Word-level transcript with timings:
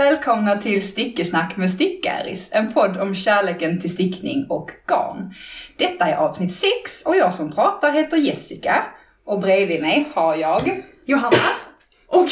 Välkomna 0.00 0.56
till 0.56 0.88
Stickesnack 0.88 1.56
med 1.56 1.70
Stickäris, 1.70 2.48
en 2.52 2.72
podd 2.72 2.96
om 2.96 3.14
kärleken 3.14 3.80
till 3.80 3.92
stickning 3.92 4.46
och 4.48 4.70
garn. 4.86 5.34
Detta 5.76 6.06
är 6.06 6.16
avsnitt 6.16 6.52
6 6.52 7.02
och 7.04 7.16
jag 7.16 7.34
som 7.34 7.52
pratar 7.52 7.92
heter 7.92 8.16
Jessica 8.16 8.86
och 9.24 9.40
bredvid 9.40 9.80
mig 9.80 10.08
har 10.14 10.36
jag 10.36 10.82
Johanna. 11.04 11.36
Och 12.06 12.28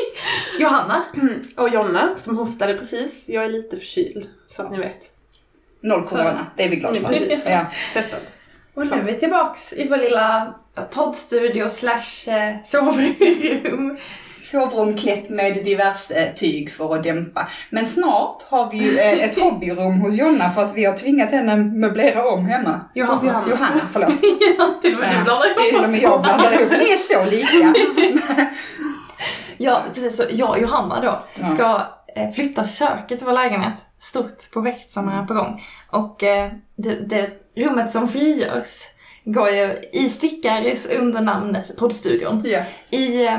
Johanna. 0.60 1.04
Och 1.56 1.68
Jonna 1.68 2.14
som 2.14 2.36
hostade 2.36 2.74
precis. 2.74 3.28
Jag 3.28 3.44
är 3.44 3.48
lite 3.48 3.76
förkyld 3.76 4.28
så 4.48 4.62
att 4.62 4.70
ni 4.70 4.78
vet. 4.78 5.10
noll 5.80 6.06
corona, 6.06 6.46
det 6.56 6.64
är 6.64 6.68
vi 6.68 6.76
glada 6.76 7.00
för. 7.00 7.08
Precis. 7.08 7.44
Ja. 7.46 7.66
Testad. 7.94 8.20
Och 8.74 8.86
nu 8.86 8.92
är 8.92 9.02
vi 9.02 9.14
tillbaks 9.14 9.72
i 9.72 9.88
vår 9.88 9.96
lilla 9.96 10.54
poddstudio 10.90 11.70
slash 11.70 12.30
eh, 12.30 12.56
sovrum. 12.64 13.98
Sovrum 14.50 14.96
klätt 14.96 15.28
med 15.30 15.64
diverse 15.64 16.32
tyg 16.36 16.72
för 16.72 16.94
att 16.94 17.02
dämpa. 17.02 17.48
Men 17.70 17.88
snart 17.88 18.42
har 18.48 18.70
vi 18.70 18.76
ju 18.76 18.98
eh, 18.98 19.24
ett 19.24 19.40
hobbyrum 19.40 20.00
hos 20.00 20.18
Jonna 20.18 20.50
för 20.50 20.62
att 20.62 20.74
vi 20.74 20.84
har 20.84 20.96
tvingat 20.96 21.30
henne 21.30 21.56
möblera 21.56 22.28
om 22.28 22.44
hemma. 22.46 22.80
Johanna. 22.94 23.22
Johanna. 23.26 23.50
Johanna, 23.50 23.80
förlåt. 23.92 24.08
ja, 24.58 24.74
till 24.82 24.94
och 24.94 25.00
med 25.00 25.10
du 25.10 25.16
Ja. 25.16 25.24
blandar 25.24 25.46
ihop 25.46 25.68
Till 25.70 25.84
och 25.84 25.90
med 25.90 26.00
jag 26.02 26.22
blandar 26.22 26.52
ihop. 26.60 26.70
Ni 26.70 26.90
är 26.92 26.96
så 26.96 27.30
lika. 27.30 27.74
Ja, 29.58 29.82
precis. 29.94 30.16
Så 30.16 30.22
jag 30.30 30.50
och 30.50 30.58
Johanna 30.58 31.00
då 31.00 31.44
ska 31.54 31.82
eh, 32.16 32.30
flytta 32.30 32.66
köket 32.66 33.18
till 33.18 33.26
vår 33.26 33.32
lägenhet. 33.32 33.74
Stort 34.00 34.50
projekt 34.52 34.92
som 34.92 35.08
är 35.08 35.26
på 35.26 35.34
gång. 35.34 35.64
Och 35.90 36.22
eh, 36.22 36.52
det, 36.76 36.94
det 36.94 37.30
rummet 37.56 37.90
som 37.90 38.08
frigörs 38.08 38.82
går 39.24 39.48
ju 39.50 39.76
i 39.92 40.08
Stickaris 40.10 40.86
under 41.00 41.20
namnet 41.20 41.76
poddstudion. 41.78 42.42
Ja. 42.46 42.60
I 42.90 43.26
eh, 43.26 43.38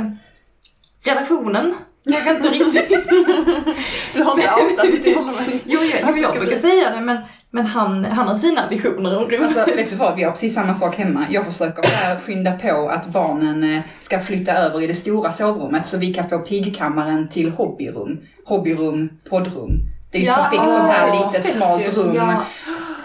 redaktionen, 1.08 1.74
kanske 2.12 2.36
inte 2.36 2.50
riktigt. 2.50 3.10
Du 4.14 4.24
har 4.24 4.32
inte 4.40 4.50
outat 4.64 4.86
det 4.92 4.98
till 4.98 5.16
honom 5.16 5.36
än. 5.38 5.60
Jo, 5.66 5.80
jag, 5.84 6.00
jo, 6.10 6.18
jag 6.18 6.34
brukar 6.34 6.58
säga 6.58 6.90
det 6.90 7.02
men, 7.02 7.18
men 7.52 7.66
han, 7.66 8.06
han 8.06 8.28
har 8.28 8.36
sina 8.36 8.70
visioner 8.70 9.18
om 9.18 9.24
rummet. 9.24 9.58
Alltså, 9.58 9.76
vet 9.76 9.90
du 9.90 9.96
vad? 9.96 10.16
Vi 10.16 10.24
har 10.24 10.32
precis 10.32 10.54
samma 10.54 10.74
sak 10.74 10.96
hemma. 10.96 11.26
Jag 11.30 11.46
försöker 11.46 11.84
här 11.84 12.20
skynda 12.20 12.52
på 12.52 12.90
att 12.90 13.08
barnen 13.08 13.64
eh, 13.64 13.82
ska 14.00 14.20
flytta 14.20 14.52
över 14.52 14.82
i 14.82 14.88
det 14.88 14.96
stora 14.96 15.32
sovrummet 15.32 15.86
så 15.86 15.98
vi 15.98 16.14
kan 16.14 16.30
få 16.30 16.40
piggkammaren 16.40 17.30
till 17.30 17.52
hobbyrum. 17.52 18.20
Hobbyrum, 18.46 19.10
poddrum. 19.30 19.80
Det 20.12 20.18
är 20.18 20.22
ju 20.22 20.28
ett 20.28 20.34
Ja, 20.38 20.44
perfekt 20.44 20.62
åh, 20.66 20.78
sånt 20.78 20.92
här 20.92 21.14
litet 21.14 21.46
fett 21.46 21.56
smalt 21.56 21.98
rum. 21.98 22.16
Ja, 22.16 22.46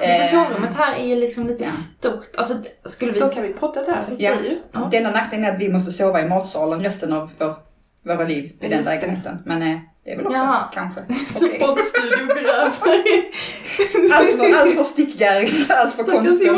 Eh, 0.03 0.20
för 0.20 0.28
sovrummet 0.28 0.75
här 0.77 0.94
är 0.94 1.06
ju 1.06 1.16
liksom 1.16 1.47
lite 1.47 1.64
ja. 1.64 1.70
stort. 1.70 2.37
Alltså 2.37 2.55
skulle 2.84 3.12
vi... 3.12 3.19
Då 3.19 3.28
kan 3.28 3.42
vi 3.42 3.48
podda 3.48 3.84
där 3.84 3.98
Ja. 4.19 4.33
Ja. 4.72 4.89
Denna 4.91 5.11
nackdelen 5.11 5.44
är 5.44 5.53
att 5.53 5.61
vi 5.61 5.69
måste 5.69 5.92
sova 5.92 6.20
i 6.20 6.28
matsalen 6.28 6.83
resten 6.83 7.12
av 7.12 7.31
vår, 7.39 7.55
våra 8.03 8.25
liv 8.25 8.53
i 8.61 8.69
den 8.69 8.83
lägenheten. 8.84 9.39
Men 9.45 9.62
eh, 9.62 9.78
det 10.05 10.11
är 10.11 10.17
väl 10.17 10.27
också 10.27 10.39
Jaha. 10.39 10.69
kanske 10.75 11.00
okej. 11.34 11.58
Poddstudio 11.61 12.27
går 12.27 12.36
över. 12.36 12.72
Allt 14.12 14.31
för, 14.31 14.61
allt 14.62 14.75
för 14.75 14.84
stickgäris, 14.84 15.70
allt 15.70 15.94
för 15.94 16.05
konstigt. 16.05 16.53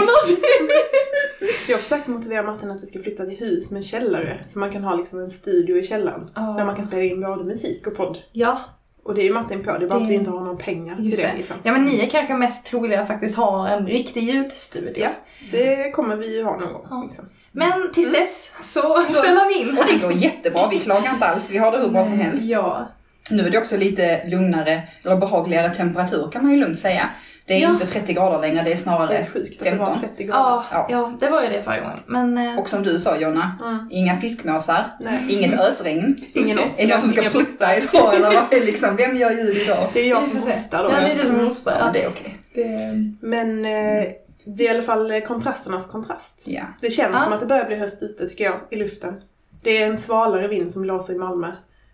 Jag 1.68 1.80
försöker 1.80 2.10
motivera 2.10 2.42
Martin 2.42 2.70
att 2.70 2.82
vi 2.82 2.86
ska 2.86 3.02
flytta 3.02 3.26
till 3.26 3.38
hus 3.38 3.70
med 3.70 3.84
källare. 3.84 4.40
Så 4.46 4.58
man 4.58 4.70
kan 4.70 4.84
ha 4.84 4.94
liksom 4.94 5.18
en 5.20 5.30
studio 5.30 5.76
i 5.76 5.84
källaren. 5.84 6.30
Ja. 6.34 6.40
Där 6.40 6.64
man 6.64 6.76
kan 6.76 6.84
spela 6.84 7.02
in 7.02 7.20
både 7.20 7.44
musik 7.44 7.86
och 7.86 7.96
podd. 7.96 8.18
Ja, 8.32 8.60
Och 9.04 9.14
det 9.14 9.20
är 9.22 9.24
ju 9.24 9.32
Martin 9.32 9.64
på. 9.64 9.78
Det 9.78 9.84
är 9.84 9.88
bara 9.88 9.98
Det- 9.98 10.04
att 10.04 10.10
vi 10.10 10.14
inte 10.14 10.30
har 10.30 10.40
några 10.40 10.56
pengar 10.56 10.96
till 10.96 11.04
just 11.06 11.16
det. 11.22 11.26
det. 11.28 11.36
Liksom. 11.36 11.56
Ja 11.62 11.72
men 11.72 11.84
ni 11.84 12.00
är 12.00 12.06
kanske 12.10 12.34
mest 12.34 12.66
troliga 12.66 13.00
att 13.00 13.06
faktiskt 13.06 13.36
ha 13.36 13.68
en 13.68 13.86
riktig 13.86 14.22
ljudstudio. 14.22 15.02
Ja, 15.02 15.10
det 15.50 15.90
kommer 15.90 16.16
vi 16.16 16.36
ju 16.36 16.44
ha 16.44 16.56
någon 16.56 16.72
gång. 16.72 16.86
Ja. 16.90 17.02
Liksom. 17.04 17.24
Men 17.52 17.92
tills 17.92 18.12
dess 18.12 18.52
så 18.62 19.04
spelar 19.08 19.48
vi 19.48 19.54
in 19.60 19.78
Och 19.78 19.84
det 19.86 19.98
går 19.98 20.12
jättebra, 20.12 20.68
vi 20.70 20.80
klagar 20.80 21.12
inte 21.14 21.26
alls. 21.26 21.50
Vi 21.50 21.58
har 21.58 21.72
det 21.72 21.78
hur 21.78 21.88
bra 21.88 22.04
som 22.04 22.20
helst. 22.20 22.44
Ja. 22.44 22.88
Nu 23.30 23.46
är 23.46 23.50
det 23.50 23.58
också 23.58 23.76
lite 23.76 24.24
lugnare, 24.26 24.82
eller 25.04 25.16
behagligare 25.16 25.74
temperatur 25.74 26.30
kan 26.32 26.42
man 26.42 26.52
ju 26.52 26.58
lugnt 26.60 26.78
säga. 26.78 27.08
Det 27.46 27.54
är 27.54 27.58
Ja. 27.58 27.70
inte 27.70 27.86
30 27.86 28.12
grader 28.12 28.40
längre, 28.40 28.54
det 28.62 28.70
är 28.70 28.74
Det 28.74 28.76
snarare 28.76 29.16
är 29.18 29.26
sjukt 29.26 29.62
att 29.62 29.64
det 29.70 29.76
var 29.76 29.86
15. 29.86 30.00
30 30.08 30.24
grader. 30.24 30.38
Ja, 30.40 30.64
Ja. 30.72 30.86
ja, 30.90 31.12
det 31.20 31.30
var 31.30 31.42
ju 31.42 31.48
det 31.48 31.62
förra 31.62 31.80
gången. 31.80 31.98
Men... 32.06 32.38
eh, 32.38 32.58
Och 32.58 32.68
som 32.68 32.82
du 32.82 32.98
sa 32.98 33.16
Jonna, 33.16 33.50
Mm. 33.64 33.88
inga 33.90 34.16
fiskmåsar, 34.16 34.84
Nej. 35.00 35.24
inget 35.28 35.60
ösregn. 35.60 36.20
Ingen 36.32 36.58
Är 36.58 36.62
det 36.62 36.66
åska, 36.68 36.86
någon 36.86 37.00
som 37.00 37.10
ska 37.10 37.20
inga 37.20 37.30
prutta 37.30 37.76
idag 37.76 38.14
eller 38.14 38.30
vad 38.34 38.52
är 38.52 38.60
liksom, 38.66 38.96
vem 38.96 39.16
gör 39.16 39.30
ljud 39.30 39.56
idag? 39.56 39.90
Det 39.92 40.00
är 40.00 40.08
jag 40.10 40.26
som 40.26 40.36
hostar 40.38 40.82
då. 40.84 40.90
Ja, 40.90 40.96
det 41.00 41.12
är 41.12 41.18
du 41.22 41.26
som 41.26 41.46
hostar. 41.46 41.72
Ja, 41.72 41.86
Ja, 41.86 41.90
det 41.92 42.02
är 42.02 42.08
okej. 42.08 42.36
det... 42.54 42.92
Men 43.20 43.64
eh, 43.64 44.04
det 44.44 44.64
är 44.64 44.66
i 44.66 44.68
alla 44.68 44.82
fall 44.82 45.20
kontrasternas 45.20 45.86
kontrast. 45.86 46.42
Ja. 46.46 46.62
Det 46.80 46.90
känns 46.90 47.12
Ja. 47.12 47.20
som 47.24 47.32
att 47.32 47.40
det 47.40 47.46
börjar 47.46 47.64
bli 47.66 47.76
höst 47.76 48.02
ute 48.02 48.28
tycker 48.28 48.44
jag, 48.44 48.54
i 48.70 48.76
luften. 48.76 49.14
Det 49.62 49.82
är 49.82 49.86
en 49.86 49.98
svalare 49.98 50.48
vind 50.48 50.72
som 50.72 50.82
blåser 50.82 51.14
i 51.14 51.18
Malmö. 51.18 51.46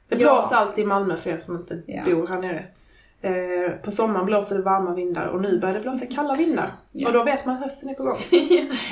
Det 0.09 0.17
Ja. 0.17 0.17
blåser 0.41 0.57
alltid 0.57 0.85
i 0.85 0.87
Malmö 0.87 1.15
för 1.23 1.31
er 1.31 1.37
som 1.39 1.57
inte 1.57 1.83
Ja. 1.87 2.03
bor 2.07 2.27
här 2.27 2.39
nere. 2.39 2.65
Eh, 3.23 3.73
på 3.85 3.91
sommaren 3.91 4.27
blåser 4.27 4.57
det 4.57 4.63
varma 4.63 4.95
vindar 4.95 5.27
och 5.27 5.41
nu 5.41 5.59
börjar 5.59 5.75
det 5.75 5.81
blåsa 5.81 6.07
kalla 6.07 6.35
vindar. 6.35 6.73
Ja. 6.93 7.09
Och 7.09 7.15
då 7.15 7.25
vet 7.25 7.47
man 7.47 7.55
att 7.57 7.63
hösten 7.63 7.89
är 7.89 7.95
på 7.95 8.03
gång. 8.03 8.17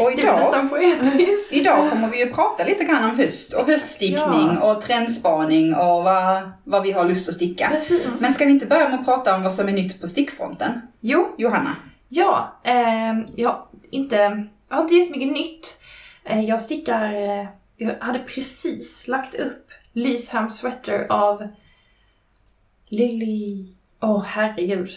Och 0.00 0.12
idag, 0.12 0.36
nästan 0.36 0.68
poetiskt. 0.68 1.52
idag 1.52 1.90
kommer 1.90 2.08
vi 2.08 2.24
ju 2.24 2.32
prata 2.32 2.64
lite 2.64 2.84
grann 2.84 3.10
om 3.10 3.16
höst 3.16 3.54
och 3.54 3.66
höststickning 3.66 4.58
och 4.58 4.82
trendspaning 4.82 5.74
och 5.74 6.04
vad, 6.04 6.50
vad 6.64 6.82
vi 6.82 6.92
har 6.92 7.04
lust 7.04 7.28
att 7.28 7.34
sticka. 7.34 7.68
Precis. 7.68 8.20
Men 8.20 8.32
ska 8.32 8.44
vi 8.44 8.50
inte 8.50 8.66
börja 8.66 8.88
med 8.88 8.98
att 8.98 9.04
prata 9.04 9.36
om 9.36 9.42
vad 9.42 9.52
som 9.52 9.68
är 9.68 9.72
nytt 9.72 10.00
på 10.00 10.08
stickfronten? 10.08 10.80
Jo, 11.00 11.34
Johanna? 11.38 11.76
ja. 12.08 12.60
Eh, 12.64 13.18
ja, 13.36 13.68
inte... 13.90 14.46
Jag 14.68 14.76
har 14.76 14.82
inte 14.82 14.94
jättemycket 14.94 15.32
nytt. 15.32 15.80
Eh, 16.24 16.40
jag 16.40 16.60
stickar... 16.60 17.14
Eh, 17.14 17.46
jag 17.76 17.94
hade 18.00 18.18
precis 18.18 19.08
lagt 19.08 19.34
upp 19.34 19.70
Lytham 19.92 20.50
Sweater 20.50 21.06
av 21.08 21.48
Lily... 22.88 23.77
Åh 24.00 24.10
oh, 24.16 24.22
herregud. 24.24 24.90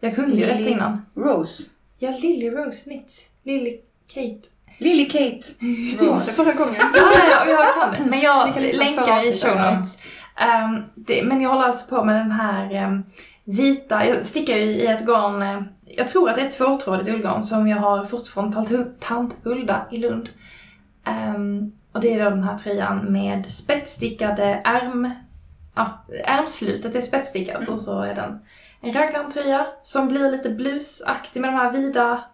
Jag 0.00 0.14
kunde 0.14 0.36
ju 0.36 0.46
detta 0.46 0.68
innan. 0.68 1.06
Rose? 1.14 1.62
Ja, 1.98 2.10
Lily 2.10 2.50
Rose 2.50 2.84
Knits. 2.84 3.28
Lily 3.42 3.76
Kate. 4.14 4.48
Lily 4.78 5.04
Kate? 5.08 5.42
Rose? 6.04 6.32
förra 6.32 6.52
gången. 6.52 6.74
Ja, 6.94 7.12
ja, 7.30 7.50
jag 7.50 7.74
kan 7.74 7.92
det. 7.92 8.10
Men 8.10 8.20
jag 8.20 8.56
länkar 8.76 9.26
i 9.28 9.34
show 9.38 9.56
notes. 9.56 9.98
Ehm, 10.36 10.82
det, 10.94 11.22
men 11.24 11.40
jag 11.40 11.50
håller 11.50 11.64
alltså 11.66 11.88
på 11.96 12.04
med 12.04 12.14
den 12.16 12.30
här 12.30 12.74
ehm, 12.74 13.02
vita, 13.44 14.06
jag 14.06 14.24
stickar 14.26 14.56
ju 14.56 14.62
i 14.64 14.86
ett 14.86 15.06
garn, 15.06 15.42
eh, 15.42 15.62
jag 15.84 16.08
tror 16.08 16.28
att 16.30 16.36
det 16.36 16.42
är 16.42 16.46
ett 16.48 16.56
tvåtrådigt 16.58 17.08
ullgarn 17.08 17.44
som 17.44 17.68
jag 17.68 17.76
har 17.76 18.04
fått 18.04 18.28
från 18.28 18.52
Tant, 18.52 18.70
Hu- 18.70 18.92
Tant 19.00 19.36
Hulda 19.44 19.86
i 19.90 19.96
Lund. 19.96 20.28
Ehm, 21.04 21.72
och 21.92 22.00
det 22.00 22.14
är 22.14 22.24
då 22.24 22.30
den 22.30 22.44
här 22.44 22.58
tröjan 22.58 23.12
med 23.12 23.50
spetsstickade 23.52 24.44
ärm, 24.64 25.10
ja, 25.80 26.14
ärmslutet 26.24 26.94
är 26.94 27.00
spetsstickat 27.00 27.68
och 27.68 27.80
så 27.80 28.00
är 28.00 28.14
den 28.14 28.40
en 28.80 28.92
raglantröja 28.92 29.66
som 29.82 30.08
blir 30.08 30.30
lite 30.30 30.50
blusaktig 30.50 31.40
med 31.40 31.52
de 31.52 31.56
här 31.56 31.72
vida 31.72 32.24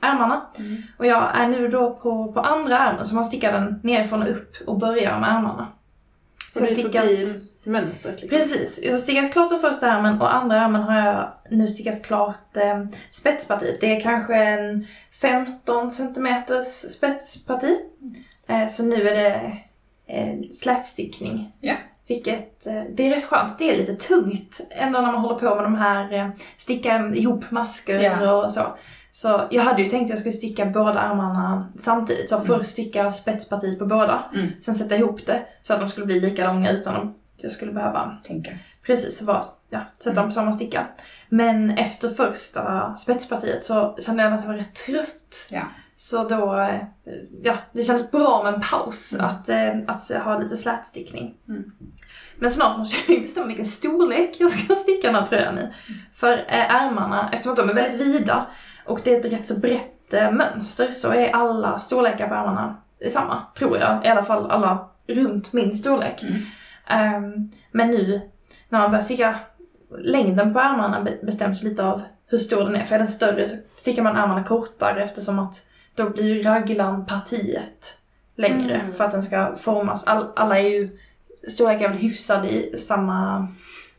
ärmarna. 0.00 0.40
Mm. 0.58 0.82
Och 0.98 1.06
jag 1.06 1.36
är 1.36 1.46
nu 1.46 1.68
då 1.68 1.94
på, 1.94 2.32
på 2.32 2.40
andra 2.40 2.78
ärmen 2.78 3.06
så 3.06 3.14
man 3.14 3.24
stickar 3.24 3.52
den 3.52 3.80
nerifrån 3.82 4.22
och 4.22 4.30
upp 4.30 4.56
och 4.66 4.78
börjar 4.78 5.20
med 5.20 5.28
ärmarna. 5.28 5.66
Så 6.52 6.58
jag 6.60 6.68
det 6.68 6.74
har 6.74 6.80
stickat... 6.82 7.04
förbi 7.04 7.48
mönstret 7.64 8.22
liksom. 8.22 8.38
Precis, 8.38 8.80
jag 8.84 8.92
har 8.92 8.98
stickat 8.98 9.32
klart 9.32 9.48
den 9.48 9.60
första 9.60 9.86
ärmen 9.86 10.20
och 10.20 10.34
andra 10.34 10.56
ärmen 10.56 10.82
har 10.82 10.98
jag 10.98 11.32
nu 11.50 11.68
stickat 11.68 12.02
klart 12.02 12.56
eh, 12.56 12.84
spetspartiet. 13.10 13.80
Det 13.80 13.96
är 13.96 14.00
kanske 14.00 14.34
en 14.34 14.86
15 15.20 15.92
centimeters 15.92 16.66
spetsparti. 16.66 17.78
Eh, 18.46 18.66
så 18.66 18.84
nu 18.84 19.08
är 19.08 19.14
det 19.14 19.58
eh, 20.06 20.50
slätstickning. 20.52 21.52
Ja. 21.60 21.74
Vilket, 22.08 22.66
eh, 22.66 22.82
det 22.94 23.06
är 23.06 23.10
rätt 23.10 23.24
skönt. 23.24 23.58
Det 23.58 23.70
är 23.70 23.76
lite 23.76 23.94
tungt 23.94 24.60
ändå 24.70 25.00
när 25.00 25.12
man 25.12 25.20
håller 25.20 25.38
på 25.38 25.54
med 25.54 25.64
de 25.64 25.74
här, 25.74 26.12
eh, 26.12 26.28
sticka 26.56 27.08
ihop 27.14 27.50
masker 27.50 27.94
Ja. 28.00 28.44
och 28.44 28.52
så. 28.52 28.76
Så 29.12 29.40
jag 29.50 29.62
hade 29.62 29.82
ju 29.82 29.88
tänkt 29.88 30.04
att 30.04 30.10
jag 30.10 30.18
skulle 30.18 30.32
sticka 30.32 30.66
båda 30.66 31.00
armarna 31.00 31.68
samtidigt. 31.78 32.30
Så 32.30 32.40
först 32.40 32.70
sticka 32.70 33.12
spetspartiet 33.12 33.78
på 33.78 33.86
båda, 33.86 34.24
Mm. 34.34 34.48
sen 34.60 34.74
sätta 34.74 34.96
ihop 34.96 35.26
det 35.26 35.42
så 35.62 35.74
att 35.74 35.80
de 35.80 35.88
skulle 35.88 36.06
bli 36.06 36.20
lika 36.20 36.52
långa 36.52 36.70
utan 36.70 36.96
att 36.96 37.14
jag 37.36 37.52
skulle 37.52 37.72
behöva 37.72 38.16
Tänka. 38.24 38.50
Precis, 38.86 39.18
så 39.18 39.24
bara 39.24 39.42
ja, 39.70 39.80
sätta 39.98 40.14
dem 40.20 40.26
på 40.28 40.32
samma 40.32 40.52
sticka. 40.52 40.86
Men 41.28 41.70
efter 41.70 42.08
första 42.14 42.94
spetspartiet 42.96 43.64
så 43.64 43.96
kände 44.00 44.22
jag 44.22 44.32
att 44.32 44.40
jag 44.40 44.48
var 44.48 44.54
rätt 44.56 44.74
trött. 44.74 45.48
Ja. 45.50 45.62
Så 46.00 46.24
då, 46.28 46.60
eh, 46.60 46.80
ja, 47.42 47.56
det 47.72 47.84
kändes 47.84 48.10
bra 48.10 48.42
med 48.44 48.54
en 48.54 48.60
paus 48.60 49.12
Mm. 49.12 49.26
att, 49.26 49.48
eh, 49.48 49.72
att 49.86 50.24
ha 50.24 50.38
lite 50.38 50.56
slätstickning. 50.56 51.34
Mm. 51.48 51.72
Men 52.36 52.50
snart 52.50 52.78
måste 52.78 52.96
jag 53.12 53.16
ju 53.16 53.22
bestämma 53.22 53.46
vilken 53.46 53.64
storlek 53.66 54.36
jag 54.38 54.50
ska 54.50 54.74
sticka 54.76 55.06
den 55.06 55.14
här 55.16 55.26
tröjan 55.26 55.58
i. 55.58 55.68
För 56.12 56.32
eh, 56.32 56.74
ärmarna, 56.74 57.30
eftersom 57.32 57.52
att 57.52 57.58
de 57.58 57.70
är 57.70 57.74
väldigt 57.74 58.00
vida 58.00 58.46
och 58.86 59.00
det 59.04 59.14
är 59.14 59.20
ett 59.20 59.32
rätt 59.32 59.46
så 59.46 59.58
brett 59.60 59.94
mönster 60.32 60.90
så 60.90 61.12
är 61.12 61.34
alla 61.36 61.78
storlekar 61.78 62.28
på 62.28 62.34
ärmarna 62.34 62.76
samma, 63.10 63.42
tror 63.54 63.78
jag. 63.78 64.04
I 64.04 64.08
alla 64.08 64.22
fall 64.22 64.50
alla 64.50 64.88
runt 65.06 65.52
min 65.52 65.76
storlek. 65.76 66.22
Mm. 66.22 66.42
Ehm, 66.86 67.50
men 67.72 67.88
nu 67.90 68.20
när 68.68 68.78
man 68.78 68.90
börjar 68.90 69.02
sticka, 69.02 69.38
längden 69.98 70.52
på 70.54 70.60
ärmarna 70.60 71.00
be- 71.02 71.18
bestäms 71.22 71.62
lite 71.62 71.84
av 71.84 72.02
hur 72.26 72.38
stor 72.38 72.64
den 72.64 72.76
är. 72.76 72.84
För 72.84 72.94
är 72.94 72.98
den 72.98 73.08
större 73.08 73.48
så 73.48 73.56
stickar 73.76 74.02
man 74.02 74.16
ärmarna 74.16 74.44
kortare 74.44 75.02
eftersom 75.02 75.38
att 75.38 75.64
då 75.98 76.10
blir 76.10 76.34
ju 76.34 76.42
raglan 76.42 77.06
partiet 77.06 77.98
längre 78.36 78.74
Mm. 78.74 78.94
för 78.94 79.04
att 79.04 79.12
den 79.12 79.22
ska 79.22 79.56
formas. 79.56 80.04
All, 80.06 80.26
alla 80.36 80.58
är 80.58 80.68
ju 80.68 80.98
storlekar 81.48 81.84
är 81.84 81.88
väl 81.88 81.98
hyfsade 81.98 82.48
i 82.50 82.78
samma 82.78 83.48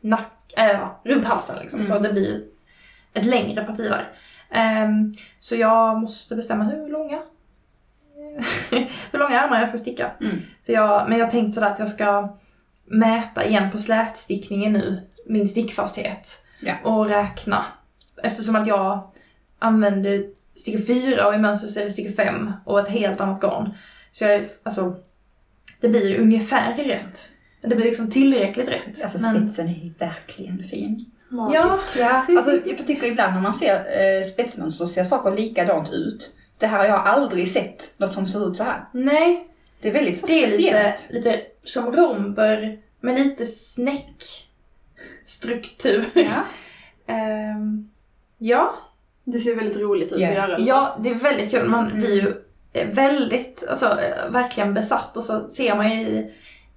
nack, 0.01 0.53
äh, 0.57 0.79
runt 1.03 1.25
halsen 1.25 1.55
liksom. 1.61 1.85
Så 1.85 1.91
Mm. 1.91 2.03
det 2.03 2.13
blir 2.13 2.41
ett 3.13 3.25
längre 3.25 3.63
parti 3.65 3.89
där. 3.89 4.11
Ehm, 4.49 5.15
så 5.39 5.55
jag 5.55 5.97
måste 6.01 6.35
bestämma 6.35 6.63
hur 6.63 6.89
långa 6.89 7.21
hur 9.11 9.19
långa 9.19 9.41
armar 9.41 9.59
jag 9.59 9.69
ska 9.69 9.77
sticka. 9.77 10.11
Mm. 10.21 10.35
För 10.65 10.73
jag, 10.73 11.09
men 11.09 11.19
jag 11.19 11.31
tänkte 11.31 11.51
sådär 11.55 11.69
att 11.71 11.79
jag 11.79 11.89
ska 11.89 12.29
mäta 12.85 13.45
igen 13.45 13.71
på 13.71 13.77
slätstickningen 13.77 14.73
nu, 14.73 15.01
min 15.25 15.47
stickfasthet. 15.47 16.43
Ja. 16.61 16.73
Och 16.83 17.09
räkna. 17.09 17.65
Eftersom 18.23 18.55
att 18.55 18.67
jag 18.67 19.11
använder 19.59 20.25
stickor 20.59 20.79
4 20.79 21.27
och 21.27 21.35
i 21.35 21.37
mönster 21.37 21.67
så 21.67 21.79
är 21.79 21.85
det 21.85 21.91
stickor 21.91 22.11
5 22.11 22.51
och 22.65 22.79
ett 22.79 22.89
helt 22.89 23.21
annat 23.21 23.41
garn. 23.41 23.69
Så 24.11 24.23
jag, 24.23 24.47
alltså, 24.63 24.95
det 25.81 25.89
blir 25.89 26.09
ju 26.09 26.17
ungefär 26.21 26.73
rätt. 26.73 27.29
Det 27.61 27.75
blir 27.75 27.85
liksom 27.85 28.11
tillräckligt 28.11 28.67
rätt. 28.69 29.03
Alltså 29.03 29.19
Men- 29.21 29.35
spetsen 29.51 29.67
är 29.69 29.91
verkligen 29.99 30.63
fin. 30.63 31.05
Magisk. 31.29 31.85
Ja, 31.97 32.25
alltså 32.29 32.51
jag 32.65 32.87
tycker 32.87 33.07
ibland 33.07 33.33
när 33.33 33.41
man 33.41 33.53
ser 33.53 33.75
eh, 33.75 34.23
spetsmönster 34.25 34.85
så 34.85 34.91
ser 34.93 35.03
saker 35.03 35.31
likadant 35.31 35.93
ut. 35.93 36.35
Det 36.59 36.67
här 36.67 36.77
har 36.77 36.85
jag 36.85 37.07
aldrig 37.07 37.51
sett 37.51 37.93
något 37.97 38.13
som 38.13 38.27
ser 38.27 38.49
ut 38.51 38.57
så 38.57 38.63
här. 38.63 38.85
Nej, 38.93 39.47
Det 39.81 39.87
är 39.87 39.91
väldigt 39.93 40.19
så 40.19 40.25
det 40.25 40.33
är 40.43 40.47
lite, 40.47 40.53
speciellt. 40.53 41.07
lite 41.09 41.41
som 41.63 41.91
romber 41.95 42.79
med 43.01 43.19
lite 43.19 43.45
snäckstruktur. 43.45 46.05
Ja. 46.15 46.43
Ehm, 47.13 47.89
ja, 48.37 48.75
Det 49.31 49.39
ser 49.39 49.55
väldigt 49.55 49.77
roligt 49.81 50.13
ut 50.13 50.19
Ja. 50.19 50.27
att 50.29 50.35
göra. 50.35 50.59
ja, 50.59 50.97
det 50.99 51.09
är 51.09 51.13
väldigt 51.15 51.51
kul. 51.51 51.69
Man 51.69 51.91
blir 51.95 52.21
ju 52.21 52.33
eh, 52.73 52.87
väldigt, 52.89 53.63
alltså 53.69 53.85
eh, 53.85 54.31
verkligen 54.31 54.73
besatt 54.73 55.17
och 55.17 55.23
så 55.23 55.47
ser 55.49 55.75
man 55.75 55.91
ju 55.91 56.07
i, 56.07 56.31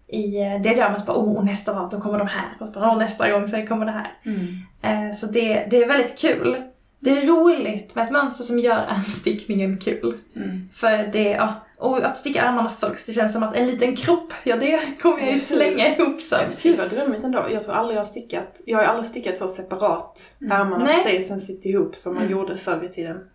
i 0.08 0.42
eh, 0.42 0.62
diagrammet 0.62 1.06
bara 1.06 1.16
åh 1.16 1.44
nästa 1.44 1.72
varv 1.72 1.88
då 1.90 2.00
kommer 2.00 2.18
de 2.18 2.26
här 2.28 2.56
och 2.60 2.66
så 2.66 2.72
bara, 2.72 2.90
åh 2.90 2.98
nästa 2.98 3.30
gång 3.30 3.48
så 3.48 3.66
kommer 3.66 3.86
det 3.86 3.92
här. 3.92 4.12
Mm. 4.24 5.14
Så 5.14 5.26
det, 5.26 5.66
det 5.70 5.82
är 5.82 5.88
väldigt 5.88 6.18
kul. 6.18 6.62
Det 6.98 7.10
är 7.10 7.26
roligt 7.26 7.94
med 7.94 8.04
ett 8.04 8.10
mönster 8.10 8.44
som 8.44 8.58
gör 8.58 8.76
armstickningen 8.88 9.78
kul. 9.78 10.14
Mm. 10.36 10.68
För 10.72 11.10
det, 11.12 11.30
ja, 11.30 11.54
och 11.82 12.04
att 12.04 12.16
sticka 12.18 12.42
armarna 12.42 12.72
först, 12.80 13.06
det 13.06 13.12
känns 13.12 13.32
som 13.32 13.42
att 13.42 13.56
en 13.56 13.66
liten 13.66 13.96
kropp, 13.96 14.32
ja 14.44 14.56
det 14.56 14.80
kommer 15.02 15.18
jag 15.20 15.32
ju 15.32 15.38
slänga 15.38 15.96
ihop 15.96 16.20
sen. 16.20 16.50
Gud 16.62 16.78
vad 16.78 16.90
drömmigt 16.90 17.24
ändå. 17.24 17.46
Jag 17.50 17.62
tror 17.62 17.74
aldrig 17.74 17.96
jag 17.96 18.00
har 18.00 18.06
stickat, 18.06 18.60
jag 18.66 18.78
har 18.78 18.84
aldrig 18.84 19.06
stickat 19.06 19.38
så 19.38 19.48
separat. 19.48 20.34
Mm. 20.40 20.60
Ärmarna 20.60 20.84
Nej. 20.84 20.94
för 20.94 21.02
sig 21.02 21.16
och 21.18 21.24
sen 21.24 21.40
sitter 21.40 21.70
ihop 21.70 21.96
som 21.96 22.14
man 22.14 22.22
Mm. 22.22 22.32
gjorde 22.38 22.56
förr 22.56 22.84
i 22.84 22.88
tiden. 22.88 23.28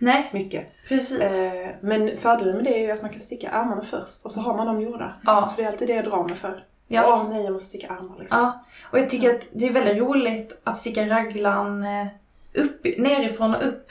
Nej, 0.00 0.30
Mycket. 0.32 0.72
precis. 0.88 1.20
Eh, 1.20 1.68
men 1.80 2.16
fördelen 2.18 2.56
med 2.56 2.64
det 2.64 2.74
är 2.78 2.82
ju 2.86 2.90
att 2.90 3.02
man 3.02 3.10
kan 3.10 3.20
sticka 3.20 3.50
armarna 3.50 3.82
först 3.82 4.24
och 4.24 4.32
så 4.32 4.40
har 4.40 4.56
man 4.56 4.66
dem 4.66 4.80
gjorda. 4.80 5.14
Ja. 5.24 5.52
För 5.54 5.62
det 5.62 5.68
är 5.68 5.72
alltid 5.72 5.88
det 5.88 5.94
jag 5.94 6.04
drar 6.04 6.24
mig 6.24 6.36
för. 6.36 6.54
Ja. 6.88 7.02
Åh 7.08 7.30
nej, 7.30 7.44
jag 7.44 7.52
måste 7.52 7.68
sticka 7.68 7.88
armar 7.88 8.16
liksom. 8.18 8.38
Ja, 8.38 8.64
och 8.92 8.98
jag 8.98 9.10
tycker 9.10 9.34
att 9.34 9.40
det 9.52 9.66
är 9.66 9.72
väldigt 9.72 9.96
roligt 9.98 10.60
att 10.64 10.78
sticka 10.78 11.06
raglan 11.08 11.84
eh, 11.84 12.06
upp, 12.54 12.84
nerifrån 12.98 13.54
och 13.54 13.66
upp. 13.68 13.86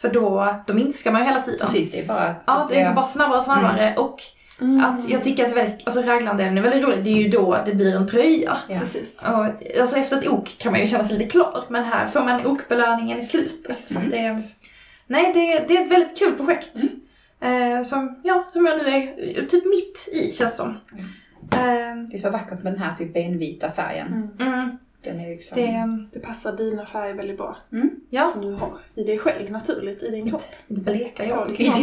För 0.00 0.08
då, 0.08 0.56
då 0.66 0.74
minskar 0.74 1.12
man 1.12 1.20
ju 1.20 1.28
hela 1.28 1.42
tiden. 1.42 1.60
Precis, 1.60 1.90
det 1.90 2.00
är 2.00 2.06
bara 2.06 2.18
att 2.20 2.42
Ja, 2.46 2.66
det 2.70 2.82
går 2.84 2.92
bara 2.94 3.06
snabbare 3.06 3.38
och 3.38 3.44
snabbare. 3.44 3.94
Och 3.96 4.20
Mm. 4.60 4.84
att 4.84 5.08
jag 5.08 5.24
tycker 5.24 5.46
att 5.46 5.56
väldigt, 5.56 5.86
alltså 5.86 6.02
raglandelen 6.02 6.58
är 6.58 6.62
väldigt 6.62 6.84
rolig. 6.84 7.04
Det 7.04 7.10
är 7.10 7.22
ju 7.22 7.28
då 7.28 7.62
det 7.66 7.74
blir 7.74 7.96
en 7.96 8.06
tröja. 8.06 8.56
Ja. 8.68 8.78
Precis. 8.80 9.22
Och, 9.22 9.80
alltså 9.80 9.96
efter 9.96 10.16
ett 10.18 10.28
ok 10.28 10.56
kan 10.58 10.72
man 10.72 10.80
ju 10.80 10.86
känna 10.86 11.04
sig 11.04 11.18
lite 11.18 11.30
klar. 11.30 11.64
Men 11.68 11.84
här 11.84 12.06
får 12.06 12.20
man 12.20 12.46
okbelöningen 12.46 13.18
i 13.18 13.24
slutet. 13.24 13.70
Exakt. 13.70 14.10
Det, 14.10 14.38
nej, 15.06 15.32
det, 15.34 15.64
det 15.68 15.76
är 15.76 15.84
ett 15.84 15.90
väldigt 15.92 16.18
kul 16.18 16.32
projekt. 16.34 16.76
Eh, 17.40 17.82
som, 17.82 18.20
ja, 18.22 18.44
som 18.52 18.66
jag 18.66 18.78
nu 18.82 18.88
är 18.88 19.46
typ 19.46 19.64
mitt 19.64 20.08
i 20.12 20.32
känns 20.32 20.56
som. 20.56 20.68
Eh, 21.52 21.96
Det 22.10 22.16
är 22.16 22.18
så 22.18 22.30
vackert 22.30 22.62
med 22.62 22.72
den 22.72 22.82
här 22.82 22.94
typ 22.94 23.14
benvita 23.14 23.70
färgen. 23.70 24.30
Mm. 25.04 25.16
mm, 25.16 25.20
Den 25.20 25.20
är 25.20 25.34
liksom... 25.34 25.56
det, 25.56 26.06
Det 26.12 26.26
passar 26.26 26.52
dina 26.56 26.86
färger 26.86 27.14
väldigt 27.14 27.36
bra. 27.38 27.56
ja, 28.10 28.30
Som 28.32 28.40
du 28.42 28.52
har 28.52 28.68
i 28.94 29.04
dig 29.04 29.18
själv 29.18 29.50
naturligt, 29.50 30.02
i 30.02 30.10
din 30.10 30.30
kropp. 30.30 30.44
bleka 30.68 31.24
jag. 31.24 31.56
Ja, 31.58 31.74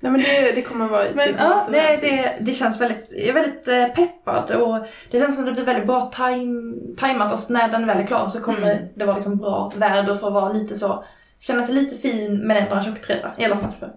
Nej 0.00 0.12
men 0.12 0.20
det, 0.20 0.52
det 0.54 0.62
kommer 0.62 0.88
vara... 0.88 1.04
Men 1.14 1.26
det 1.28 1.32
kommer 1.32 1.48
vara 1.48 1.76
ja, 1.76 1.96
det, 2.00 2.06
det, 2.06 2.36
det 2.40 2.52
känns 2.52 2.80
väldigt, 2.80 3.08
jag 3.12 3.28
är 3.28 3.32
väldigt 3.32 3.68
eh, 3.68 3.86
peppad 3.86 4.50
och 4.50 4.86
det 5.10 5.18
känns 5.18 5.36
som 5.36 5.44
det 5.44 5.52
blir 5.52 5.64
väldigt 5.64 5.86
bra 5.86 6.12
time, 6.16 6.74
tajmat. 6.96 7.30
Alltså 7.30 7.52
när 7.52 7.68
den 7.68 7.86
väl 7.86 7.98
är 7.98 8.06
klar 8.06 8.28
så 8.28 8.40
kommer 8.40 8.72
Mm. 8.76 8.88
det 8.94 9.04
vara 9.04 9.16
liksom 9.16 9.36
bra 9.36 9.72
väder 9.76 10.14
för 10.14 10.26
att 10.26 10.32
vara 10.32 10.52
lite 10.52 10.78
så, 10.78 11.04
känna 11.38 11.64
sig 11.64 11.74
lite 11.74 11.94
fin 11.96 12.38
men 12.46 12.56
ändå 12.56 12.74
en 12.74 12.82
tjocktröja. 12.82 13.32
I 13.38 13.44
alla 13.44 13.56
fall 13.56 13.72
för 13.80 13.92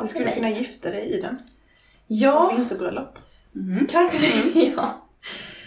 Du 0.00 0.06
skulle 0.06 0.24
mig. 0.24 0.34
kunna 0.34 0.50
gifta 0.50 0.90
dig 0.90 1.06
i 1.10 1.20
den. 1.20 1.38
Ja, 2.06 2.50
Ett 2.52 2.58
vinterbröllop. 2.58 3.18
Mhm. 3.52 3.86
kanske. 3.90 4.26
ja. 4.76 5.02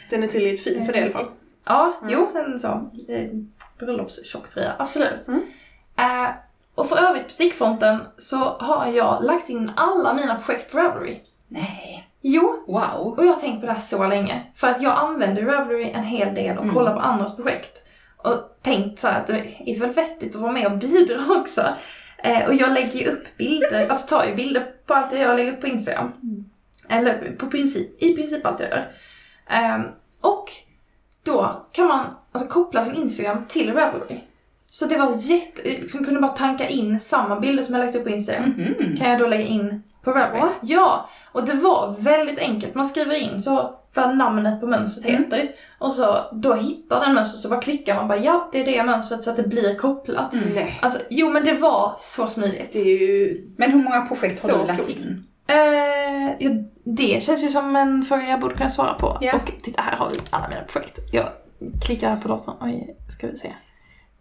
Den 0.09 0.23
är 0.23 0.27
tillräckligt 0.27 0.63
fin 0.63 0.85
för 0.85 0.93
det 0.93 0.99
i 0.99 1.01
alla 1.03 1.11
fall. 1.11 1.27
Ja, 1.69 1.93
Mm. 2.01 2.13
jo, 2.13 2.31
en 2.37 2.59
så 2.59 2.67
eh, 3.13 3.29
bröllopstjocktröja, 3.79 4.73
absolut. 4.79 5.27
Mm. 5.27 5.41
Eh, 5.97 6.29
och 6.75 6.89
för 6.89 6.97
övrigt 6.97 7.23
på 7.23 7.29
stickfronten 7.31 7.99
så 8.17 8.37
har 8.37 8.85
jag 8.87 9.23
lagt 9.23 9.49
in 9.49 9.71
alla 9.75 10.13
mina 10.13 10.35
projekt 10.35 10.71
på 10.71 10.77
Ravelry. 10.77 11.19
Nej. 11.47 12.07
Jo, 12.21 12.63
Wow. 12.67 13.13
och 13.17 13.25
jag 13.25 13.33
har 13.33 13.39
tänkt 13.41 13.59
på 13.61 13.65
det 13.67 13.73
här 13.73 13.79
så 13.79 14.07
länge. 14.07 14.43
För 14.55 14.67
att 14.67 14.81
jag 14.81 14.97
använder 14.97 15.41
Ravelry 15.45 15.89
en 15.89 16.03
hel 16.03 16.35
del 16.35 16.57
och 16.57 16.63
Mm. 16.63 16.75
kollar 16.75 16.93
på 16.93 16.99
andras 16.99 17.35
projekt. 17.35 17.83
Och 18.17 18.57
tänkt 18.61 18.99
så 18.99 19.07
här 19.07 19.19
att 19.21 19.27
det 19.27 19.53
är 19.65 19.79
väl 19.79 19.89
vettigt 19.93 20.35
att 20.35 20.41
vara 20.41 20.51
med 20.51 20.65
och 20.71 20.77
bidra 20.77 21.19
också. 21.39 21.65
Eh, 22.17 22.47
och 22.47 22.53
jag 22.53 22.71
lägger 22.73 22.99
ju 22.99 23.05
upp 23.05 23.37
bilder, 23.37 23.89
alltså 23.89 24.07
tar 24.15 24.25
ju 24.25 24.35
bilder 24.35 24.71
på 24.85 24.93
allt 24.93 25.13
jag 25.13 25.35
lägger 25.37 25.51
upp 25.53 25.61
på 25.61 25.67
Instagram. 25.67 26.11
Eller 26.89 27.35
på 27.39 27.45
princip, 27.47 28.03
i 28.03 28.15
princip 28.15 28.45
allt 28.45 28.59
jag 28.59 28.69
gör. 28.69 28.91
Ehm, 29.47 29.81
och 30.21 30.51
då 31.33 31.61
kan 31.71 31.87
man 31.87 32.05
alltså, 32.31 32.49
koppla 32.49 32.83
sin 32.85 32.95
Instagram 32.95 33.45
till 33.47 33.73
Ravelry. 33.73 34.19
Så 34.71 34.85
det 34.85 34.97
var 34.97 35.15
jätte, 35.19 35.61
liksom 35.63 36.05
kunde 36.05 36.19
bara 36.21 36.31
tanka 36.31 36.69
in 36.69 36.99
samma 36.99 37.39
bilder 37.39 37.63
som 37.63 37.75
jag 37.75 37.85
lagt 37.85 37.95
upp 37.95 38.03
på 38.03 38.09
Instagram 38.09 38.43
Mhm. 38.57 38.97
kan 38.97 39.09
jag 39.09 39.19
då 39.19 39.27
lägga 39.27 39.43
in 39.43 39.83
på 40.03 40.11
Ravelry. 40.11 40.39
What? 40.39 40.57
Ja, 40.61 41.09
och 41.31 41.45
det 41.45 41.53
var 41.53 41.95
väldigt 41.99 42.39
enkelt. 42.39 42.75
Man 42.75 42.85
skriver 42.85 43.15
in 43.15 43.41
så 43.41 43.75
vad 43.95 44.17
namnet 44.17 44.59
på 44.61 44.67
mönstret 44.67 45.05
Mm. 45.05 45.23
heter. 45.23 45.51
Och 45.79 45.91
så 45.91 46.17
då 46.31 46.53
hittar 46.53 46.99
den 46.99 47.13
mönstret 47.15 47.41
så 47.41 47.49
bara 47.49 47.61
klickar 47.61 47.95
man 47.95 48.07
bara 48.07 48.17
ja, 48.17 48.49
det 48.51 48.61
är 48.61 48.65
det 48.65 48.83
mönstret 48.83 49.23
så 49.23 49.29
att 49.29 49.37
det 49.37 49.43
blir 49.47 49.75
kopplat. 49.75 50.33
Mm. 50.33 50.45
Nej. 50.55 50.79
Alltså 50.81 50.99
jo 51.09 51.29
men 51.29 51.45
det 51.45 51.53
var 51.53 51.95
så 51.99 52.27
smidigt. 52.27 52.71
Det 52.73 52.79
är 52.79 52.85
ju... 52.99 53.45
Men 53.57 53.71
hur 53.71 53.83
många 53.83 54.01
projekt 54.01 54.41
har 54.43 54.49
Så 54.49 54.57
du 54.57 54.65
lagt 54.67 54.89
in? 54.89 55.23
Eh, 55.47 55.55
ja, 56.39 56.49
det 56.95 57.23
känns 57.23 57.43
ju 57.43 57.47
som 57.47 57.75
en 57.75 58.03
fråga 58.03 58.23
jag 58.29 58.39
borde 58.39 58.55
kunna 58.55 58.69
svara 58.69 58.93
på. 58.93 59.17
Ja. 59.21 59.35
Och 59.35 59.51
titta 59.63 59.81
här 59.81 59.97
har 59.97 60.09
vi 60.09 60.15
alla 60.29 60.49
mina 60.49 60.61
projekt. 60.63 60.99
Jag 61.11 61.29
klickar 61.81 62.09
här 62.09 62.21
på 62.21 62.27
datorn. 62.27 62.55
Oj, 62.61 62.95
ska 63.09 63.27
vi 63.27 63.37
se. 63.37 63.53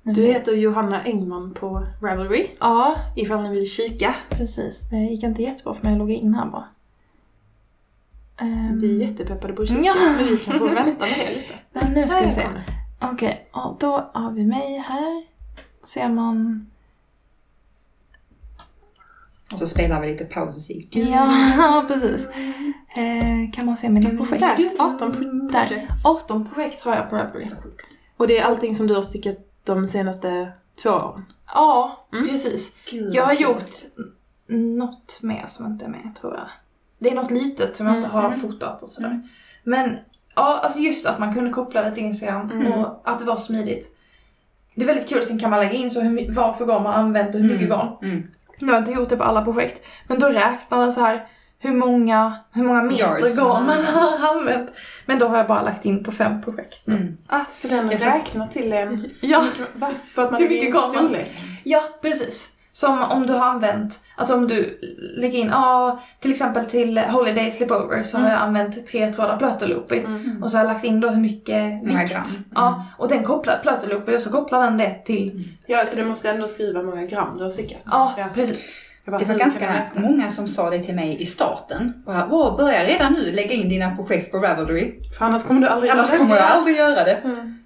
Nu- 0.03 0.13
Du 0.13 0.23
heter 0.27 0.53
Johanna 0.53 1.03
Engman 1.03 1.55
på 1.55 1.83
Ravelry. 2.03 2.47
Ja, 2.61 2.97
Ifall 3.17 3.43
ni 3.43 3.49
vill 3.51 3.71
kika. 3.71 4.15
precis. 4.31 4.89
Det 4.91 4.97
gick 4.97 5.23
inte 5.23 5.43
jättebra 5.43 5.75
för 5.75 5.85
mig 5.85 5.93
att 5.93 5.99
logga 5.99 6.15
in 6.15 6.35
här 6.35 6.47
bara. 6.47 6.65
Ehm, 8.37 8.81
Vi 8.81 9.03
är 9.03 9.09
jättepeppade 9.09 9.53
på 9.53 9.63
att 9.63 9.69
kika. 9.69 9.81
Ja. 9.83 9.95
Men 10.19 10.27
vi 10.27 10.37
kan 10.37 10.59
gå 10.59 10.65
och 10.65 10.77
vänta 10.77 11.05
med 11.07 11.15
det 11.19 11.35
lite. 11.37 11.55
nej, 11.73 11.93
nu 11.95 12.09
ska 12.09 12.21
vi 12.25 12.31
se. 12.31 12.47
Okej, 13.01 13.49
ja, 13.53 13.77
då 13.81 14.11
har 14.15 14.31
vi 14.31 14.45
mig 14.47 14.79
här. 14.89 15.25
Ser 15.85 16.09
man... 16.09 16.67
Och 19.53 19.59
så 19.59 19.67
spelar 19.67 20.01
vi 20.01 20.07
lite 20.13 20.25
pausmusik. 20.25 20.97
Ja, 20.97 21.85
precis. 21.89 22.29
Eh, 22.97 23.51
kan 23.53 23.67
man 23.67 23.77
se 23.77 23.89
mina 23.89 24.11
projekt? 24.11 24.41
Där, 24.41 24.71
18 24.79 25.13
pro- 25.13 25.49
Där. 25.53 25.67
projekt. 25.67 25.93
18 26.05 26.49
projekt 26.55 26.83
har 26.83 26.97
jag 26.97 27.11
på 27.11 27.17
Ravelry. 27.17 27.45
Och 28.17 28.27
det 28.29 28.39
är 28.39 28.45
allting 28.45 28.75
som 28.75 28.87
du 28.87 28.95
har 28.95 29.03
stickat 29.03 29.37
de 29.65 29.89
senaste 29.89 30.53
två 30.83 30.91
åren. 30.91 31.25
Ja, 31.55 32.07
Mm. 32.13 32.29
precis. 32.29 32.77
Gud, 32.91 33.15
Jag 33.15 33.25
har 33.27 33.33
gjort 33.33 33.65
något 34.49 35.19
mer 35.23 35.45
som 35.49 35.67
inte 35.67 35.85
är 35.85 35.89
med, 35.89 36.13
tror 36.21 36.35
jag. 36.35 36.49
Det 36.99 37.11
är 37.11 37.15
något 37.15 37.31
litet 37.31 37.77
som 37.77 37.87
jag 37.87 37.97
inte 37.97 38.09
har 38.09 38.25
Mm. 38.25 38.41
fotat 38.41 38.83
och 38.83 38.89
sådär. 38.89 39.09
Mm. 39.09 39.23
Men, 39.65 39.97
ja, 40.35 40.59
alltså 40.63 40.79
just 40.79 41.07
att 41.07 41.19
man 41.19 41.35
kunde 41.35 41.51
koppla 41.51 41.83
det 41.83 41.95
till 41.95 42.05
Instagram 42.05 42.51
Mm. 42.51 42.73
och 42.73 43.01
att 43.05 43.19
det 43.19 43.25
var 43.25 43.37
smidigt. 43.37 43.95
Det 44.75 44.83
är 44.83 44.87
väldigt 44.87 45.09
kul, 45.09 45.23
sen 45.23 45.39
kan 45.39 45.51
man 45.51 45.59
lägga 45.61 45.73
in 45.73 45.91
så 45.91 46.01
hur, 46.01 46.11
my- 46.11 46.31
vad 46.31 46.59
för 46.59 46.67
garn 46.67 46.83
man 46.83 46.95
använt 46.95 47.35
och 47.35 47.41
hur 47.41 47.49
mycket 47.53 47.67
Mm. 47.67 47.79
garn. 47.79 48.31
Nu 48.59 48.67
har 48.67 48.75
jag 48.75 48.81
inte 48.81 48.93
gjort 48.93 49.09
det 49.09 49.17
på 49.17 49.25
alla 49.25 49.43
projekt, 49.45 49.87
men 50.07 50.19
då 50.19 50.29
räknar 50.29 50.81
den 50.81 50.93
så 50.93 51.01
här 51.01 51.27
hur 51.61 51.73
många, 51.73 52.37
hur 52.53 52.65
många 52.65 52.83
meter 52.83 52.99
Yards. 52.99 53.37
garn 53.37 53.67
man 53.67 53.85
har 53.85 54.37
använt. 54.37 54.71
Men 55.07 55.19
då 55.19 55.29
har 55.29 55.37
jag 55.37 55.47
bara 55.47 55.63
lagt 55.63 55.85
in 55.85 56.05
på 56.05 56.13
fem 56.13 56.43
projekt. 56.43 56.87
nu. 56.87 56.95
Mm. 56.95 57.17
Ah, 57.27 57.45
så 57.49 57.69
den 57.69 57.91
räknar 57.91 58.47
till 58.47 58.73
en... 58.73 59.11
Ja, 59.21 59.45
Va? 59.75 59.91
För 60.15 60.23
att 60.25 60.31
man 60.33 60.43
Hur 60.43 60.49
mycket 60.49 60.73
garn 60.75 60.95
man- 60.95 61.17
ja, 61.65 61.83
precis. 62.03 62.49
Som 62.81 63.03
om 63.03 63.27
du 63.27 63.33
har 63.33 63.47
använt, 63.47 64.01
alltså 64.17 64.35
om 64.35 64.49
du 64.49 64.79
lägger 65.17 65.39
in, 65.39 65.47
ja, 65.49 66.01
till 66.21 66.31
exempel 66.31 66.65
till 66.65 66.99
Holiday 66.99 67.51
Slipover 67.51 68.03
så 68.03 68.19
har 68.19 68.31
jag 68.31 68.39
använt 68.41 68.87
tre 68.87 69.13
trådar 69.13 69.37
plöterloopy. 69.37 69.99
Mm. 69.99 70.43
Och 70.43 70.51
så 70.51 70.57
har 70.57 70.65
jag 70.65 70.73
lagt 70.73 70.85
in 70.85 71.01
då 71.01 71.09
hur 71.09 71.21
mycket 71.21 71.83
vikt. 71.85 72.13
gram. 72.13 72.25
Ja, 72.55 72.85
och 72.99 73.09
den 73.09 73.25
kopplar 73.25 73.59
plöterloopy 73.63 74.17
och 74.17 74.23
så 74.23 74.31
kopplar 74.31 74.63
den 74.63 74.77
det 74.77 75.03
till, 75.05 75.45
Ja, 75.67 75.85
så 75.87 75.97
du 75.97 76.05
måste 76.05 76.31
ändå 76.31 76.49
skriva 76.49 76.83
många 76.83 77.05
gram 77.05 77.37
du 77.39 77.43
har 77.43 77.51
stickat. 77.51 77.81
ja, 77.87 78.15
precis. 78.35 78.75
Jag 79.05 79.13
bara, 79.13 79.19
Det 79.19 79.25
var 79.33 79.35
ganska 79.39 79.75
många 79.95 80.31
som 80.31 80.49
sa 80.49 80.71
det 80.71 80.79
till 80.79 80.95
mig 80.95 81.23
i 81.23 81.27
starten. 81.27 82.03
Bara, 82.07 82.29
"Åh, 82.31 82.57
börja 82.57 82.85
redan 82.85 83.13
nu 83.13 83.33
lägga 83.33 83.53
in 83.53 83.69
dina 83.69 83.97
projekt 83.97 84.33
på 84.33 84.39
Ravelry. 84.39 84.95
För 85.19 85.25
annars 85.25 85.45
kommer 85.45 85.61
du 85.61 85.67
aldrig 85.69 85.91
Annars 85.93 86.07
göra 86.09 86.13
det. 86.19 86.19
kommer 86.19 86.37
jag 86.37 86.47
aldrig 86.47 86.77
göra 86.77 87.05
det. 87.05 87.15
Mm. 87.25 87.58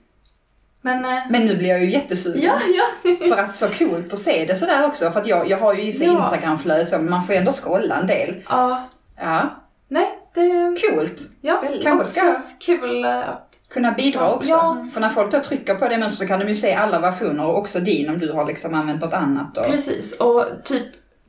Men, 0.84 1.04
eh, 1.04 1.20
Men 1.30 1.44
nu 1.46 1.56
blir 1.56 1.68
jag 1.68 1.80
ju 1.84 1.90
jättesugen. 1.90 2.42
ja, 2.42 2.58
ja. 3.04 3.16
För 3.36 3.42
att 3.42 3.56
så 3.56 3.68
coolt 3.68 4.12
att 4.12 4.18
se 4.18 4.44
det 4.44 4.56
sådär 4.56 4.86
också. 4.86 5.10
För 5.10 5.20
att 5.20 5.26
jag, 5.26 5.48
jag 5.50 5.58
har 5.58 5.74
ju 5.74 5.82
i 5.82 5.92
sig 5.92 6.06
Ja. 6.06 6.12
Instagramflöde 6.12 6.86
så 6.86 6.98
man 6.98 7.26
får 7.26 7.34
ändå 7.34 7.52
scrolla 7.52 7.96
en 8.00 8.06
del. 8.06 8.34
ja. 8.48 8.88
Ja, 9.20 9.50
Nej, 9.88 10.08
det... 10.34 10.76
coolt. 10.90 11.18
Ja. 11.40 11.62
Kanske 11.82 12.04
ska- 12.10 12.20
känns 12.20 12.56
kul 12.60 13.04
eh, 13.04 13.28
att... 13.28 13.48
Kunna 13.70 13.92
bidra 13.92 14.30
också. 14.32 14.50
Ja. 14.50 14.86
För 14.94 15.00
när 15.00 15.08
folk 15.08 15.32
då 15.32 15.40
trycker 15.40 15.74
på 15.74 15.88
det 15.88 15.98
mönstret 15.98 16.28
så 16.28 16.32
kan 16.32 16.40
de 16.40 16.48
ju 16.48 16.54
se 16.54 16.74
alla 16.74 17.00
versioner 17.00 17.46
och 17.46 17.58
också 17.58 17.80
din 17.80 18.08
om 18.10 18.18
du 18.18 18.32
har 18.32 18.44
liksom 18.46 18.74
använt 18.74 19.00
något 19.02 19.12
annat. 19.12 19.58
Och... 19.58 19.64
Precis, 19.66 20.12
och 20.12 20.44
typ 20.64 20.86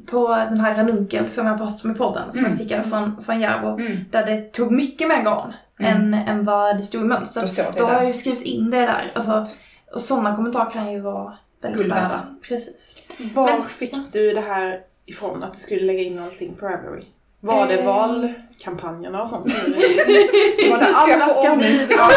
på 0.10 0.28
den 0.28 0.60
här 0.60 0.76
ranunkel 0.76 1.30
som 1.30 1.48
jag 1.48 1.58
pratat 1.58 1.86
om 1.86 1.92
i 1.92 1.94
podden, 1.96 2.24
som 2.32 2.40
Mm. 2.40 2.52
jag 2.52 2.60
stickade 2.60 2.84
från, 2.84 3.22
från 3.22 3.42
Järbo, 3.42 3.68
Mm, 3.68 3.98
där 4.12 4.26
det 4.26 4.42
tog 4.54 4.72
mycket 4.72 5.08
mer 5.08 5.24
garn 5.24 5.54
Mm. 5.80 6.14
än, 6.14 6.14
än 6.28 6.46
vad 6.46 6.78
det 6.78 6.84
stod 6.84 7.02
i 7.02 7.04
då 7.04 7.08
mönstret. 7.08 7.56
det 7.56 7.74
Då 7.78 7.86
har 7.86 7.94
jag 7.94 8.06
ju 8.08 8.14
skrivit 8.14 8.42
in 8.42 8.70
det 8.70 8.80
där. 8.80 9.08
Alltså, 9.16 9.48
och 9.94 10.02
sådana 10.02 10.36
kommentarer 10.36 10.70
kan 10.70 10.92
ju 10.92 11.00
vara 11.00 11.38
väldigt 11.62 11.82
Guld 11.82 11.94
värda. 11.94 12.22
Precis. 12.42 12.98
Var 13.34 13.46
Men- 13.46 13.70
fick 13.70 13.96
du 14.12 14.34
det 14.34 14.42
här 14.42 14.80
ifrån? 15.06 15.44
Att 15.44 15.54
du 15.54 15.60
skulle 15.60 15.84
lägga 15.84 16.00
in 16.02 16.20
allting 16.20 16.54
på 16.56 16.66
Ravelry? 16.66 17.04
Var 17.40 17.68
det 17.68 17.74
Eh. 17.74 17.86
valkampanjerna 17.86 19.22
och 19.22 19.30
sånt? 19.30 19.46
Vad 20.70 20.80
nu 20.80 20.86
ska 20.86 21.10
jag 21.12 21.36
få 21.36 21.42
ordning. 21.52 21.60
bidra. 21.72 22.10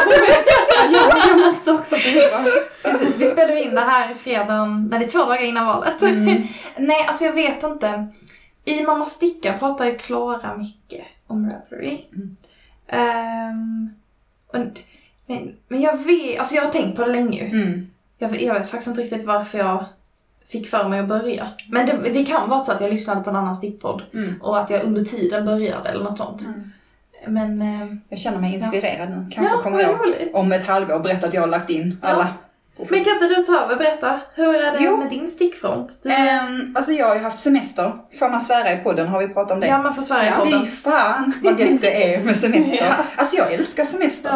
ja, 0.93 1.29
jag 1.29 1.39
måste 1.39 1.73
också 1.73 1.97
bidra. 1.97 2.45
Precis, 2.83 3.17
vi 3.17 3.27
spelar 3.27 3.55
ju 3.55 3.63
in 3.63 3.75
det 3.75 3.81
här 3.81 4.15
fredagen, 4.15 4.89
när 4.91 4.99
det 4.99 5.05
är 5.05 5.09
två 5.09 5.19
dagar 5.19 5.43
innan 5.43 5.67
valet. 5.67 6.03
Mm. 6.03 6.43
Nej, 6.77 7.07
alltså 7.07 7.25
jag 7.25 7.33
vet 7.33 7.63
inte. 7.63 8.09
I 8.65 8.83
Mamma 8.83 9.07
Sticka 9.07 9.53
pratar 9.59 9.85
ju 9.85 9.99
Klara 9.99 10.57
mycket 10.57 11.05
om 11.27 11.51
Ravelry. 11.51 12.05
Mm. 12.15 12.37
Ehm, 12.89 13.91
och, 14.47 14.57
men, 15.27 15.55
men 15.69 15.81
jag 15.81 15.97
vet, 15.97 16.39
alltså 16.39 16.55
jag 16.55 16.63
har 16.63 16.71
tänkt 16.73 16.97
på 16.97 17.03
det 17.05 17.13
länge 17.13 17.39
ju. 17.45 17.61
Mm. 17.63 17.91
Jag, 18.19 18.43
jag 18.43 18.55
vet 18.55 18.71
faktiskt 18.71 18.89
inte 18.89 19.03
riktigt 19.03 19.25
varför 19.25 19.59
jag 19.59 19.85
fick 20.49 20.69
för 20.71 20.89
mig 20.89 21.01
att 21.01 21.09
börja. 21.09 21.49
Men 21.71 21.87
det, 21.87 22.11
det 22.11 22.25
kan 22.25 22.49
vara 22.51 22.65
så 22.65 22.73
att 22.73 22.81
jag 22.81 22.91
lyssnade 22.93 23.21
på 23.21 23.31
en 23.31 23.37
annan 23.37 23.57
stickpodd 23.57 24.03
Mm. 24.15 24.43
och 24.43 24.59
att 24.61 24.71
jag 24.71 24.83
under 24.85 25.03
tiden 25.03 25.45
började 25.47 25.89
eller 25.89 26.05
något 26.05 26.19
sånt. 26.19 26.43
Mm. 26.47 26.71
Men... 27.27 27.63
ehm, 27.63 28.01
Jag 28.09 28.19
känner 28.19 28.39
mig 28.39 28.55
inspirerad 28.55 29.11
nu. 29.11 29.27
Kanske 29.33 29.55
ja, 29.57 29.63
kommer 29.63 29.81
jag 29.81 30.01
om 30.35 30.53
ett 30.53 30.67
halvår 30.67 30.99
berätta 30.99 31.27
att 31.27 31.35
jag 31.35 31.41
har 31.41 31.49
lagt 31.49 31.71
in 31.71 31.99
Ja. 32.03 32.09
alla. 32.09 32.29
Men 32.79 33.05
kan 33.05 33.13
inte 33.13 33.27
du 33.29 33.35
ta 33.35 33.61
över 33.61 33.73
och 33.73 33.79
berätta? 33.79 34.21
Hur 34.35 34.55
är 34.55 34.73
det 34.73 34.79
Jo. 34.81 34.97
med 34.97 35.11
din 35.11 35.31
stickfront? 35.31 35.99
Du, 36.03 36.11
Um, 36.11 36.73
alltså 36.77 36.93
jag 36.93 37.07
har 37.09 37.15
ju 37.15 37.21
haft 37.23 37.39
semester. 37.39 37.93
Får 38.19 38.29
man 38.29 38.41
svära 38.41 38.73
i 38.73 38.77
podden? 38.77 39.09
Har 39.09 39.19
vi 39.21 39.29
pratat 39.29 39.53
om 39.53 39.61
det? 39.61 39.67
ja, 39.67 39.79
man 39.83 39.95
får 39.95 40.03
svära 40.03 40.29
i 40.29 40.33
podden. 40.33 40.65
Fy 40.67 40.71
fan 40.77 41.33
vad 41.43 41.61
gött 41.61 41.81
det 41.81 42.15
är 42.15 42.23
med 42.23 42.37
semester. 42.37 42.77
Ja. 42.77 42.95
Alltså 43.17 43.37
jag 43.37 43.53
älskar 43.53 43.85
semester. 43.85 44.31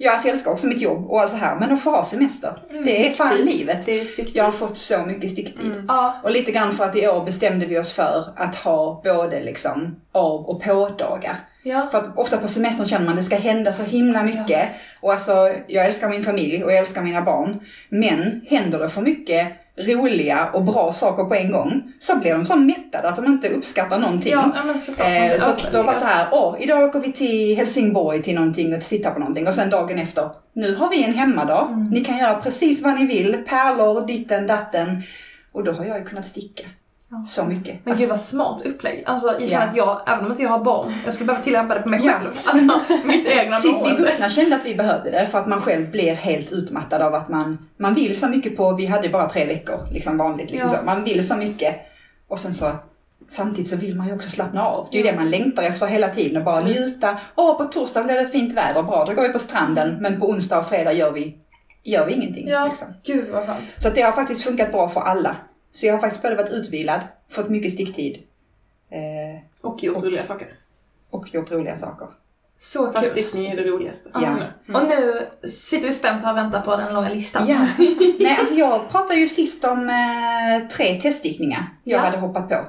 Ja, 0.00 0.12
alltså 0.12 0.28
jag 0.28 0.34
älskar 0.34 0.50
också 0.50 0.66
mitt 0.66 0.80
jobb 0.80 1.10
och 1.10 1.20
allt 1.20 1.30
så 1.30 1.36
här. 1.36 1.56
Men 1.56 1.72
att 1.72 1.82
få 1.82 1.90
ha 1.90 2.04
semester, 2.04 2.52
det 2.84 3.08
är 3.08 3.12
fan 3.12 3.36
livet. 3.36 3.86
det 3.86 4.00
är. 4.00 4.06
Jag 4.36 4.44
har 4.44 4.52
fått 4.52 4.78
så 4.78 4.98
mycket 5.06 5.30
sticktid. 5.32 5.72
Mm. 5.72 5.84
Ja, 5.88 6.20
Och 6.24 6.30
lite 6.30 6.52
grann 6.52 6.76
för 6.76 6.84
att 6.84 6.96
i 6.96 7.08
år 7.08 7.24
bestämde 7.24 7.66
vi 7.66 7.78
oss 7.78 7.92
för 7.92 8.24
att 8.36 8.56
ha 8.56 9.00
både 9.04 9.42
liksom 9.42 9.96
av 10.12 10.46
och 10.48 10.62
på-dagar. 10.62 11.36
Ja. 11.62 11.88
För 11.90 11.98
att 11.98 12.18
ofta 12.18 12.36
på 12.36 12.48
semestern 12.48 12.86
känner 12.86 13.04
man 13.04 13.12
att 13.14 13.20
det 13.20 13.22
ska 13.26 13.36
hända 13.36 13.72
så 13.72 13.82
himla 13.82 14.22
mycket. 14.22 14.68
Och 15.00 15.12
alltså, 15.12 15.50
jag 15.66 15.86
älskar 15.86 16.08
min 16.08 16.24
familj 16.24 16.64
och 16.64 16.70
jag 16.72 16.78
älskar 16.78 17.02
mina 17.02 17.22
barn. 17.22 17.60
Men 17.88 18.40
händer 18.50 18.78
det 18.78 18.88
för 18.88 19.00
mycket 19.00 19.48
roliga 19.80 20.48
och 20.52 20.64
bra 20.64 20.92
saker 20.92 21.24
på 21.24 21.34
en 21.34 21.52
gång 21.52 21.82
så 21.98 22.16
blir 22.18 22.32
de 22.32 22.44
så 22.44 22.56
mättade 22.56 23.08
att 23.08 23.16
de 23.16 23.26
inte 23.26 23.48
uppskattar 23.48 23.98
någonting. 23.98 24.32
Ja, 24.32 24.52
ja, 24.54 25.04
Eh, 25.04 25.38
så 25.38 25.50
att 25.50 25.72
då 25.72 25.82
var 25.82 25.94
så 25.94 26.04
här, 26.04 26.26
åh, 26.32 26.56
idag 26.60 26.82
åker 26.88 27.00
vi 27.00 27.12
till 27.12 27.56
Helsingborg 27.56 28.22
till 28.22 28.34
någonting 28.34 28.74
och 28.74 28.82
tittar 28.82 29.10
på 29.10 29.18
någonting 29.18 29.46
och 29.48 29.54
sen 29.54 29.70
dagen 29.70 29.98
efter, 29.98 30.30
nu 30.52 30.74
har 30.74 30.90
vi 30.90 31.04
en 31.04 31.14
hemmadag, 31.14 31.68
Mm. 31.72 31.88
ni 31.88 32.04
kan 32.04 32.18
göra 32.18 32.34
precis 32.34 32.82
vad 32.82 32.94
ni 32.94 33.06
vill, 33.06 33.36
pärlor, 33.48 34.06
ditten, 34.06 34.46
datten. 34.46 35.02
Och 35.52 35.64
då 35.64 35.72
har 35.72 35.84
jag 35.84 35.98
ju 35.98 36.04
kunnat 36.04 36.26
sticka 36.26 36.62
Ja. 37.10 37.24
så 37.26 37.44
mycket. 37.44 37.76
Men 37.84 37.90
Alltså, 37.92 38.02
gud 38.02 38.10
vad 38.10 38.20
smart 38.20 38.62
upplägg. 38.64 39.02
Alltså 39.06 39.36
jag 39.40 39.50
känner 39.50 39.64
Ja. 39.66 39.70
att 39.70 39.76
jag, 39.76 40.14
även 40.14 40.24
om 40.24 40.30
inte 40.30 40.42
jag 40.42 40.50
har 40.50 40.64
barn, 40.64 40.94
jag 41.04 41.14
skulle 41.14 41.26
behöva 41.26 41.44
tillämpa 41.44 41.74
det 41.74 41.80
på 41.82 41.88
mig 41.88 42.00
Ja. 42.04 42.12
själv. 42.12 42.30
Alltså 42.44 42.80
mitt 43.04 43.26
egna 43.26 43.56
Precis, 43.56 43.76
vi 43.86 44.02
vuxna 44.02 44.30
kände 44.30 44.56
att 44.56 44.64
vi 44.64 44.74
behövde 44.74 45.10
det 45.10 45.26
för 45.30 45.38
att 45.38 45.46
man 45.46 45.60
själv 45.62 45.90
blir 45.90 46.14
helt 46.14 46.52
utmattad 46.52 47.02
av 47.02 47.14
att 47.14 47.28
man, 47.28 47.68
man 47.76 47.94
vill 47.94 48.20
så 48.20 48.28
mycket 48.28 48.56
på, 48.56 48.72
vi 48.72 48.86
hade 48.86 49.08
bara 49.08 49.28
tre 49.28 49.46
veckor 49.46 49.78
liksom 49.90 50.18
vanligt, 50.18 50.50
liksom 50.50 50.70
Ja. 50.72 50.82
man 50.84 51.04
vill 51.04 51.26
så 51.28 51.36
mycket 51.36 51.76
och 52.28 52.38
sen 52.40 52.54
så 52.54 52.70
Samtidigt 53.30 53.68
så 53.70 53.76
vill 53.76 53.96
man 53.96 54.06
ju 54.08 54.14
också 54.14 54.28
slappna 54.28 54.64
av. 54.66 54.88
Det 54.92 54.98
är 54.98 55.04
ju 55.04 55.10
det 55.10 55.16
man 55.16 55.30
längtar 55.30 55.62
efter 55.62 55.86
hela 55.86 56.08
tiden 56.08 56.36
och 56.36 56.44
bara 56.44 56.56
Absolut. 56.56 56.80
njuta. 56.80 57.18
Åh, 57.36 57.56
på 57.58 57.64
torsdag 57.64 58.02
blir 58.04 58.14
det 58.14 58.26
fint 58.28 58.54
väder, 58.56 58.82
bra, 58.82 59.04
då 59.04 59.14
går 59.14 59.22
vi 59.22 59.28
på 59.28 59.38
stranden. 59.38 59.96
Men 60.00 60.20
på 60.20 60.28
onsdag 60.28 60.58
och 60.58 60.68
fredag 60.68 60.92
gör 60.92 61.12
vi, 61.12 61.36
gör 61.84 62.06
vi 62.06 62.12
ingenting. 62.12 62.48
Ja, 62.48 62.66
Liksom. 62.66 62.88
gud 63.04 63.28
vad 63.32 63.46
skönt. 63.46 63.64
Så 63.82 63.88
det 63.90 64.02
har 64.02 64.12
faktiskt 64.12 64.44
funkat 64.44 64.72
bra 64.72 64.88
för 64.88 65.00
alla. 65.00 65.36
Så 65.80 65.86
jag 65.86 65.94
har 65.94 66.00
faktiskt 66.00 66.22
både 66.22 66.34
varit 66.34 66.50
utvilad, 66.52 67.00
fått 67.30 67.48
mycket 67.48 67.72
sticktid 67.72 68.18
eh, 68.90 69.40
Och 69.60 69.82
gjort 69.82 70.04
roliga 70.04 70.24
saker. 70.24 70.48
och 71.10 71.34
gjort 71.34 71.50
roliga 71.50 71.76
saker. 71.76 72.08
Så 72.60 72.92
Fast 72.92 73.04
kul. 73.04 73.10
stickning 73.10 73.46
är 73.46 73.56
det 73.56 73.62
roligaste. 73.62 74.10
Ja. 74.14 74.26
Mm. 74.26 74.42
Och 74.82 74.88
nu 74.88 75.26
sitter 75.48 75.86
vi 75.88 75.92
spänt 75.94 76.24
här 76.24 76.30
och 76.32 76.36
väntar 76.38 76.60
på 76.60 76.76
den 76.76 76.94
långa 76.94 77.08
listan. 77.08 77.46
Ja. 77.48 77.66
Nej, 78.20 78.36
alltså 78.40 78.54
jag 78.54 78.90
pratade 78.90 79.14
ju 79.20 79.28
sist 79.28 79.64
om 79.64 79.88
eh, 79.90 80.68
tre 80.68 81.00
teststickningar 81.00 81.66
jag 81.84 81.98
Ja. 81.98 82.04
hade 82.04 82.18
hoppat 82.18 82.48
på. 82.48 82.64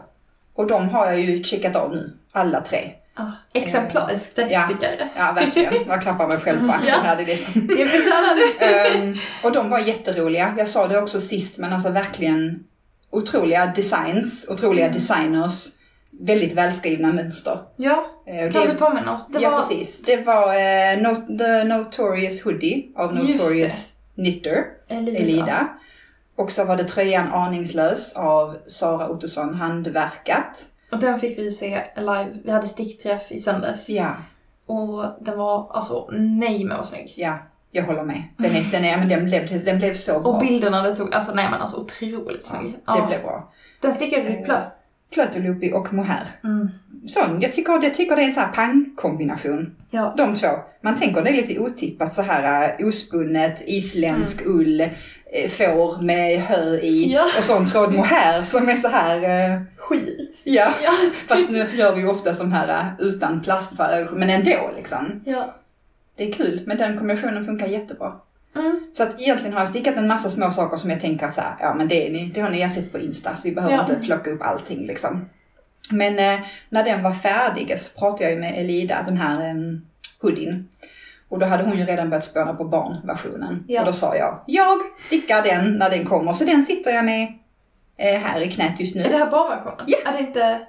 Och 0.53 0.67
de 0.67 0.89
har 0.89 1.05
jag 1.05 1.19
ju 1.19 1.43
checkat 1.43 1.75
av 1.75 1.91
nu, 1.95 2.17
alla 2.31 2.61
tre. 2.61 2.91
Ah, 3.13 3.31
exemplariskt 3.53 4.35
teststickare. 4.35 5.09
Ja, 5.17 5.31
verkligen. 5.35 5.73
Jag 5.87 6.01
klappar 6.01 6.27
mig 6.27 6.37
själv 6.37 6.67
på 6.67 6.71
axeln 6.73 6.87
Ja. 6.97 7.01
här. 7.03 7.15
Det 7.15 7.21
är 7.23 7.77
det 7.77 7.85
förtjänar 7.87 8.35
du. 8.35 8.65
Ehm, 8.65 9.17
och 9.43 9.51
de 9.51 9.69
var 9.69 9.79
jätteroliga. 9.79 10.55
Jag 10.57 10.67
sa 10.67 10.87
det 10.87 10.99
också 11.01 11.21
sist, 11.21 11.57
men 11.57 11.73
alltså 11.73 11.89
verkligen 11.89 12.63
otroliga 13.09 13.65
designs, 13.75 14.45
otroliga 14.49 14.85
Mm. 14.85 14.93
designers, 14.97 15.67
väldigt 16.11 16.53
välskrivna 16.53 17.13
mönster. 17.13 17.59
Ja, 17.75 18.05
Eh, 18.25 18.45
och 18.47 18.53
kan 18.53 18.61
det- 18.67 18.73
du 18.73 18.77
påminna 18.77 19.13
oss? 19.13 19.27
Det 19.27 19.39
ja, 19.39 19.49
var... 19.49 19.57
precis. 19.61 20.01
Det 20.01 20.17
var 20.17 20.47
eh, 20.53 20.97
no, 21.01 21.37
The 21.37 21.63
Notorious 21.63 22.43
Hoodie 22.43 22.87
av 22.95 23.15
Notorious 23.15 23.89
Knitter. 24.15 24.63
Elida. 24.87 25.17
Elida. 25.19 25.67
Och 26.35 26.51
så 26.51 26.63
var 26.63 26.77
det 26.77 26.83
tröjan 26.83 27.27
Aningslös 27.33 28.13
av 28.15 28.57
Sara 28.67 29.09
Ottosson 29.09 29.53
handverkat. 29.55 30.65
Och 30.91 30.99
den 30.99 31.19
fick 31.19 31.37
vi 31.37 31.51
se 31.51 31.83
live. 31.95 32.29
Vi 32.43 32.51
hade 32.51 32.67
stickträff 32.67 33.31
i 33.31 33.39
söndags. 33.39 33.89
Ja, 33.89 34.09
Och 34.65 35.05
den 35.21 35.37
var 35.37 35.71
alltså, 35.73 36.07
nej 36.11 36.63
men 36.63 36.77
vad 36.77 36.85
snygg. 36.85 37.13
ja, 37.15 37.37
jag 37.71 37.83
håller 37.83 38.03
med. 38.03 38.23
Den, 38.37 38.55
är, 38.55 38.71
den, 38.71 38.85
är, 38.85 38.97
men 38.97 39.09
den, 39.09 39.25
blev, 39.25 39.65
den 39.65 39.77
blev 39.77 39.93
så 39.93 40.19
bra. 40.19 40.31
Och 40.31 40.39
bilderna 40.41 40.81
det 40.81 40.95
tog, 40.95 41.13
alltså 41.13 41.33
nej 41.33 41.47
men 41.51 41.61
alltså 41.61 41.77
otroligt 41.77 42.45
snygg. 42.45 42.75
ja, 42.85 42.95
det 42.95 43.07
blev 43.07 43.21
bra. 43.21 43.51
Den 43.81 43.93
stickade 43.93 44.21
vi 44.23 44.37
Eh, 44.37 44.43
plöt. 44.43 44.63
Plötoloopy 45.13 45.71
och 45.71 45.93
mohair. 45.93 46.27
Mm. 46.43 46.69
Sån, 47.07 47.41
jag 47.41 47.53
tycker, 47.53 47.83
jag 47.83 47.93
tycker 47.93 48.15
det 48.15 48.21
är 48.21 48.25
en 48.25 48.33
sån 48.33 48.43
här 48.43 48.51
pang-kombination. 48.51 49.75
Ja. 49.89 50.13
De 50.17 50.35
två. 50.35 50.47
Man 50.83 50.95
tänker 50.95 51.21
det 51.21 51.29
är 51.29 51.33
lite 51.33 51.59
otippat 51.59 52.13
så 52.13 52.21
här 52.21 52.75
uh, 52.81 52.87
ospunnet, 52.87 53.63
isländsk 53.67 54.41
ull, 54.45 54.81
eh, 54.81 55.49
får 55.49 56.01
med 56.01 56.41
hö 56.41 56.75
i 56.77 57.13
Ja. 57.13 57.25
och 57.37 57.43
sån 57.43 57.65
tråd 57.65 57.93
mohair 57.93 58.43
som 58.43 58.69
är 58.69 58.75
så 58.75 58.87
här 58.87 59.17
uh, 59.55 59.61
Skit. 59.77 60.41
ja. 60.43 60.67
Ja. 60.83 60.91
Fast 61.27 61.49
nu 61.49 61.65
gör 61.75 61.95
vi 61.95 62.01
ju 62.01 62.07
ofta 62.07 62.33
de 62.33 62.51
här 62.51 62.67
uh, 62.69 63.07
utan 63.07 63.41
plastvariation, 63.41 64.19
men 64.19 64.29
ändå 64.29 64.71
liksom. 64.75 65.21
Ja. 65.25 65.55
Det 66.19 66.29
är 66.29 66.33
kul, 66.33 66.63
men 66.65 66.77
den 66.77 66.97
kombinationen 66.97 67.45
funkar 67.45 67.67
jättebra. 67.67 68.13
Mm. 68.55 68.79
Så 68.93 69.03
att 69.03 69.21
egentligen 69.21 69.53
har 69.53 69.59
jag 69.59 69.69
stickat 69.69 69.95
en 69.95 70.07
massa 70.07 70.29
små 70.29 70.51
saker 70.51 70.77
som 70.77 70.89
jag 70.89 71.01
tänker 71.01 71.25
att 71.25 71.33
så 71.35 71.41
här, 71.41 71.53
ja 71.59 71.73
men 71.73 71.87
det, 71.87 72.07
är 72.07 72.11
ni, 72.11 72.31
det 72.33 72.41
har 72.41 72.49
ni 72.49 72.69
sett 72.69 72.91
på 72.91 72.99
Insta 72.99 73.35
så 73.35 73.41
vi 73.43 73.55
behöver 73.55 73.75
Ja. 73.75 73.81
inte 73.81 73.95
plocka 73.95 74.29
upp 74.29 74.41
allting 74.41 74.87
liksom. 74.87 75.29
Men 75.91 76.19
eh, 76.19 76.45
när 76.69 76.83
den 76.83 77.03
var 77.03 77.11
färdig 77.13 77.79
så 77.81 77.99
pratade 77.99 78.23
jag 78.23 78.31
ju 78.33 78.39
med 78.39 78.59
Elida, 78.59 79.03
den 79.07 79.17
här 79.17 79.51
um, 79.51 79.85
hoodien. 80.21 80.69
Och 81.29 81.39
då 81.39 81.45
hade 81.45 81.63
hon 81.63 81.77
ju 81.77 81.85
redan 81.85 82.09
börjat 82.09 82.23
spåna 82.25 82.53
på 82.53 82.63
barnversionen. 82.63 83.63
Ja. 83.67 83.79
Och 83.81 83.85
då 83.87 83.93
sa 83.93 84.15
jag, 84.15 84.39
jag 84.47 84.77
stickar 84.99 85.41
den 85.43 85.73
när 85.75 85.89
den 85.89 86.05
kommer. 86.05 86.33
Så 86.33 86.43
den 86.43 86.65
sitter 86.65 86.91
jag 86.91 87.05
med 87.05 87.33
eh, 87.97 88.19
här 88.19 88.41
i 88.41 88.51
knät 88.51 88.79
just 88.79 88.95
nu. 88.95 89.01
Är 89.01 89.09
det 89.11 89.17
här 89.17 89.31
barnversionen? 89.31 89.85
Ja. 89.87 89.97
Är 90.05 90.13
det 90.13 90.19
inte 90.19 90.59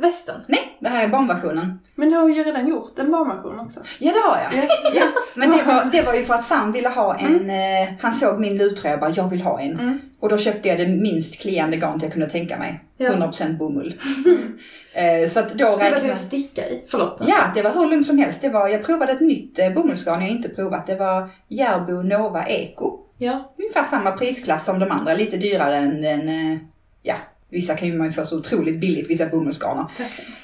västen? 0.00 0.40
Nej, 0.46 0.76
det 0.80 0.88
här 0.88 1.04
är 1.04 1.08
barnversionen. 1.08 1.78
Men 1.94 2.10
du 2.10 2.16
har 2.16 2.28
ju 2.28 2.44
redan 2.44 2.68
gjort 2.68 2.98
en 2.98 3.10
barnversion 3.10 3.60
också. 3.60 3.80
Ja, 3.98 4.12
det 4.12 4.18
har 4.18 4.38
jag. 4.42 4.64
Ja, 4.94 5.06
men 5.34 5.50
det 5.50 5.62
var, 5.62 5.84
det 5.92 6.02
var 6.02 6.14
ju 6.14 6.24
för 6.24 6.34
att 6.34 6.44
Sam 6.44 6.72
ville 6.72 6.88
ha 6.88 7.18
en, 7.18 7.50
eh, 7.50 7.88
han 8.00 8.12
såg 8.12 8.40
min 8.40 8.56
luttröja 8.56 8.94
och 8.94 9.00
bara, 9.00 9.10
jag 9.10 9.28
vill 9.28 9.40
ha 9.40 9.60
en. 9.60 9.80
Mm. 9.80 10.00
Och 10.20 10.28
då 10.28 10.38
köpte 10.38 10.68
jag 10.68 10.78
det 10.78 10.86
minst 10.86 11.40
kliande 11.40 11.76
garnet 11.76 12.02
jag 12.02 12.12
kunde 12.12 12.30
tänka 12.30 12.58
mig. 12.58 12.84
Ja. 12.96 13.10
100% 13.10 13.58
bomull. 13.58 13.94
eh, 14.92 15.30
så 15.30 15.40
att 15.40 15.50
då 15.50 15.64
Det 15.64 15.70
var 15.70 15.78
det 15.78 15.84
räknade 15.84 16.12
att 16.12 16.20
sticka 16.20 16.68
i. 16.68 16.84
Förlåt. 16.88 17.22
Ja, 17.26 17.52
det 17.54 17.62
var 17.62 17.70
hur 17.70 17.90
lugnt 17.90 18.06
som 18.06 18.18
helst. 18.18 18.40
Det 18.40 18.48
var, 18.48 18.68
jag 18.68 18.84
provade 18.84 19.12
ett 19.12 19.20
nytt 19.20 19.58
eh, 19.58 19.72
bomullsgarn 19.72 20.20
jag 20.20 20.30
inte 20.30 20.48
provat. 20.48 20.86
Det 20.86 20.96
var 20.96 21.30
Järbo 21.48 22.02
Nova 22.02 22.44
Eco. 22.44 22.98
Ja. 23.18 23.54
Ungefär 23.58 23.82
samma 23.82 24.10
prisklass 24.12 24.64
som 24.64 24.78
de 24.78 24.90
andra, 24.90 25.14
lite 25.14 25.36
dyrare 25.36 25.76
än 25.76 26.02
den, 26.02 26.28
eh, 26.28 26.58
ja, 27.02 27.14
Vissa 27.50 27.74
kan 27.76 27.88
ju 27.88 27.94
man 27.98 28.06
ju 28.06 28.12
få 28.12 28.24
så 28.24 28.38
otroligt 28.38 28.80
billigt, 28.80 29.10
vissa 29.10 29.26
bomullsgarner. 29.26 29.84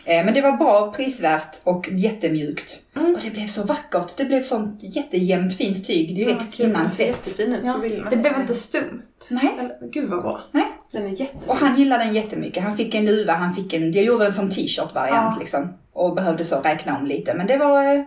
Eh, 0.05 0.25
men 0.25 0.35
det 0.35 0.41
var 0.43 0.53
bra, 0.53 0.93
prisvärt 0.97 1.61
och 1.65 1.89
jättemjukt. 1.93 2.81
Mm. 2.97 3.15
Och 3.15 3.21
det 3.23 3.31
blev 3.31 3.47
så 3.47 3.63
vackert. 3.65 4.17
Det 4.17 4.25
blev 4.25 4.43
sånt 4.43 4.79
jättejämnt 4.83 5.57
fint 5.57 5.87
tyg 5.87 6.11
Ja, 6.11 6.27
direkt 6.27 6.55
kul. 6.57 6.67
innan 6.71 6.87
ut 6.87 7.39
Ja, 7.65 8.11
det 8.11 8.17
blev 8.17 8.41
inte 8.41 8.55
stumt. 8.55 9.03
Nej. 9.31 9.51
Eller, 9.61 9.91
gud 9.93 10.09
vad 10.11 10.23
bra. 10.23 10.41
Den 10.93 11.03
är 11.05 11.09
jättefin. 11.09 11.41
Och 11.47 11.57
han 11.57 11.79
gillade 11.79 12.05
den 12.05 12.15
jättemycket. 12.15 12.63
Han 12.63 12.77
fick 12.77 12.95
en 12.95 13.07
luva, 13.07 13.33
han 13.33 13.55
fick 13.55 13.73
en, 13.73 13.93
jag 13.93 14.05
gjorde 14.05 14.27
en 14.27 14.33
som 14.33 14.51
t-shirt 14.51 14.95
variant 14.95 15.35
Ja. 15.35 15.37
liksom. 15.41 15.73
Och 15.93 16.15
behövde 16.15 16.45
så 16.45 16.61
räkna 16.61 16.99
om 16.99 17.07
lite. 17.07 17.35
Men 17.35 17.47
det 17.47 17.57
var, 17.57 17.83
eh, 17.95 18.03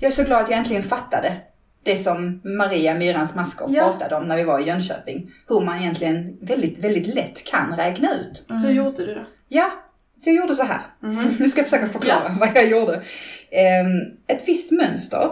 jag 0.00 0.08
är 0.08 0.14
så 0.14 0.24
glad 0.24 0.42
att 0.42 0.50
jag 0.50 0.58
äntligen 0.58 0.82
fattade 0.82 1.36
det 1.82 1.96
som 1.96 2.40
Maria, 2.44 2.94
Myrans 2.94 3.34
maskor, 3.34 3.70
Ja. 3.70 3.82
pratade 3.84 4.16
om 4.16 4.28
när 4.28 4.36
vi 4.36 4.44
var 4.44 4.60
i 4.60 4.64
Jönköping. 4.66 5.32
Hur 5.48 5.60
man 5.60 5.78
egentligen 5.78 6.38
väldigt, 6.40 6.78
väldigt 6.78 7.06
lätt 7.14 7.44
kan 7.44 7.76
räkna 7.76 8.08
ut. 8.14 8.46
Mm. 8.50 8.62
Hur 8.62 8.70
gjorde 8.72 9.06
du 9.06 9.14
då? 9.14 9.22
Ja, 9.48 9.70
så 10.16 10.28
jag 10.30 10.36
gjorde 10.36 10.54
så 10.54 10.62
här. 10.62 10.80
Mhm. 11.00 11.36
Nu 11.40 11.48
ska 11.48 11.60
jag 11.60 11.68
försöka 11.68 11.88
förklara 11.92 12.36
vad 12.40 12.48
jag 12.54 12.68
gjorde. 12.68 13.02
Ehm, 13.50 14.16
ett 14.26 14.48
visst 14.48 14.70
mönster 14.70 15.30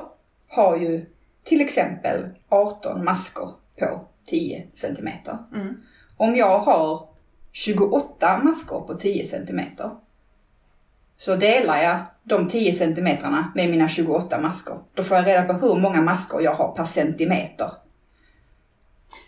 har 0.49 0.77
ju 0.77 1.07
till 1.45 1.61
exempel 1.61 2.29
18 2.49 3.05
maskor 3.05 3.51
på 3.79 4.05
10 4.27 4.67
centimeter. 4.75 5.39
Mm. 5.55 5.75
Om 6.17 6.37
jag 6.37 6.59
har 6.59 7.09
28 7.53 8.39
maskor 8.45 8.81
på 8.81 8.95
10 8.95 9.25
centimeter 9.25 9.91
så 11.17 11.37
delar 11.37 11.83
jag 11.83 11.99
de 12.25 12.49
10 12.49 12.75
centimetrarna 12.75 13.53
med 13.55 13.71
mina 13.71 13.89
28 13.89 14.41
maskor. 14.41 14.79
Då 14.95 15.03
får 15.03 15.17
jag 15.17 15.27
reda 15.27 15.45
på 15.45 15.53
hur 15.67 15.81
många 15.81 16.01
maskor 16.03 16.43
jag 16.43 16.55
har 16.55 16.73
per 16.73 16.85
centimeter. 16.85 17.71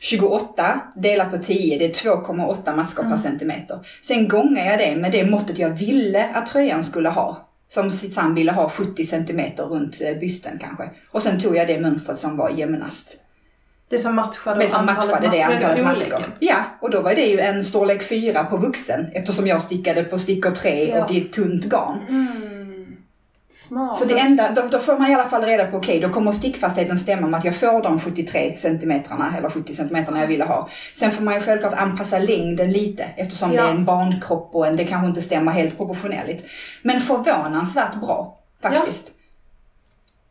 28 0.01 0.81
delat 0.97 1.31
på 1.31 1.39
10, 1.39 1.79
det 1.79 1.85
är 1.85 1.95
2,8 1.95 2.77
maskor 2.77 3.03
per 3.03 3.17
centimeter. 3.17 3.79
Sen 4.03 4.29
gångar 4.29 4.67
jag 4.67 4.79
det 4.79 4.97
med 4.97 5.13
det 5.13 5.25
måttet 5.31 5.59
jag 5.59 5.71
ville 5.71 6.29
att 6.35 6.47
tröjan 6.47 6.85
skulle 6.85 7.09
ha. 7.09 7.49
Som 7.69 7.91
Susanne 7.91 8.35
ville 8.35 8.53
ha 8.53 8.69
70 8.69 9.05
centimeter 9.05 9.65
runt 9.65 10.01
eh, 10.01 10.19
bysten 10.19 10.59
kanske. 10.61 10.91
Och 11.11 11.23
sen 11.23 11.41
tog 11.41 11.57
jag 11.57 11.69
det 11.69 11.81
mönstret 11.81 12.19
som 12.19 12.37
var 12.37 12.51
jämnast. 12.51 13.19
Det 13.89 13.99
som 13.99 14.15
matchade 14.15 14.61
Det 14.61 14.69
som 14.69 14.87
matchade 14.87 15.29
det 15.29 15.43
antalet 15.43 15.85
maskor. 15.85 16.37
Ja, 16.41 16.57
och 16.81 16.91
då 16.91 17.01
var 17.01 17.15
det 17.15 17.27
ju 17.27 17.41
en 17.41 17.65
storlek 17.65 18.03
4 18.03 18.45
på 18.45 18.57
vuxen 18.57 19.07
eftersom 19.13 19.47
jag 19.47 19.63
stickade 19.63 20.05
på 20.05 20.19
stickor 20.19 20.51
3 20.51 20.89
Ja. 20.89 21.05
och 21.05 21.11
i 21.11 21.21
ett 21.21 21.33
tunt 21.33 21.65
garn. 21.65 21.99
Mm. 22.09 22.62
Smart. 23.55 23.99
Så 23.99 24.05
det 24.05 24.19
enda, 24.19 24.51
då, 24.53 24.63
då 24.71 24.79
får 24.79 24.99
man 24.99 25.11
i 25.11 25.15
alla 25.15 25.29
fall 25.29 25.43
reda 25.43 25.67
på, 25.67 25.77
okej, 25.77 26.01
då 26.01 26.09
kommer 26.09 26.33
stickfastheten 26.33 26.99
stämma 26.99 27.27
med 27.27 27.39
att 27.39 27.45
jag 27.45 27.57
får 27.57 27.83
de 27.83 27.99
73 27.99 28.57
centimetrarna 28.59 29.35
eller 29.39 29.51
70 29.51 29.75
centimetrarna 29.75 30.21
jag 30.21 30.27
ville 30.27 30.45
ha. 30.45 30.69
Sen 30.95 31.13
får 31.13 31.23
man 31.25 31.35
ju 31.35 31.41
självklart 31.41 31.75
anpassa 31.75 32.19
längden 32.19 32.71
lite 32.73 33.03
eftersom 33.17 33.53
Ja. 33.53 33.63
det 33.63 33.69
är 33.69 33.73
en 33.73 33.85
barnkropp 33.85 34.55
och 34.55 34.67
en, 34.67 34.77
det 34.77 34.85
kanske 34.85 35.09
inte 35.09 35.23
stämmer 35.23 35.53
helt 35.53 35.77
proportionelligt. 35.77 36.45
Men 36.83 37.01
förvånansvärt 37.01 37.95
bra 38.01 38.39
faktiskt. 38.63 39.13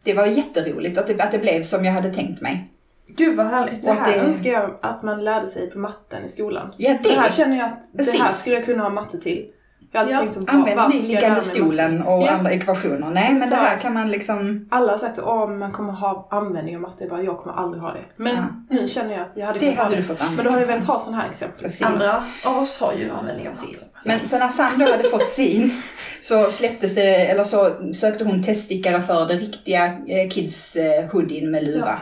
Det 0.03 0.13
var 0.13 0.25
jätteroligt 0.25 0.97
att 0.97 1.07
det, 1.07 1.21
att 1.21 1.31
det 1.31 1.39
blev 1.39 1.63
som 1.63 1.85
jag 1.85 1.93
hade 1.93 2.13
tänkt 2.13 2.41
mig. 2.41 2.67
Gud 3.07 3.37
vad 3.37 3.45
härligt. 3.47 3.83
det 3.83 3.91
här 3.91 4.11
det- 4.11 4.19
önskar 4.19 4.51
jag 4.51 4.77
att 4.81 5.03
man 5.03 5.23
lärde 5.23 5.47
sig 5.47 5.69
på 5.71 5.79
matten 5.79 6.25
i 6.25 6.29
skolan. 6.29 6.73
Ja, 6.77 6.97
Det 7.03 7.09
här 7.09 7.29
det. 7.29 7.35
känner 7.35 7.57
jag 7.57 7.65
att 7.65 7.83
det 7.93 8.03
här 8.03 8.11
Precis. 8.11 8.39
skulle 8.41 8.55
jag 8.55 8.65
kunna 8.65 8.83
ha 8.83 8.89
matte 8.89 9.19
till. 9.19 9.45
Jag 9.93 9.99
har 9.99 10.03
alltid 10.05 10.15
Ja, 10.15 10.19
tänkt 10.19 10.33
som, 10.51 10.75
varför 10.75 10.89
ni 10.89 11.01
liggande 11.07 11.41
stolen 11.41 12.01
och 12.01 12.21
Ja. 12.23 12.29
andra 12.31 12.51
ekvationer? 12.51 13.09
Nej, 13.09 13.31
men 13.31 13.39
det 13.41 13.47
Så- 13.47 13.55
här 13.55 13.77
kan 13.77 13.93
man 13.93 14.11
liksom... 14.11 14.67
Alla 14.71 14.91
har 14.91 14.97
sagt 14.97 15.19
att 15.19 15.49
man 15.49 15.71
kommer 15.71 15.93
ha 15.93 16.27
användning 16.31 16.75
av 16.75 16.81
matte. 16.81 17.03
Jag 17.03 17.09
bara, 17.09 17.21
jag 17.23 17.37
kommer 17.37 17.55
aldrig 17.55 17.83
ha 17.83 17.93
det. 17.93 17.99
Men 18.15 18.35
Ja. 18.35 18.43
nu 18.75 18.87
känner 18.87 19.13
jag 19.13 19.21
att 19.21 19.37
jag 19.37 19.45
hade 19.45 19.59
Det 19.59 19.65
kunnat 19.71 19.83
ha 19.83 19.89
det. 19.89 19.95
du 19.95 20.03
fått 20.03 20.21
Men 20.35 20.45
då 20.45 20.49
hade 20.51 20.61
jag 20.61 20.67
velat 20.67 20.87
ha 20.87 20.99
sådana 20.99 21.17
här 21.21 21.29
exempel. 21.29 21.63
Precis. 21.63 21.81
Andra 21.81 22.23
av 22.45 22.57
oss 22.57 22.79
har 22.79 22.93
ju 22.93 23.11
användning 23.11 23.47
av 23.49 23.55
matte. 23.55 23.85
Men 24.05 24.27
så 24.27 24.37
när 24.39 24.49
Sam 24.49 24.79
då 24.79 24.91
hade 24.91 25.09
fått 25.09 25.27
sin 25.27 25.81
så 26.21 26.51
släpptes 26.51 26.95
det, 26.95 27.15
eller 27.31 27.43
så 27.43 27.69
sökte 27.93 28.23
hon 28.23 28.43
teststickare 28.43 29.01
för 29.01 29.25
det 29.27 29.33
riktiga 29.35 29.85
eh, 29.85 30.29
kids 30.29 30.75
eh, 30.75 31.05
hoodien 31.11 31.51
med 31.51 31.63
luva. 31.63 31.99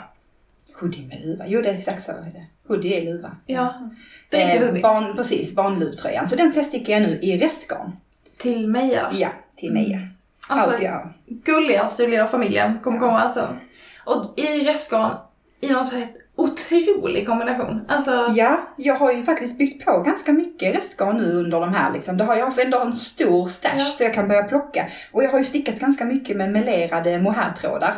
Hoodie 0.81 1.07
med 1.07 1.21
luva, 1.25 1.43
jo 1.47 1.61
det 1.61 1.69
är 1.69 1.73
exakt 1.77 2.03
så 2.03 2.11
är 2.11 2.15
det. 2.15 2.43
Hoodie 2.69 2.93
är 3.01 3.05
luva. 3.05 3.31
Ja. 3.45 3.73
Eh, 4.31 4.81
barn, 4.81 5.15
precis, 5.15 5.55
barnluvtröjan. 5.55 6.27
Så 6.27 6.35
den 6.35 6.53
teststickar 6.53 6.93
jag 6.93 7.01
nu 7.01 7.19
i 7.21 7.37
restgarn. 7.37 7.91
Till 8.37 8.67
Meja. 8.67 9.09
Ja, 9.13 9.29
till 9.55 9.73
Meja. 9.73 9.99
Alltså, 10.47 10.69
Allt 10.71 10.81
jag 10.83 11.09
gulligaste 11.27 12.07
lilla 12.07 12.27
familjen 12.27 12.79
kommer 12.79 12.97
Ja. 12.97 13.03
komma 13.05 13.29
sen. 13.29 13.59
Och 14.05 14.39
i 14.39 14.63
restgarn, 14.63 15.11
i 15.61 15.67
någon 15.69 15.85
så 15.85 15.95
här 15.95 16.07
otrolig 16.35 17.27
kombination. 17.27 17.81
Alltså, 17.87 18.27
Ja, 18.35 18.59
jag 18.77 18.95
har 18.95 19.11
ju 19.13 19.23
faktiskt 19.23 19.57
byggt 19.57 19.85
på 19.85 19.99
ganska 20.05 20.33
mycket 20.33 20.75
restgarn 20.75 21.17
nu 21.17 21.33
under 21.33 21.59
de 21.59 21.73
här 21.73 21.93
liksom. 21.93 22.17
Det 22.17 22.23
har 22.23 22.35
jag 22.35 22.59
ändå 22.59 22.79
en 22.79 22.93
stor 22.95 23.47
stash 23.47 23.71
Ja. 23.77 23.83
så 23.85 24.03
jag 24.03 24.13
kan 24.13 24.27
börja 24.27 24.43
plocka. 24.43 24.87
Och 25.11 25.23
jag 25.23 25.29
har 25.31 25.37
ju 25.37 25.45
stickat 25.45 25.79
ganska 25.79 26.05
mycket 26.05 26.37
med 26.37 26.51
melerade 26.51 27.19
mohairtrådar. 27.19 27.93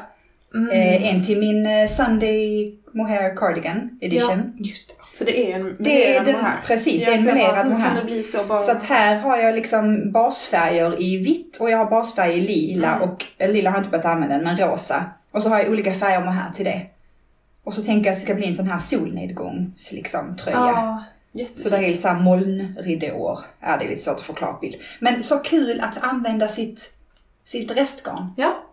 Mm, 0.55 0.69
Eh, 0.69 1.13
en 1.15 1.25
till 1.25 1.39
min 1.39 1.65
eh, 1.65 1.87
Sunday 1.87 2.73
mohair 2.93 3.35
cardigan 3.35 3.97
edition. 4.01 4.53
just 4.57 4.87
det. 4.87 4.93
Så 5.17 5.23
det 5.23 5.51
är 5.51 5.55
en 5.59 5.75
Det 5.79 6.15
är 6.15 6.25
den, 6.25 6.35
mohair. 6.35 6.59
precis, 6.67 7.01
det 7.05 7.11
är 7.11 7.17
en 7.17 7.25
Ja, 7.25 7.33
melerad 7.33 7.55
kan 7.55 7.69
mohair. 7.71 7.95
det 7.95 8.05
bli 8.05 8.23
så 8.23 8.43
bara? 8.43 8.59
Så 8.59 8.71
att 8.71 8.83
här 8.83 9.15
har 9.19 9.37
jag 9.37 9.55
liksom 9.55 10.11
basfärger 10.11 11.01
i 11.01 11.17
vitt 11.17 11.57
och 11.57 11.69
jag 11.69 11.77
har 11.77 11.85
basfärg 11.85 12.33
i 12.37 12.41
lila 12.41 12.95
Mm. 12.95 13.09
och, 13.09 13.25
eller 13.37 13.53
lila 13.53 13.69
har 13.69 13.77
jag 13.77 13.81
inte 13.81 13.89
börjat 13.91 14.05
använda 14.05 14.35
än, 14.35 14.43
men 14.43 14.57
rosa. 14.57 15.05
Och 15.31 15.43
så 15.43 15.49
har 15.49 15.59
jag 15.59 15.69
olika 15.71 15.93
färger 15.93 16.21
mohair 16.21 16.51
till 16.55 16.65
det. 16.65 16.81
Och 17.63 17.73
så 17.73 17.81
tänker 17.83 18.05
jag 18.05 18.13
att 18.13 18.19
det 18.19 18.25
ska 18.25 18.35
bli 18.35 18.47
en 18.47 18.55
sån 18.55 18.67
här 18.67 18.79
solnedgångs 18.79 19.91
liksom 19.91 20.35
tröja. 20.37 20.57
Ja, 20.57 21.03
Jättefint. 21.33 21.59
Så 21.63 21.69
det 21.69 21.77
är 21.77 21.81
lite 21.81 22.01
såhär 22.01 22.19
molnridåer. 22.19 23.39
Ja, 23.59 23.77
det 23.79 23.85
är 23.85 23.89
lite 23.89 24.01
svårt 24.03 24.15
att 24.15 24.21
förklara 24.21 24.57
bild. 24.61 24.75
Men 24.99 25.23
så 25.23 25.37
kul 25.37 25.79
att 25.81 26.03
använda 26.03 26.47
sitt, 26.47 26.91
sitt 27.43 27.71
restgarn. 27.77 28.33
ja. 28.37 28.63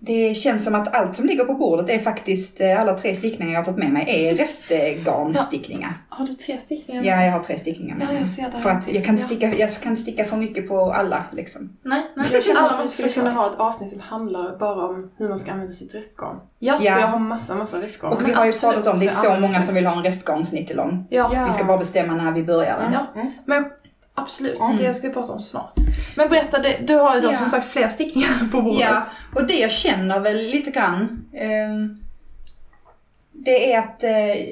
Det 0.00 0.34
känns 0.34 0.64
som 0.64 0.74
att 0.74 0.96
allt 0.96 1.16
som 1.16 1.26
ligger 1.26 1.44
på 1.44 1.54
bordet 1.54 1.90
är 1.90 1.98
faktiskt, 1.98 2.60
eh, 2.60 2.80
alla 2.80 2.98
tre 2.98 3.14
stickningar 3.14 3.52
jag 3.52 3.58
har 3.60 3.64
tagit 3.64 3.78
med 3.78 3.92
mig 3.92 4.04
är 4.28 4.34
restgarnstickningar. 4.34 5.92
Har 6.08 6.26
du 6.26 6.32
tre 6.34 6.60
stickningar? 6.60 7.02
Ja, 7.02 7.24
jag 7.24 7.32
har 7.32 7.40
tre 7.40 7.58
stickningar 7.58 7.96
med 7.96 8.06
Ja, 8.08 8.12
jag 8.12 8.20
mig. 8.20 8.28
ser 8.30 8.50
där. 8.50 8.58
För 8.60 8.70
att 8.70 8.92
jag 8.92 9.04
kan, 9.04 9.16
Ja. 9.16 9.22
sticka, 9.24 9.54
jag 9.54 9.70
kan 9.80 9.96
sticka 9.96 10.24
för 10.24 10.36
mycket 10.36 10.68
på 10.68 10.92
alla 10.92 11.24
liksom. 11.32 11.76
Nej, 11.82 12.02
nej. 12.16 12.26
Jag 12.32 12.44
känner 12.44 12.60
Alla 12.60 12.70
att 12.70 12.76
vi 12.78 12.82
måste 12.82 12.92
skulle 12.94 13.08
få 13.08 13.14
kunna 13.14 13.30
ha 13.30 13.46
ett 13.46 13.58
avsnitt 13.58 13.90
som 13.90 14.00
handlar 14.00 14.58
bara 14.58 14.86
om 14.88 15.10
hur 15.16 15.28
man 15.28 15.38
ska 15.38 15.52
använda 15.52 15.72
sitt 15.72 15.94
restgarn. 15.94 16.36
Ja. 16.58 16.78
Ja. 16.82 16.94
För 16.94 17.00
jag 17.00 17.06
har 17.08 17.18
massa, 17.18 17.54
massa 17.54 17.82
restgarn. 17.82 18.12
Och 18.12 18.28
vi 18.28 18.32
har 18.32 18.46
ju 18.46 18.52
pratat 18.52 18.86
om, 18.86 18.98
det 18.98 19.04
är 19.06 19.08
så 19.10 19.40
många 19.40 19.62
som 19.62 19.74
vill 19.74 19.86
ha 19.86 19.96
en 19.96 20.02
restgarnsnittelång. 20.02 21.06
Ja. 21.10 21.30
Ja. 21.34 21.44
Vi 21.44 21.52
ska 21.52 21.64
bara 21.64 21.78
bestämma 21.78 22.14
när 22.14 22.32
vi 22.32 22.42
börjar 22.42 22.78
den. 22.80 22.92
Ja. 22.92 23.06
Mm. 23.20 23.32
Men 23.46 23.64
absolut, 24.22 24.58
Mm. 24.60 24.76
det 24.76 24.94
ska 24.94 25.08
vi 25.08 25.14
prata 25.14 25.32
om 25.32 25.40
snart. 25.40 25.72
Men 26.16 26.28
berätta, 26.28 26.58
du 26.86 26.94
har 26.94 27.14
ju 27.14 27.20
då 27.20 27.32
Ja. 27.32 27.36
som 27.38 27.50
sagt 27.50 27.66
fler 27.72 27.88
stickningar 27.88 28.48
på 28.52 28.62
bordet. 28.62 28.80
Ja, 28.80 29.04
och 29.34 29.46
det 29.46 29.54
jag 29.58 29.72
känner 29.72 30.20
väl 30.20 30.36
lite 30.36 30.70
grann, 30.70 31.24
eh, 31.34 31.98
det 33.32 33.72
är 33.72 33.78
att 33.78 34.04
eh, 34.04 34.44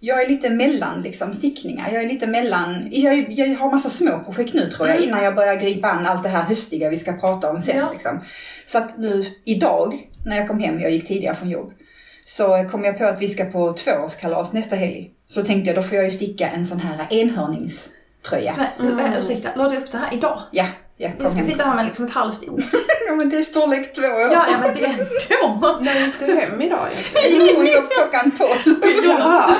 jag 0.00 0.22
är 0.22 0.28
lite 0.28 0.50
mellan 0.50 1.02
liksom, 1.02 1.32
stickningar. 1.32 1.90
Jag 1.92 2.02
är 2.02 2.08
lite 2.08 2.26
mellan, 2.26 2.88
jag, 2.90 3.32
jag 3.32 3.54
har 3.58 3.70
massa 3.70 3.90
små 3.90 4.18
projekt 4.24 4.54
nu 4.54 4.70
tror 4.70 4.88
jag, 4.88 4.96
Mm. 4.96 5.08
innan 5.08 5.24
jag 5.24 5.34
börjar 5.34 5.54
gripa 5.56 5.88
an 5.90 6.06
allt 6.06 6.22
det 6.22 6.28
här 6.28 6.42
höstiga 6.42 6.90
vi 6.90 6.96
ska 6.96 7.12
prata 7.12 7.50
om 7.50 7.62
sen. 7.62 7.76
Ja. 7.76 7.92
Liksom. 7.92 8.20
Så 8.66 8.78
att 8.78 8.98
nu 8.98 9.24
idag, 9.44 10.08
när 10.26 10.36
jag 10.36 10.48
kom 10.48 10.58
hem, 10.58 10.80
jag 10.80 10.90
gick 10.90 11.06
tidigare 11.06 11.34
från 11.36 11.50
jobb, 11.50 11.72
så 12.24 12.68
kom 12.70 12.84
jag 12.84 12.98
på 12.98 13.04
att 13.04 13.22
vi 13.22 13.28
ska 13.28 13.44
på 13.44 13.72
tvåårskalas 13.72 14.52
nästa 14.52 14.76
helg. 14.76 15.10
Så 15.26 15.40
då 15.40 15.46
tänkte 15.46 15.70
jag, 15.70 15.76
då 15.78 15.82
får 15.82 15.96
jag 15.96 16.04
ju 16.04 16.10
sticka 16.10 16.48
en 16.48 16.66
sån 16.66 16.80
här 16.80 17.06
enhörningströja. 18.32 18.54
Men, 18.78 18.98
Mm. 18.98 19.18
ursäkta, 19.18 19.54
la 19.56 19.68
du 19.68 19.76
upp 19.76 19.92
det 19.92 19.98
här 19.98 20.14
idag? 20.14 20.40
Ja, 20.50 20.64
jag 20.96 21.12
Jag 21.18 21.32
ska 21.32 21.42
sitta 21.42 21.64
här 21.64 21.74
med 21.76 21.84
liksom 21.84 22.04
ett 22.06 22.12
halvt 22.12 22.48
ord. 22.48 22.62
Ja 23.08 23.14
men 23.16 23.28
det 23.28 23.38
är 23.38 23.42
storlek 23.42 23.94
två. 23.94 24.02
Ja, 24.02 24.46
ja 24.50 24.56
men 24.62 24.74
det 24.74 24.84
är 24.84 24.88
ändå. 25.44 25.78
När 25.80 26.00
gick 26.06 26.18
du 26.20 26.26
hem 26.34 26.60
idag 26.62 26.88
egentligen? 26.92 27.46
Jag 27.46 27.54
från 27.56 27.66
jobb 27.66 27.90
klockan 27.90 28.30
tolv. 28.30 28.78
Jaha. 29.04 29.54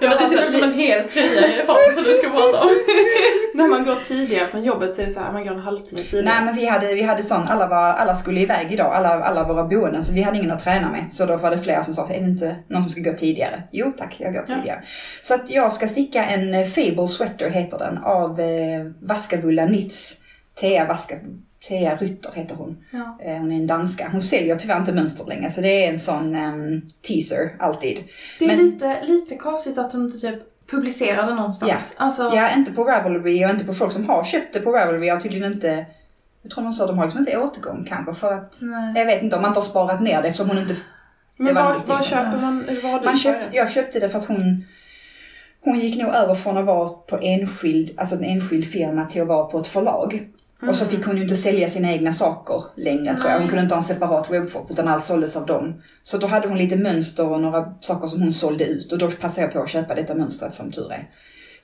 Ja, 0.00 0.18
det 0.20 0.26
ser 0.28 0.46
ut 0.46 0.52
som 0.52 0.62
en 0.62 0.74
hel 0.74 1.08
tröja 1.08 1.62
i 1.62 1.66
form 1.66 1.94
som 1.94 2.02
du 2.04 2.14
ska 2.14 2.28
prata 2.30 2.60
om. 2.64 2.70
När 3.54 3.68
man 3.68 3.84
går 3.84 3.96
tidigare 3.96 4.46
från 4.46 4.64
jobbet 4.64 4.94
så 4.94 5.02
är 5.02 5.06
det 5.06 5.12
så 5.12 5.20
här, 5.20 5.32
man 5.32 5.44
går 5.44 5.52
en 5.52 5.58
halvtimme 5.60 6.02
tidigare. 6.02 6.24
Nej 6.24 6.44
men 6.44 6.56
vi 6.56 6.66
hade, 6.66 6.94
vi 6.94 7.02
hade 7.02 7.22
sån, 7.22 7.48
alla, 7.48 7.66
var, 7.66 7.92
alla 7.92 8.14
skulle 8.14 8.40
iväg 8.40 8.72
idag, 8.72 8.94
alla, 8.94 9.08
alla 9.24 9.48
våra 9.48 9.64
boenden, 9.64 10.04
så 10.04 10.12
vi 10.12 10.22
hade 10.22 10.38
ingen 10.38 10.50
att 10.50 10.64
träna 10.64 10.90
med. 10.90 11.04
Så 11.12 11.26
då 11.26 11.36
var 11.36 11.50
det 11.50 11.58
flera 11.58 11.84
som 11.84 11.94
sa, 11.94 12.04
är 12.08 12.08
det 12.08 12.14
inte 12.24 12.56
någon 12.68 12.82
som 12.82 12.90
ska 12.92 13.00
gå 13.00 13.12
tidigare? 13.12 13.62
Jo 13.72 13.92
tack, 13.98 14.16
jag 14.18 14.32
går 14.32 14.44
Ja. 14.48 14.54
tidigare. 14.54 14.82
Så 15.22 15.34
att 15.34 15.50
jag 15.50 15.72
ska 15.72 15.88
sticka 15.88 16.24
en 16.24 16.70
Fable 16.70 17.08
Sweater 17.08 17.50
heter 17.50 17.78
den, 17.78 17.98
av 18.04 18.40
eh, 18.40 18.46
Vaskavulla 19.02 19.66
Knits. 19.66 20.16
Thea 20.54 20.84
Vaska, 20.88 21.14
Thea 21.68 21.96
Rytter 21.96 22.30
heter 22.34 22.54
hon. 22.54 22.84
Ja. 22.90 23.18
Eh, 23.22 23.36
hon 23.36 23.52
är 23.52 23.56
en 23.56 23.66
danska. 23.66 24.08
Hon 24.12 24.22
säljer 24.22 24.56
tyvärr 24.56 24.76
inte 24.76 24.92
mönster 24.92 25.26
längre, 25.26 25.50
så 25.50 25.60
det 25.60 25.84
är 25.84 25.92
en 25.92 25.98
sån 25.98 26.34
ehm, 26.34 26.82
teaser 27.02 27.50
alltid. 27.58 27.98
Det 28.38 28.44
är 28.44 28.48
Men- 28.56 28.66
lite, 28.66 29.02
lite 29.02 29.36
konstigt 29.36 29.78
att 29.78 29.92
hon 29.92 30.04
inte 30.04 30.18
typ 30.18 30.42
publicerade 30.70 31.34
någonstans. 31.34 31.72
Ja. 31.96 32.04
Alltså, 32.04 32.22
Ja, 32.22 32.54
inte 32.56 32.72
på 32.72 32.84
Ravelry 32.84 33.44
och 33.46 33.50
inte 33.50 33.64
på 33.64 33.74
folk 33.74 33.92
som 33.92 34.08
har 34.08 34.24
köpt 34.24 34.54
det 34.54 34.60
på 34.60 34.72
Ravelry. 34.72 35.06
Jag 35.06 35.22
tydligen 35.22 35.52
inte, 35.52 35.86
jag 36.42 36.52
tror 36.52 36.64
någon 36.64 36.72
sa 36.72 36.84
att 36.84 36.88
de 36.90 36.98
har 36.98 37.04
liksom 37.04 37.20
inte 37.20 37.38
återgång 37.38 37.84
kanske 37.88 38.14
för 38.14 38.32
att 38.32 38.58
nej. 38.60 38.92
Jag 38.96 39.06
vet 39.06 39.22
inte 39.22 39.36
om 39.36 39.42
man 39.42 39.50
inte 39.50 39.60
har 39.60 39.64
sparat 39.64 40.00
ner 40.02 40.22
det 40.22 40.28
eftersom 40.28 40.48
hon 40.48 40.58
inte... 40.58 40.76
Men 41.36 41.54
var 41.54 41.82
var, 41.86 42.02
köper 42.02 42.38
man, 42.40 42.66
var 42.82 43.04
Man 43.04 43.14
det? 43.24 43.48
jag 43.52 43.70
köpte 43.72 44.00
det 44.00 44.08
för 44.08 44.18
att 44.18 44.24
hon... 44.24 44.64
hon 45.60 45.78
gick 45.78 46.02
nog 46.02 46.14
över 46.14 46.34
från 46.34 46.58
att 46.58 46.64
vara 46.66 46.88
på 46.88 47.18
enskild, 47.22 47.90
alltså 47.96 48.14
en 48.14 48.24
enskild 48.24 48.68
firma 48.72 49.04
till 49.04 49.22
att 49.22 49.28
vara 49.28 49.44
på 49.44 49.58
ett 49.58 49.66
förlag. 49.66 50.28
Och 50.68 50.76
så 50.76 50.84
fick 50.84 51.06
hon 51.06 51.16
ju 51.16 51.22
inte 51.22 51.36
sälja 51.36 51.68
sina 51.68 51.92
egna 51.92 52.12
saker 52.12 52.62
längre 52.76 53.14
tror 53.14 53.26
jag. 53.30 53.32
Hon 53.32 53.40
Nej. 53.40 53.48
kunde 53.48 53.62
inte 53.62 53.74
ha 53.74 53.80
en 53.82 53.88
separat 53.88 54.30
webbshop 54.30 54.70
utan 54.70 54.88
allt 54.88 55.06
såldes 55.06 55.36
av 55.36 55.46
dem. 55.46 55.82
Så 56.04 56.18
då 56.18 56.26
hade 56.26 56.48
hon 56.48 56.58
lite 56.58 56.76
mönster 56.76 57.28
och 57.28 57.40
några 57.40 57.74
saker 57.80 58.08
som 58.08 58.22
hon 58.22 58.32
sålde 58.32 58.64
ut 58.64 58.92
och 58.92 58.98
då 58.98 59.10
passade 59.10 59.40
jag 59.42 59.52
på 59.52 59.62
att 59.62 59.68
köpa 59.70 59.94
detta 59.94 60.14
mönstret 60.14 60.54
som 60.54 60.72
tur 60.72 60.92
är. 60.92 61.08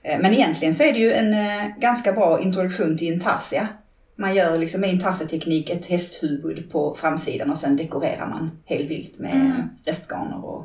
Eh, 0.03 0.19
Men 0.21 0.35
egentligen 0.35 0.75
så 0.75 0.83
är 0.83 0.93
det 0.93 0.99
ju 0.99 1.13
en 1.13 1.35
eh, 1.35 1.79
ganska 1.79 2.13
bra 2.13 2.41
introduktion 2.41 2.99
till 2.99 3.13
intarsia. 3.13 3.69
Man 4.17 4.35
gör 4.35 4.59
liksom 4.59 4.81
med 4.81 4.91
intarsia-teknik 4.91 5.71
ett 5.71 5.87
hästhuvud 5.87 6.73
på 6.73 6.95
framsidan 7.01 7.51
och 7.51 7.57
sen 7.59 7.77
dekorerar 7.77 8.27
man 8.27 8.51
helt 8.65 8.91
vilt 8.91 9.19
med 9.19 9.35
Mm. 9.35 9.63
restgarner 9.85 10.45
och 10.45 10.65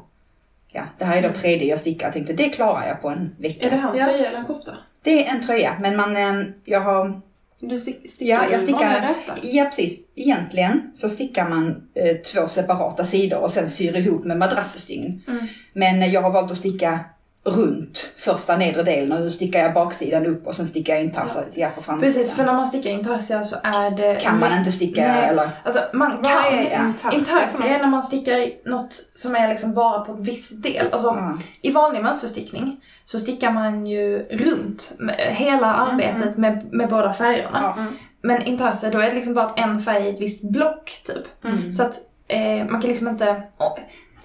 ja, 0.74 0.82
det 0.98 1.06
här 1.06 1.18
är 1.18 1.22
då 1.22 1.30
3D 1.30 1.64
jag 1.64 1.80
stickar. 1.80 2.08
Jag 2.08 2.14
tänkte 2.14 2.34
det 2.34 2.50
klarar 2.50 2.88
jag 2.88 3.02
på 3.02 3.10
en 3.10 3.36
vecka. 3.40 3.66
Är 3.68 3.72
det 3.72 3.78
här 3.78 3.92
en 3.92 3.98
Ja. 3.98 4.06
tröja 4.06 4.28
eller 4.30 4.40
en 4.40 4.46
kofta? 4.46 4.72
Det 5.04 5.28
är 5.28 5.34
en 5.36 5.42
tröja 5.42 5.74
men 5.80 5.96
man, 5.96 6.16
eh, 6.18 6.46
jag 6.66 6.82
har 6.82 7.22
Du 7.70 7.76
stick- 7.78 8.08
stickar 8.08 8.34
Ja, 8.34 8.46
jag 8.52 8.62
stickar-? 8.62 9.16
Ja, 9.44 9.66
precis. 9.66 10.00
Egentligen 10.16 10.92
så 10.94 11.10
stickar 11.10 11.50
man 11.50 11.68
eh, 11.96 12.16
två 12.18 12.48
separata 12.48 13.04
sidor 13.04 13.40
och 13.40 13.52
sen 13.52 13.70
syr 13.70 13.98
ihop 13.98 14.26
med 14.26 14.38
madrassstygn. 14.38 15.22
Mm. 15.28 15.48
Men 15.74 16.12
jag 16.12 16.22
har 16.22 16.32
valt 16.32 16.52
att 16.52 16.58
sticka 16.58 17.00
runt 17.46 18.14
första 18.18 18.58
nedre 18.58 18.84
delen 18.84 19.12
och 19.12 19.20
nu 19.20 19.30
stickar 19.30 19.60
jag 19.60 19.74
baksidan 19.74 20.26
upp 20.26 20.48
och 20.48 20.56
sen 20.56 20.68
stickar 20.68 20.94
jag 20.94 21.04
intarsia 21.04 21.70
på 21.70 21.82
framsidan. 21.82 22.14
Precis, 22.14 22.36
för 22.36 22.46
när 22.46 22.54
man 22.54 22.68
stickar 22.68 22.90
intarsia 22.90 23.44
så 23.44 23.56
är 23.64 23.92
det... 23.92 24.20
Kan 24.22 24.40
man 24.40 24.58
inte 24.58 24.72
sticka 24.72 25.02
Nej. 25.02 25.30
eller? 25.30 25.50
Alltså 25.64 25.80
man 25.94 26.12
Vad 26.22 26.32
kan... 26.44 26.60
intarsia? 26.60 27.20
Intarsia 27.20 27.66
är 27.66 27.80
när 27.80 27.88
man 27.88 28.04
stickar 28.04 28.70
något 28.70 28.94
som 29.16 29.36
är 29.36 29.48
liksom 29.50 29.74
bara 29.74 30.00
på 30.00 30.12
en 30.12 30.24
viss 30.24 30.50
del. 30.50 30.90
Alltså 30.92 31.08
Ja. 31.08 31.38
i 31.62 31.72
vanlig 31.72 32.04
mönsterstickning 32.04 32.84
så 33.06 33.20
stickar 33.20 33.52
man 33.52 33.88
ju 33.88 34.20
runt 34.32 34.94
hela 35.18 35.74
arbetet 35.74 36.38
med, 36.38 36.74
med 36.74 36.90
båda 36.90 37.14
färgerna. 37.14 37.74
Mm. 37.78 37.94
Men 38.22 38.42
intarsia 38.42 38.90
då 38.90 39.00
är 39.00 39.10
det 39.10 39.16
liksom 39.16 39.34
bara 39.34 39.54
en 39.56 39.82
färg 39.82 40.06
i 40.06 40.10
ett 40.10 40.22
visst 40.22 40.44
block 40.44 41.02
typ. 41.06 41.44
Mm. 41.44 41.74
Så 41.74 41.84
att 41.84 41.96
eh, 42.28 42.66
man 42.70 42.82
kan 42.82 42.90
liksom 42.90 43.08
inte... 43.08 43.44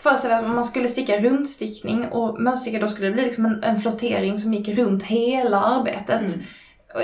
Föreställa 0.03 0.39
att 0.39 0.45
om 0.45 0.55
man 0.55 0.65
skulle 0.65 0.89
sticka 0.89 1.21
rundstickning 1.21 2.09
och 2.09 2.41
mönstersticka 2.41 2.79
då 2.87 2.89
skulle 2.89 3.07
det 3.09 3.13
bli 3.13 3.23
liksom 3.25 3.45
en, 3.47 3.63
en 3.65 3.81
flottering 3.81 4.39
som 4.39 4.55
gick 4.55 4.79
runt 4.79 5.03
hela 5.03 5.61
arbetet. 5.61 6.21
Mm. 6.21 6.41
Och, 6.95 7.03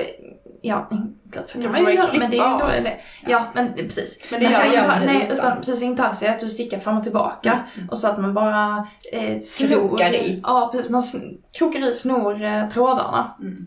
Ja, 0.63 0.89
klart 1.33 1.53
kan 1.53 1.73
man 1.73 1.85
ju 1.85 1.93
göra 1.95 2.07
men 2.19 2.31
det 2.31 2.39
är 2.39 2.77
ju 2.77 2.83
det, 2.83 2.97
Ja, 3.27 3.45
men 3.55 3.75
precis. 3.75 4.31
Men 4.31 4.41
det 4.41 4.51
Men 4.65 4.73
gör 4.75 4.87
man 4.89 5.01
det 5.01 5.07
nej, 5.07 5.23
utan. 5.25 5.37
utan 5.39 5.57
precis 5.57 5.83
intarsia 5.83 6.31
att 6.33 6.41
du 6.41 6.51
stickar 6.51 6.79
fram 6.79 6.97
och 6.99 7.03
tillbaka 7.03 7.59
och 7.91 7.99
så 7.99 8.09
att 8.09 8.21
man 8.21 8.35
bara 8.35 8.87
eh, 9.13 9.41
snor, 9.41 9.69
Krokar 9.69 10.15
i. 10.15 10.41
Ja, 10.43 10.69
precis. 10.73 10.91
Man 10.91 11.03
krokar 11.59 11.89
i, 11.89 11.95
snor 11.95 12.43
eh, 12.45 12.69
trådarna. 12.69 13.35
Mm. 13.41 13.67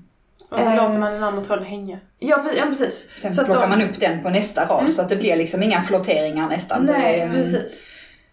Och 0.50 0.60
så 0.60 0.66
Eh. 0.66 0.76
låter 0.76 0.98
man 0.98 1.12
den 1.14 1.24
andra 1.24 1.44
tråden 1.44 1.66
hänga. 1.66 1.98
Ja, 2.20 2.44
ja 2.56 2.66
precis. 2.66 3.10
Sen 3.18 3.36
Så 3.36 3.44
plockar 3.46 3.62
de- 3.62 3.70
man 3.70 3.82
upp 3.82 4.00
den 4.00 4.24
på 4.24 4.30
nästa 4.30 4.66
rad 4.66 4.80
Mm. 4.80 4.92
så 4.92 5.02
att 5.02 5.10
det 5.10 5.16
blir 5.16 5.36
liksom 5.36 5.64
inga 5.64 5.82
flotteringar 5.82 6.48
nästan. 6.50 6.86
Det 6.86 6.94
Nej, 6.94 7.20
mm, 7.22 7.36
precis. 7.36 7.84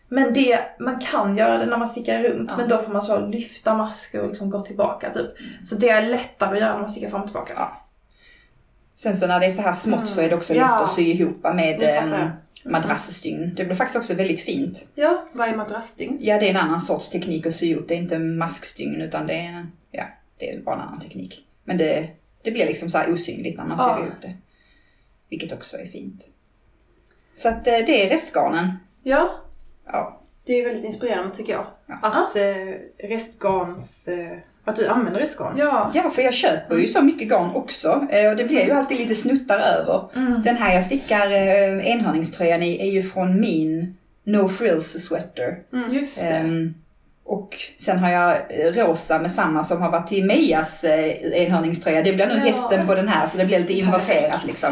Men 0.09 0.33
det, 0.35 0.61
man 0.81 1.01
kan 1.01 1.37
göra 1.37 1.59
det 1.59 1.67
när 1.67 1.77
man 1.79 1.89
stickar 1.89 2.23
runt, 2.23 2.51
Ja. 2.51 2.57
men 2.57 2.69
då 2.69 2.79
får 2.79 2.93
man 2.93 3.03
så 3.03 3.27
lyfta 3.27 3.75
masker 3.77 4.21
och 4.23 4.29
liksom 4.29 4.51
gå 4.51 4.61
tillbaka 4.63 5.13
typ. 5.13 5.31
Så 5.65 5.75
det 5.75 5.89
är 5.89 6.03
lättare 6.09 6.51
att 6.55 6.61
göra 6.61 6.73
när 6.73 6.81
man 6.81 6.89
stickar 6.91 7.11
fram 7.11 7.21
och 7.21 7.27
tillbaka. 7.27 7.53
Ja. 7.57 7.83
Sen 8.95 9.17
så 9.17 9.27
när 9.27 9.41
det 9.41 9.47
är 9.47 9.51
så 9.51 9.63
här 9.63 9.73
smått 9.73 10.09
så 10.09 10.21
är 10.21 10.29
det 10.29 10.35
också 10.37 10.53
Mm. 10.53 10.63
lätt 10.63 10.71
Ja. 10.71 10.83
att 10.85 10.91
sy 10.93 11.03
ihop 11.03 11.43
med 11.43 11.83
eh, 11.83 12.29
madrassstygn. 12.65 13.55
Det 13.55 13.65
blir 13.65 13.77
faktiskt 13.77 13.97
också 13.99 14.15
väldigt 14.15 14.41
fint. 14.41 14.89
Ja, 14.95 15.27
Vad 15.33 15.49
är 15.49 15.57
madrassstygn? 15.57 16.19
Ja, 16.21 16.39
det 16.39 16.47
är 16.47 16.51
en 16.51 16.57
annan 16.57 16.81
sorts 16.81 17.09
teknik 17.09 17.47
att 17.47 17.55
sy 17.55 17.67
ihop. 17.67 17.89
Det 17.89 17.95
är 17.95 17.99
inte 17.99 18.19
maskstygn 18.19 19.01
utan 19.01 19.27
det 19.27 19.35
är, 19.35 19.67
ja, 19.91 20.05
det 20.39 20.51
är 20.51 20.61
bara 20.61 20.75
en 20.75 20.81
annan 20.83 21.01
teknik. 21.01 21.47
Men 21.65 21.79
det, 21.79 22.07
det 22.43 22.51
blir 22.51 22.67
liksom 22.67 22.91
så 22.91 22.99
här 22.99 23.13
osynligt 23.13 23.59
när 23.59 23.65
man 23.65 23.77
Ja. 23.81 23.97
syr 23.97 24.03
ihop 24.05 24.23
det. 24.23 24.35
Vilket 25.31 25.53
också 25.53 25.77
är 25.77 25.87
fint. 25.87 26.25
Så 27.35 27.49
att 27.49 27.67
eh, 27.67 27.73
det 27.87 28.07
är 28.07 28.09
restgarnen. 28.11 28.73
ja, 29.03 29.41
Ja. 29.93 30.21
Det 30.47 30.53
är 30.53 30.65
väldigt 30.65 30.85
inspirerande 30.85 31.35
tycker 31.37 31.53
jag. 31.53 31.67
Ja. 31.87 31.95
Att 32.03 32.37
eh, 32.37 33.09
restgarns... 33.09 34.09
Eh, 34.09 34.39
att 34.65 34.77
du 34.77 34.87
använder 34.89 35.21
restgarn. 35.21 35.55
ja. 35.59 35.91
ja, 35.95 36.11
för 36.11 36.23
jag 36.23 36.35
köper 36.35 36.77
ju 36.77 36.89
så 36.89 37.03
mycket 37.03 37.29
garn 37.29 37.51
också. 37.55 38.07
eh, 38.11 38.31
Och 38.31 38.37
det 38.37 38.45
blir 38.45 38.65
ju 38.65 38.71
alltid 38.71 38.99
lite 38.99 39.15
snuttar 39.15 39.59
över. 39.59 40.09
Mm. 40.17 40.43
Den 40.43 40.57
här 40.57 40.75
jag 40.75 40.85
stickar 40.85 41.31
eh, 41.31 41.91
enhörningströjan 41.91 42.63
i 42.63 42.89
är 42.89 42.91
ju 42.93 43.03
från 43.11 43.41
min 43.41 43.97
No 44.25 44.49
Frills 44.49 44.93
Sweater. 45.07 45.59
Mm. 45.73 45.93
Just 45.95 46.21
det. 46.21 46.27
Ehm, 46.27 46.75
och 47.25 47.57
sen 47.79 47.99
har 47.99 48.11
jag 48.11 48.31
eh, 48.33 48.73
rosa 48.87 49.19
med 49.19 49.33
samma 49.33 49.65
som 49.65 49.83
har 49.83 49.91
varit 49.91 50.09
till 50.09 50.25
Mejas 50.25 50.85
enhörningströja. 51.35 52.03
Det 52.03 52.13
blir 52.13 52.27
nu 52.27 52.35
Ja. 52.35 52.41
hästen 52.41 52.87
på 52.87 52.95
den 52.95 53.09
här 53.09 53.29
så 53.29 53.37
det 53.39 53.45
blir 53.45 53.59
lite 53.59 53.73
inverterat 53.73 54.45
liksom. 54.47 54.71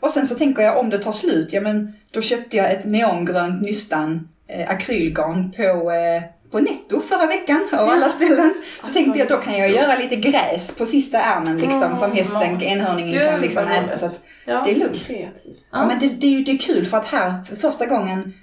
Och 0.00 0.10
sen 0.10 0.26
så 0.26 0.34
tänker 0.34 0.62
jag 0.62 0.78
om 0.78 0.90
det 0.90 0.98
tar 0.98 1.12
slut, 1.12 1.52
ja 1.52 1.60
men 1.60 1.92
då 2.10 2.22
köpte 2.22 2.56
jag 2.56 2.72
ett 2.72 2.84
neongrönt 2.84 3.62
nystan 3.62 4.28
eh, 4.54 4.70
akrylgarn 4.70 5.52
på, 5.56 5.90
eh, 5.90 6.22
på 6.50 6.60
Netto 6.60 7.00
förra 7.00 7.26
veckan 7.26 7.68
av 7.72 7.88
alla 7.88 8.08
ställen. 8.08 8.54
Så 8.54 8.86
Alltså, 8.86 8.94
tänkte 8.94 9.18
jag 9.18 9.28
då 9.28 9.36
kan 9.36 9.58
jag 9.58 9.70
göra 9.70 9.96
lite 9.96 10.16
gräs 10.16 10.76
på 10.76 10.86
sista 10.86 11.20
ärmen 11.20 11.56
liksom 11.56 11.92
Åh, 11.92 11.94
som 11.94 12.12
hästen, 12.12 12.62
enhörningen 12.62 13.30
kan 13.30 13.40
liksom 13.40 13.66
äta. 13.66 13.96
Så 13.96 14.06
att 14.06 14.20
ja. 14.44 14.62
det 14.64 14.70
är 14.70 14.80
lugnt. 14.80 15.06
kreativ. 15.06 15.56
Ja, 15.72 15.86
men 15.86 15.98
det, 15.98 16.08
det, 16.08 16.26
är 16.26 16.30
ju, 16.30 16.44
det 16.44 16.52
är 16.52 16.58
kul 16.58 16.86
för 16.86 16.96
att 16.96 17.06
här, 17.06 17.44
för 17.48 17.56
första 17.56 17.86
gången 17.86 18.34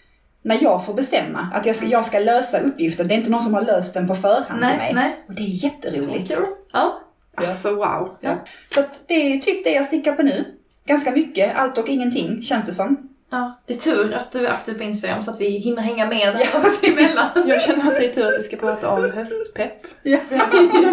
när 0.42 0.58
jag 0.62 0.86
får 0.86 0.94
bestämma 0.94 1.52
att 1.54 1.66
jag 1.66 1.76
ska, 1.76 1.86
jag 1.86 2.06
ska 2.06 2.20
lösa 2.20 2.60
uppgiften, 2.60 3.08
det 3.08 3.14
är 3.14 3.18
inte 3.18 3.30
någon 3.30 3.42
som 3.42 3.54
har 3.54 3.62
löst 3.62 3.94
den 3.94 4.08
på 4.08 4.16
förhand 4.16 4.46
till 4.48 4.56
mig. 4.60 4.78
Nej, 4.78 4.94
nej. 4.94 5.24
Och 5.28 5.34
det 5.34 5.42
är 5.42 5.64
jätteroligt. 5.64 6.34
Så. 6.34 6.48
Ja. 6.74 7.02
Alltså 7.36 7.76
wow. 7.76 8.18
Ja. 8.22 8.46
Så 8.74 8.80
att 8.80 9.02
det 9.08 9.14
är 9.14 9.38
typ 9.40 9.64
det 9.64 9.72
jag 9.72 9.86
stickar 9.86 10.14
på 10.14 10.24
nu. 10.24 10.46
Ganska 10.86 11.12
mycket, 11.12 11.58
allt 11.58 11.78
och 11.78 11.88
ingenting 11.88 12.42
känns 12.44 12.66
det 12.66 12.74
som. 12.74 13.10
Ja. 13.30 13.60
Det 13.66 13.74
är 13.74 13.78
tur 13.78 14.14
att 14.14 14.32
du 14.32 14.48
är 14.48 14.52
aktiv 14.52 14.74
på 14.78 14.84
Instagram 14.84 15.24
så 15.24 15.32
att 15.32 15.42
vi 15.42 15.50
hinner 15.50 15.82
hänga 15.82 16.06
med 16.08 16.36
där 16.36 16.50
Ja, 16.54 16.64
emellan. 16.92 17.30
Jag 17.50 17.62
känner 17.62 17.92
att 17.92 17.98
det 17.98 18.06
är 18.06 18.14
tur 18.14 18.28
att 18.28 18.40
vi 18.40 18.44
ska 18.44 18.58
prata 18.58 18.90
om 18.90 19.12
höstpepp. 19.12 19.78
Ja. 20.04 20.18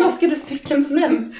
Vad 0.03 0.15
ska 0.15 0.27
du 0.27 0.37
sticka 0.37 0.75
på 0.75 0.85
sen? 0.85 1.35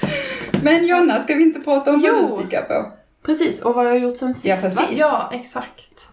Men 0.63 0.85
Jonna, 0.87 1.23
ska 1.23 1.35
vi 1.35 1.43
inte 1.43 1.59
prata 1.59 1.91
om 1.93 2.01
vad 2.01 2.11
Jo. 2.11 2.27
du 2.37 2.41
stickar 2.43 2.61
på? 2.61 2.91
Precis, 3.25 3.61
och 3.61 3.75
vad 3.75 3.85
jag 3.85 3.91
har 3.91 3.97
gjort 3.97 4.17
sen 4.17 4.33
sist 4.33 4.45
Ja, 4.45 4.55
precis. 4.55 4.75
va? 4.77 4.83
Ja, 4.91 5.29
exakt. 5.33 6.07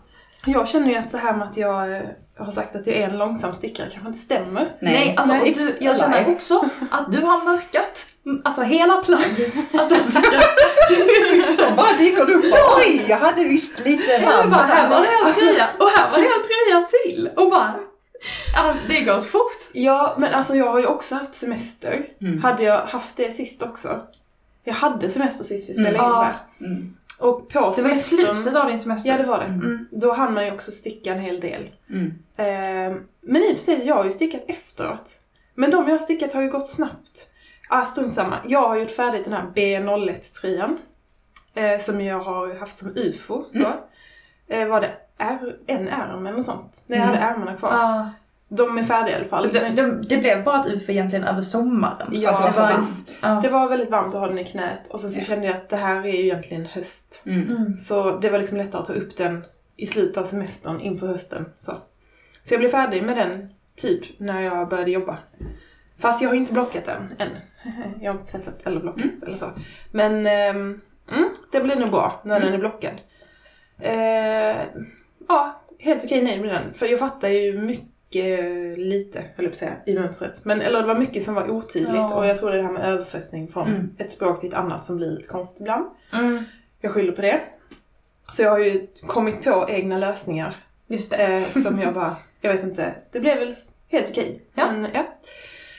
Jag 0.46 0.68
känner 0.68 0.88
ju 0.88 0.96
att 0.96 1.10
det 1.10 1.18
här 1.18 1.36
med 1.36 1.46
att 1.48 1.56
jag 1.56 1.96
eh, 1.96 2.02
har 2.38 2.52
sagt 2.52 2.76
att 2.76 2.86
jag 2.86 2.96
är 2.96 3.08
en 3.08 3.18
långsam 3.18 3.52
stickare 3.54 3.88
kanske 3.90 4.08
inte 4.08 4.20
stämmer. 4.20 4.68
Nej, 4.80 5.14
alltså 5.16 5.34
Nej, 5.34 5.54
du, 5.56 5.76
jag 5.84 5.98
känner 5.98 6.30
också 6.30 6.68
att 6.90 7.12
du 7.12 7.20
har 7.20 7.44
mörkat 7.44 8.06
alltså 8.44 8.62
hela 8.62 8.96
plagg. 8.96 9.52
Stickat. 10.00 10.44
Så 11.58 11.74
bara 11.76 11.92
dyker 11.98 12.26
du 12.26 12.34
upp 12.34 12.44
oj, 12.78 13.04
jag 13.08 13.18
hade 13.18 13.44
visst 13.44 13.78
lite 13.84 14.18
varmt 14.26 14.50
bara, 14.52 14.62
här 14.62 14.90
var 14.90 15.00
det 15.00 15.06
en 15.06 15.26
Alltså- 15.26 15.40
tröja 15.40 15.66
och 15.78 15.88
här 15.88 16.10
var 16.10 16.18
det 16.18 16.24
en 16.24 16.42
tröja 16.42 16.86
till. 17.02 17.30
Och 17.36 17.50
bara, 17.50 17.74
alltså, 18.56 18.76
det 18.88 19.00
går 19.00 19.18
så 19.18 19.28
fort. 19.28 19.52
Ja, 19.72 20.14
men 20.18 20.34
alltså 20.34 20.54
jag 20.54 20.70
har 20.70 20.78
ju 20.78 20.86
också 20.86 21.14
haft 21.14 21.34
semester. 21.34 22.04
Mm. 22.20 22.42
Hade 22.42 22.62
jag 22.62 22.86
haft 22.86 23.16
det 23.16 23.30
sist 23.30 23.62
också? 23.62 24.00
Jag 24.64 24.74
hade 24.74 25.10
semester 25.10 25.44
sist 25.44 25.70
vi 25.70 25.74
spelade 25.74 25.96
Mm. 25.98 26.04
in 26.06 26.12
det 26.12 26.16
Ja. 26.16 26.22
här. 26.22 26.66
Mm, 26.66 26.96
Det 27.18 27.24
Och 27.24 27.48
på 27.48 27.60
var 27.60 27.70
i 27.70 27.74
semestern... 27.74 28.18
slutet 28.36 28.56
av 28.56 28.66
din 28.68 28.80
semester. 28.80 29.10
Ja, 29.10 29.16
det 29.18 29.24
var 29.24 29.38
det. 29.38 29.44
Mm. 29.44 29.86
Då 29.90 30.12
hann 30.12 30.34
man 30.34 30.44
ju 30.46 30.52
också 30.52 30.70
sticka 30.72 31.12
en 31.12 31.20
hel 31.20 31.40
del. 31.40 31.70
mm. 31.90 32.12
Eh, 32.36 32.96
men 33.20 33.42
i 33.42 33.52
och 33.52 33.56
för 33.56 33.62
sig, 33.64 33.86
jag 33.86 33.94
har 33.94 34.04
ju 34.04 34.12
stickat 34.12 34.44
efteråt. 34.46 35.10
Men 35.54 35.70
de 35.70 35.84
jag 35.84 35.90
har 35.92 35.98
stickat 35.98 36.32
har 36.34 36.42
ju 36.42 36.50
gått 36.50 36.68
snabbt. 36.68 37.26
Ah, 37.74 37.84
strunt 37.84 38.14
samma. 38.14 38.36
Jag 38.46 38.68
har 38.68 38.76
gjort 38.76 38.90
färdigt 38.90 39.24
den 39.24 39.32
här 39.32 39.46
B01-tröjan. 39.54 40.78
Eh, 41.54 41.80
som 41.80 42.00
jag 42.00 42.20
har 42.20 42.54
haft 42.54 42.78
som 42.78 42.92
ufo 42.96 43.44
då. 43.52 43.72
Eh, 44.48 44.68
var 44.68 44.80
det 44.80 44.90
är, 45.18 45.56
en 45.66 45.88
ärm 45.88 46.26
eller 46.26 46.36
något 46.36 46.46
sånt? 46.46 46.82
Nej, 46.86 46.98
jag 46.98 47.06
hade 47.06 47.18
ärmarna 47.18 47.56
kvar. 47.56 47.70
Ja. 47.72 48.10
De 48.48 48.78
är 48.78 48.84
färdiga 48.84 49.14
i 49.14 49.16
alla 49.16 49.28
fall. 49.28 49.44
Så 49.44 49.50
det, 49.50 49.68
det, 49.68 50.02
det 50.02 50.16
blev 50.16 50.44
bara 50.44 50.60
ett 50.60 50.66
UFO 50.66 50.92
egentligen 50.92 51.24
över 51.24 51.42
sommaren. 51.42 52.08
Ja, 52.12 52.52
det 52.54 52.60
var. 52.60 52.72
Ja. 53.22 53.40
Det 53.42 53.48
var 53.48 53.68
väldigt 53.68 53.90
varmt 53.90 54.14
att 54.14 54.20
ha 54.20 54.28
den 54.28 54.38
i 54.38 54.44
knät 54.44 54.88
och 54.90 55.00
sen 55.00 55.12
så 55.12 55.20
Ja. 55.20 55.24
kände 55.24 55.46
jag 55.46 55.56
att 55.56 55.68
det 55.68 55.76
här 55.76 56.06
är 56.06 56.12
ju 56.12 56.24
egentligen 56.24 56.66
höst. 56.66 57.22
Mm. 57.26 57.56
Mm. 57.56 57.78
Så 57.78 58.18
det 58.18 58.30
var 58.30 58.38
liksom 58.38 58.58
lättare 58.58 58.80
att 58.80 58.86
ta 58.86 58.92
upp 58.92 59.16
den 59.16 59.44
i 59.76 59.86
slutet 59.86 60.16
av 60.16 60.24
semestern 60.24 60.80
inför 60.80 61.06
hösten. 61.06 61.44
Så, 61.58 61.72
så 62.44 62.54
jag 62.54 62.60
blev 62.60 62.70
färdig 62.70 63.02
med 63.02 63.16
den 63.16 63.48
typ 63.76 64.20
när 64.20 64.40
jag 64.40 64.68
började 64.68 64.90
jobba. 64.90 65.18
Fast 66.02 66.22
jag 66.22 66.28
har 66.28 66.34
inte 66.36 66.52
blockat 66.52 66.84
den 66.84 67.14
än. 67.18 67.30
Jag 68.00 68.12
har 68.12 68.20
inte 68.20 68.32
tvättat 68.32 68.66
eller 68.66 68.80
blockat 68.80 69.22
eller 69.26 69.36
så. 69.36 69.46
Men 69.90 70.26
ehm, 70.26 70.80
mm, 71.12 71.28
det 71.52 71.60
blir 71.60 71.76
nog 71.76 71.90
bra 71.90 72.20
när 72.24 72.40
den 72.40 72.52
är 72.54 72.58
blockad. 72.58 72.94
Eh, 73.80 74.56
ja, 75.28 75.62
helt 75.78 76.04
okej 76.04 76.22
nöjd 76.22 76.40
med 76.40 76.50
den. 76.50 76.74
För 76.74 76.86
jag 76.86 76.98
fattar 76.98 77.28
ju 77.28 77.58
mycket 77.58 78.44
lite, 78.78 79.18
höll 79.36 79.44
jag 79.44 79.46
på 79.46 79.50
att 79.54 79.56
säga, 79.56 79.72
i 79.86 79.94
mönstret. 79.94 80.44
Men, 80.44 80.60
eller 80.60 80.80
det 80.80 80.86
var 80.86 80.94
mycket 80.94 81.24
som 81.24 81.34
var 81.34 81.50
otydligt 81.50 81.90
Ja. 81.94 82.14
och 82.16 82.26
jag 82.26 82.38
tror 82.38 82.50
det 82.50 82.54
är 82.56 82.58
det 82.58 82.66
här 82.66 82.72
med 82.72 82.84
översättning 82.84 83.48
från 83.48 83.68
Mm. 83.68 83.90
ett 83.98 84.10
språk 84.12 84.40
till 84.40 84.48
ett 84.48 84.54
annat 84.54 84.84
som 84.84 84.96
blir 84.96 85.10
lite 85.10 85.28
konstigt 85.28 85.60
ibland. 85.60 85.86
Mm. 86.12 86.44
Jag 86.80 86.92
skyller 86.92 87.12
på 87.12 87.22
det. 87.22 87.40
Så 88.32 88.42
jag 88.42 88.50
har 88.50 88.58
ju 88.58 88.86
kommit 89.06 89.42
på 89.44 89.66
egna 89.68 89.98
lösningar 89.98 90.56
Just 90.86 91.10
det. 91.10 91.16
eh, 91.26 91.62
som 91.62 91.80
jag 91.80 91.94
bara, 91.94 92.16
jag 92.40 92.52
vet 92.52 92.62
inte, 92.62 92.94
det 93.12 93.20
blev 93.20 93.38
väl 93.38 93.54
helt 93.88 94.10
okej. 94.10 94.42
Ja. 94.54 94.72
Men, 94.72 94.90
ja. 94.94 95.04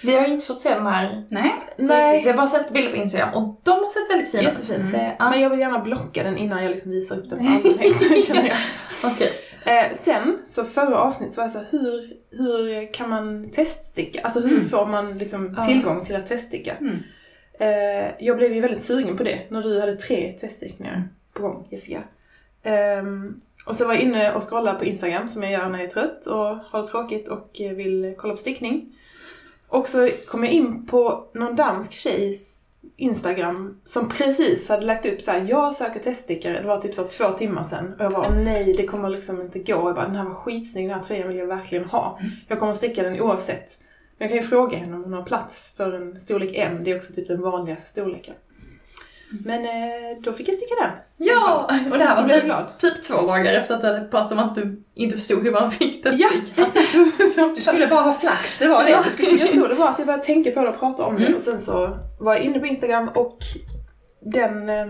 Vi 0.03 0.15
har 0.15 0.27
ju 0.27 0.33
inte 0.33 0.45
fått 0.45 0.59
se 0.59 0.69
den 0.75 0.85
här 0.87 1.23
Nej. 1.29 1.51
Nej. 1.77 2.21
Vi 2.23 2.29
har 2.29 2.37
bara 2.37 2.47
sett 2.47 2.73
bilder 2.73 2.91
på 2.91 2.97
Instagram 2.97 3.33
och 3.33 3.59
de 3.63 3.71
har 3.71 3.89
sett 3.89 4.09
väldigt 4.09 4.31
fina 4.31 4.51
ut. 4.51 4.57
Så, 4.91 4.97
ja, 5.19 5.29
Men 5.29 5.41
jag 5.41 5.49
vill 5.49 5.59
gärna 5.59 5.79
blocka 5.79 6.23
den 6.23 6.37
innan 6.37 6.63
jag 6.63 6.71
liksom 6.71 6.91
visar 6.91 7.17
upp 7.17 7.29
den 7.29 7.39
för 7.39 7.45
allmänheten 7.69 8.21
känner 8.27 8.47
jag. 8.47 8.57
Okej. 9.03 9.31
Eh, 9.65 9.97
sen, 10.01 10.39
så 10.45 10.65
förra 10.65 10.97
avsnittet 10.97 11.33
så 11.35 11.41
var 11.41 11.45
jag 11.45 11.51
så 11.51 11.57
här, 11.57 11.67
hur, 11.69 12.13
hur 12.31 12.93
kan 12.93 13.09
man 13.09 13.49
teststicka? 13.49 14.21
Alltså 14.23 14.39
hur 14.39 14.51
Mm. 14.57 14.69
får 14.69 14.85
man 14.85 15.17
liksom 15.17 15.57
tillgång 15.67 16.05
till 16.05 16.15
att 16.15 16.27
teststicka? 16.27 16.75
Mm. 16.81 16.95
Eh, 17.59 18.11
jag 18.19 18.37
blev 18.37 18.53
ju 18.53 18.61
väldigt 18.61 18.83
sugen 18.83 19.17
på 19.17 19.23
det 19.23 19.39
när 19.51 19.61
du 19.61 19.79
hade 19.79 19.95
tre 19.95 20.31
teststickningar 20.39 21.07
på 21.33 21.41
gång 21.41 21.67
Jessica. 21.71 21.99
Ehm, 22.63 23.41
och 23.65 23.75
så 23.75 23.85
var 23.87 23.93
jag 23.93 24.03
inne 24.03 24.33
och 24.33 24.43
scrollade 24.49 24.79
på 24.79 24.85
Instagram 24.85 25.29
som 25.29 25.43
jag 25.43 25.51
gör 25.51 25.69
när 25.69 25.79
jag 25.79 25.87
är 25.87 25.91
trött 25.91 26.25
och 26.25 26.37
har 26.45 26.81
det 26.81 26.87
tråkigt 26.87 27.27
och 27.29 27.61
eh, 27.61 27.71
vill 27.71 28.13
kolla 28.17 28.33
på 28.33 28.37
stickning. 28.39 28.89
Och 29.73 29.89
så 29.89 30.09
kom 30.27 30.43
jag 30.43 30.53
in 30.53 30.85
på 30.85 31.27
någon 31.33 31.55
dansk 31.55 31.93
tjejs 31.93 32.69
Instagram 32.97 33.81
som 33.85 34.09
precis 34.09 34.69
hade 34.69 34.85
lagt 34.85 35.05
upp 35.05 35.21
så 35.21 35.31
här: 35.31 35.45
jag 35.49 35.73
söker 35.73 35.99
teststickare, 35.99 36.61
det 36.61 36.67
var 36.67 36.81
typ 36.81 36.93
så 36.93 37.03
två 37.03 37.29
timmar 37.29 37.63
sedan. 37.63 37.93
Och 37.99 38.05
jag 38.05 38.11
bara, 38.11 38.27
"Åh 38.27 38.43
nej 38.43 38.73
det 38.77 38.87
kommer 38.87 39.09
liksom 39.09 39.41
inte 39.41 39.59
gå. 39.59 39.73
Jag 39.73 39.95
bara, 39.95 40.05
den 40.05 40.15
här 40.15 40.25
var 40.25 40.33
skitsnygg, 40.33 40.87
den 40.87 40.95
här 40.95 41.03
tröjan 41.03 41.27
vill 41.27 41.37
jag 41.37 41.47
verkligen 41.47 41.85
ha. 41.85 42.19
Jag 42.47 42.59
kommer 42.59 42.73
sticka 42.73 43.03
den 43.03 43.21
oavsett. 43.21 43.77
Men 44.17 44.25
jag 44.25 44.29
kan 44.29 44.37
ju 44.37 44.47
fråga 44.47 44.77
henne 44.77 44.95
om 44.95 45.03
hon 45.03 45.13
har 45.13 45.23
plats 45.23 45.73
för 45.77 45.93
en 45.93 46.19
storlek 46.19 46.51
M, 46.55 46.79
det 46.83 46.91
är 46.91 46.97
också 46.97 47.13
typ 47.13 47.27
den 47.27 47.41
vanligaste 47.41 47.89
storleken. 47.89 48.35
Men 49.45 49.65
eh, 49.65 50.17
då 50.21 50.33
fick 50.33 50.47
jag 50.47 50.55
sticka 50.55 50.75
den. 50.81 50.91
Ja! 51.17 51.69
Och 51.91 51.97
det 51.97 52.03
här 52.03 52.21
var 52.21 52.29
typ, 52.29 52.43
glad. 52.43 52.65
typ 52.79 53.03
två 53.03 53.21
dagar 53.21 53.53
efter 53.53 53.75
att 53.75 53.81
du 53.81 53.87
hade 53.87 54.01
pratat 54.01 54.31
om 54.31 54.39
att 54.39 54.55
du 54.55 54.83
inte 54.95 55.17
förstod 55.17 55.43
hur 55.43 55.51
man 55.51 55.71
fick 55.71 56.03
det. 56.03 56.09
Ja, 56.09 56.29
Du 57.55 57.61
skulle 57.61 57.87
bara 57.87 58.01
ha 58.01 58.13
flax, 58.13 58.59
det 58.59 58.67
var 58.67 58.83
det. 58.83 58.89
Ja, 58.89 59.03
jag 59.39 59.51
tror 59.51 59.67
det 59.67 59.75
var 59.75 59.87
att 59.89 59.97
jag 59.99 60.05
började 60.07 60.23
tänka 60.23 60.51
på 60.51 60.59
det 60.61 60.69
och 60.69 60.79
prata 60.79 61.03
om 61.03 61.15
det 61.15 61.21
Mm. 61.25 61.35
och 61.35 61.41
sen 61.41 61.61
så 61.61 61.89
var 62.19 62.33
jag 62.33 62.43
inne 62.43 62.59
på 62.59 62.65
Instagram 62.65 63.07
och 63.15 63.37
den 64.21 64.69
eh, 64.69 64.85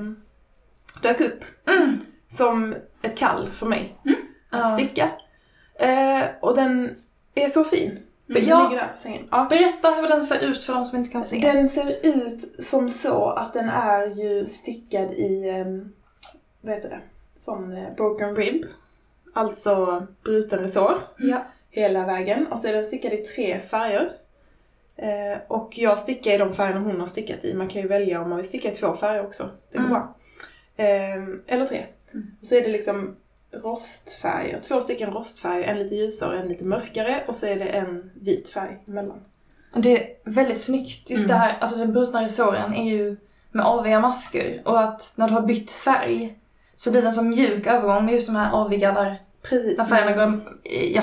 dök 1.01 1.21
upp 1.21 1.43
Mm. 1.77 1.97
som 2.29 2.75
ett 3.01 3.17
kall 3.17 3.49
för 3.53 3.65
mig 3.65 3.95
att 4.49 4.59
Ja. 4.59 4.77
sticka. 4.77 5.09
Eh, 5.79 6.23
och 6.41 6.55
den 6.55 6.95
är 7.35 7.49
så 7.49 7.63
fin. 7.63 7.99
Den 8.33 8.45
Ja. 8.47 8.89
Ja. 9.31 9.47
Berätta 9.49 9.89
hur 9.91 10.07
den 10.07 10.23
ser 10.25 10.39
ut 10.39 10.63
för 10.63 10.73
de 10.73 10.85
som 10.85 10.97
inte 10.97 11.11
kan 11.11 11.25
se. 11.25 11.37
Den 11.39 11.69
ser 11.69 11.99
ut 12.05 12.65
som 12.65 12.89
så 12.89 13.29
att 13.29 13.53
den 13.53 13.69
är 13.69 14.07
ju 14.07 14.45
stickad 14.45 15.11
i, 15.11 15.49
eh, 15.49 15.65
vad 16.61 16.75
heter 16.75 16.89
det, 16.89 16.99
sån 17.37 17.77
eh, 17.77 17.93
broken 17.95 18.35
rib. 18.35 18.63
Alltså 19.33 20.07
bruten 20.23 20.59
resår 20.59 20.93
Ja. 21.17 21.45
hela 21.69 22.05
vägen. 22.05 22.47
Och 22.47 22.59
så 22.59 22.67
är 22.67 22.73
den 22.73 22.85
stickad 22.85 23.13
i 23.13 23.17
tre 23.17 23.59
färger. 23.59 24.11
Eh, 24.95 25.37
och 25.47 25.77
jag 25.77 25.99
stickar 25.99 26.31
i 26.31 26.37
de 26.37 26.53
färgerna 26.53 26.79
hon 26.79 26.99
har 26.99 27.07
stickat 27.07 27.45
i. 27.45 27.53
Man 27.53 27.67
kan 27.67 27.81
ju 27.81 27.87
välja 27.87 28.21
om 28.21 28.29
man 28.29 28.37
vill 28.37 28.47
sticka 28.47 28.71
i 28.71 28.75
två 28.75 28.95
färger 28.95 29.25
också. 29.25 29.49
Det 29.71 29.77
går 29.77 29.85
Mm. 29.85 29.91
bra. 29.93 30.15
Eh, 30.77 31.23
eller 31.47 31.65
tre. 31.65 31.85
Mm. 32.13 32.25
Och 32.41 32.47
så 32.47 32.55
är 32.55 32.61
det 32.61 32.69
liksom 32.69 33.15
rostfärger. 33.53 34.59
Två 34.67 34.81
stycken 34.81 35.11
rostfärger. 35.11 35.63
En 35.67 35.79
lite 35.79 35.95
ljusare 35.95 36.35
och 36.35 36.41
en 36.41 36.47
lite 36.47 36.65
mörkare. 36.65 37.23
Och 37.27 37.35
så 37.35 37.45
är 37.45 37.55
det 37.55 37.65
en 37.65 38.11
vit 38.13 38.49
färg 38.49 38.77
emellan. 38.87 39.19
Och 39.75 39.81
det 39.81 39.97
är 40.03 40.15
väldigt 40.31 40.61
snyggt. 40.61 41.09
Just 41.09 41.25
Mm. 41.25 41.27
det 41.27 41.33
här, 41.43 41.57
alltså 41.59 41.77
den 41.77 41.93
brutna 41.93 42.23
resåren 42.23 42.73
är 42.73 42.83
ju 42.91 43.17
med 43.51 43.65
aviga 43.65 43.99
masker. 43.99 44.61
Och 44.65 44.81
att 44.81 45.13
när 45.15 45.27
du 45.27 45.33
har 45.33 45.41
bytt 45.41 45.71
färg 45.71 46.37
så 46.75 46.91
blir 46.91 47.01
det 47.01 47.07
en 47.07 47.13
så 47.13 47.21
mjuk 47.23 47.67
övergång 47.67 48.05
med 48.05 48.13
just 48.13 48.27
de 48.27 48.35
här 48.35 48.51
aviga 48.53 48.91
där, 48.91 49.17
Precis. 49.41 49.77
där 49.77 49.85
färgerna 49.85 50.25
går 50.25 50.41
ja, 50.93 51.01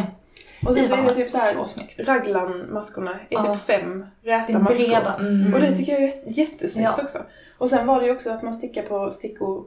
Och 0.66 0.74
sen 0.74 0.88
så 0.88 0.94
är 0.94 1.02
det 1.02 1.14
typ 1.14 1.30
så 1.30 1.36
här. 1.36 1.66
Så. 1.68 1.80
Raglan-maskorna 2.12 3.10
är 3.12 3.18
Ja. 3.28 3.54
typ 3.54 3.62
fem 3.62 4.06
räta 4.22 4.58
maskor. 4.58 4.74
breda. 4.76 5.14
Mm. 5.14 5.54
Och 5.54 5.60
det 5.60 5.72
tycker 5.76 5.92
jag 5.92 6.02
är 6.02 6.06
jät- 6.08 6.22
jättesnyggt 6.26 6.90
Ja. 6.96 7.04
också. 7.04 7.18
Och 7.58 7.70
sen 7.70 7.86
var 7.86 8.00
det 8.00 8.06
ju 8.06 8.12
också 8.12 8.30
att 8.30 8.42
man 8.42 8.54
stickar 8.54 8.82
på 8.82 9.10
stickor 9.10 9.64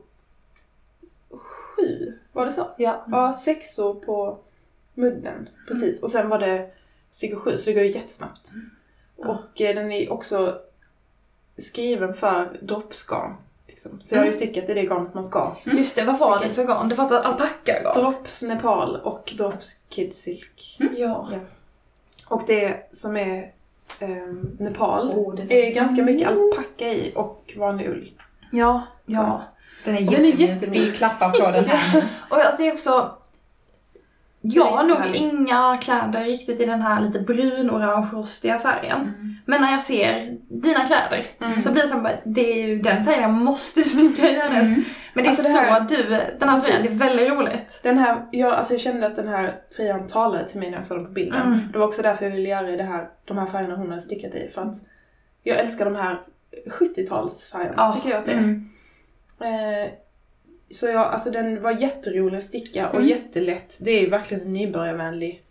sju, 1.31 2.13
var 2.33 2.45
det 2.45 2.51
så? 2.53 2.67
Ja. 2.77 3.05
Ja, 3.11 3.33
sexor 3.33 3.93
på 3.93 4.37
mudden. 4.93 5.49
Precis. 5.67 6.03
Och 6.03 6.11
sen 6.11 6.29
var 6.29 6.39
det 6.39 6.69
stickor 7.11 7.39
sju, 7.39 7.57
så 7.57 7.69
det 7.69 7.73
går 7.73 7.83
ju 7.83 7.91
jättesnabbt. 7.91 8.51
Ja. 9.17 9.27
Och 9.27 9.61
eh, 9.61 9.75
den 9.75 9.91
är 9.91 10.11
också 10.11 10.59
skriven 11.57 12.13
för 12.13 12.57
droppsgarn. 12.61 13.35
Liksom. 13.67 14.01
Så 14.03 14.15
jag 14.15 14.19
har 14.19 14.25
ju 14.25 14.29
Mm. 14.31 14.37
stickat 14.39 14.69
i 14.69 14.73
det 14.73 14.81
garnet 14.81 15.13
man 15.13 15.25
ska. 15.25 15.55
Just 15.63 15.95
det, 15.95 16.03
vad 16.03 16.19
var 16.19 16.39
det 16.39 16.49
för 16.49 16.63
garn? 16.63 16.89
Det 16.89 16.95
var 16.95 17.05
ett 17.05 17.11
alpackagarn. 17.25 17.93
Drops 18.01 18.43
Nepal 18.43 18.95
och 18.95 19.33
Drops 19.37 19.75
Kid 19.89 20.13
Silk. 20.13 20.77
Ja. 20.97 21.29
Och 22.27 22.43
det 22.47 22.89
som 22.91 23.17
är 23.17 23.51
ehm, 23.99 24.57
Nepal 24.59 25.35
det 25.47 25.67
är 25.69 25.75
ganska 25.75 26.03
mycket 26.03 26.27
alpacka 26.27 26.93
i 26.93 27.11
och 27.15 27.53
vanlig 27.57 27.87
ull. 27.89 28.11
Ja. 28.51 28.81
Ja. 29.05 29.41
Den 29.83 29.95
är 29.95 29.99
jättemjuk. 30.01 30.39
jättemjuk. 30.39 30.77
Vi 30.77 30.91
klappar 30.91 31.29
på 31.29 31.51
den 31.51 31.65
här 31.65 31.93
nu. 32.01 32.03
Och 32.29 32.37
alltså 32.37 32.61
det 32.61 32.67
är 32.69 32.73
också... 32.73 33.17
Jag 34.45 34.65
har 34.65 34.83
nog 34.83 35.15
inga 35.15 35.77
kläder 35.81 36.23
riktigt 36.23 36.59
i 36.59 36.65
den 36.65 36.81
här 36.81 37.01
lite 37.01 37.19
brun-orange-rostiga 37.19 38.59
färgen. 38.59 39.01
Mm. 39.01 39.35
Men 39.45 39.61
när 39.61 39.71
jag 39.71 39.83
ser 39.83 40.37
dina 40.49 40.85
kläder 40.87 41.25
Mm. 41.41 41.61
så 41.61 41.71
blir 41.71 41.83
det 41.83 41.89
som 41.89 42.03
bara, 42.03 42.13
det 42.25 42.61
är 42.61 42.67
ju 42.67 42.79
den 42.81 43.05
färgen 43.05 43.21
jag 43.21 43.31
måste 43.31 43.83
sticka 43.83 44.29
i 44.29 44.39
hennes. 44.39 44.67
Mm. 44.67 44.83
Men 45.13 45.23
det 45.23 45.27
är 45.27 45.29
Alltså 45.29 45.43
det 45.43 45.49
så 45.49 45.57
här- 45.59 45.81
att 45.81 45.89
du, 45.89 46.03
den 46.39 46.49
här 46.49 46.59
tröjan, 46.59 46.81
det 46.83 46.89
är 46.89 46.93
väldigt 46.99 47.29
roligt. 47.29 47.79
Den 47.83 47.97
här, 47.97 48.25
jag, 48.31 48.53
alltså 48.53 48.73
jag 48.73 48.81
kände 48.81 49.07
att 49.07 49.15
den 49.15 49.27
här 49.27 49.51
tröjan 49.77 50.07
talade 50.07 50.47
till 50.49 50.59
mig 50.59 50.69
när 50.69 50.77
jag 50.77 50.85
såg 50.85 50.97
den 50.97 51.05
på 51.05 51.11
bilden. 51.11 51.41
Mm. 51.47 51.59
Det 51.73 51.77
var 51.79 51.87
också 51.87 52.01
därför 52.01 52.25
jag 52.25 52.31
ville 52.31 52.49
göra 52.49 52.67
det 52.71 52.83
här, 52.83 53.07
de 53.25 53.37
här 53.37 53.45
färgerna 53.45 53.75
hon 53.75 53.89
hade 53.89 54.01
stickat 54.01 54.35
i. 54.35 54.49
För 54.53 54.61
att 54.61 54.75
jag 55.43 55.57
älskar 55.59 55.85
de 55.85 55.95
här 55.95 56.21
70-talsfärgerna, 56.79 57.73
Ja. 57.77 57.93
tycker 57.93 58.09
jag 58.09 58.19
att 58.19 58.25
det 58.25 58.31
är. 58.31 58.61
Mm. 59.39 59.83
Eh, 59.83 59.89
så 60.71 60.85
jag, 60.87 60.97
alltså 61.13 61.31
den 61.31 61.61
var 61.61 61.71
jätterolig 61.71 62.37
att 62.37 62.43
sticka 62.43 62.89
och 62.89 62.95
Mm. 62.95 63.07
jättelätt. 63.07 63.77
Det 63.81 63.91
är 63.91 64.01
ju 64.01 64.09
verkligen 64.09 64.43
en 64.43 64.53
nybörjarvänlig 64.53 65.43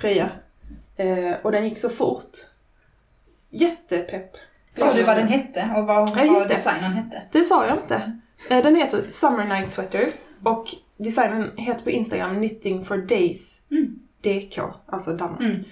tröja. 0.00 0.28
Eh, 0.96 1.32
och 1.42 1.52
den 1.52 1.64
gick 1.68 1.78
så 1.78 1.88
fort. 1.88 2.32
Jättepepp. 3.50 4.30
Sa 4.76 4.92
du 4.94 5.02
vad 5.02 5.16
den 5.16 5.28
hette 5.28 5.70
och 5.76 5.86
vad, 5.86 6.08
Ja, 6.18 6.24
vad 6.32 6.42
det. 6.48 6.54
designen 6.54 6.92
hette? 6.92 7.22
Det 7.32 7.44
sa 7.44 7.66
jag 7.66 7.76
inte. 7.78 8.18
Eh, 8.50 8.62
Den 8.62 8.76
heter 8.76 9.08
Summer 9.08 9.44
Night 9.44 9.70
Sweater 9.70 10.10
och 10.44 10.66
designen 10.96 11.50
heter 11.56 11.84
på 11.84 11.90
Instagram 11.90 12.36
Knitting 12.36 12.84
for 12.84 12.96
Days 12.96 13.54
Mm. 13.70 13.98
DK, 14.22 14.60
alltså 14.86 15.16
Danmark. 15.16 15.40
Mm. 15.40 15.64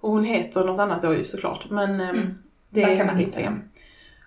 Och 0.00 0.10
hon 0.10 0.24
heter 0.24 0.64
något 0.64 0.78
annat 0.80 1.02
då 1.02 1.14
ju 1.14 1.24
såklart, 1.24 1.70
men 1.70 2.00
Mm. 2.00 2.38
det 2.70 2.82
är 2.82 2.86
kan 2.86 2.96
man 2.96 3.08
hennes 3.08 3.22
Instagram. 3.26 3.62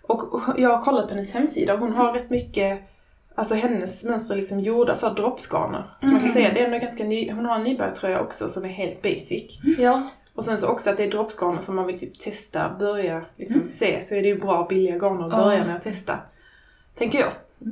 Och 0.07 0.41
jag 0.57 0.69
har 0.69 0.81
kollat 0.85 1.07
på 1.07 1.13
hennes 1.13 1.31
hemsida 1.33 1.73
och 1.73 1.79
hon 1.79 1.93
har 1.93 2.13
rätt 2.13 2.29
mycket, 2.29 2.79
alltså 3.35 3.55
hennes 3.55 4.03
mönster 4.03 4.35
är 4.35 4.39
liksom 4.39 4.59
gjorda 4.59 4.95
för 4.95 5.13
droppsgarner. 5.15 5.83
Så 5.99 6.05
man 6.07 6.15
kan 6.15 6.21
Mm. 6.21 6.33
säga 6.33 6.51
det 6.53 6.61
är 6.61 6.65
ändå 6.65 6.77
ganska 6.77 7.03
ny, 7.03 7.31
hon 7.31 7.45
har 7.45 7.55
en 7.55 7.63
nybörjartröja 7.63 8.19
också 8.21 8.49
som 8.49 8.65
är 8.65 8.69
helt 8.69 9.01
basic. 9.01 9.59
Ja. 9.77 10.01
Och 10.35 10.45
sen 10.45 10.57
så 10.57 10.67
också 10.67 10.89
att 10.89 10.97
det 10.97 11.03
är 11.03 11.11
droppsgarner 11.11 11.61
som 11.61 11.75
man 11.75 11.85
vill 11.87 11.99
typ 11.99 12.19
testa, 12.19 12.75
börja 12.79 13.21
liksom 13.37 13.61
Mm. 13.61 13.71
se. 13.71 14.01
Så 14.01 14.15
är 14.15 14.21
det 14.21 14.27
ju 14.27 14.39
bra 14.39 14.65
billiga 14.69 14.95
garner 14.97 15.27
att 15.27 15.33
Ja. 15.33 15.43
börja 15.43 15.65
med 15.65 15.75
att 15.75 15.81
testa. 15.81 16.19
Tänker 16.97 17.19
jag. 17.19 17.29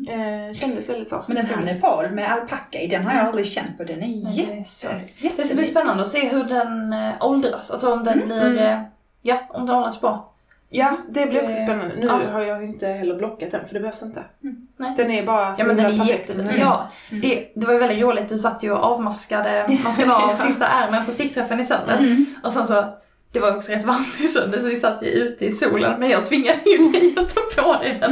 Eh, 0.09 0.53
kändes 0.53 0.89
väldigt 0.89 1.09
så. 1.09 1.23
Men 1.27 1.35
den 1.35 1.45
här 1.45 1.61
Nepal 1.65 2.11
med 2.11 2.31
alpacka 2.31 2.79
i, 2.79 2.87
den 2.87 3.05
har 3.05 3.13
jag 3.17 3.27
aldrig 3.27 3.47
känt 3.47 3.77
på. 3.77 3.83
Den 3.83 4.03
är 4.03 4.27
är 4.27 4.37
jätte, 4.37 5.01
Det 5.37 5.43
ska 5.43 5.55
bli 5.55 5.65
spännande 5.65 6.03
att 6.03 6.09
se 6.09 6.29
hur 6.29 6.43
den 6.43 6.93
eh, 6.93 7.13
åldras. 7.21 7.71
Alltså 7.71 7.93
om 7.93 8.03
den 8.03 8.13
Mm. 8.13 8.25
blir, 8.27 8.41
Mm. 8.47 8.57
eh, 8.81 8.81
ja, 9.21 9.39
om 9.49 9.65
den 9.65 9.75
åldras 9.75 10.01
bra. 10.01 10.30
Ja, 10.73 10.97
det 11.09 11.25
blir 11.25 11.43
också 11.43 11.55
Det- 11.55 11.63
spännande. 11.63 11.95
Nu 11.95 12.05
ja. 12.05 12.19
har 12.31 12.41
jag 12.41 12.63
inte 12.63 12.87
heller 12.87 13.15
blockat 13.15 13.51
den 13.51 13.67
för 13.67 13.73
det 13.73 13.79
behövs 13.79 14.03
inte. 14.03 14.23
Mm. 14.43 14.67
Nej. 14.77 14.93
Den 14.97 15.11
är 15.11 15.25
bara 15.25 15.55
så 15.55 15.61
Ja 15.61 15.67
men 15.67 15.77
den 15.77 15.85
är 15.85 15.97
perfekt 15.97 16.29
jätte... 16.29 16.41
är. 16.41 16.59
Ja, 16.59 16.87
Mm. 17.09 17.21
det, 17.21 17.47
det 17.55 17.65
var 17.65 17.73
ju 17.73 17.79
väldigt 17.79 18.03
roligt. 18.03 18.29
Du 18.29 18.37
satt 18.37 18.63
ju 18.63 18.71
och 18.71 18.83
avmaskade, 18.83 19.77
maskade 19.83 20.15
av 20.15 20.29
Ja. 20.29 20.37
sista 20.37 20.67
ärmen 20.67 21.05
på 21.05 21.11
stickträffen 21.11 21.59
i 21.59 21.65
söndags. 21.65 22.01
Mm. 22.01 22.25
Och 22.43 22.53
sen 22.53 22.67
så, 22.67 22.85
det 23.31 23.39
var 23.39 23.55
också 23.57 23.71
rätt 23.71 23.85
varmt 23.85 24.19
i 24.19 24.27
söndags 24.27 24.61
så 24.63 24.67
vi 24.67 24.79
satt 24.79 25.03
ju 25.03 25.07
ute 25.07 25.45
i 25.45 25.51
solen. 25.51 25.99
Men 25.99 26.09
jag 26.09 26.25
tvingade 26.25 26.59
ju 26.65 26.77
dig 26.77 27.13
att 27.17 27.35
ta 27.35 27.41
på 27.63 27.83
dig 27.83 27.97
den. 28.01 28.11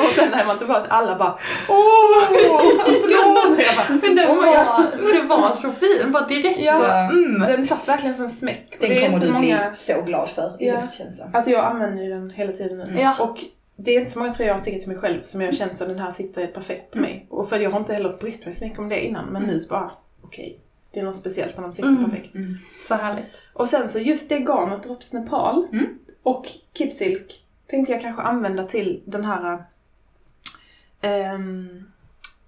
Och 0.00 0.12
sen 0.16 0.30
när 0.30 0.46
man 0.46 0.58
tillbaka 0.58 0.88
alla 0.88 1.16
bara 1.16 1.38
Åh! 1.68 2.30
Men 4.02 4.16
den 4.16 4.28
var, 4.36 5.12
det 5.12 5.22
var 5.28 5.56
så 5.56 5.72
fin, 5.72 6.12
bara 6.12 6.26
direkt 6.26 6.60
Ja. 6.60 6.78
så, 6.78 7.14
mm. 7.14 7.40
Den 7.40 7.66
satt 7.66 7.88
verkligen 7.88 8.14
som 8.14 8.24
en 8.24 8.30
smäck. 8.30 8.76
Den 8.80 9.00
kommer 9.00 9.20
du 9.20 9.32
många... 9.32 9.40
bli 9.40 9.56
så 9.72 10.02
glad 10.02 10.28
för 10.28 10.56
i 10.60 10.66
Ja. 10.66 10.74
höst 10.74 10.94
känns 10.98 11.18
det 11.18 11.30
Alltså 11.32 11.50
jag 11.50 11.64
använder 11.64 12.02
ju 12.02 12.10
den 12.10 12.30
hela 12.30 12.52
tiden 12.52 12.78
nu. 12.78 13.00
Ja. 13.00 13.16
Och 13.20 13.38
det 13.76 13.96
är 13.96 14.00
inte 14.00 14.12
så 14.12 14.18
många 14.18 14.34
tröjor 14.34 14.48
jag 14.48 14.54
har 14.54 14.60
stickat 14.62 14.80
till 14.80 14.88
mig 14.90 14.98
själv 14.98 15.22
som 15.24 15.40
jag 15.40 15.54
känt 15.56 15.72
att 15.82 15.88
den 15.88 15.98
här 15.98 16.10
sitter 16.10 16.46
perfekt 16.46 16.90
på 16.90 16.98
mig. 16.98 17.26
Och 17.30 17.48
för 17.48 17.58
jag 17.58 17.70
har 17.70 17.78
inte 17.78 17.92
heller 17.92 18.16
brytt 18.20 18.44
mig 18.44 18.54
så 18.54 18.64
mycket 18.64 18.78
om 18.78 18.88
det 18.88 19.04
innan. 19.04 19.26
Men 19.26 19.42
nu 19.42 19.60
så 19.60 19.68
bara, 19.68 19.90
okej. 20.24 20.60
Det 20.96 21.00
är 21.00 21.04
något 21.04 21.16
speciellt 21.16 21.56
när 21.56 21.64
de 21.64 21.72
sitter 21.72 21.88
Mm. 21.88 22.04
perfekt. 22.10 22.34
Mm. 22.34 22.54
Så 22.88 22.94
härligt. 22.94 23.26
Och 23.52 23.68
sen 23.68 23.88
så 23.88 23.98
just 23.98 24.28
det 24.28 24.38
garnet, 24.38 24.82
Drops 24.82 25.12
Nepal 25.12 25.66
Mm. 25.72 25.86
och 26.22 26.48
Kidsilk 26.72 27.44
tänkte 27.66 27.92
jag 27.92 28.02
kanske 28.02 28.22
använda 28.22 28.64
till 28.64 29.02
den 29.04 29.24
här 29.24 29.64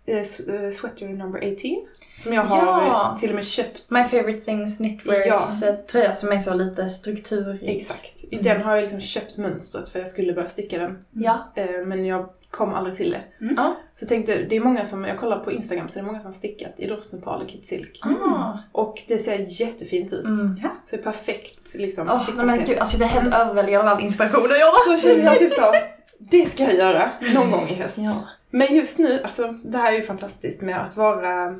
s- 0.07 0.41
eh, 0.41 0.71
Sweater 0.71 1.09
number 1.09 1.39
18. 1.39 1.87
Som 2.19 2.33
jag 2.33 2.43
har 2.45 2.83
Ja. 2.83 3.13
eh, 3.13 3.19
till 3.21 3.29
och 3.29 3.35
med 3.35 3.45
köpt. 3.47 3.91
My 3.91 4.05
favorite 4.05 4.45
things 4.45 4.77
knitwears 4.77 5.27
Ja. 5.63 5.77
tröja 5.91 6.15
som 6.15 6.33
är 6.33 6.39
så 6.39 6.55
lite 6.55 6.89
struktur 6.89 7.65
i. 7.65 7.77
Exakt. 7.77 8.25
Den 8.43 8.63
har 8.63 8.75
jag 8.75 8.83
liksom 8.83 9.01
köpt 9.01 9.37
mönstret 9.39 9.89
för 9.89 9.99
jag 9.99 10.09
skulle 10.09 10.33
börja 10.33 10.49
sticka 10.49 10.79
den. 10.79 11.05
Ja. 11.13 11.39
Eh, 11.55 11.87
men 11.87 12.05
jag 12.07 12.29
kom 12.51 12.75
aldrig 12.75 12.97
till 12.97 13.11
det. 13.11 13.23
Mm. 13.41 13.57
Så 13.57 14.03
jag 14.03 14.09
tänkte, 14.09 14.43
det 14.43 14.57
är 14.57 14.61
många 14.61 14.87
som, 14.87 15.05
jag 15.05 15.19
kollar 15.19 15.39
på 15.39 15.53
Instagram 15.53 15.89
så 15.89 15.95
det 15.95 16.01
är 16.01 16.05
många 16.05 16.19
som 16.19 16.27
har 16.27 16.33
stickat 16.33 16.73
i 16.81 16.97
Nepal 17.13 17.43
och 17.43 17.49
Kit 17.49 17.67
Silk. 17.69 18.01
Ah. 18.03 18.59
Och 18.73 19.03
det 19.09 19.19
ser 19.19 19.47
jättefint 19.61 20.13
ut. 20.13 20.25
Mm. 20.25 20.61
Ja. 20.63 20.69
Så 20.91 20.97
det 20.97 21.03
är 21.03 21.05
perfekt 21.05 21.75
liksom. 21.75 22.09
Åh, 22.09 22.23
stickfasthet. 22.23 22.47
nej 22.47 22.57
men 22.57 22.67
gud, 22.67 22.79
alltså 22.79 22.97
jag 22.99 23.11
blir 23.11 23.21
helt 23.21 23.35
överväldigad 23.35 23.81
av 23.81 23.89
all 23.89 24.05
inspiration 24.05 24.49
jag 24.51 24.99
Så 24.99 25.09
känner 25.09 25.25
jag 25.25 25.39
typ 25.39 25.53
så, 25.53 25.73
det 26.19 26.47
ska 26.47 26.63
jag 26.63 26.75
göra 26.75 27.11
någon 27.35 27.51
gång 27.51 27.69
i 27.69 27.75
höst. 27.75 27.99
Ja. 27.99 28.29
Men 28.51 28.75
just 28.75 28.99
nu, 28.99 29.21
alltså 29.23 29.55
det 29.65 29.79
här 29.79 29.93
är 29.93 29.97
ju 29.97 30.03
fantastiskt 30.03 30.61
med 30.61 30.81
att 30.85 30.97
vara 30.97 31.55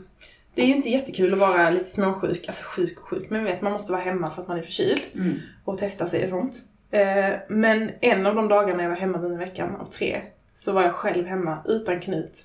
det 0.55 0.62
är 0.62 0.66
ju 0.66 0.74
inte 0.74 0.88
jättekul 0.90 1.33
att 1.33 1.38
vara 1.38 1.70
lite 1.70 1.90
småsjuk, 1.90 2.48
alltså 2.48 2.64
sjuk 2.64 2.98
och 3.01 3.09
sjuk, 3.09 3.31
men 3.31 3.44
vet 3.44 3.62
man 3.62 3.72
måste 3.72 3.92
vara 3.92 4.03
hemma 4.03 4.31
för 4.31 4.42
att 4.42 4.48
man 4.48 4.59
är 4.59 4.62
förkyld 4.62 5.01
Mm. 5.14 5.35
och 5.64 5.79
testa 5.79 6.07
sig 6.09 6.22
och 6.24 6.29
sånt. 6.29 6.55
Eh, 6.90 7.35
men 7.48 7.90
en 8.01 8.27
av 8.27 8.35
de 8.35 8.48
dagarna 8.48 8.83
jag 8.83 8.90
var 8.90 8.96
hemma 8.96 9.18
den 9.18 9.31
här 9.31 9.38
veckan, 9.38 9.77
av 9.77 9.85
tre, 9.85 10.20
så 10.59 10.73
var 10.73 10.83
jag 10.83 10.94
själv 10.94 11.27
hemma 11.27 11.59
utan 11.68 12.01
knut. 12.01 12.44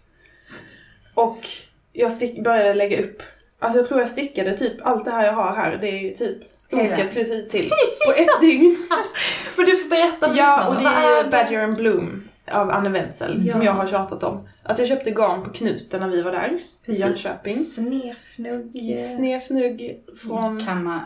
Och 1.14 1.48
jag 1.94 2.12
stick, 2.12 2.44
började 2.44 2.74
lägga 2.74 3.04
upp, 3.04 3.24
alltså 3.60 3.80
jag 3.80 3.88
tror 3.88 4.00
jag 4.00 4.10
stickade 4.10 4.58
typ 4.58 4.74
allt 4.88 5.06
det 5.06 5.12
här 5.12 5.26
jag 5.26 5.34
har 5.34 5.56
här, 5.56 5.78
det 5.82 5.88
är 5.90 6.00
ju 6.00 6.14
typ 6.14 6.38
Hela. 6.68 6.94
oket 6.96 7.14
precis 7.14 7.50
till 7.50 7.70
på 8.08 8.14
ett 8.22 8.28
dygn. 8.42 8.78
Men 9.58 9.66
du 9.66 9.78
får 9.78 9.90
berätta 9.90 10.30
för 10.30 10.38
Ja, 10.38 10.68
och 10.68 10.76
det 10.76 10.88
är 10.88 11.24
ju 11.24 11.30
Badger 11.30 11.64
and 11.64 11.76
Bloom 11.76 12.30
av 12.52 12.70
Anne 12.72 12.90
Wenzel 12.90 13.42
Ja. 13.46 13.52
som 13.52 13.64
jag 13.64 13.72
har 13.74 13.88
tjatat 13.88 14.24
om. 14.24 14.48
Att 14.64 14.80
jag 14.80 14.88
köpte 14.88 15.12
garn 15.12 15.44
på 15.44 15.50
Knuten 15.50 16.00
när 16.02 16.08
vi 16.10 16.22
var 16.22 16.32
där 16.32 16.60
i 16.86 16.94
Jönköping. 16.94 17.66
Snefnugg. 17.66 18.98
Snefnugg 19.18 20.04
från 20.22 20.66
Kamma... 20.66 21.00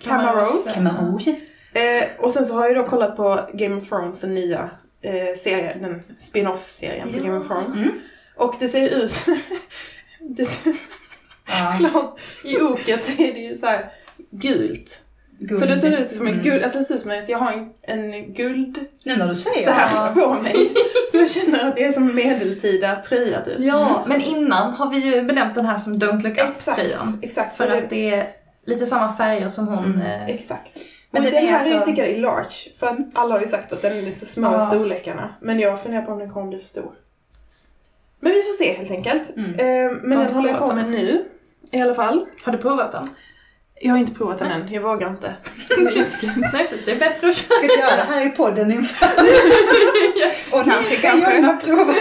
Camarose. 0.00 0.72
Kammarose. 0.74 1.30
Eh, 1.72 2.04
och 2.18 2.32
sen 2.32 2.46
så 2.46 2.54
har 2.54 2.66
jag 2.68 2.76
då 2.76 2.86
kollat 2.90 3.16
på 3.16 3.40
Game 3.52 3.76
of 3.76 3.88
Thrones, 3.88 4.20
den 4.20 4.34
nya 4.34 4.70
eh, 5.02 5.36
serien, 5.38 5.82
den 5.82 6.02
spin-off-serien 6.18 7.08
på 7.12 7.18
Ja. 7.18 7.22
Game 7.24 7.38
of 7.38 7.46
Thrones. 7.48 7.76
Mm. 7.76 8.00
Och 8.36 8.54
det 8.60 8.68
ser 8.68 8.88
ut... 9.04 9.14
det 10.20 10.44
ser, 10.44 10.72
Ja. 11.48 11.76
klart, 11.90 12.18
I 12.44 12.60
oket 12.60 13.04
så 13.04 13.22
är 13.22 13.32
det 13.34 13.40
ju 13.40 13.56
så 13.56 13.66
här 13.66 13.90
gult. 14.30 14.98
Så 15.60 15.66
det 15.66 15.76
ser 15.76 15.90
ut 16.00 16.10
som 16.10 16.26
en 16.26 16.32
Mm. 16.32 16.44
guld, 16.44 16.62
alltså 16.62 16.78
det 16.78 16.84
ser 16.84 16.94
ut 16.94 17.00
som 17.02 17.10
att 17.10 17.28
jag 17.28 17.38
har 17.38 17.52
en, 17.52 17.72
en 17.82 18.34
guld 18.34 18.78
Nu 19.04 19.16
när 19.16 19.28
du 19.28 19.34
säger 19.34 19.70
här 19.70 20.14
på 20.14 20.34
mig. 20.34 20.54
Så 21.10 21.16
jag 21.16 21.30
känner 21.30 21.68
att 21.68 21.76
det 21.76 21.84
är 21.84 21.92
som 21.92 22.14
medeltida 22.14 23.02
tröja 23.02 23.40
typ. 23.40 23.54
Ja, 23.58 24.04
men 24.08 24.20
innan 24.20 24.72
har 24.72 24.90
vi 24.90 24.96
ju 24.98 25.22
benämnt 25.22 25.54
den 25.54 25.66
här 25.66 25.78
som 25.78 25.94
Don't 25.98 26.22
Look 26.22 26.38
Exakt, 26.38 26.68
Up-tröjan. 26.68 27.18
exakt. 27.22 27.56
För 27.56 27.66
det- 27.70 27.78
att 27.78 27.90
det 27.90 28.14
är 28.14 28.28
lite 28.64 28.86
samma 28.86 29.16
färger 29.16 29.50
som 29.50 29.68
hon... 29.68 29.84
Mm. 29.84 30.00
eh, 30.00 30.24
Exakt. 30.30 30.78
Men 31.12 31.22
den 31.22 31.32
den 31.32 31.44
är 31.44 31.50
här 31.50 31.66
är 31.66 31.70
ju 31.72 31.78
stickad 31.78 32.06
i 32.06 32.16
large, 32.20 32.50
för 32.78 32.86
att 32.86 32.98
alla 33.14 33.34
har 33.34 33.40
ju 33.40 33.46
sagt 33.46 33.72
att 33.72 33.82
den 33.82 34.06
är 34.06 34.10
så 34.10 34.26
små 34.26 34.52
Ja. 34.52 34.64
i 34.64 34.66
storlekarna. 34.66 35.34
Men 35.40 35.60
jag 35.60 35.82
funderar 35.82 36.02
på 36.02 36.12
om 36.12 36.18
den 36.18 36.30
kommer 36.32 36.48
bli 36.48 36.58
för 36.58 36.68
stor. 36.68 36.92
Men 38.20 38.32
vi 38.32 38.42
får 38.42 38.52
se 38.52 38.72
helt 38.72 38.90
enkelt. 38.90 39.36
Mm. 39.36 39.50
Eh, 39.50 39.92
men 40.02 40.18
Ja, 40.18 40.24
den 40.24 40.34
håller 40.34 40.48
jag 40.48 40.58
på 40.58 40.74
med 40.74 40.90
nu. 40.90 41.24
I 41.70 41.80
alla 41.80 41.94
fall. 41.94 42.26
Har 42.42 42.52
du 42.52 42.58
provat 42.58 42.92
den? 42.92 43.06
Jag 43.84 43.92
har 43.92 43.98
inte 43.98 44.14
provat 44.14 44.38
den 44.38 44.50
än, 44.50 44.72
jag 44.72 44.82
vågar 44.82 45.08
inte. 45.10 45.34
Det 45.68 45.74
är 45.74 45.90
läskigt. 45.96 46.30
Nej 46.36 46.50
precis, 46.68 46.84
det 46.84 46.92
är 46.92 46.98
bättre 46.98 47.28
att 47.28 47.36
köra. 47.36 47.56
Ska 47.58 47.66
vi 47.66 47.80
göra 47.80 47.96
det 47.96 48.12
här 48.12 48.26
i 48.26 48.30
podden 48.30 48.72
inför? 48.72 49.06
Och 50.52 50.64
Kanske, 50.64 50.90
ni 50.90 50.96
ska 50.96 51.08
kanske. 51.10 51.34
gärna 51.34 51.56
prova. 51.56 51.92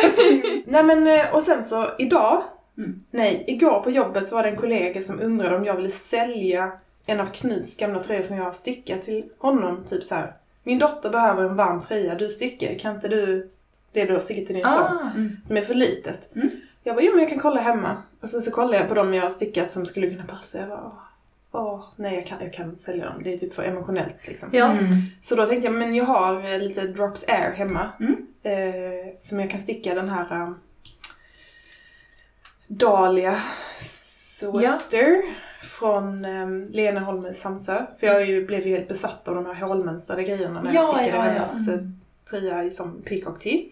Nej 0.65 0.83
men 0.83 1.07
eh, 1.07 1.35
och 1.35 1.41
sen 1.41 1.63
så 1.65 1.87
idag, 1.99 2.43
Mm. 2.77 3.03
nej 3.11 3.43
igår 3.47 3.79
på 3.79 3.91
jobbet 3.91 4.27
så 4.27 4.35
var 4.35 4.43
det 4.43 4.49
en 4.49 4.55
kollega 4.55 5.01
som 5.01 5.19
undrade 5.19 5.55
om 5.55 5.65
jag 5.65 5.75
ville 5.75 5.91
sälja 5.91 6.71
en 7.05 7.19
av 7.19 7.25
Knuts 7.25 7.77
gamla 7.77 8.03
tröjor 8.03 8.23
som 8.23 8.37
jag 8.37 8.43
har 8.43 8.51
stickat 8.51 9.01
till 9.01 9.23
honom. 9.37 9.83
Typ 9.89 10.03
så 10.03 10.15
här. 10.15 10.33
Min 10.63 10.79
dotter 10.79 11.09
behöver 11.09 11.43
en 11.43 11.55
varm 11.55 11.81
tröja, 11.81 12.15
du 12.15 12.29
stickar, 12.29 12.79
kan 12.79 12.95
inte 12.95 13.07
du 13.07 13.49
det 13.91 14.05
du 14.05 14.13
har 14.13 14.19
stickat 14.19 14.45
till 14.45 14.55
din 14.55 14.63
son? 14.63 14.73
Ah. 14.73 15.11
som 15.43 15.57
är 15.57 15.61
för 15.61 15.73
litet. 15.73 16.35
Mm. 16.35 16.49
Jag 16.83 16.95
bara, 16.95 17.05
jo 17.05 17.11
men 17.11 17.19
jag 17.19 17.29
kan 17.29 17.39
kolla 17.39 17.61
hemma. 17.61 17.97
Och 18.21 18.29
sen 18.29 18.41
så 18.41 18.51
kollade 18.51 18.77
jag 18.77 18.87
på 18.87 18.93
dem 18.93 19.13
jag 19.13 19.23
har 19.23 19.29
stickat 19.29 19.71
som 19.71 19.85
skulle 19.85 20.09
kunna 20.09 20.25
passa. 20.25 20.59
Jag 20.59 20.69
bara, 20.69 20.91
åh, 21.51 21.63
åh 21.63 21.83
nej 21.95 22.15
jag 22.15 22.27
kan, 22.27 22.37
jag 22.41 22.53
kan 22.53 22.69
inte 22.69 22.83
sälja 22.83 23.05
dem. 23.05 23.23
Det 23.23 23.33
är 23.33 23.37
typ 23.37 23.53
för 23.53 23.63
emotionellt 23.63 24.27
liksom. 24.27 24.49
Ja. 24.51 24.71
Mm. 24.71 24.85
Så 25.21 25.35
då 25.35 25.45
tänkte 25.45 25.67
jag, 25.67 25.73
men 25.73 25.95
jag 25.95 26.05
har 26.05 26.53
eh, 26.53 26.59
lite 26.59 26.87
drops 26.87 27.25
air 27.27 27.51
hemma. 27.51 27.91
Mm. 27.99 28.27
Eh, 28.43 29.19
som 29.19 29.39
jag 29.39 29.51
kan 29.51 29.59
sticka 29.59 29.93
den 29.93 30.09
här 30.09 30.43
um, 30.43 30.59
Dahlia 32.67 33.41
sweater. 33.79 35.23
Från 35.81 36.25
um, 36.25 36.63
Lena 36.69 36.99
Holmens 36.99 37.39
Samsö. 37.41 37.85
För 37.99 38.07
jag 38.07 38.25
ju, 38.25 38.45
blev 38.45 38.67
ju 38.67 38.75
helt 38.75 38.87
besatt 38.87 39.27
av 39.27 39.35
de 39.35 39.45
här 39.45 39.53
hålmönstrade 39.67 40.23
grejerna 40.23 40.61
när 40.61 40.73
jag 40.73 40.83
Ja, 40.83 40.87
stickade 40.87 41.07
ja, 41.17 41.25
ja. 41.25 41.31
hennes 41.31 41.67
eh, 41.67 41.79
tröja 42.29 42.63
i 42.63 42.71
som 42.71 43.01
peacock 43.05 43.39
tee. 43.39 43.65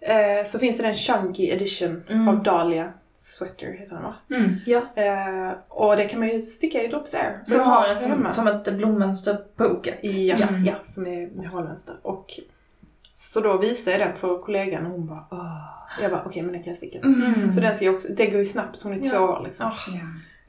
Eh, 0.00 0.46
så 0.46 0.58
finns 0.58 0.76
det 0.78 0.86
en 0.86 0.94
chunky 0.94 1.50
edition 1.50 2.02
Mm. 2.10 2.28
av 2.28 2.42
Dahlia 2.42 2.92
sweater 3.18 3.66
heter 3.72 3.94
den 3.94 4.02
va? 4.04 4.14
Mm. 4.36 4.50
Ja. 4.66 4.78
Eh, 4.94 5.52
och 5.68 5.96
det 5.96 6.04
kan 6.04 6.18
man 6.20 6.28
ju 6.28 6.40
sticka 6.40 6.82
i 6.82 6.86
drops 6.88 7.14
air. 7.14 7.40
Som 7.46 7.60
har 7.60 7.88
ett, 7.88 8.02
hemma. 8.02 8.32
som, 8.32 8.46
som 8.46 8.54
ett 8.60 8.74
blommönster 8.74 9.34
på 9.56 9.64
oket. 9.64 9.98
Ja, 10.02 10.36
Ja, 10.40 10.46
ja. 10.66 10.74
som 10.84 11.06
är 11.06 11.26
med 11.36 11.48
hålmönster. 11.48 11.94
Och 12.02 12.26
så 13.14 13.40
då 13.40 13.58
visade 13.58 13.98
jag 13.98 14.08
den 14.08 14.16
för 14.16 14.38
kollegan 14.38 14.86
och 14.86 14.92
hon 14.92 15.06
bara 15.06 15.24
Åh. 15.30 15.60
Jag 16.02 16.10
bara 16.10 16.22
okej 16.26 16.42
men 16.42 16.52
den 16.52 16.62
kan 16.62 16.70
jag 16.70 16.78
sticka. 16.78 16.98
Mm. 16.98 17.52
Så 17.52 17.60
den 17.60 17.74
ska 17.76 17.84
jag 17.84 17.94
också, 17.94 18.08
det 18.12 18.26
går 18.26 18.40
ju 18.40 18.46
snabbt, 18.46 18.82
hon 18.82 18.92
är 18.92 19.00
Ja. 19.06 19.10
två 19.10 19.18
år 19.18 19.42
liksom. 19.46 19.66
Ah. 19.66 19.72
Ja. 19.88 20.00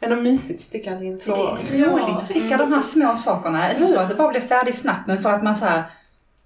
Ändå 0.05 0.15
mysigt 0.15 0.59
att 0.59 0.65
sticka 0.65 0.91
en 0.91 0.99
Det 0.99 1.17
tvååring. 1.17 1.67
är 1.81 1.85
roligt 1.89 2.17
att 2.17 2.27
sticka 2.27 2.57
de 2.57 2.73
här 2.73 2.81
små 2.81 3.17
sakerna. 3.17 3.73
Inte 3.73 3.87
för 3.87 3.97
att 3.97 4.09
det 4.09 4.15
bara 4.15 4.29
blir 4.29 4.41
färdigt 4.41 4.75
snabbt 4.75 5.07
men 5.07 5.21
för 5.23 5.29
att 5.29 5.43
man 5.43 5.55
så 5.55 5.65
här, 5.65 5.83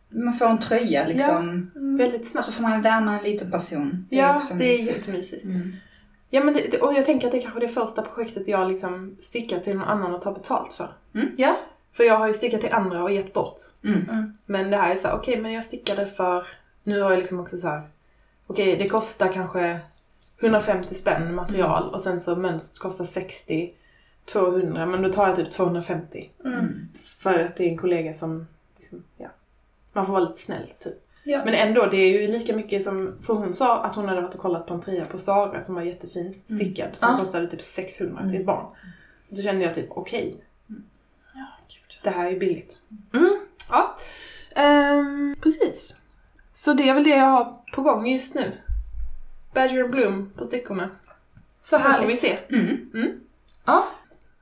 man 0.10 0.34
får 0.34 0.46
en 0.46 0.60
tröja 0.60 1.08
liksom. 1.08 1.72
Väldigt 1.98 2.22
Och 2.22 2.28
snabbt. 2.28 2.46
så 2.48 2.52
får 2.54 2.62
man 2.62 2.82
värma 2.82 3.18
en 3.18 3.24
liten 3.24 3.52
person. 3.52 4.08
Det 4.10 4.20
är 4.20 4.28
Ja, 4.28 4.36
också 4.38 4.54
det 4.54 4.66
är 4.66 4.70
mysigt. 4.78 4.98
jättemysigt. 4.98 5.44
Mm. 5.44 5.74
Ja 6.30 6.44
men 6.44 6.54
det, 6.54 6.72
det, 6.72 6.82
och 6.82 6.94
jag 6.94 7.06
tänker 7.06 7.28
att 7.28 7.32
det 7.32 7.38
är 7.38 7.42
kanske 7.42 7.60
är 7.60 7.68
det 7.68 7.74
första 7.74 8.02
projektet 8.02 8.48
jag 8.48 8.72
liksom 8.72 9.18
stickar 9.22 9.60
till 9.60 9.74
någon 9.78 9.88
annan 9.88 10.14
och 10.14 10.22
tar 10.22 10.32
betalt 10.32 10.74
för. 10.74 10.90
Mm. 11.16 11.28
Ja. 11.38 11.58
För 11.94 12.04
jag 12.04 12.18
har 12.20 12.28
ju 12.28 12.34
stickat 12.34 12.62
till 12.62 12.74
andra 12.74 13.04
och 13.04 13.12
gett 13.12 13.34
bort. 13.34 13.58
Mm. 13.84 14.34
Men 14.46 14.72
det 14.72 14.78
här 14.78 14.92
är 14.92 14.96
så 14.96 15.08
här, 15.08 15.16
okej 15.16 15.40
men 15.42 15.52
jag 15.54 15.64
stickade 15.66 16.06
för, 16.08 16.44
nu 16.84 17.02
har 17.02 17.10
jag 17.12 17.20
liksom 17.20 17.40
också 17.40 17.58
så 17.58 17.68
här, 17.68 17.82
okej 18.48 18.76
det 18.78 18.90
kostar 18.90 19.34
kanske 19.34 19.80
150 20.42 20.96
spänn 20.96 21.36
material 21.36 21.94
och 21.94 22.00
sen 22.02 22.22
så 22.22 22.36
mönstret 22.36 22.80
kostar 22.80 23.06
60, 23.06 23.74
200 24.26 24.86
men 24.86 25.02
då 25.02 25.10
tar 25.14 25.28
jag 25.28 25.36
typ 25.36 25.52
250. 25.52 26.30
Mm. 26.46 26.88
För 27.20 27.40
att 27.40 27.56
det 27.56 27.64
är 27.64 27.70
en 27.70 27.78
kollega 27.78 28.14
som, 28.14 28.48
liksom, 28.78 29.04
ja, 29.18 29.28
man 29.94 30.06
får 30.06 30.14
vara 30.14 30.24
lite 30.24 30.42
snäll 30.42 30.74
typ. 30.80 31.06
Ja. 31.24 31.42
Men 31.46 31.54
ändå, 31.54 31.86
det 31.86 31.98
är 31.98 32.22
ju 32.22 32.28
lika 32.28 32.56
mycket 32.56 32.84
som, 32.84 33.16
för 33.22 33.34
hon 33.34 33.54
sa 33.54 33.84
att 33.84 33.96
hon 33.96 34.08
hade 34.10 34.22
varit 34.22 34.36
och 34.36 34.42
kollat 34.42 34.68
på 34.68 34.74
en 34.74 34.82
tröja 34.82 35.06
på 35.06 35.18
Zara 35.18 35.62
som 35.62 35.76
var 35.76 35.82
jättefin 35.82 36.42
stickad 36.46 36.96
som 36.96 37.10
Ja. 37.12 37.18
kostade 37.20 37.48
typ 37.48 37.62
600 37.62 38.30
till 38.30 38.40
ett 38.40 38.46
barn. 38.46 38.66
Då 39.30 39.42
kände 39.42 39.66
jag 39.66 39.76
typ 39.76 39.88
okej, 39.90 40.36
Ja, 41.34 41.46
det 42.04 42.10
här 42.10 42.32
är 42.32 42.40
billigt. 42.40 42.78
Mm. 43.14 43.40
Ja, 43.70 43.96
ehm, 44.56 45.36
precis. 45.42 45.96
Så 46.54 46.74
det 46.74 46.90
är 46.90 46.94
väl 46.94 47.04
det 47.04 47.10
jag 47.10 47.26
har 47.26 47.58
på 47.76 47.82
gång 47.82 48.08
just 48.08 48.36
nu. 48.36 48.52
Badger 49.54 49.84
and 49.84 49.92
Bloom 49.92 50.32
på 50.38 50.46
stickorna. 50.46 50.90
Så 51.62 51.80
Sen 51.80 51.94
får 51.94 52.06
vi 52.06 52.18
se. 52.18 52.38
Mm. 52.50 53.20
Ja. 53.66 53.88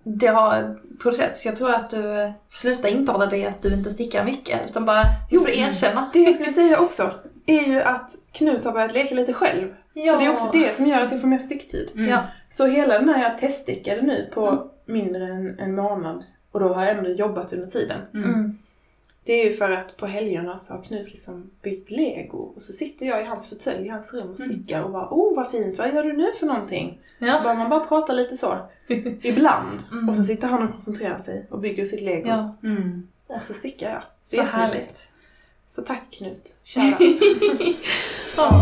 Det 0.04 0.28
har 0.28 0.80
producerats. 1.02 1.46
Jag 1.46 1.56
tror 1.56 1.74
att 1.74 1.89
du 1.89 2.34
slutar 2.48 2.89
intala 2.89 3.26
dig 3.26 3.46
att 3.46 3.63
du 3.63 3.74
inte 3.74 3.91
stickar 3.91 4.26
mycket. 4.26 4.70
Utan 4.70 4.86
bara, 4.86 5.04
jo, 5.32 5.41
får 5.41 5.50
erkänna. 5.50 6.10
Det 6.13 6.20
jag 6.20 6.34
skulle 6.34 6.52
säga 6.52 6.80
också 6.80 7.12
är 7.46 7.62
ju 7.62 7.82
att 7.82 8.15
Knut 8.32 8.65
har 8.65 8.72
börjat 8.72 8.93
leka 8.93 9.15
lite 9.15 9.34
själv. 9.34 9.76
Ja. 9.93 10.13
Så 10.13 10.20
det 10.20 10.26
är 10.26 10.34
också 10.34 10.50
det 10.54 10.76
som 10.76 10.86
gör 10.86 11.02
att 11.02 11.12
jag 11.12 11.22
får 11.22 11.28
mer 11.28 11.38
sticktid. 11.38 11.92
Mm. 11.96 12.10
Ja. 12.10 12.23
Så 12.50 12.65
hela 12.65 12.94
den 12.94 13.10
här 13.10 13.23
jag 13.23 13.38
teststickade 13.38 14.02
nu 14.02 14.29
på 14.34 14.71
mindre 14.86 15.23
än 15.25 15.60
en 15.60 15.75
månad 15.75 16.23
och 16.52 16.60
då 16.60 16.73
har 16.73 16.86
jag 16.86 16.98
ändå 16.98 17.10
jobbat 17.10 17.54
under 17.54 17.67
tiden. 17.67 18.00
Mm. 18.13 18.58
Mm. 19.28 19.40
Det 19.42 19.48
är 19.48 19.50
ju 19.52 19.58
för 19.58 19.71
att 19.71 19.98
på 19.98 20.06
helgerna 20.06 20.58
så 20.58 20.73
har 20.73 20.84
Knut 20.84 21.12
liksom 21.13 21.52
byggt 21.62 21.92
lego 21.92 22.38
och 22.38 22.63
så 22.63 22.73
sitter 22.73 23.06
jag 23.06 23.21
i 23.21 23.25
hans 23.25 23.50
fåtölj 23.50 23.86
i 23.86 23.90
hans 23.90 24.13
rum 24.13 24.30
och 24.32 24.40
stickar 24.40 24.82
och 24.84 24.92
bara 24.92 25.08
oh 25.12 25.36
vad 25.36 25.52
fint, 25.52 25.78
vad 25.78 25.94
gör 25.94 26.04
du 26.04 26.13
nu 26.13 26.32
för 26.40 26.46
någonting? 26.46 27.00
Så 27.19 27.25
Ja. 27.25 27.40
börjar 27.44 27.56
man 27.58 27.69
bara 27.69 27.80
prata 27.86 28.13
lite 28.13 28.38
så. 28.38 28.58
Ibland. 29.21 29.84
Mm. 29.92 30.10
Och 30.10 30.15
så 30.15 30.23
sitter 30.23 30.48
han 30.48 30.63
och 30.63 30.71
koncentrerar 30.71 31.17
sig 31.17 31.48
och 31.50 31.60
bygger 31.60 31.86
sitt 31.86 32.02
lego. 32.02 32.28
ja. 32.28 32.56
Mm. 32.63 33.08
Och 33.28 33.42
så 33.42 33.54
stickar 33.54 33.90
jag. 33.90 34.02
Det 34.30 34.36
Så 34.36 34.42
är 34.42 34.46
jättemysigt. 34.46 34.75
härligt. 34.75 34.98
Så 35.67 35.82
tack 35.82 36.04
Knut. 36.12 36.56
Kära. 36.63 36.98
Ja. 38.38 38.62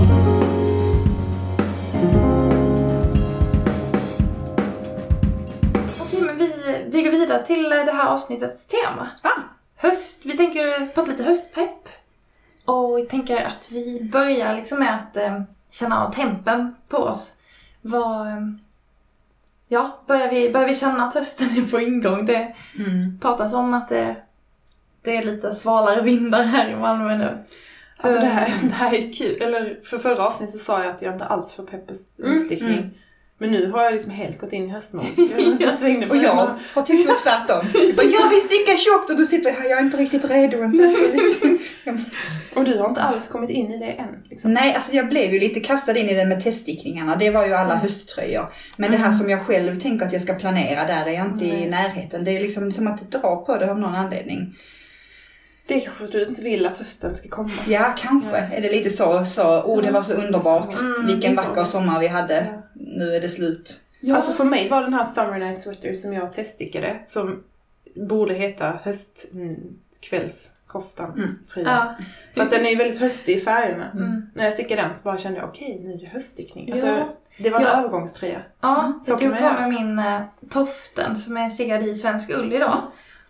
Okej, 6.02 6.22
men 6.22 6.38
vi, 6.38 6.54
vi 6.88 7.02
går 7.04 7.12
vidare 7.12 7.46
till 7.46 7.64
det 7.70 7.92
här 7.92 8.08
avsnittets 8.08 8.66
tema. 8.68 9.10
Ah. 9.22 9.40
Höst. 9.78 10.22
Vi 10.26 10.38
tänker 10.38 10.86
på 10.86 11.02
lite 11.02 11.24
höstpepp. 11.24 11.90
Och 12.66 12.98
vi 12.98 13.06
tänker 13.06 13.44
att 13.46 13.72
vi 13.72 14.10
börjar 14.12 14.56
liksom 14.56 14.80
med 14.80 14.96
att 14.96 15.18
eh, 15.18 15.42
känna 15.72 16.06
av 16.06 16.14
tempen 16.14 16.76
på 16.88 16.98
oss. 16.98 17.34
vad... 17.82 18.28
ehm, 18.28 18.60
Ja, 19.68 20.00
börjar 20.08 20.30
vi, 20.30 20.54
börjar 20.54 20.68
vi 20.68 20.76
känna 20.76 21.08
att 21.08 21.14
hösten 21.14 21.48
är 21.58 21.68
på 21.72 21.80
ingång? 21.80 22.26
Det 22.26 22.56
Mm. 22.80 23.20
pratas 23.22 23.54
om 23.54 23.74
att 23.74 23.90
det, 23.90 24.16
det 25.02 25.18
är 25.18 25.24
lite 25.24 25.54
svalare 25.54 26.02
vindar 26.02 26.44
här 26.44 26.70
i 26.70 26.76
Malmö 26.76 27.18
nu. 27.18 27.38
Alltså 27.98 28.20
det 28.20 28.26
Eh. 28.28 28.32
här, 28.34 28.54
det 28.64 28.74
här 28.74 28.94
är 28.94 29.14
kul. 29.14 29.42
Eller 29.42 29.80
för 29.84 29.98
förra 29.98 30.28
avsnittet 30.28 30.54
så 30.60 30.66
sa 30.66 30.84
jag 30.84 30.96
att 30.96 31.02
jag 31.02 31.14
inte 31.14 31.26
alls 31.26 31.54
för 31.54 31.64
pepp 31.64 31.88
på 31.88 31.94
Mm, 32.24 32.48
mm. 32.74 32.90
Men 33.38 33.52
nu 33.52 33.72
har 33.72 33.84
jag 33.84 33.94
liksom 33.94 34.12
helt 34.12 34.40
gått 34.40 34.54
in 34.54 34.66
i 34.66 34.68
höstmode. 34.68 35.08
Jag, 35.60 35.78
svängde 35.80 36.08
på 36.08 36.16
Och 36.16 36.24
jag 36.24 36.56
har 36.74 36.82
typ 36.82 37.08
gjort 37.08 37.24
tvärtom. 37.24 37.66
Jag, 37.74 37.96
bara, 37.96 38.06
jag 38.06 38.30
vill 38.30 38.42
sticka 38.42 38.78
tjockt 38.78 39.10
och 39.10 39.18
du 39.18 39.26
sitter 39.26 39.52
här, 39.52 39.70
jag 39.70 39.80
är 39.80 39.84
inte 39.84 39.98
riktigt 39.98 40.26
redo. 40.26 40.58
Och 42.56 42.64
du 42.64 42.78
har 42.78 42.90
inte 42.90 43.02
alls 43.02 43.28
kommit 43.28 43.50
in 43.50 43.72
i 43.72 43.78
det 43.78 43.92
än. 43.92 44.24
Liksom. 44.30 44.54
Nej, 44.54 44.76
alltså 44.76 44.92
jag 44.92 45.10
blev 45.10 45.34
ju 45.34 45.40
lite 45.40 45.60
kastad 45.60 45.98
in 45.98 46.10
i 46.10 46.14
det 46.14 46.26
med 46.26 46.44
teststickningarna. 46.44 47.16
Det 47.16 47.30
var 47.30 47.46
ju 47.46 47.54
alla 47.54 47.76
hösttröjor. 47.76 48.54
Men 48.78 48.92
det 48.92 48.98
här 48.98 49.14
som 49.14 49.30
jag 49.30 49.46
själv 49.46 49.82
tänker 49.82 50.06
att 50.06 50.14
jag 50.14 50.22
ska 50.22 50.34
planera, 50.34 50.88
där 50.88 51.06
är 51.06 51.12
jag 51.12 51.28
inte 51.28 51.46
i 51.46 51.52
Nej. 51.52 51.70
närheten. 51.70 52.26
Det 52.26 52.32
är 52.32 52.40
liksom 52.40 52.72
som 52.72 52.88
att 52.88 53.12
dra 53.12 53.46
på 53.46 53.58
det 53.58 53.72
av 53.72 53.80
någon 53.80 53.96
anledning. 53.96 54.56
Det 55.68 55.76
är 55.76 55.80
kanske 55.80 55.98
för 55.98 56.06
att 56.06 56.12
du 56.12 56.26
inte 56.26 56.42
vill 56.42 56.66
att 56.66 56.78
hösten 56.78 57.16
ska 57.16 57.30
komma. 57.30 57.52
Ja, 57.68 57.96
kanske 57.98 58.38
är 58.38 58.62
det 58.62 58.72
lite 58.72 58.90
så. 58.90 59.26
så 59.26 59.62
oh, 59.62 59.82
det 59.82 59.92
var 59.92 60.02
så 60.02 60.14
underbart. 60.14 60.80
Mm, 60.80 61.08
Vilken 61.08 61.36
vacker 61.36 61.64
sommar 61.64 62.00
vi 62.00 62.08
hade. 62.08 62.36
Ja. 62.36 62.65
Nu 62.76 63.16
är 63.16 63.22
det 63.22 63.30
slut. 63.30 63.82
Alltså 64.14 64.34
för 64.34 64.44
mig 64.44 64.70
var 64.70 64.82
den 64.82 64.94
här 64.94 65.06
Summer 65.06 65.40
Night 65.40 65.62
Sweater 65.62 65.96
som 65.96 66.14
jag 66.14 66.34
teststickade 66.34 67.00
som 67.06 67.44
borde 67.96 68.34
heta 68.34 68.80
höstkvällskoftan 68.84 71.12
Mm. 71.18 71.40
tröja. 71.54 71.96
Ja. 72.00 72.06
För 72.34 72.42
att 72.42 72.52
den 72.52 72.66
är 72.66 72.70
ju 72.70 72.76
väldigt 72.76 73.00
höstig 73.00 73.38
i 73.38 73.42
färgerna. 73.42 73.92
Mm. 73.92 74.30
När 74.36 74.44
jag 74.44 74.54
stickade 74.54 74.82
den 74.82 74.96
så 74.96 75.04
bara 75.04 75.18
kände 75.18 75.40
jag 75.40 75.50
okej 75.50 75.80
nu 75.84 75.94
är 75.94 75.98
det 75.98 76.06
höststickning. 76.06 76.72
Alltså, 76.72 76.88
Ja. 76.88 77.16
Det 77.38 77.50
var 77.50 77.60
en 77.60 77.66
Ja. 77.66 77.80
övergångströja. 77.80 78.42
Ja, 78.62 79.00
Så 79.06 79.12
jag 79.12 79.20
tog 79.20 79.36
på 79.38 79.44
mig 79.44 79.70
min 79.70 80.00
eh, 80.00 80.22
toften 80.50 81.16
som 81.16 81.38
är 81.38 81.50
stickad 81.50 81.88
i 81.88 81.96
svensk 81.96 82.30
ull 82.32 82.54
idag. 82.54 82.82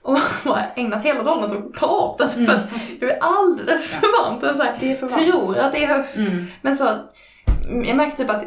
Och 0.01 0.17
bara 0.45 0.63
ägnat 0.75 1.03
hela 1.05 1.23
dagen 1.23 1.43
åt 1.43 1.51
att 1.57 1.73
ta 1.73 1.85
av 1.87 2.15
den 2.17 2.29
för 2.29 2.53
att 2.53 2.63
jag 2.99 3.09
är 3.11 3.17
alldeles 3.21 3.87
för 3.87 4.01
varmt. 4.23 4.43
Och 4.43 4.57
så 4.57 4.63
här, 4.63 4.77
Det 4.79 4.91
är 4.91 4.95
för 4.95 5.07
varmt. 5.07 5.31
tror 5.31 5.57
att 5.57 5.71
det 5.73 5.83
är 5.83 5.87
höst. 5.97 6.17
Mm. 6.17 6.45
Men 6.61 6.77
så, 6.77 6.87
mm, 7.69 7.83
jag 7.85 7.97
märkte 7.97 8.17
typ 8.17 8.29
att 8.29 8.43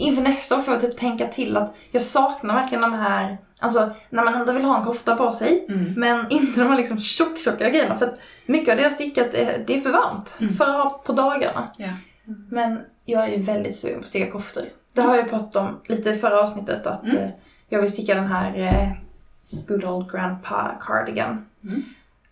inför 0.00 0.22
nästa 0.22 0.56
år 0.56 0.62
får 0.62 0.74
jag 0.74 0.80
typ 0.80 0.96
tänka 0.98 1.28
till 1.28 1.56
att 1.56 1.74
jag 1.90 2.02
saknar 2.02 2.54
verkligen 2.54 2.82
de 2.82 2.92
här, 2.92 3.38
alltså 3.58 3.90
när 4.10 4.24
man 4.24 4.34
ändå 4.34 4.52
vill 4.52 4.64
ha 4.64 4.78
en 4.78 4.84
kofta 4.84 5.16
på 5.16 5.32
sig. 5.32 5.66
Mm. 5.68 5.94
Men 5.96 6.26
inte 6.30 6.60
de 6.60 6.70
här 6.70 6.76
liksom 6.76 7.00
tjock, 7.00 7.38
tjocka 7.38 7.70
grejerna. 7.70 7.98
För 7.98 8.06
att 8.06 8.20
mycket 8.46 8.68
av 8.72 8.76
det 8.76 8.82
jag 8.82 8.92
stickat, 8.92 9.34
är, 9.34 9.64
det 9.66 9.76
är 9.76 9.80
för 9.80 9.90
varmt 9.90 10.34
Mm. 10.40 10.54
för 10.54 10.64
att 10.64 10.74
ha 10.74 11.00
på 11.04 11.12
dagarna. 11.12 11.68
Ja. 11.76 11.88
Men 12.50 12.80
jag 13.04 13.24
är 13.24 13.28
ju 13.36 13.42
väldigt 13.42 13.78
sugen 13.78 13.98
på 13.98 14.02
att 14.02 14.08
sticka 14.08 14.30
koftor. 14.30 14.64
Det 14.94 15.02
har 15.02 15.16
jag 15.16 15.30
pratat 15.30 15.56
om 15.56 15.80
lite 15.86 16.10
i 16.10 16.14
förra 16.14 16.40
avsnittet 16.40 16.86
att 16.86 17.04
Mm. 17.04 17.16
eh, 17.16 17.30
jag 17.68 17.80
vill 17.80 17.92
sticka 17.92 18.14
den 18.14 18.26
här 18.26 18.58
eh, 18.58 18.92
Good 19.68 19.84
Old 19.84 20.10
Grandpa 20.12 20.70
Cardigan. 20.80 21.46
Mm. 21.68 21.82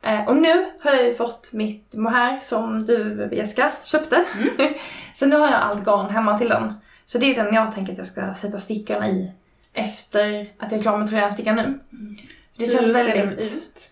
Eh, 0.02 0.28
och 0.28 0.36
nu 0.36 0.66
har 0.80 0.90
jag 0.92 1.04
ju 1.06 1.14
fått 1.14 1.50
mitt 1.52 1.94
mohair 1.96 2.38
som 2.42 2.86
du 2.86 3.28
Jessica 3.32 3.72
köpte. 3.84 4.16
Mm. 4.16 4.74
så 5.14 5.26
nu 5.26 5.36
har 5.36 5.46
jag 5.46 5.60
allt 5.60 5.84
garn 5.84 6.10
hemma 6.10 6.38
till 6.38 6.48
den. 6.48 6.74
Så 7.08 7.18
det 7.18 7.26
är 7.26 7.44
den 7.44 7.54
jag 7.54 7.74
tänker 7.74 7.92
att 7.92 7.98
jag 7.98 8.06
ska 8.06 8.34
sätta 8.34 8.60
stickarna 8.60 9.08
i 9.08 9.32
efter 9.72 10.52
att 10.58 10.72
jag 10.72 10.78
är 10.78 10.82
klar 10.82 10.96
med 10.98 11.08
tröjan 11.08 11.24
jag 11.24 11.32
stickar 11.34 11.54
nu. 11.54 11.78
Det 12.56 12.64
Hur 12.64 12.72
känns 12.72 12.86
ser 12.86 12.94
väldigt... 12.94 13.14
den 13.38 13.38
ut? 13.38 13.90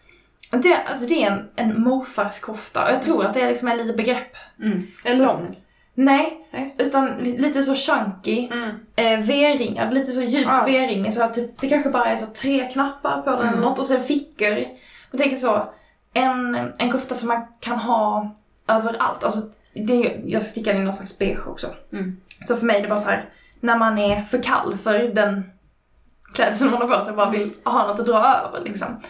Det, 0.63 0.77
alltså 0.77 1.07
det 1.07 1.23
är 1.25 1.31
en, 1.31 1.49
en 1.57 1.81
morfarskofta 1.83 2.85
och 2.85 2.91
jag 2.91 3.03
tror 3.03 3.25
att 3.25 3.35
det 3.35 3.41
är 3.41 3.49
liksom 3.49 3.69
en 3.69 3.77
liten 3.79 3.97
begrepp. 3.97 4.37
Mm. 4.63 4.87
En 5.05 5.17
Så- 5.17 5.25
lång? 5.25 5.57
Nej, 5.95 6.47
Nej. 6.51 6.75
utan 6.79 7.07
li- 7.19 7.37
lite 7.39 7.63
så 7.63 7.75
chunky. 7.75 8.49
Mm. 8.53 8.71
Eh, 8.97 9.27
V-ringad, 9.27 9.95
lite 9.95 10.13
så 10.13 10.23
djup 10.23 10.49
Ah. 10.49 10.65
V-ring. 10.67 11.13
Så 11.13 11.23
att 11.23 11.35
typ, 11.35 11.61
det 11.61 11.69
kanske 11.69 11.91
bara 11.91 12.07
är 12.07 12.17
så 12.19 12.27
tre 12.27 12.69
knappar 12.73 13.23
på 13.23 13.31
den 13.31 13.41
Mm. 13.41 13.53
eller 13.55 13.63
något 13.63 13.79
och 13.79 13.89
det 13.89 14.01
fickor. 14.01 14.65
Jag 15.11 15.21
tänker 15.21 15.37
så, 15.37 15.73
en, 16.13 16.73
en 16.79 16.91
kofta 16.93 17.15
som 17.15 17.29
man 17.29 17.47
kan 17.61 17.79
ha 17.79 18.31
överallt. 18.69 19.25
Alltså, 19.25 19.41
det, 19.75 20.21
jag 20.27 20.43
stickar 20.43 20.75
i 20.75 20.79
någon 20.79 20.93
slags 20.97 21.19
beige 21.19 21.47
också. 21.49 21.67
Mm. 21.93 22.17
Så 22.45 22.57
för 22.57 22.67
mig 22.67 22.77
är 22.77 22.83
det 22.83 22.89
bara 22.89 23.01
så 23.01 23.09
här, 23.09 23.29
när 23.61 23.79
man 23.79 23.99
är 23.99 24.23
för 24.23 24.43
kall 24.43 24.79
för 24.79 24.99
den 24.99 25.51
klädseln 26.35 26.71
man 26.71 26.81
har 26.91 26.99
på 26.99 27.05
sig, 27.05 27.15
bara 27.15 27.31
vill 27.31 27.55
ha 27.65 27.87
något 27.87 28.01
att 28.01 28.07
dra 28.07 28.19
över 28.19 28.61
liksom. 28.65 29.01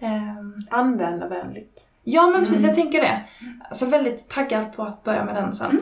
Ehm, 0.00 0.54
Användarvänligt. 0.70 1.86
Ja 2.04 2.26
men 2.26 2.40
precis, 2.40 2.56
Mm. 2.56 2.66
jag 2.68 2.74
tänker 2.74 3.00
det. 3.00 3.20
Alltså 3.68 3.86
väldigt 3.86 4.28
taggad 4.28 4.72
på 4.76 4.82
att 4.82 5.04
börja 5.04 5.24
med 5.24 5.34
den 5.34 5.54
sen. 5.54 5.80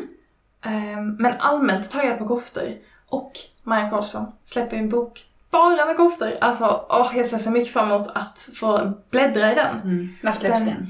Ehm, 0.64 1.14
men 1.18 1.32
allmänt 1.38 1.90
taggad 1.90 2.18
på 2.18 2.28
koftor. 2.28 2.76
Och 3.08 3.32
Maja 3.62 3.90
Karlsson 3.90 4.32
släpper 4.44 4.76
en 4.76 4.88
bok 4.90 5.26
bara 5.50 5.86
med 5.86 5.96
koftor. 5.96 6.30
Alltså, 6.40 6.86
åh, 6.88 7.12
jag 7.16 7.26
ser 7.26 7.38
så 7.38 7.50
mycket 7.50 7.72
fram 7.72 7.90
emot 7.92 8.08
att 8.14 8.48
få 8.54 8.92
bläddra 9.10 9.52
i 9.52 9.54
den. 9.54 9.80
Mm. 9.80 10.08
När 10.20 10.32
släpps 10.32 10.58
Den- 10.58 10.66
den? 10.66 10.86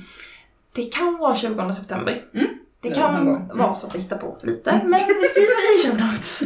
Det 0.75 0.83
kan 0.85 1.17
vara 1.19 1.35
20 1.35 1.73
september. 1.73 2.23
Mm. 2.35 2.47
Det 2.83 2.91
kan. 2.91 3.29
Mm. 3.29 3.59
vara 3.59 3.75
så 3.75 3.87
att 3.87 3.95
vi 3.95 3.99
hittar 3.99 4.17
på 4.17 4.37
lite, 4.43 4.81
men 4.85 5.01
vi 5.23 5.29
skriver 5.29 5.77
i 5.77 5.87
show 5.87 6.07
notes. 6.07 6.43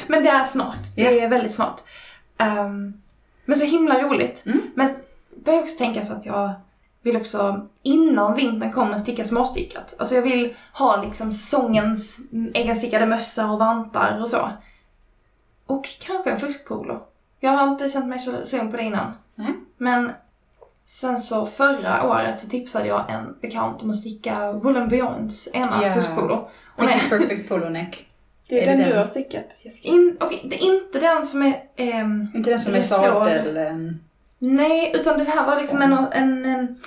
Men 0.06 0.22
det 0.22 0.28
är 0.28 0.44
snart. 0.44 0.78
Det 0.96 1.20
är 1.20 1.28
väldigt 1.28 1.54
snart. 1.54 1.80
Ehm, 2.38 2.94
men 3.44 3.58
så 3.58 3.64
himla 3.64 4.02
roligt. 4.02 4.46
Mm. 4.46 4.60
Men 4.74 4.86
jag 4.86 4.96
börjar 5.44 5.60
också 5.62 5.76
tänka 5.78 6.04
så 6.04 6.12
att 6.12 6.26
jag 6.26 6.52
vill 7.02 7.16
också 7.16 7.66
innan 7.82 8.34
vintern 8.34 8.72
kommer 8.72 8.98
sticka 8.98 9.24
småstickat. 9.24 9.94
Alltså 9.98 10.14
jag 10.14 10.22
vill 10.22 10.56
ha 10.72 11.02
liksom 11.02 11.32
säsongens 11.32 12.20
egenstickade 12.54 13.06
mössor 13.06 13.50
och 13.50 13.58
vantar 13.58 14.20
och 14.20 14.28
så. 14.28 14.50
Och 15.66 15.88
kanske 16.00 16.30
en 16.30 16.40
fuskpolo. 16.40 17.06
Jag 17.40 17.50
har 17.50 17.68
inte 17.68 17.90
känt 17.90 18.06
mig 18.06 18.18
så 18.18 18.46
sugen 18.46 18.70
på 18.70 18.76
det 18.76 18.82
innan. 18.82 19.12
Nej. 19.34 19.54
Men 19.76 20.12
sen 20.86 21.20
så 21.20 21.46
förra 21.46 22.06
året 22.08 22.40
så 22.40 22.48
tipsade 22.48 22.88
jag 22.88 23.10
en 23.10 23.36
bekant 23.40 23.82
om 23.82 23.90
att 23.90 23.96
sticka 23.96 24.52
Woolen 24.52 24.88
Beyonds 24.88 25.48
ena 25.52 25.80
Ja. 25.82 25.92
fuskpolo. 25.94 26.50
Och 26.76 26.84
nej, 26.84 27.00
Perfect 27.08 27.48
polo 27.48 27.68
neck. 27.68 28.06
Det 28.48 28.58
är, 28.58 28.62
Är 28.62 28.66
den, 28.66 28.78
den? 28.80 28.88
du 28.90 28.96
har 28.98 29.04
stickat 29.06 29.56
Jessica. 29.62 29.88
in, 29.88 30.16
okej, 30.20 30.46
det 30.50 30.56
är 30.56 30.74
inte 30.76 31.00
den 31.00 31.26
som 31.26 31.42
är... 31.42 31.62
ehm, 31.76 32.26
Inte 32.34 32.50
den 32.50 32.60
som 32.60 32.74
är 32.74 32.80
sadel... 32.80 33.94
nej, 34.38 34.92
utan 34.94 35.18
den 35.18 35.26
här 35.26 35.46
var 35.46 35.60
liksom 35.60 35.82
en, 35.82 35.92
en, 35.92 36.44
en, 36.44 36.78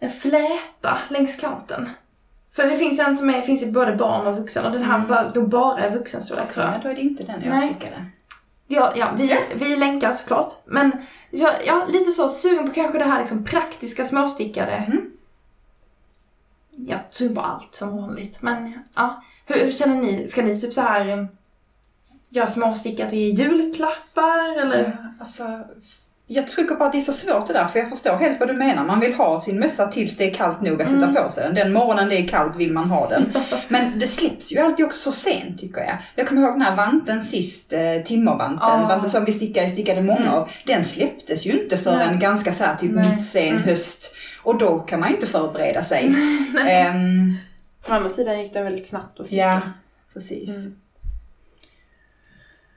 en 0.00 0.10
fläta 0.10 0.98
längs 1.08 1.36
kanten. 1.40 1.88
För 2.52 2.66
det 2.66 2.76
finns 2.76 3.00
en 3.00 3.16
som 3.16 3.30
är, 3.30 3.42
finns 3.42 3.62
i 3.62 3.72
både 3.72 3.96
barn 3.96 4.26
och 4.26 4.36
vuxen 4.36 4.66
och 4.66 4.72
den 4.72 4.82
här 4.82 4.94
Mm. 4.96 5.08
var, 5.08 5.30
då 5.34 5.42
bara 5.46 5.78
är 5.84 5.90
vuxenstorlek 5.90 6.52
tror 6.52 6.66
jag. 6.66 6.74
Ja, 6.74 6.78
då 6.82 6.88
är 6.88 6.94
det 6.94 7.00
inte 7.00 7.22
den 7.22 7.42
jag 7.44 7.50
Nej. 7.50 7.68
stickade. 7.68 8.04
Ja, 8.66 8.92
ja 8.96 9.08
vi, 9.16 9.38
vi 9.54 9.76
länkar 9.76 10.12
såklart. 10.12 10.52
Men 10.66 10.92
ja, 11.30 11.52
ja, 11.66 11.86
lite 11.88 12.10
så 12.10 12.28
sugen 12.28 12.68
på 12.68 12.74
kanske 12.74 12.98
det 12.98 13.04
här 13.04 13.20
liksom 13.20 13.44
praktiska 13.44 14.04
småstickade. 14.04 14.72
Mm. 14.72 15.10
Ja, 16.70 16.98
sugen 17.10 17.34
på 17.34 17.40
allt 17.40 17.74
som 17.74 17.96
vanligt. 17.96 18.42
Men 18.42 18.78
ja, 18.94 19.22
hur, 19.46 19.64
hur 19.64 19.72
känner 19.72 20.02
ni? 20.02 20.28
Ska 20.28 20.42
ni 20.42 20.60
typ 20.60 20.74
så 20.74 20.80
här 20.80 21.08
eh, 21.08 21.24
göra 22.28 22.50
småstickat 22.50 23.12
och 23.12 23.18
ge 23.18 23.30
julklappar 23.30 24.58
eller? 24.60 24.84
Ja, 24.84 25.08
alltså, 25.20 25.64
jag 26.32 26.48
trycker 26.48 26.74
på 26.74 26.84
att 26.84 26.92
det 26.92 26.98
är 26.98 27.02
så 27.02 27.12
svårt 27.12 27.46
det 27.46 27.52
där, 27.52 27.66
för 27.66 27.78
jag 27.78 27.90
förstår 27.90 28.16
helt 28.16 28.40
vad 28.40 28.48
du 28.48 28.54
menar. 28.54 28.84
Man 28.84 29.00
vill 29.00 29.14
ha 29.14 29.40
sin 29.40 29.58
mössa 29.58 29.86
tills 29.86 30.16
det 30.16 30.30
är 30.30 30.34
kallt 30.34 30.60
nog 30.60 30.82
att 30.82 30.88
sätta 30.88 31.02
Mm. 31.08 31.14
på 31.24 31.30
sig 31.30 31.44
den. 31.44 31.54
Den 31.54 31.72
morgonen 31.72 32.08
det 32.08 32.16
är 32.16 32.28
kallt 32.28 32.56
vill 32.56 32.72
man 32.72 32.90
ha 32.90 33.08
den. 33.08 33.32
Men 33.68 33.98
det 33.98 34.06
släpps 34.06 34.52
ju 34.52 34.58
alltid 34.58 34.86
också 34.86 34.98
så 35.12 35.12
sent 35.12 35.60
tycker 35.60 35.80
jag. 35.80 35.96
Jag 36.14 36.28
kommer 36.28 36.42
ihåg 36.42 36.52
den 36.54 36.62
här 36.62 36.76
vanten 36.76 37.22
sist, 37.22 37.72
eh, 37.72 38.02
timmervanten, 38.04 38.58
Ja. 38.68 38.86
vanten 38.88 39.10
som 39.10 39.24
vi 39.24 39.32
stickade, 39.32 39.70
stickade 39.70 40.02
många 40.02 40.20
Mm. 40.20 40.34
av. 40.34 40.50
Den 40.66 40.84
släpptes 40.84 41.46
ju 41.46 41.62
inte 41.62 41.78
förrän 41.78 42.08
Nej. 42.10 42.18
ganska 42.18 42.52
så 42.52 42.64
här, 42.64 42.76
typ 42.76 42.90
mitt 42.92 43.24
sen 43.24 43.48
Mm. 43.48 43.62
höst. 43.62 44.14
Och 44.42 44.58
då 44.58 44.78
kan 44.78 45.00
man 45.00 45.08
ju 45.08 45.14
inte 45.14 45.26
förbereda 45.26 45.84
sig. 45.84 46.06
Ehm, 46.68 47.36
Å 47.88 47.92
andra 47.92 48.10
sidan 48.10 48.40
gick 48.42 48.52
den 48.52 48.64
väldigt 48.64 48.86
snabbt 48.88 49.20
att 49.20 49.26
sticka. 49.26 49.42
ja, 49.42 49.60
precis. 50.12 50.50
Mm. 50.56 50.76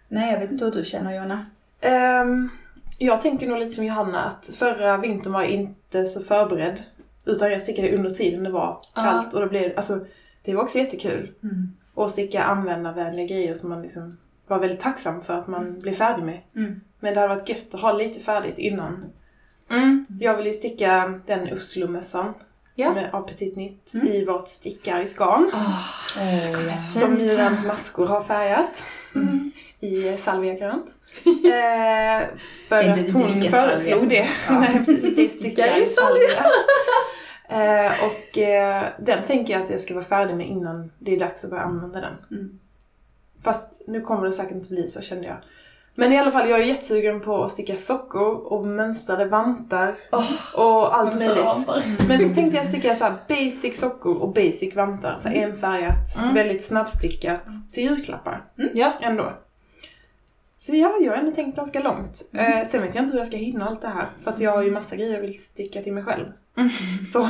Nej, 0.08 0.32
jag 0.34 0.40
vet 0.40 0.52
inte 0.52 0.66
hur 0.66 0.72
du 0.72 0.86
känner 0.86 1.16
Jonna. 1.16 1.46
Ehm, 1.82 2.50
jag 2.98 3.22
tänker 3.22 3.48
nog 3.48 3.60
lite 3.60 3.72
som 3.72 3.86
Johanna 3.86 4.24
att 4.24 4.52
förra 4.56 4.98
vintern 4.98 5.34
var 5.34 5.42
jag 5.42 5.50
inte 5.52 6.06
så 6.06 6.24
förberedd. 6.24 6.84
Utan 7.26 7.52
jag 7.52 7.62
stickade 7.62 7.96
under 7.96 8.10
tiden 8.10 8.44
det 8.44 8.50
var 8.52 8.78
kallt 8.96 9.34
och 9.34 9.42
då 9.42 9.48
blev 9.50 9.74
alltså 9.76 10.00
det 10.44 10.56
var 10.56 10.64
också 10.64 10.78
jättekul. 10.78 11.32
Mm. 11.44 11.68
att 11.96 12.12
sticka 12.12 12.44
användarvänliga 12.44 13.26
grejer 13.28 13.54
som 13.54 13.70
man 13.70 13.82
liksom 13.82 14.18
var 14.48 14.60
väldigt 14.60 14.80
tacksam 14.80 15.24
för 15.24 15.34
att 15.34 15.48
man 15.48 15.80
blev 15.80 15.94
färdig 15.94 16.24
med. 16.24 16.40
Mm. 16.56 16.82
Men 17.00 17.14
det 17.14 17.20
hade 17.20 17.36
varit 17.36 17.50
gött 17.50 17.74
att 17.74 17.82
ha 17.82 17.92
lite 17.94 18.20
färdigt 18.20 18.58
innan. 18.58 19.06
Mm. 19.72 20.06
Jag 20.20 20.38
vill 20.38 20.46
ju 20.48 20.54
sticka 20.54 21.20
den 21.26 21.54
Oslo-mössan 21.54 22.34
Ja. 22.76 22.94
med 22.94 23.10
av 23.14 23.22
Petit 23.22 23.54
Knit 23.54 23.92
Mm. 23.94 24.08
i 24.08 24.26
vårt 24.26 24.48
stickarisgarn. 24.50 25.44
Oh, 25.54 26.68
ja. 26.68 26.78
Som 27.00 27.14
Myrans 27.14 27.66
maskor 27.66 28.08
har 28.08 28.22
färgat 28.22 28.84
Mm. 29.16 29.52
i 29.80 30.18
salviagrönt. 30.18 30.92
eh, 31.26 32.28
för 32.68 32.78
att 32.78 33.12
hon 33.12 33.44
föreslog 33.44 34.00
salvia? 34.00 34.24
det. 34.24 34.30
Ja. 34.48 34.60
Nej, 34.60 34.86
precis, 34.86 35.16
det 35.16 35.30
stickar 35.30 35.82
i 35.82 35.86
salvia. 35.86 36.44
eh, 37.50 37.92
och 38.06 38.38
eh, 38.38 38.84
den 39.00 39.24
tänker 39.26 39.54
jag 39.54 39.64
att 39.64 39.70
jag 39.70 39.82
ska 39.82 39.94
vara 39.94 40.06
färdig 40.06 40.36
med 40.36 40.48
innan 40.48 40.92
det 41.00 41.16
är 41.16 41.20
dags 41.20 41.44
att 41.44 41.50
börja 41.50 41.64
använda 41.64 42.02
den. 42.02 42.14
Mm. 42.32 42.60
Fast 43.44 43.82
nu 43.88 44.02
kommer 44.02 44.26
det 44.26 44.32
säkert 44.32 44.52
inte 44.52 44.70
bli 44.70 44.88
så 44.88 45.02
kände 45.02 45.28
jag. 45.28 45.38
Men 45.96 46.14
i 46.14 46.20
alla 46.20 46.32
fall, 46.32 46.50
jag 46.50 46.60
är 46.60 46.66
jättesugen 46.66 47.22
på 47.22 47.44
att 47.44 47.52
sticka 47.52 47.78
sockor 47.78 48.36
och 48.36 48.66
mönstrade 48.68 49.26
vantar 49.26 49.96
och 50.56 50.98
allt 50.98 51.20
möjligt. 51.20 52.08
Men 52.08 52.20
så 52.20 52.36
tänkte 52.36 52.58
jag 52.58 52.68
sticka 52.68 52.96
så 52.96 53.04
här 53.04 53.16
basic 53.28 53.80
sockor 53.80 54.16
och 54.18 54.34
basic 54.34 54.76
vantar. 54.76 55.18
Så 55.18 55.28
här 55.30 55.36
enfärgat, 55.36 56.18
Mm. 56.22 56.34
väldigt 56.34 56.66
snabbstickat 56.66 57.44
till 57.74 57.84
julklappar. 57.84 58.44
Ja. 58.74 58.94
Ändå. 59.02 59.34
Så 60.58 60.76
ja, 60.76 60.94
jag 61.02 61.12
har 61.12 61.18
ändå 61.18 61.32
tänkt 61.32 61.56
ganska 61.56 61.80
långt. 61.80 62.22
Eh, 62.34 62.68
sen 62.68 62.82
vet 62.82 62.96
jag 62.96 63.04
inte 63.04 63.12
hur 63.12 63.20
jag 63.20 63.28
ska 63.28 63.38
hinna 63.38 63.66
allt 63.68 63.82
det 63.82 63.88
här. 63.88 64.10
För 64.24 64.32
att 64.32 64.40
jag 64.40 64.52
har 64.52 64.64
ju 64.64 64.72
massa 64.72 64.96
grejer 64.96 65.14
jag 65.14 65.22
vill 65.22 65.44
sticka 65.44 65.82
till 65.82 65.94
mig 65.94 66.04
själv. 66.04 66.26
Mm. 66.58 66.70
Så... 67.14 67.22
eh, 67.24 67.28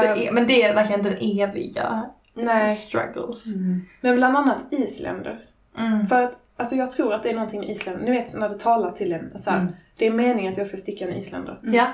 Det 0.00 0.26
är, 0.26 0.32
men 0.32 0.46
det 0.46 0.62
är 0.62 0.74
verkligen 0.74 1.02
den 1.02 1.16
eviga 1.20 2.06
nej. 2.34 2.74
struggles. 2.74 3.44
Men 4.00 4.16
bland 4.16 4.36
annat 4.36 4.58
isländer. 4.70 5.40
Mm. 5.78 6.06
För 6.06 6.22
att 6.22 6.38
alltså 6.56 6.76
jag 6.76 6.92
tror 6.92 7.14
att 7.14 7.22
det 7.22 7.30
är 7.30 7.34
någonting 7.34 7.60
med 7.60 7.68
isländer. 7.68 8.04
Ni 8.04 8.10
vet 8.10 8.34
när 8.34 8.48
det 8.48 8.58
talar 8.58 8.90
till 8.92 9.12
en 9.12 9.38
så 9.38 9.50
här, 9.50 9.60
Mm. 9.60 9.72
Det 9.96 10.06
är 10.06 10.10
meningen 10.10 10.52
att 10.52 10.58
jag 10.58 10.66
ska 10.66 10.76
sticka 10.76 11.08
en 11.08 11.14
isländer. 11.16 11.58
Ja. 11.62 11.86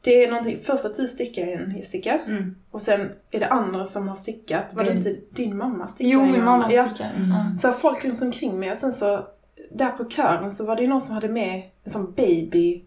Det 0.00 0.24
är 0.24 0.30
någonting, 0.30 0.58
först 0.64 0.84
att 0.84 0.96
du 0.96 1.08
stickar 1.08 1.46
en 1.46 1.76
Jessica. 1.76 2.18
Mm. 2.26 2.56
Och 2.70 2.82
sen 2.82 3.12
är 3.30 3.40
det 3.40 3.46
andra 3.46 3.86
som 3.86 4.08
har 4.08 4.16
stickat. 4.16 4.64
Var 4.74 4.84
det 4.84 4.92
inte 4.92 5.16
din 5.30 5.56
mamma 5.56 5.88
stickade? 5.88 6.12
Jo, 6.14 6.26
min 6.26 6.44
mamma 6.44 6.72
Ja. 6.72 6.86
stickar. 6.88 7.12
Mm. 7.16 7.30
Ja. 7.30 7.46
Så 7.60 7.72
folk 7.72 8.04
runt 8.04 8.22
omkring 8.22 8.58
mig 8.60 8.70
och 8.70 8.76
sen 8.76 8.92
så 8.92 9.26
där 9.70 9.90
på 9.90 10.10
kören 10.10 10.52
så 10.52 10.64
var 10.66 10.76
det 10.76 10.82
ju 10.82 10.88
någon 10.88 11.00
som 11.00 11.14
hade 11.14 11.28
med 11.28 11.62
en 11.84 11.90
sån 11.92 12.12
baby 12.12 12.84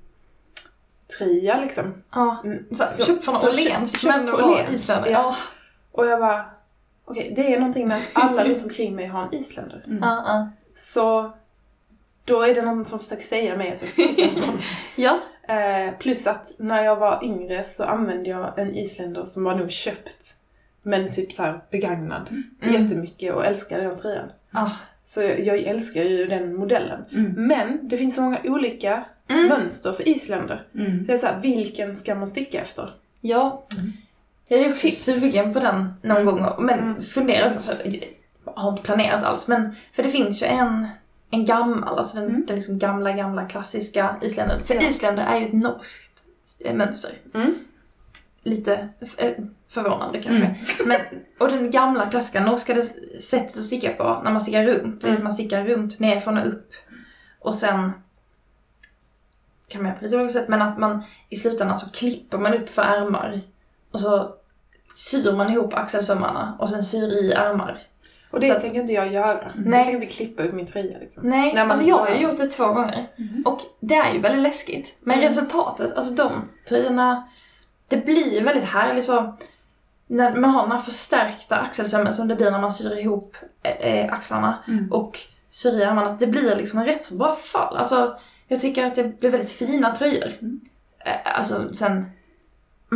tröja 1.17 1.59
liksom. 1.61 1.93
Ja. 2.11 2.41
Mm. 2.45 2.65
Så, 2.71 3.03
köpt 3.05 3.25
från 3.25 3.35
Åhléns, 3.35 3.91
köpt 4.01 4.15
men 4.15 4.25
det 4.25 4.31
på 4.31 4.37
var 4.37 4.43
Åhléns, 4.51 4.71
isländare. 4.75 5.11
ja. 5.11 5.19
Ja. 5.19 5.35
Och 5.91 6.05
jag 6.05 6.19
var 6.19 6.45
okej 7.05 7.33
det 7.35 7.53
är 7.53 7.59
någonting 7.59 7.87
med 7.87 7.97
att 7.97 8.09
alla 8.13 8.43
runt 8.43 8.63
omkring 8.63 8.95
mig 8.95 9.05
har 9.05 9.23
en 9.23 9.33
isländer. 9.33 9.83
Mm. 9.87 9.99
Ja, 10.01 10.23
ja. 10.25 10.49
Så 10.75 11.31
då 12.25 12.41
är 12.41 12.55
det 12.55 12.61
någon 12.61 12.85
som 12.85 12.99
försöker 12.99 13.23
säga 13.23 13.57
mig 13.57 13.71
att 13.71 13.81
jag 13.81 13.89
ska 13.89 14.41
sån. 14.45 14.59
ja. 14.95 15.19
Eh, 15.47 15.93
plus 15.99 16.27
att 16.27 16.53
när 16.57 16.83
jag 16.83 16.95
var 16.95 17.23
yngre 17.23 17.63
så 17.63 17.83
använde 17.83 18.29
jag 18.29 18.59
en 18.59 18.75
isländer 18.75 19.25
som 19.25 19.43
var 19.43 19.55
nog 19.55 19.71
köpt 19.71 20.35
men 20.81 21.11
typ 21.15 21.33
så 21.33 21.43
här 21.43 21.61
begagnad 21.71 22.29
Mm. 22.29 22.81
jättemycket 22.81 23.33
och 23.35 23.45
älskade 23.45 23.83
den 23.83 23.97
tröjan. 23.97 24.27
Ah. 24.51 24.69
Så 25.03 25.21
jag, 25.21 25.39
jag 25.39 25.57
älskar 25.59 26.03
ju 26.03 26.25
den 26.27 26.55
modellen. 26.55 27.05
Mm. 27.11 27.31
Men 27.47 27.79
det 27.87 27.97
finns 27.97 28.15
så 28.15 28.21
många 28.21 28.39
olika 28.43 29.05
Mm. 29.27 29.47
mönster 29.47 29.93
för 29.93 30.07
isländer. 30.07 30.61
Mm. 30.75 30.99
Så 30.99 31.05
det 31.05 31.13
är 31.13 31.17
så 31.17 31.25
här, 31.27 31.39
vilken 31.41 31.95
ska 31.97 32.15
man 32.15 32.27
sticka 32.27 32.61
efter? 32.61 32.89
Ja. 33.21 33.63
Jag 34.47 34.59
är 34.59 34.69
också 34.71 34.87
sugen 34.89 35.53
på 35.53 35.59
den 35.59 35.93
någon 36.01 36.25
gång. 36.25 36.45
Men 36.59 36.79
Mm. 36.79 37.01
funderar 37.01 37.49
också. 37.49 37.61
Så, 37.61 37.71
jag 38.45 38.53
har 38.53 38.71
inte 38.71 38.83
planerat 38.83 39.23
alls. 39.23 39.47
Men 39.47 39.75
för 39.93 40.03
det 40.03 40.09
finns 40.09 40.41
ju 40.43 40.47
en, 40.47 40.87
en 41.29 41.45
gammal, 41.45 41.97
alltså 41.99 42.15
den, 42.17 42.29
Mm. 42.29 42.45
den 42.45 42.55
liksom 42.55 42.79
gamla, 42.79 43.11
gamla 43.11 43.45
klassiska 43.45 44.15
isländern. 44.21 44.59
För 44.65 44.75
Ja. 44.75 44.81
isländer 44.81 45.23
är 45.25 45.39
ju 45.39 45.45
ett 45.47 45.53
norskt 45.53 46.23
eh, 46.65 46.75
mönster. 46.75 47.11
Mm. 47.33 47.55
Lite 48.43 48.89
eh, 49.17 49.31
förvånande 49.67 50.21
kanske. 50.21 50.45
Mm. 50.45 50.57
Men, 50.85 50.97
och 51.39 51.47
den 51.51 51.71
gamla 51.71 52.05
klassiska 52.09 52.39
norska 52.45 52.83
sättet 53.21 53.57
att 53.57 53.63
sticka 53.63 53.93
på 53.93 54.21
när 54.23 54.31
man 54.31 54.41
stickar 54.41 54.63
runt, 54.63 55.03
är 55.03 55.07
Mm. 55.07 55.17
att 55.17 55.23
man 55.23 55.33
stickar 55.33 55.63
runt 55.65 55.99
nerifrån 55.99 56.37
och 56.37 56.47
upp. 56.47 56.71
Och 57.39 57.55
sen 57.55 57.91
kan 59.67 59.81
man 59.81 59.89
göra 59.89 59.99
på 59.99 60.03
lite 60.05 60.15
olika 60.17 60.33
sätt, 60.33 60.47
men 60.47 60.61
att 60.61 60.77
man 60.79 61.03
i 61.29 61.35
slutändan 61.35 61.79
så 61.79 61.89
klipper 61.89 62.37
man 62.37 62.53
upp 62.53 62.69
för 62.69 62.81
ärmar 62.81 63.41
och 63.95 64.01
så 64.01 64.29
syr 64.95 65.31
man 65.31 65.51
ihop 65.51 65.73
axelsömmarna 65.73 66.55
och 66.59 66.69
sen 66.69 66.83
syr 66.83 67.07
i 67.23 67.31
ärmar. 67.31 67.81
Och 68.31 68.39
det 68.39 68.47
Så 68.47 68.53
att- 68.53 68.61
tänker 68.61 68.81
inte 68.81 68.93
jag 68.93 69.11
göra. 69.13 69.47
Nej. 69.55 69.79
Jag 69.79 69.85
tänker 69.85 70.01
inte 70.03 70.13
klippa 70.15 70.43
upp 70.43 70.53
min 70.53 70.67
tröja 70.67 70.97
liksom. 70.99 71.29
Nej, 71.29 71.55
man 71.55 71.71
alltså 71.71 71.85
jag 71.87 71.97
har 71.97 72.09
ju 72.09 72.15
gjort 72.21 72.37
det 72.37 72.47
två 72.47 72.67
gånger. 72.67 73.07
Mhm. 73.17 73.43
Och 73.45 73.59
det 73.79 73.95
är 73.95 74.13
ju 74.13 74.19
väldigt 74.19 74.41
läskigt. 74.41 74.95
Men 74.99 75.17
Mm. 75.17 75.27
resultatet, 75.29 75.93
alltså 75.95 76.13
de 76.13 76.31
tröjorna, 76.69 77.27
det 77.87 78.05
blir 78.05 78.43
väldigt 78.43 78.63
härligt 78.69 79.05
så. 79.05 79.35
När 80.07 80.35
man 80.35 80.49
har 80.49 80.61
den 80.61 80.71
här 80.71 80.79
förstärkta 80.79 81.55
axelsömmen 81.55 82.13
som 82.13 82.27
det 82.27 82.35
blir 82.35 82.51
när 82.51 82.61
man 82.61 82.71
syr 82.71 82.97
ihop 82.97 83.37
eh, 83.63 84.13
axlarna 84.13 84.57
Mm. 84.67 84.91
och 84.91 85.19
syr 85.51 85.73
i 85.79 85.81
ärmarna. 85.83 86.09
att 86.09 86.19
Det 86.19 86.27
blir 86.27 86.55
liksom 86.55 86.79
en 86.79 86.85
rätt 86.85 87.03
så 87.03 87.15
bra 87.15 87.35
fall. 87.35 87.77
Alltså, 87.77 88.17
jag 88.47 88.61
tycker 88.61 88.85
att 88.87 88.95
det 88.95 89.19
blir 89.19 89.29
väldigt 89.29 89.51
fina 89.51 89.95
tröjor. 89.95 90.31
Mm. 90.41 90.59
Eh, 90.99 91.37
alltså 91.39 91.73
sen, 91.73 92.11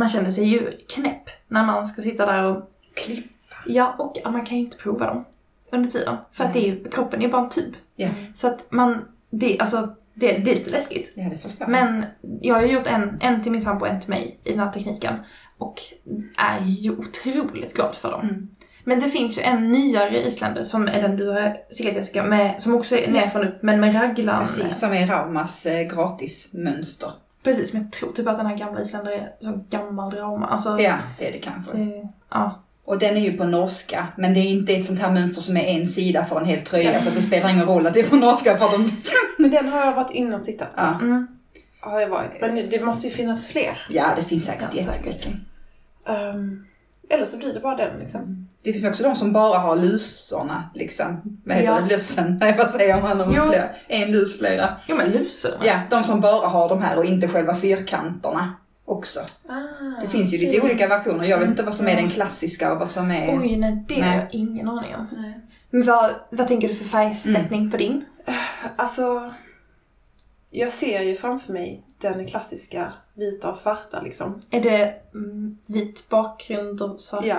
man 0.00 0.08
känner 0.08 0.30
sig 0.30 0.44
ju 0.44 0.72
knäpp 0.88 1.30
när 1.48 1.66
man 1.66 1.86
ska 1.86 2.02
sitta 2.02 2.26
där 2.26 2.42
och 2.42 2.70
Klipp. 2.94 3.26
Ja, 3.66 3.94
och 3.98 4.32
man 4.32 4.46
kan 4.46 4.58
ju 4.58 4.64
inte 4.64 4.76
prova 4.76 5.06
dem 5.06 5.24
under 5.72 5.90
tiden. 5.90 6.16
För 6.32 6.44
att 6.44 6.52
det 6.52 6.58
är 6.58 6.66
ju, 6.66 6.90
kroppen 6.90 7.20
är 7.20 7.24
ju 7.24 7.30
bara 7.30 7.42
en 7.42 7.50
tub. 7.50 7.74
Ja. 7.96 8.08
Så 8.34 8.46
att 8.46 8.72
man, 8.72 9.04
det, 9.30 9.58
alltså, 9.60 9.94
det, 10.14 10.32
det 10.32 10.50
är 10.50 10.54
lite 10.54 10.70
läskigt. 10.70 11.12
Ja, 11.14 11.28
det 11.30 11.38
förstår 11.38 11.64
jag. 11.64 11.70
Men 11.70 12.04
jag 12.40 12.54
har 12.54 12.62
ju 12.62 12.72
gjort 12.72 12.86
en, 12.86 13.18
en 13.20 13.42
till 13.42 13.52
min 13.52 13.60
sambo 13.60 13.84
och 13.84 13.90
en 13.90 14.00
till 14.00 14.10
mig 14.10 14.38
i 14.44 14.50
den 14.50 14.58
här 14.58 14.72
tekniken. 14.72 15.14
Och 15.58 15.80
är 16.36 16.60
ju 16.60 16.90
otroligt 16.90 17.74
glad 17.74 17.94
för 17.94 18.10
dem. 18.10 18.20
Mm. 18.20 18.48
Men 18.84 19.00
det 19.00 19.10
finns 19.10 19.38
ju 19.38 19.42
en 19.42 19.72
nyare 19.72 20.26
isländer 20.26 20.64
som 20.64 20.88
är 20.88 21.02
den 21.02 21.16
du 21.16 21.28
har 21.28 21.56
stickat 21.70 21.94
Jessica, 21.94 22.24
med, 22.24 22.62
som 22.62 22.74
också 22.74 22.96
är 22.96 23.10
nerifrån 23.10 23.48
upp 23.48 23.62
men 23.62 23.80
med 23.80 23.94
raglan. 23.94 24.46
Precis, 24.46 24.78
som 24.78 24.92
är 24.92 25.06
Raumas 25.06 25.66
eh, 25.66 25.82
gratismönster. 25.82 27.10
Precis, 27.42 27.72
men 27.72 27.82
jag 27.82 27.92
tror 27.92 28.12
typ 28.12 28.28
att 28.28 28.36
den 28.36 28.46
här 28.46 28.56
gamla 28.56 28.80
isländer 28.80 29.12
är 29.12 29.32
som 29.40 29.64
gammal 29.70 30.10
drama. 30.10 30.46
Alltså, 30.46 30.78
Ja, 30.80 30.94
det 31.18 31.28
är 31.28 31.32
det 31.32 31.38
kanske. 31.38 31.76
det, 31.76 32.08
ja. 32.30 32.62
Och 32.84 32.98
den 32.98 33.16
är 33.16 33.20
ju 33.20 33.32
på 33.38 33.44
norska, 33.44 34.06
men 34.16 34.34
det 34.34 34.40
är 34.40 34.44
inte 34.50 34.72
ett 34.74 34.86
sånt 34.86 35.00
här 35.00 35.12
mönster 35.12 35.42
som 35.42 35.56
är 35.56 35.64
en 35.64 35.88
sida 35.88 36.24
för 36.24 36.40
en 36.40 36.46
hel 36.46 36.60
tröja, 36.60 37.00
så 37.00 37.08
att 37.08 37.14
det 37.14 37.22
spelar 37.22 37.48
ingen 37.50 37.66
roll 37.66 37.86
att 37.86 37.94
det 37.94 38.00
är 38.00 38.08
på 38.08 38.16
norska 38.16 38.56
för 38.58 38.72
de... 38.72 38.90
Men 39.38 39.50
den 39.50 39.68
har 39.68 39.80
jag 39.86 39.92
varit 39.94 40.10
inne 40.10 40.36
och 40.36 40.44
tittat 40.44 40.76
på. 40.76 40.82
Ja, 40.82 40.98
Mm. 41.00 41.26
Har 41.82 42.00
jag 42.00 42.08
varit. 42.08 42.40
Men 42.40 42.54
det 42.70 42.84
måste 42.84 43.06
ju 43.08 43.12
finnas 43.14 43.46
fler. 43.46 43.78
ja 43.90 44.06
det 44.16 44.22
finns 44.24 44.44
säkert 44.44 44.68
Ja, 44.72 44.84
säkert. 44.84 45.06
jättemycket. 45.06 45.40
Um, 46.34 46.66
eller 47.08 47.26
så 47.26 47.38
blir 47.38 47.54
det 47.54 47.60
bara 47.60 47.76
den 47.76 47.98
liksom. 47.98 48.48
Det 48.62 48.72
finns 48.72 48.84
också 48.84 49.02
de 49.02 49.16
som 49.16 49.32
bara 49.32 49.58
har 49.58 49.76
lusorna, 49.76 50.70
liksom. 50.74 51.20
Vad 51.44 51.56
heter 51.56 51.72
Ja. 51.72 51.80
det? 51.80 51.94
Lussen? 51.94 52.36
Nej, 52.40 52.54
vad 52.58 52.70
säger 52.70 53.02
man 53.02 53.20
om 53.20 53.30
flera? 53.32 53.68
En 53.88 54.10
lus, 54.12 54.38
flera. 54.38 54.68
Jo 54.86 54.96
men 54.96 55.10
lusor. 55.10 55.52
Ja, 55.64 55.80
de 55.90 56.04
som 56.04 56.20
bara 56.20 56.46
har 56.48 56.68
de 56.68 56.82
här 56.82 56.98
och 56.98 57.04
inte 57.04 57.28
själva 57.28 57.56
fyrkanterna 57.56 58.54
också. 58.84 59.20
Ah, 59.48 60.00
Det 60.00 60.08
finns 60.08 60.34
ju 60.34 60.38
lite 60.38 60.58
okej. 60.58 60.70
olika 60.70 60.88
versioner. 60.88 61.24
Jag 61.24 61.38
vet 61.38 61.48
inte 61.48 61.62
vad 61.62 61.74
som 61.74 61.88
är 61.88 61.96
den 61.96 62.10
klassiska 62.10 62.72
och 62.72 62.78
vad 62.78 62.90
som 62.90 63.10
är... 63.10 63.38
Oj, 63.40 63.56
nej 63.56 63.84
det 63.88 63.98
Nej. 63.98 64.08
har 64.08 64.14
jag 64.16 64.34
ingen 64.34 64.68
aning 64.68 64.94
om. 64.96 65.06
Nej. 65.16 65.40
Men 65.70 65.82
vad, 65.82 66.10
vad 66.30 66.48
tänker 66.48 66.68
du 66.68 66.74
för 66.74 66.84
färgsättning 66.84 67.70
på 67.70 67.76
din? 67.76 68.04
Alltså, 68.76 69.32
jag 70.50 70.72
ser 70.72 71.00
ju 71.00 71.16
framför 71.16 71.52
mig 71.52 71.82
den 72.00 72.26
klassiska 72.26 72.92
vita 73.14 73.50
och 73.50 73.56
svarta 73.56 74.02
liksom. 74.02 74.42
Är 74.50 74.60
det 74.60 74.94
mm, 75.14 75.58
vit 75.66 76.08
bakgrund 76.08 76.82
och 76.82 77.00
svarta? 77.00 77.26
Ja, 77.26 77.38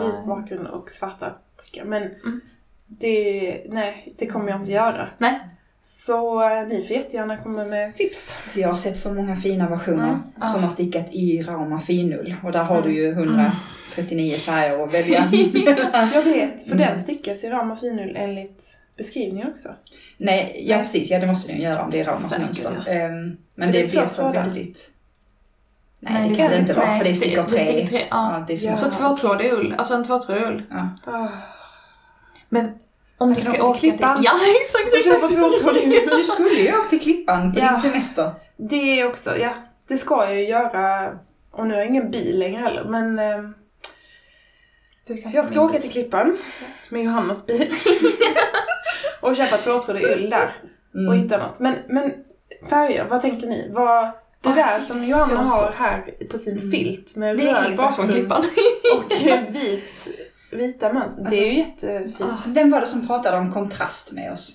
vit 0.00 0.26
bakgrund 0.26 0.66
och 0.66 0.90
svarta 0.90 1.32
prickar. 1.62 1.84
Men 1.84 2.02
Mm. 2.02 2.40
det, 2.86 3.62
nej, 3.68 4.14
det 4.18 4.26
kommer 4.26 4.50
jag 4.50 4.60
inte 4.60 4.72
göra. 4.72 5.08
Nej. 5.18 5.40
Så 5.82 6.42
eh, 6.50 6.66
ni 6.66 6.84
får 6.86 6.96
jättegärna 6.96 7.36
komma 7.36 7.64
med 7.64 7.96
tips. 7.96 8.38
Jag 8.56 8.68
har 8.68 8.74
sett 8.74 8.98
så 9.00 9.14
många 9.14 9.36
fina 9.36 9.68
versioner 9.68 10.08
Mm, 10.08 10.20
ja. 10.40 10.48
som 10.48 10.62
har 10.62 10.70
stickat 10.70 11.06
i 11.14 11.42
Rauma 11.42 11.80
finull. 11.80 12.34
Och 12.44 12.52
där 12.52 12.62
har 12.64 12.76
Mm. 12.76 12.88
du 12.88 12.94
ju 12.96 13.08
139 13.10 14.36
färger 14.36 14.84
att 14.84 14.94
välja 14.94 15.28
Jag 16.14 16.22
vet, 16.22 16.62
för 16.62 16.72
Mm. 16.74 16.78
den 16.78 17.02
stickas 17.02 17.44
i 17.44 17.50
Rama 17.50 17.76
finull 17.76 18.16
enligt 18.16 18.76
beskrivningen 18.96 19.50
också. 19.50 19.68
Nej, 20.16 20.64
ja 20.68 20.76
Nej. 20.76 20.84
precis. 20.84 21.10
Ja, 21.10 21.18
det 21.18 21.26
måste 21.26 21.52
den 21.52 21.60
göra 21.60 21.82
om 21.84 21.90
det 21.90 22.00
är 22.00 22.04
Raumas 22.04 22.28
Säkert, 22.30 22.44
mönster. 22.44 22.82
ja. 22.86 22.92
Ehm, 22.92 23.36
men 23.54 23.72
det, 23.72 23.82
det 23.82 23.90
blir 23.90 24.06
så 24.06 24.28
väldigt... 24.32 24.90
Nej, 26.00 26.30
det 26.30 26.36
kan 26.36 26.50
det 26.50 26.58
inte 26.58 26.74
vara 26.74 26.98
för 26.98 27.04
det 27.04 27.10
är 27.10 27.14
stickor 27.14 27.42
Det 27.42 27.48
sticker 27.48 27.72
tre. 27.72 27.86
tre, 27.88 28.06
ja. 28.10 28.38
Ja, 28.38 28.44
det 28.46 28.52
är 28.52 28.56
så. 28.56 28.66
Ja. 28.66 28.76
Så 28.76 28.90
tvåtrådig 28.90 29.52
ull, 29.52 29.74
alltså 29.78 29.94
en 29.94 30.04
tvåtrådig 30.04 30.42
ull. 30.42 30.62
Ja. 30.70 30.88
Ah. 31.12 31.28
Men 32.48 32.70
om 33.18 33.34
du 33.34 33.40
ska 33.40 33.52
åka 33.68 33.78
till 33.80 33.80
till... 33.80 33.90
Klippan. 33.98 34.22
Ja, 34.22 34.32
exakt! 34.62 34.96
Och 34.96 35.04
köpa 35.04 35.28
tvåtrådig 35.28 35.84
ull. 35.84 36.16
Du 36.18 36.24
skulle 36.24 36.60
ju 36.60 36.68
åka 36.78 36.88
till 36.90 37.00
Klippan 37.00 37.52
på 37.54 37.58
Ja. 37.60 37.70
din 37.72 37.80
semester. 37.80 38.30
Det 38.56 39.00
är 39.00 39.08
också, 39.08 39.38
ja. 39.38 39.50
Det 39.88 39.96
ska 39.98 40.24
jag 40.24 40.34
ju 40.34 40.48
göra. 40.48 41.12
Och 41.50 41.66
nu 41.66 41.74
har 41.74 41.80
jag 41.80 41.88
ingen 41.88 42.10
bil 42.10 42.38
längre 42.38 42.60
heller, 42.60 42.84
men 42.84 43.18
eh, 43.18 43.50
jag 45.34 45.44
ska 45.44 45.60
åka 45.60 45.80
till 45.80 45.90
Klippan 45.90 46.38
med 46.88 47.04
Johannas 47.04 47.46
bil. 47.46 47.70
och 49.24 49.36
köpa 49.36 49.56
tvåtrådig 49.56 50.04
ull 50.04 50.30
där. 50.30 50.50
Och 50.92 50.98
Mm. 51.00 51.22
hitta 51.22 51.38
något. 51.38 51.58
Men, 51.60 51.74
men 51.88 52.12
färger, 52.70 53.06
vad 53.10 53.20
tänker 53.20 53.46
ni? 53.46 53.70
Vad, 53.74 54.04
det 54.04 54.12
jag 54.42 54.56
där 54.56 54.80
som 54.80 55.00
det 55.00 55.06
är 55.06 55.10
Johanna 55.10 55.42
har 55.42 55.72
här 55.76 56.26
på 56.30 56.38
sin 56.38 56.58
Mm. 56.58 56.70
filt 56.70 57.16
med 57.16 57.36
Det 57.38 57.52
röd 57.52 57.76
bakgrund 57.76 58.32
och 58.96 59.12
vit, 59.54 60.08
vita 60.52 60.92
mönster. 60.92 61.26
Det 61.30 61.36
är 61.36 61.46
ju 61.46 61.58
jättefint. 61.58 62.30
Vem 62.46 62.70
var 62.70 62.80
det 62.80 62.86
som 62.86 63.06
pratade 63.06 63.36
om 63.38 63.52
kontrast 63.52 64.12
med 64.12 64.32
oss? 64.32 64.52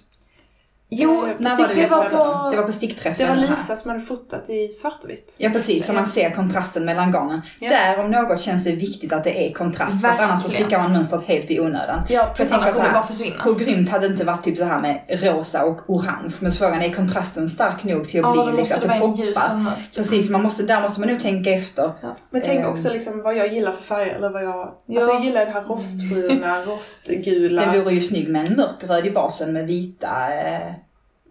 Jo, 0.91 1.25
Eh, 1.27 1.33
När 1.37 1.57
var 1.57 1.67
det 1.67 1.73
det 1.73 1.87
var 1.87 2.03
på... 2.09 2.49
Det 2.51 2.57
var 2.57 2.63
på 2.63 2.71
stickträffen. 2.71 3.27
Det 3.27 3.33
var. 3.33 3.41
Lisa 3.57 3.75
som 3.75 3.91
hade 3.91 4.01
fotat 4.03 4.49
i 4.49 4.67
svartvitt. 4.71 5.35
Ja 5.37 5.49
precis, 5.49 5.85
så 5.85 5.91
Ja. 5.91 5.95
man 5.95 6.05
ser 6.07 6.29
kontrasten 6.29 6.85
mellan 6.85 7.11
garnen. 7.11 7.41
Ja. 7.59 7.69
Där 7.69 7.99
om 7.99 8.11
något 8.11 8.39
känns 8.41 8.63
det 8.63 8.71
viktigt 8.71 9.13
att 9.13 9.23
det 9.23 9.47
är 9.49 9.53
kontrast. 9.53 10.01
För 10.01 10.07
att 10.07 10.21
annars 10.21 10.41
så 10.41 10.47
Verkligen. 10.47 10.65
stickar 10.65 10.81
man 10.83 10.91
mönstret 10.93 11.23
helt 11.23 11.51
i 11.51 11.59
onödan. 11.59 11.99
Ja, 12.09 12.25
För 12.25 12.33
för 12.35 12.43
jag 12.43 12.53
annars 12.53 12.65
tänker 12.65 12.71
så 12.73 12.79
det 12.79 12.85
här, 12.85 12.93
bara 12.93 13.07
försvinna. 13.07 13.43
Hur 13.43 13.55
grymt 13.55 13.89
hade 13.89 14.07
det 14.07 14.11
inte 14.13 14.25
varit 14.25 14.43
typ 14.43 14.57
så 14.57 14.63
här 14.63 14.79
med 14.79 14.99
rosa 15.09 15.65
och 15.65 15.79
orange? 15.89 16.33
Men 16.41 16.51
frågan 16.51 16.81
är 16.81 16.93
kontrasten 16.93 17.49
stark 17.49 17.83
nog 17.83 18.07
till 18.07 18.25
att 18.25 18.35
Ja, 18.35 18.43
bli 18.51 18.57
liksom, 18.57 18.77
det 18.87 18.93
att 18.93 18.99
det 19.01 19.07
poppar? 19.07 19.85
Precis, 19.95 20.29
man 20.29 20.43
måste, 20.43 20.63
där 20.63 20.81
måste 20.81 20.99
man 20.99 21.09
nog 21.09 21.19
tänka 21.19 21.49
efter. 21.49 21.91
Men 22.29 22.41
tänk 22.45 22.59
Ehm. 22.59 22.69
också 22.69 22.89
liksom 22.93 23.21
vad 23.21 23.37
jag 23.37 23.53
gillar 23.53 23.71
för 23.71 23.83
färger. 23.83 24.15
Eller 24.15 24.29
vad 24.29 24.43
jag... 24.43 24.73
Ja. 24.85 24.95
Alltså 24.99 25.13
jag 25.13 25.23
gillar 25.25 25.45
det 25.45 25.51
här 25.51 25.61
rostbruna, 25.63 26.61
rostgula. 26.65 27.71
Det 27.71 27.79
vore 27.81 27.93
ju 27.93 28.01
snygg 28.01 28.29
med 28.29 28.47
en 28.47 28.53
mörkröd 28.57 29.05
i 29.07 29.11
basen 29.11 29.53
med 29.53 29.67
vita, 29.67 30.07
eh, 30.33 30.73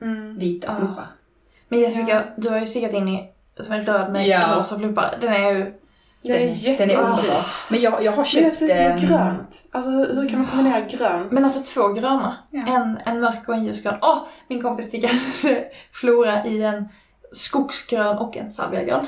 Mm. 0.03 0.38
vita 0.38 0.72
Ah. 0.72 0.76
pluppar. 0.78 1.07
Men 1.68 1.80
Jessica, 1.80 2.09
Ja. 2.14 2.22
du 2.36 2.49
har 2.49 2.59
ju 2.61 2.66
stickat 2.66 2.92
in 2.92 3.09
i 3.09 3.30
som 3.61 3.74
en 3.74 3.84
röd 3.84 4.12
med 4.12 4.26
Ja. 4.26 4.55
rosa 4.59 4.78
pluppar. 4.78 5.18
Den 5.20 5.32
är 5.32 5.51
ju... 5.53 5.74
Den 6.22 6.32
är 6.34 6.38
Den 6.38 6.49
är 6.49 6.55
jättefin. 6.55 6.96
underbar. 6.96 7.46
Men 7.68 7.80
jag, 7.80 8.05
jag 8.05 8.12
har 8.12 8.16
Men 8.16 8.26
köpt... 8.26 8.57
ser 8.57 8.90
ehm, 8.90 8.99
grönt. 8.99 9.68
Alltså 9.72 9.90
hur, 9.90 10.14
hur 10.14 10.28
kan 10.28 10.38
man 10.38 10.49
kombinera 10.49 10.80
grönt? 10.80 11.32
Men 11.32 11.44
alltså 11.44 11.74
två 11.74 11.88
gröna. 11.88 12.36
Ja. 12.51 12.62
En, 12.66 12.99
en 13.07 13.20
mörk 13.20 13.49
och 13.49 13.55
en 13.55 13.64
ljusgrön. 13.64 13.94
Åh! 14.03 14.18
min 14.49 14.62
kompis 14.62 14.86
stickade 14.86 15.14
Flora 15.92 16.46
i 16.46 16.62
en 16.62 16.88
skogsgrön 17.32 18.18
och 18.18 18.36
en 18.36 18.53
salviagrön. 18.53 19.07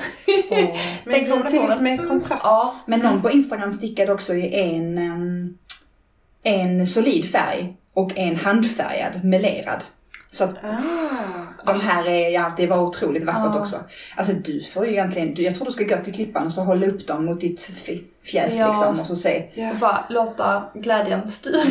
Men 1.05 1.29
den 1.29 1.41
det 1.69 1.81
med 1.81 2.07
kontrast? 2.07 2.41
Ja. 2.43 2.75
Men 2.85 2.99
någon 2.99 3.21
på 3.21 3.31
Instagram 3.31 3.73
stickade 3.73 4.11
också 4.13 4.33
i 4.33 4.61
en, 4.75 5.57
en 6.43 6.87
solid 6.87 7.31
färg 7.31 7.77
och 7.93 8.17
en 8.17 8.35
handfärgad 8.35 9.23
melerad. 9.23 9.79
Så 10.33 10.43
att 10.43 10.63
Ah. 10.63 10.77
de 11.73 11.79
här 11.81 12.07
är, 12.07 12.29
ja 12.29 12.51
det 12.57 12.67
var 12.67 12.77
otroligt 12.79 13.23
vackert 13.23 13.51
Ja. 13.55 13.59
också. 13.59 13.77
Alltså 14.17 14.33
du 14.33 14.63
får 14.63 14.85
ju 14.85 14.91
egentligen, 14.91 15.33
du, 15.33 15.43
jag 15.43 15.55
tror 15.55 15.65
du 15.65 15.71
ska 15.71 15.83
gå 15.83 15.97
till 16.03 16.13
klippan 16.13 16.45
och 16.45 16.51
så 16.53 16.61
hålla 16.61 16.87
upp 16.87 17.07
dem 17.07 17.25
mot 17.25 17.41
ditt 17.41 17.71
fjäs 18.23 18.53
Ja. 18.55 18.67
liksom 18.67 18.99
och 18.99 19.07
så 19.07 19.15
se. 19.15 19.43
Ja. 19.53 19.71
Och 19.71 19.77
bara 19.77 20.05
låta 20.09 20.63
glädjen 20.73 21.29
styra. 21.31 21.63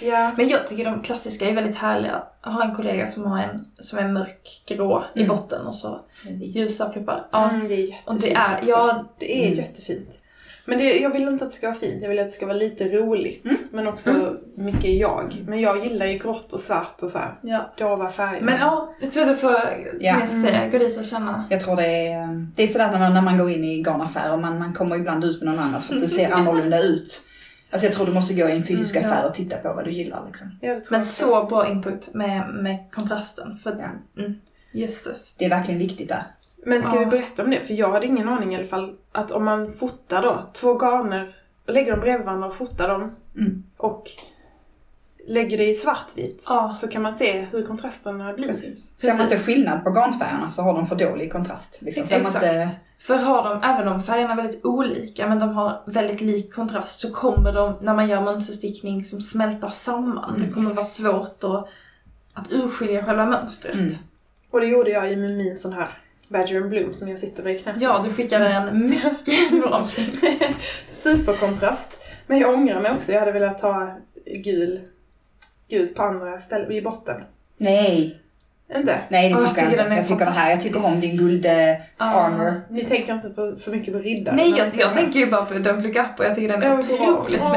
ja. 0.00 0.30
Men 0.36 0.48
jag 0.48 0.66
tycker 0.66 0.84
de 0.84 1.02
klassiska 1.02 1.48
är 1.48 1.54
väldigt 1.54 1.76
härliga. 1.76 2.22
Jag 2.44 2.50
har 2.50 2.62
en 2.64 2.74
kollega 2.74 3.08
som 3.08 3.24
har 3.24 3.38
en 3.42 3.64
som 3.80 3.98
är 3.98 4.08
mörkgrå 4.08 5.04
i 5.14 5.22
Mm. 5.22 5.36
botten 5.36 5.66
och 5.66 5.74
så 5.74 6.00
ljusa 6.42 6.88
pluppar. 6.88 7.26
Ja. 7.32 7.50
Mm, 7.50 7.68
det 7.68 7.74
är 7.74 7.78
jättefint 7.78 8.02
Och 8.08 8.14
det 8.14 8.32
är, 8.34 8.54
också. 8.58 8.70
ja, 8.70 9.04
Det 9.18 9.38
är 9.38 9.46
Mm. 9.46 9.58
jättefint. 9.58 10.08
Men 10.66 10.78
det, 10.78 10.98
jag 10.98 11.10
vill 11.10 11.28
inte 11.28 11.44
att 11.44 11.50
det 11.50 11.56
ska 11.56 11.66
vara 11.68 11.78
fint, 11.78 12.02
jag 12.02 12.08
vill 12.10 12.18
att 12.18 12.26
det 12.26 12.32
ska 12.32 12.46
vara 12.46 12.56
lite 12.56 12.84
roligt. 12.88 13.44
Mm. 13.44 13.56
Men 13.72 13.86
också 13.86 14.10
Mm. 14.10 14.36
mycket 14.56 14.94
jag. 14.94 15.44
Men 15.48 15.60
jag 15.60 15.84
gillar 15.84 16.06
ju 16.06 16.18
grått 16.18 16.52
och 16.52 16.60
svart 16.60 17.02
och 17.02 17.10
så 17.10 17.18
här. 17.18 17.34
ja. 17.42 17.72
dova 17.78 18.10
färger. 18.10 18.40
Men 18.40 18.58
ja, 18.60 18.94
jag 19.00 19.12
tror 19.12 19.26
det 19.26 19.36
får, 19.36 19.48
som 19.50 19.98
Ja. 20.00 20.20
jag 20.20 20.28
ska 20.28 20.40
säga, 20.40 20.68
gå 20.68 20.78
dit 20.78 20.98
och 20.98 21.04
känna. 21.04 21.44
Jag 21.50 21.60
tror 21.60 21.76
det 21.76 22.06
är, 22.06 22.46
det 22.56 22.62
är 22.62 22.66
sådär 22.66 22.90
när 22.92 22.98
man, 22.98 23.12
när 23.14 23.20
man 23.22 23.38
går 23.38 23.50
in 23.50 23.64
i 23.64 23.82
garnaffärer, 23.82 24.36
man, 24.36 24.58
man 24.58 24.72
kommer 24.74 24.96
ibland 24.96 25.24
ut 25.24 25.42
med 25.42 25.52
något 25.54 25.60
annat 25.64 25.84
för 25.84 25.94
att 25.94 26.00
det 26.00 26.08
ser 26.08 26.30
annorlunda 26.32 26.82
ut. 26.82 27.20
Alltså 27.70 27.86
jag 27.86 27.96
tror 27.96 28.06
du 28.06 28.12
måste 28.12 28.34
gå 28.34 28.48
i 28.48 28.52
en 28.52 28.64
fysisk 28.64 28.96
Mm, 28.96 29.08
ja. 29.10 29.14
affär 29.16 29.28
och 29.28 29.34
titta 29.34 29.56
på 29.56 29.72
vad 29.74 29.84
du 29.84 29.90
gillar 29.92 30.22
liksom. 30.26 30.58
Ja, 30.60 30.74
det 30.74 30.80
tror 30.80 30.90
Men 30.98 31.00
jag. 31.06 31.08
så 31.14 31.44
bra 31.44 31.68
input 31.68 32.14
med, 32.14 32.48
med 32.54 32.78
kontrasten. 32.92 33.58
För 33.62 33.70
Ja. 34.16 34.22
mm, 34.22 34.34
jösses. 34.72 35.34
Det 35.38 35.44
är 35.44 35.50
verkligen 35.50 35.78
viktigt 35.80 36.08
där. 36.08 36.22
Men 36.66 36.82
ska 36.82 36.92
Ja. 36.94 36.98
vi 36.98 37.06
berätta 37.06 37.44
om 37.44 37.50
det? 37.50 37.60
För 37.60 37.74
jag 37.74 37.90
hade 37.92 38.06
ingen 38.06 38.28
aning 38.28 38.52
i 38.52 38.56
alla 38.56 38.64
fall 38.66 38.96
att 39.12 39.30
om 39.30 39.44
man 39.44 39.72
fotar 39.72 40.22
då 40.22 40.42
två 40.52 40.74
garner 40.78 41.36
och 41.66 41.72
lägger 41.72 41.90
dem 41.92 42.00
bredvid 42.00 42.26
varandra 42.26 42.48
och 42.48 42.54
fotar 42.56 42.88
dem 42.88 43.16
Mm. 43.36 43.62
och 43.76 44.10
lägger 45.26 45.58
det 45.58 45.64
i 45.70 45.74
svartvit 45.74 46.44
Ja, 46.48 46.74
så 46.80 46.88
kan 46.88 47.02
man 47.02 47.12
se 47.14 47.40
hur 47.52 47.62
kontrasterna 47.62 48.32
blir. 48.32 48.48
Precis. 48.48 48.98
Ser 48.98 49.12
man 49.12 49.20
inte 49.22 49.38
skillnad 49.38 49.84
på 49.84 49.90
garnfärgerna 49.90 50.50
så 50.50 50.62
har 50.62 50.74
de 50.74 50.86
för 50.86 50.96
dålig 50.96 51.32
kontrast. 51.32 51.82
Liksom. 51.82 52.02
Exakt. 52.02 52.26
inte, 52.36 52.70
För 52.98 53.16
har 53.16 53.48
de, 53.48 53.62
även 53.62 53.88
om 53.88 54.02
färgerna 54.02 54.32
är 54.32 54.36
väldigt 54.36 54.64
olika 54.64 55.28
men 55.28 55.38
de 55.38 55.48
har 55.54 55.82
väldigt 55.86 56.20
lik 56.20 56.54
kontrast 56.54 57.00
så 57.00 57.12
kommer 57.12 57.52
de, 57.52 57.74
när 57.80 57.94
man 57.94 58.08
gör 58.08 58.20
mönsterstickning, 58.20 59.04
som 59.04 59.20
smälta 59.20 59.70
samman. 59.70 60.34
Mm, 60.34 60.46
det 60.46 60.52
kommer 60.54 60.74
vara 60.74 60.84
svårt 60.84 61.44
att, 61.44 61.68
att 62.32 62.52
urskilja 62.52 63.04
själva 63.04 63.26
mönstret. 63.26 63.74
Mm. 63.74 63.92
Och 64.50 64.60
det 64.60 64.66
gjorde 64.66 64.90
jag 64.90 65.12
i 65.12 65.16
med 65.16 65.30
min 65.36 65.56
sån 65.56 65.72
här 65.72 65.98
Badger 66.38 66.60
and 66.60 66.70
Bloom 66.70 66.94
som 66.94 67.08
jag 67.08 67.18
sitter 67.18 67.42
med 67.42 67.54
i 67.54 67.58
knät. 67.58 67.74
Ja, 67.80 68.04
du 68.08 68.12
skickade 68.14 68.48
en 68.48 68.88
mycket 68.90 69.50
bra 69.62 69.84
film. 69.84 70.16
Superkontrast. 70.88 71.90
Men 72.26 72.38
jag 72.38 72.54
ångrar 72.54 72.80
mig 72.80 72.92
också. 72.92 73.12
Jag 73.12 73.20
hade 73.20 73.32
velat 73.32 73.60
ha 73.60 73.96
gul, 74.44 74.80
gul 75.70 75.86
på 75.88 76.02
andra 76.02 76.40
ställen, 76.40 76.72
i 76.72 76.82
botten. 76.82 77.20
nej, 77.56 78.20
Inte? 78.76 78.98
nej 79.08 79.28
det 79.28 79.34
tycker 79.34 79.46
jag 79.46 79.50
jag, 79.50 79.56
tycker 79.56 79.70
inte. 79.70 79.82
den 79.88 79.96
Jag 79.96 80.06
tycker 80.06 80.24
det 80.24 80.30
här, 80.30 80.50
jag 80.50 80.60
tycker 80.60 80.84
om 80.86 81.00
din 81.00 81.16
guld 81.16 81.46
eh, 81.46 81.52
armor. 81.96 82.60
Ni 82.70 82.84
tänker 82.84 83.12
inte 83.14 83.30
på, 83.30 83.56
för 83.64 83.70
mycket 83.70 83.92
på 83.94 83.98
riddare? 84.00 84.36
Nej, 84.36 84.54
jag, 84.56 84.68
jag 84.76 84.92
tänker 84.94 85.20
ju 85.20 85.30
bara 85.30 85.44
på 85.44 85.54
Don't 85.54 85.82
Look 85.82 85.96
Up 85.96 86.18
och 86.18 86.24
jag 86.24 86.34
tycker 86.34 86.48
den 86.48 86.62
är 86.62 86.66
Ja, 86.66 86.78
otroligt 86.78 87.40
bra. 87.40 87.48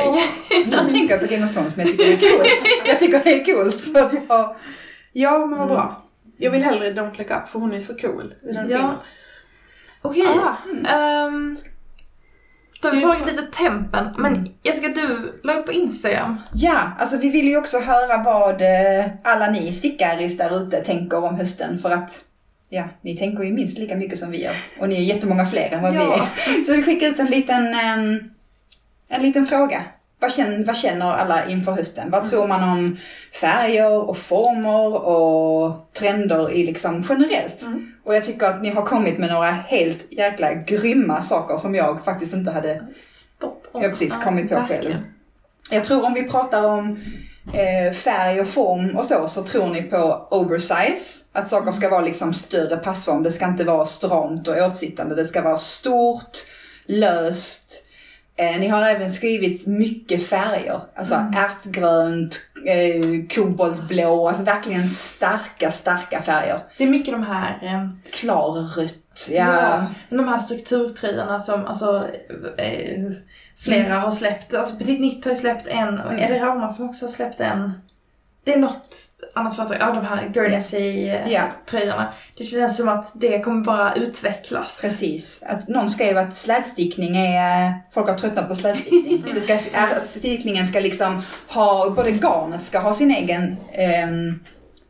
snygg. 0.50 0.68
Nu 0.68 0.92
tänker 0.92 1.14
jag 1.14 1.20
på 1.28 1.34
Game 1.36 1.46
of 1.46 1.54
Thrones 1.54 1.76
men 1.76 1.88
jag 1.88 1.98
tycker 1.98 2.06
det 2.10 2.26
är 2.28 2.38
coolt. 2.38 2.50
Jag 2.88 3.00
tycker 3.00 3.24
det 3.24 3.42
är 3.42 3.46
coolt. 3.56 3.84
Så 3.84 4.00
att 4.00 4.14
jag, 4.30 4.56
Ja, 5.14 5.46
men 5.46 5.60
vad 5.60 5.68
bra. 5.68 6.02
Jag 6.38 6.52
vill 6.52 6.64
hellre 6.64 6.94
Don't 6.94 7.18
Look 7.18 7.32
Up 7.32 7.50
för 7.50 7.60
hon 7.60 7.74
är 7.74 7.80
så 7.80 7.96
cool 7.96 8.34
i 8.50 8.52
den 8.54 8.70
Ja. 8.70 8.78
filmen. 8.78 8.96
Okej. 10.02 10.28
Ah, 10.28 10.56
ehm, 10.90 11.58
då 12.82 12.88
har 12.88 12.96
vi 12.96 13.02
Ska 13.02 13.10
vi 13.12 13.14
tagit 13.20 13.36
lite 13.36 13.58
tempen. 13.58 14.08
Men 14.18 14.50
Jessica, 14.64 14.88
du 14.88 15.40
la 15.44 15.54
upp 15.54 15.66
på 15.66 15.72
Instagram. 15.72 16.38
ja, 16.54 16.92
alltså 17.00 17.18
vi 17.18 17.30
vill 17.30 17.48
ju 17.48 17.58
också 17.58 17.80
höra 17.80 18.24
vad 18.24 18.62
eh, 18.62 19.06
alla 19.24 19.50
ni 19.50 19.74
stickaris 19.74 20.38
där 20.38 20.62
ute 20.64 20.82
tänker 20.82 21.24
om 21.24 21.36
hösten 21.36 21.80
för 21.80 21.92
att 21.92 22.24
Ja, 22.70 22.84
ni 23.02 23.18
tänker 23.18 23.44
ju 23.44 23.54
minst 23.54 23.78
lika 23.78 23.96
mycket 23.96 24.20
som 24.20 24.32
vi 24.32 24.44
gör. 24.44 24.54
Och 24.80 24.90
ni 24.90 24.96
är 24.96 25.16
jättemånga 25.16 25.46
fler 25.46 25.70
än 25.72 25.82
vad 25.82 25.92
vi 25.92 25.98
Ja. 25.98 26.28
är. 26.48 26.64
Så 26.64 26.72
vi 26.74 26.84
skickar 26.84 27.08
ut 27.08 27.20
en 27.20 27.26
liten, 27.26 27.74
ehm, 27.74 28.20
en 29.10 29.22
liten 29.22 29.48
fråga. 29.48 29.82
Vad 30.20 30.34
känner, 30.34 30.66
vad 30.66 30.78
känner 30.78 31.12
alla 31.14 31.46
inför 31.50 31.72
hösten? 31.72 32.10
Vad 32.12 32.30
tror 32.30 32.48
man 32.48 32.64
om 32.64 32.98
färger 33.42 34.10
och 34.10 34.18
former 34.18 35.08
och 35.08 35.90
trender 35.94 36.52
i 36.52 36.66
liksom 36.66 37.04
generellt? 37.10 37.62
Mm. 37.62 37.94
Och 38.04 38.16
jag 38.16 38.26
tycker 38.26 38.46
att 38.46 38.62
ni 38.62 38.70
har 38.70 38.86
kommit 38.86 39.18
med 39.18 39.30
några 39.30 39.52
helt 39.52 40.12
jäkla 40.12 40.54
grymma 40.54 41.22
saker 41.22 41.58
som 41.58 41.76
jag 41.76 42.06
faktiskt 42.06 42.34
inte 42.34 42.52
hade 42.52 42.84
Spot 42.96 43.70
on. 43.72 43.82
jag 43.82 43.92
precis 43.92 44.14
Ja, 44.20 44.24
kommit 44.24 44.50
på 44.50 44.56
verkligen. 44.56 44.82
själv. 44.84 44.98
Jag 45.70 45.84
tror 45.86 46.06
om 46.06 46.14
vi 46.14 46.24
pratar 46.24 46.64
om 46.64 47.00
eh, 47.54 47.94
färg 47.94 48.42
och 48.42 48.48
form 48.48 48.96
och 48.98 49.06
så, 49.06 49.28
så 49.28 49.44
tror 49.44 49.68
ni 49.68 49.82
på 49.82 50.28
oversize. 50.32 51.24
Att 51.32 51.50
saker 51.50 51.72
ska 51.72 51.90
vara 51.90 52.02
liksom 52.02 52.34
större 52.34 52.78
passform. 52.78 53.24
Det 53.24 53.32
ska 53.32 53.46
inte 53.46 53.64
vara 53.64 53.86
stramt 53.86 54.48
och 54.48 54.58
åtsittande. 54.58 55.16
Det 55.16 55.26
ska 55.26 55.42
vara 55.42 55.58
stort, 55.58 56.38
löst. 56.86 57.67
Eh, 58.40 58.60
ni 58.60 58.68
har 58.68 58.82
även 58.82 59.10
skrivit 59.10 59.68
mycket 59.68 60.28
färger. 60.28 60.82
Alltså 60.96 61.16
ärtgrönt, 61.36 62.40
eh, 62.66 63.28
koboltblå. 63.36 64.28
Alltså 64.28 64.44
verkligen 64.44 64.90
starka, 64.90 65.72
starka 65.72 66.22
färger. 66.22 66.60
Det 66.78 66.84
är 66.84 66.88
mycket 66.88 67.14
de 67.14 67.24
här, 67.24 67.60
eh, 67.64 67.90
Klarrött. 68.12 69.28
ja. 69.30 69.36
Ja. 69.46 69.86
de 70.10 70.28
här 70.28 70.40
strukturtröjorna 70.40 71.40
som 71.40 71.66
alltså, 71.66 72.04
eh, 72.58 73.04
flera 73.58 74.00
har 74.00 74.12
släppt. 74.12 74.54
Alltså 74.54 74.76
Petit 74.78 75.00
Nitt 75.00 75.26
har 75.26 75.32
ju 75.32 75.38
släppt 75.38 75.68
en. 75.68 76.00
och 76.00 76.14
Mm. 76.14 76.24
Är 76.24 76.34
det 76.34 76.40
Rauma 76.46 76.70
som 76.70 76.90
också 76.90 77.06
har 77.06 77.12
släppt 77.12 77.40
en? 77.40 77.74
Det 78.44 78.54
är 78.54 78.60
något 78.60 78.96
annat 79.34 79.56
företag. 79.56 79.78
Ja, 79.80 79.94
de 79.94 80.06
här 80.06 80.30
Guernsey-tröjorna. 80.34 82.08
Ja. 82.12 82.14
Det 82.38 82.44
känns 82.44 82.78
som 82.78 82.90
att 82.90 83.12
det 83.14 83.40
kommer 83.40 83.64
bara 83.64 83.94
utvecklas. 83.96 84.80
Precis. 84.82 85.44
Att 85.48 85.68
någon 85.68 85.90
skrev 85.90 86.18
att 86.18 86.38
slätstickning 86.38 87.18
är, 87.18 87.74
folk 87.94 88.08
har 88.08 88.18
tröttnat 88.18 88.48
på 88.48 88.56
slätstickning. 88.56 89.24
Det 89.34 89.42
ska, 89.42 89.56
att 89.74 90.08
stickningen 90.08 90.68
ska 90.68 90.80
liksom 90.80 91.22
ha, 91.48 91.90
både 91.90 92.12
garnet 92.12 92.64
ska 92.64 92.80
ha 92.80 92.94
sin 92.94 93.12
egen 93.12 93.58
ehm, 93.72 94.40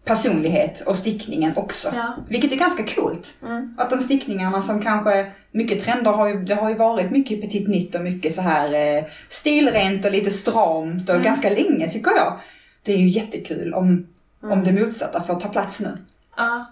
personlighet 0.05 0.81
och 0.81 0.97
stickningen 0.97 1.53
också. 1.55 1.89
Ja. 1.95 2.17
Vilket 2.29 2.51
är 2.51 2.55
ganska 2.55 2.83
coolt. 2.95 3.33
Mm. 3.45 3.75
Att 3.77 3.89
de 3.89 4.01
stickningarna 4.01 4.61
som 4.61 4.81
kanske, 4.81 5.31
mycket 5.51 5.83
trender 5.83 6.11
har 6.11 6.27
ju, 6.27 6.43
det 6.43 6.55
har 6.55 6.69
ju 6.69 6.75
varit 6.75 7.11
mycket 7.11 7.41
petit 7.41 7.67
nitt 7.67 7.95
och 7.95 8.01
mycket 8.01 8.35
så 8.35 8.41
här 8.41 8.97
eh, 8.97 9.03
stilrent 9.29 10.05
och 10.05 10.11
lite 10.11 10.31
stramt 10.31 11.09
och 11.09 11.15
Mm. 11.15 11.25
ganska 11.25 11.49
länge 11.49 11.91
tycker 11.91 12.11
jag. 12.15 12.39
Det 12.83 12.93
är 12.93 12.97
ju 12.97 13.07
jättekul 13.07 13.73
om, 13.73 14.07
om 14.41 14.51
Mm. 14.51 14.63
det 14.63 14.81
motsatta 14.85 15.23
får 15.23 15.39
ta 15.39 15.49
plats 15.49 15.79
nu. 15.79 15.97
Ja. 16.37 16.65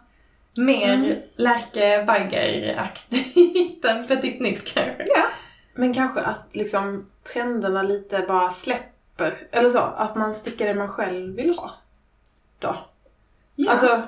Mer 0.57 0.93
Mm. 0.93 1.15
Lärke 1.35 2.03
Bagger-aktigt 2.07 3.85
än 3.85 4.07
Petit 4.07 4.41
Nitt 4.41 4.65
kanske. 4.73 5.05
Ja. 5.15 5.23
Men 5.73 5.93
kanske 5.93 6.21
att 6.21 6.55
liksom 6.55 7.05
trenderna 7.33 7.83
lite 7.83 8.25
bara 8.27 8.51
släpper. 8.51 9.47
Eller 9.51 9.69
så, 9.69 9.79
att 9.79 10.15
man 10.15 10.33
stickar 10.33 10.65
det 10.67 10.73
man 10.73 10.87
själv 10.89 11.35
vill 11.35 11.57
ha. 11.57 11.71
Då. 12.59 12.75
Ja. 13.55 13.71
Alltså, 13.71 14.01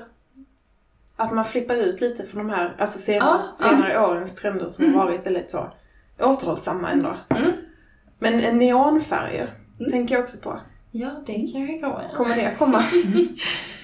att 1.16 1.32
man 1.32 1.46
flippar 1.46 1.76
ut 1.76 2.02
lite 2.02 2.26
från 2.26 2.48
de 2.48 2.54
här 2.54 2.76
alltså 2.80 3.00
senare, 3.00 3.42
Ja, 3.60 3.66
senare 3.70 4.00
årens 4.08 4.36
trender 4.36 4.68
som 4.70 4.94
har 4.94 5.06
varit 5.06 5.26
väldigt 5.26 5.52
så 5.52 5.72
återhållsamma 6.20 6.90
ändå. 6.92 7.16
Mm. 7.30 7.52
Men 8.20 8.40
en 8.40 8.58
neonfärger 8.58 9.50
Mm. 9.80 9.92
tänker 9.92 10.16
jag 10.16 10.24
också 10.24 10.38
på. 10.38 10.60
Ja, 10.92 11.24
det 11.26 11.34
kanske 11.34 11.80
kommer. 11.80 12.10
Kommer 12.10 12.36
det 12.36 12.52
komma? 12.58 12.84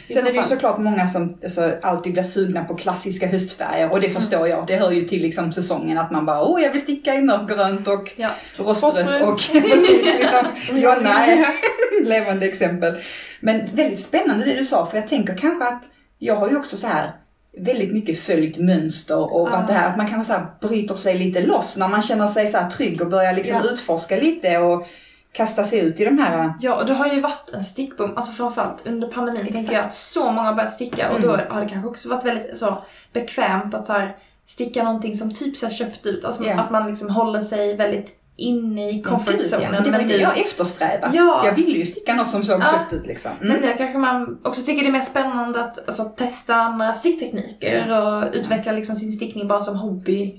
Sen 0.08 0.22
så 0.22 0.28
är 0.28 0.32
det 0.34 0.38
ju 0.38 0.44
såklart 0.44 0.78
många 0.80 1.08
som 1.08 1.38
alltså, 1.44 1.72
alltid 1.82 2.14
blir 2.14 2.24
sugna 2.24 2.64
på 2.64 2.76
klassiska 2.76 3.28
höstfärger 3.28 3.92
och 3.92 4.02
det 4.02 4.10
förstår 4.10 4.48
jag. 4.48 4.68
Det 4.68 4.76
hör 4.76 4.92
ju 4.92 5.02
till 5.08 5.22
liksom 5.22 5.54
säsongen 5.54 5.98
att 5.98 6.12
man 6.12 6.26
bara 6.26 6.42
åh 6.44 6.62
jag 6.62 6.72
vill 6.72 6.82
sticka 6.82 7.16
i 7.16 7.22
mörkgrönt 7.22 7.88
och 7.88 8.12
Ja. 8.18 8.30
rostrött 8.58 9.22
och 9.24 9.40
Jonna 10.78 11.26
är 11.26 11.46
levande 12.06 12.46
exempel. 12.46 12.96
Men 13.40 13.62
väldigt 13.74 14.04
spännande 14.04 14.46
det 14.46 14.54
du 14.56 14.66
sa 14.66 14.86
för 14.86 14.98
jag 14.98 15.08
tänker 15.08 15.38
kanske 15.38 15.68
att 15.68 15.84
jag 16.20 16.36
har 16.36 16.50
ju 16.50 16.58
också 16.58 16.78
så 16.78 16.88
här 16.88 17.12
väldigt 17.58 17.94
mycket 17.94 18.20
följt 18.20 18.58
mönster 18.58 19.34
och 19.34 19.48
Ah. 19.54 19.66
det 19.68 19.74
här 19.74 19.90
att 19.90 19.98
man 19.98 20.08
kanske 20.08 20.34
så 20.34 20.40
här 20.40 20.46
bryter 20.62 20.96
sig 20.96 21.16
lite 21.18 21.46
loss 21.46 21.78
när 21.78 21.88
man 21.88 22.02
känner 22.02 22.28
sig 22.28 22.48
så 22.48 22.58
här 22.58 22.70
trygg 22.70 23.02
och 23.02 23.08
börjar 23.10 23.34
liksom 23.34 23.62
Ja. 23.64 23.72
utforska 23.72 24.16
lite 24.18 24.58
och 24.58 24.88
kasta 25.34 25.64
sig 25.64 25.80
ut 25.80 26.00
i 26.00 26.06
de 26.06 26.18
här 26.18 26.54
Ja, 26.62 26.76
och 26.76 26.86
det 26.86 26.94
har 26.94 27.08
ju 27.08 27.22
varit 27.22 27.50
en 27.54 27.64
stickboom, 27.64 28.18
alltså 28.18 28.32
framförallt 28.34 28.88
under 28.88 29.08
pandemin 29.08 29.42
Exakt. 29.42 29.56
tänker 29.56 29.74
jag 29.74 29.86
att 29.86 29.94
så 29.94 30.32
många 30.32 30.48
har 30.48 30.54
börjat 30.56 30.74
sticka 30.74 31.10
och 31.10 31.18
Mm. 31.20 31.28
då 31.30 31.54
har 31.54 31.62
det 31.62 31.70
kanske 31.70 31.90
också 31.90 32.10
varit 32.10 32.26
väldigt 32.26 32.58
så 32.58 32.78
bekvämt 33.14 33.74
att 33.74 33.88
så 33.88 33.94
här, 33.94 34.16
sticka 34.46 34.84
någonting 34.84 35.18
som 35.18 35.34
typ 35.34 35.58
så 35.58 35.70
köpt 35.70 36.06
ut. 36.06 36.26
Alltså 36.26 36.44
Ja. 36.44 36.60
att 36.62 36.72
man 36.72 36.88
liksom 36.90 37.10
håller 37.10 37.42
sig 37.42 37.76
väldigt 37.76 38.20
inne 38.36 38.90
i 38.90 39.02
comfort 39.02 39.34
Gud, 39.34 39.42
ja. 39.52 39.60
Det 39.60 39.92
var 39.92 39.98
men 39.98 40.08
det 40.08 40.18
jag 40.18 40.38
eftersträvat. 40.40 41.14
Ja. 41.14 41.42
Jag 41.46 41.54
ville 41.54 41.78
ju 41.80 41.86
sticka 41.86 42.14
något 42.16 42.30
som 42.30 42.44
såg 42.44 42.62
Ja. 42.62 42.66
köpt 42.66 42.94
ut 42.94 43.08
liksom. 43.08 43.32
Men 43.40 43.50
Mm. 43.52 43.62
nu 43.62 43.74
kanske 43.78 43.98
man 43.98 44.38
också 44.44 44.62
tycker 44.64 44.82
det 44.82 44.88
är 44.88 44.92
mer 44.92 45.02
spännande 45.02 45.64
att 45.66 45.88
alltså, 45.88 46.04
testa 46.04 46.56
andra 46.56 46.96
sticktekniker 46.96 48.02
och 48.02 48.24
utveckla 48.34 48.72
liksom 48.72 48.96
sin 48.96 49.14
stickning 49.14 49.48
bara 49.48 49.62
som 49.62 49.76
hobby. 49.76 50.36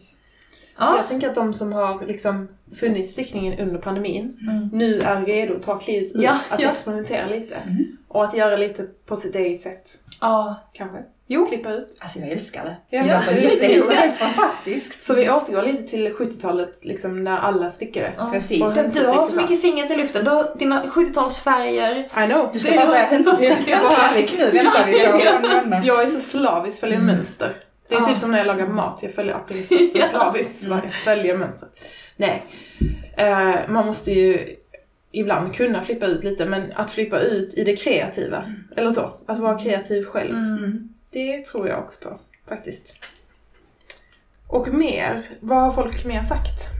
Ja. 0.79 0.97
Jag 0.97 1.09
tänker 1.09 1.29
att 1.29 1.35
de 1.35 1.55
som 1.55 1.73
har 1.73 2.07
liksom 2.07 2.49
funnit 2.81 3.11
stickningen 3.11 3.59
under 3.59 3.79
pandemin 3.81 4.37
Mm. 4.51 4.69
nu 4.73 5.01
är 5.01 5.21
redo 5.25 5.57
att 5.57 5.63
ta 5.63 5.79
klivet 5.79 6.15
ut, 6.17 6.23
Ja, 6.23 6.39
att 6.49 6.61
ja. 6.61 6.71
experimentera 6.71 7.27
lite. 7.27 7.55
Mm. 7.55 7.97
Och 8.09 8.25
att 8.25 8.37
göra 8.37 8.57
lite 8.57 8.87
på 9.07 9.17
sitt 9.17 9.35
eget 9.37 9.63
sätt, 9.63 9.99
ja. 10.21 10.55
kanske. 10.73 10.99
Jo. 11.27 11.47
Klippa 11.47 11.71
ut. 11.73 11.97
Alltså 12.01 12.19
jag 12.19 12.29
älskar 12.29 12.65
det. 12.65 12.77
Ja, 12.97 13.03
det 13.03 13.09
ja. 13.09 13.19
låter 13.21 13.37
jätte, 13.37 13.57
det 13.89 13.95
är 13.95 13.97
helt 13.97 14.17
fantastiskt. 14.19 15.05
Så 15.05 15.15
vi 15.15 15.31
återgår 15.31 15.63
lite 15.63 15.83
till 15.83 16.09
70-talet, 16.13 16.85
liksom 16.85 17.25
när 17.25 17.39
alla 17.39 17.71
stickade. 17.71 18.13
Ja. 18.19 18.31
Precis. 18.33 18.63
Och 18.63 18.71
du 18.95 19.07
har 19.07 19.25
så 19.25 19.37
mycket 19.37 19.63
fingret 19.63 19.91
i 19.91 19.97
luften. 19.97 20.25
Du 20.25 20.31
har 20.31 20.55
dina 20.59 20.85
70-talsfärger. 20.85 22.25
I 22.25 22.27
know. 22.33 22.51
Du 22.53 22.59
ska 22.59 22.75
bara 22.77 22.87
börja 22.87 23.03
hönsestreck 23.11 24.35
nu 24.39 24.51
väntar 24.51 24.87
vi 24.87 25.81
på. 25.81 25.87
Jag 25.87 26.03
är 26.03 26.07
så 26.07 26.21
slaviskt 26.21 26.81
följer 26.81 26.99
Mm. 26.99 27.17
mönster. 27.17 27.55
Det 27.89 27.95
är 27.95 27.99
Ja. 28.01 28.05
typ 28.07 28.19
som 28.19 28.31
när 28.31 28.39
jag 28.39 28.47
lagar 28.47 28.67
mat, 28.67 28.99
jag 29.03 29.15
följer 29.15 29.35
apelsinsätten 29.35 30.09
slaviskt. 30.11 30.59
Så 30.65 30.73
Mm. 30.73 30.81
jag 30.85 30.95
följer 30.95 31.37
mönster. 31.37 31.69
Nej. 32.17 32.45
Eh, 33.17 33.55
man 33.69 33.87
måste 33.87 34.13
ju 34.13 34.57
ibland 35.13 35.55
kunna 35.55 35.83
flippa 35.83 36.07
ut 36.07 36.25
lite, 36.25 36.47
men 36.47 36.73
att 36.73 36.91
flippa 36.91 37.19
ut 37.21 37.55
i 37.55 37.65
det 37.65 37.77
kreativa. 37.77 38.53
Eller 38.77 38.91
så. 38.91 39.17
Att 39.27 39.39
vara 39.39 39.59
kreativ 39.59 40.05
själv. 40.05 40.31
Mm. 40.35 40.89
Det 41.13 41.45
tror 41.45 41.69
jag 41.69 41.79
också 41.79 42.09
på, 42.09 42.19
faktiskt. 42.49 42.95
Och 44.49 44.69
mer, 44.69 45.27
vad 45.41 45.63
har 45.63 45.73
folk 45.73 46.05
mer 46.05 46.23
sagt? 46.23 46.74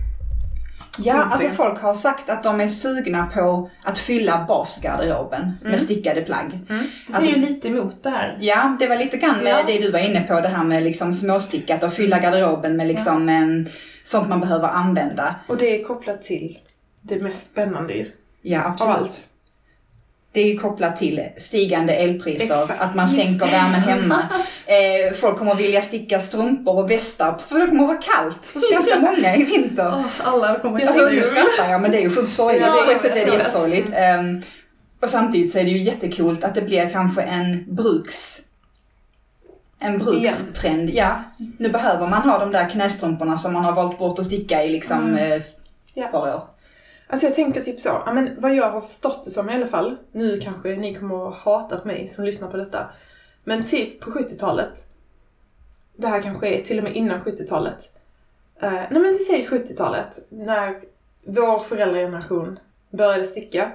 Ja, 0.99 1.15
alltså 1.15 1.49
folk 1.49 1.81
har 1.81 1.95
sagt 1.95 2.31
att 2.31 2.43
de 2.43 2.61
är 2.61 2.69
sugna 2.69 3.27
på 3.35 3.71
att 3.83 3.99
fylla 3.99 4.45
basgarderoben 4.49 5.43
Mm. 5.43 5.71
med 5.73 5.81
stickade 5.81 6.21
plagg. 6.23 6.59
Det 7.07 7.13
ser 7.13 7.23
ju 7.23 7.37
lite 7.37 7.69
emot 7.69 8.03
det 8.03 8.11
här. 8.11 8.37
Ja, 8.41 8.77
det 8.81 8.87
var 8.87 8.97
lite 8.97 9.17
grann 9.17 9.39
med 9.45 9.53
Ja. 9.53 9.63
det 9.67 9.79
du 9.79 9.91
var 9.91 9.99
inne 9.99 10.21
på, 10.21 10.41
det 10.41 10.49
här 10.49 10.65
med 10.65 10.83
liksom 10.83 11.13
småstickat 11.13 11.83
och 11.83 11.93
fylla 11.93 12.19
garderoben 12.19 12.77
med 12.77 12.87
liksom 12.87 13.29
em, 13.29 13.67
sånt 14.05 14.29
man 14.29 14.41
behöver 14.41 14.69
använda. 14.69 15.35
Och 15.49 15.57
det 15.57 15.81
är 15.81 15.85
kopplat 15.85 16.23
till 16.23 16.59
det 17.03 17.21
mest 17.23 17.51
spännande 17.51 17.93
ju. 17.95 18.07
Ja, 18.43 18.65
Av 18.65 18.71
absolut. 18.73 18.97
allt. 18.97 19.29
Det 20.35 20.41
är 20.41 20.47
ju 20.47 20.59
kopplat 20.59 20.97
till 20.97 21.23
stigande 21.39 21.95
elpriser, 21.95 22.45
Exakt. 22.63 22.81
att 22.83 22.95
man 22.95 23.09
sänker 23.09 23.47
det. 23.47 23.53
värmen 23.53 23.81
hemma. 23.81 24.23
Eh, 24.67 25.15
folk 25.15 25.39
kommer 25.39 25.55
vilja 25.55 25.83
sticka 25.83 26.21
strumpor 26.21 26.79
och 26.79 26.91
västar, 26.91 27.39
för 27.49 27.59
det 27.59 27.67
kommer 27.67 27.87
vara 27.87 27.97
kallt 27.97 28.51
hos 28.55 28.71
ganska 28.73 28.99
många 29.01 29.37
i 29.37 29.45
vinter. 29.45 29.93
Åh, 29.95 30.05
alla 30.25 30.59
kommer 30.59 30.87
Alltså 30.87 31.09
nu 31.09 31.23
skrattar 31.23 31.71
jag 31.73 31.81
men 31.83 31.91
det 31.91 31.97
är 31.99 32.01
ju 32.03 32.11
sjukt 32.11 32.33
sorgligt. 32.33 32.63
Ja, 32.67 32.83
På 32.87 32.91
ett 32.93 33.03
sätt 33.03 33.17
är 33.17 33.27
det 33.27 33.37
jättesorgligt. 33.37 33.91
Ehm, 33.95 34.43
och 35.03 35.09
samtidigt 35.11 35.53
så 35.53 35.59
är 35.59 35.65
det 35.65 35.71
ju 35.71 35.79
jättekult 35.79 36.45
att 36.45 36.55
det 36.55 36.63
blir 36.63 36.91
kanske 36.91 37.23
en 37.23 37.75
bruks... 37.75 38.41
En 39.79 39.99
brukstrend. 39.99 40.91
Ja, 40.91 41.23
nu 41.59 41.69
behöver 41.69 42.07
man 42.07 42.23
ha 42.23 42.39
de 42.39 42.53
där 42.53 42.71
knästrumporna 42.71 43.39
som 43.39 43.53
man 43.53 43.65
har 43.65 43.73
valt 43.73 43.99
bort 43.99 44.19
att 44.19 44.27
sticka 44.27 44.63
i 44.65 44.69
liksom 44.69 44.99
Mm. 45.03 45.33
eh, 45.33 45.43
Ja. 45.95 46.09
bara 46.13 46.35
år. 46.37 46.43
Alltså 47.07 47.27
jag 47.27 47.35
tänker 47.35 47.61
typ 47.61 47.81
så, 47.81 47.89
ja, 47.89 48.13
men 48.13 48.31
vad 48.41 48.55
jag 48.55 48.71
har 48.71 48.81
förstått 48.81 49.25
det 49.25 49.31
som 49.31 49.51
i 49.51 49.55
alla 49.55 49.67
fall, 49.67 49.97
nu 50.13 50.41
kanske 50.41 50.77
ni 50.77 50.95
kommer 50.95 51.29
att 51.29 51.35
hata 51.35 51.85
mig 51.85 52.09
som 52.09 52.25
lyssnar 52.25 52.51
på 52.51 52.57
detta, 52.57 52.91
men 53.45 53.65
typ 53.65 54.01
på 54.01 54.11
70-talet, 54.11 54.87
det 55.97 56.07
här 56.09 56.23
kanske 56.23 56.49
är 56.49 56.63
till 56.63 56.79
och 56.79 56.85
med 56.85 56.97
innan 56.97 57.21
70-talet, 57.21 57.91
eh, 58.61 58.73
nej 58.73 58.89
men 58.91 59.03
vi 59.03 59.19
säger 59.19 59.49
70-talet, 59.49 60.19
när 60.29 60.81
vår 61.27 61.59
föräldrageneration 61.59 62.59
började 62.91 63.25
sticka, 63.25 63.73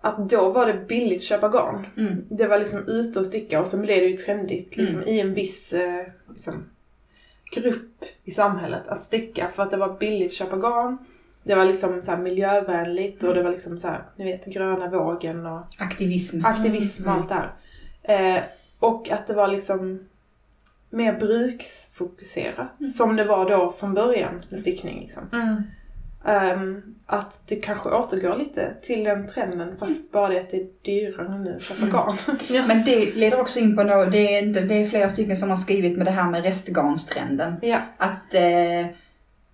att 0.00 0.30
då 0.30 0.50
var 0.50 0.66
det 0.66 0.86
billigt 0.88 1.18
att 1.18 1.22
köpa 1.22 1.48
garn. 1.48 1.86
Mm. 1.96 2.24
Det 2.28 2.46
var 2.46 2.58
liksom 2.58 2.88
ute 2.88 3.20
och 3.20 3.26
sticka 3.26 3.60
och 3.60 3.66
sen 3.66 3.82
blev 3.82 4.00
det 4.00 4.06
ju 4.08 4.16
trendigt 4.16 4.76
liksom, 4.76 4.96
Mm. 4.96 5.08
i 5.08 5.20
en 5.20 5.34
viss 5.34 5.72
eh, 5.72 6.06
liksom, 6.28 6.70
grupp 7.52 8.04
i 8.24 8.30
samhället 8.30 8.88
att 8.88 9.02
sticka 9.02 9.50
för 9.54 9.62
att 9.62 9.70
det 9.70 9.76
var 9.76 9.98
billigt 9.98 10.26
att 10.30 10.36
köpa 10.36 10.56
garn. 10.56 10.98
Det 11.46 11.54
var 11.54 11.64
liksom 11.64 12.02
så 12.02 12.16
miljövänligt 12.16 13.22
och 13.22 13.34
det 13.34 13.42
var 13.42 13.50
liksom 13.50 13.78
så 13.78 13.88
här, 13.88 14.02
ni 14.16 14.24
vet 14.24 14.44
gröna 14.46 14.88
vågen 14.90 15.46
och 15.46 15.60
Aktivism. 15.78 16.44
aktivism 16.44 17.02
och 17.02 17.08
Mm. 17.08 17.18
allt 17.20 17.28
det 17.28 17.34
här. 17.34 18.36
Eh, 18.36 18.42
och 18.78 19.10
att 19.10 19.26
det 19.26 19.34
var 19.34 19.48
liksom 19.48 20.00
mer 20.90 21.12
bruksfokuserat 21.20 22.82
som 22.96 23.16
det 23.16 23.24
var 23.24 23.50
då 23.50 23.72
från 23.72 23.94
början 23.94 24.44
med 24.50 24.60
stickning. 24.60 25.00
Liksom. 25.00 25.22
Mm. 25.32 25.62
Ehm, 26.24 26.82
att 27.06 27.40
det 27.48 27.56
kanske 27.56 27.88
återgår 27.90 28.36
lite 28.36 28.74
till 28.82 29.04
den 29.04 29.26
trenden 29.28 29.76
fast 29.76 30.12
bara 30.12 30.28
det 30.28 30.40
att 30.40 30.50
det 30.50 30.56
är 30.56 30.66
dyrare 30.84 31.38
nu 31.38 31.56
att 31.56 31.62
köpa 31.62 31.82
Mm. 31.82 31.92
garn. 32.48 32.66
Men 32.68 32.84
det 32.84 33.14
leder 33.14 33.40
också 33.40 33.58
in 33.58 33.76
på 33.76 33.82
något, 33.82 34.12
det 34.12 34.36
är, 34.36 34.42
inte, 34.42 34.60
det 34.60 34.74
är 34.74 34.86
flera 34.88 35.08
stycken 35.10 35.36
som 35.36 35.50
har 35.50 35.56
skrivit 35.56 35.96
med 35.96 36.06
det 36.06 36.10
här 36.10 36.30
med 36.30 36.42
restgarnstrenden. 36.42 37.56
ja. 37.62 37.78
Att 37.96 38.34
eh, 38.34 38.86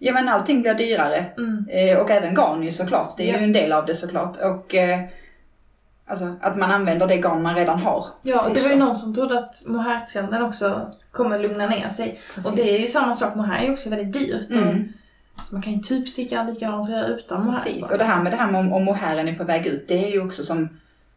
ja, 0.04 0.12
men 0.12 0.28
allting 0.28 0.62
blir 0.62 0.74
dyrare. 0.74 1.24
Mm. 1.36 1.66
Eh, 1.70 1.98
och 1.98 2.10
även 2.10 2.34
garn 2.34 2.62
ju 2.62 2.72
såklart. 2.72 3.16
Det 3.16 3.28
är 3.30 3.32
Ja. 3.32 3.38
ju 3.38 3.44
en 3.44 3.52
del 3.52 3.72
av 3.72 3.86
det 3.86 3.94
såklart. 3.94 4.36
Och 4.36 4.74
eh, 4.74 5.00
alltså 6.06 6.34
att 6.40 6.56
man 6.56 6.70
använder 6.70 7.06
det 7.06 7.16
garn 7.16 7.42
man 7.42 7.54
redan 7.54 7.78
har. 7.78 8.06
Ja, 8.22 8.48
och 8.48 8.54
det 8.54 8.60
var 8.60 8.70
ju 8.70 8.76
någon 8.76 8.96
som 8.96 9.14
trodde 9.14 9.38
att 9.38 9.62
mohairtrenden 9.66 10.42
också 10.42 10.90
kommer 11.10 11.38
lugna 11.38 11.66
ner 11.66 11.88
sig. 11.88 12.20
Precis. 12.34 12.50
Och 12.50 12.56
det 12.56 12.76
är 12.76 12.78
ju 12.78 12.88
samma 12.88 13.14
sak, 13.16 13.34
mohair 13.34 13.62
är 13.62 13.66
ju 13.66 13.72
också 13.72 13.90
väldigt 13.90 14.12
dyrt. 14.12 14.50
Mm, 14.50 14.92
man 15.50 15.62
kan 15.62 15.72
ju 15.72 15.78
typ 15.80 16.08
sticka 16.08 16.40
en 16.40 16.46
likadan 16.46 16.86
tröja 16.86 17.04
utan 17.06 17.46
mohair. 17.46 17.62
precis. 17.64 17.82
bara. 17.82 17.92
Och 17.92 17.98
det 17.98 18.04
här 18.04 18.22
med 18.22 18.32
det 18.32 18.36
här 18.36 18.50
med 18.50 18.60
om, 18.60 18.72
om 18.72 18.84
mohairen 18.84 19.28
är 19.28 19.34
på 19.34 19.44
väg 19.44 19.66
ut, 19.66 19.88
det 19.88 20.04
är 20.04 20.10
ju 20.10 20.24
också 20.24 20.42
som 20.42 20.68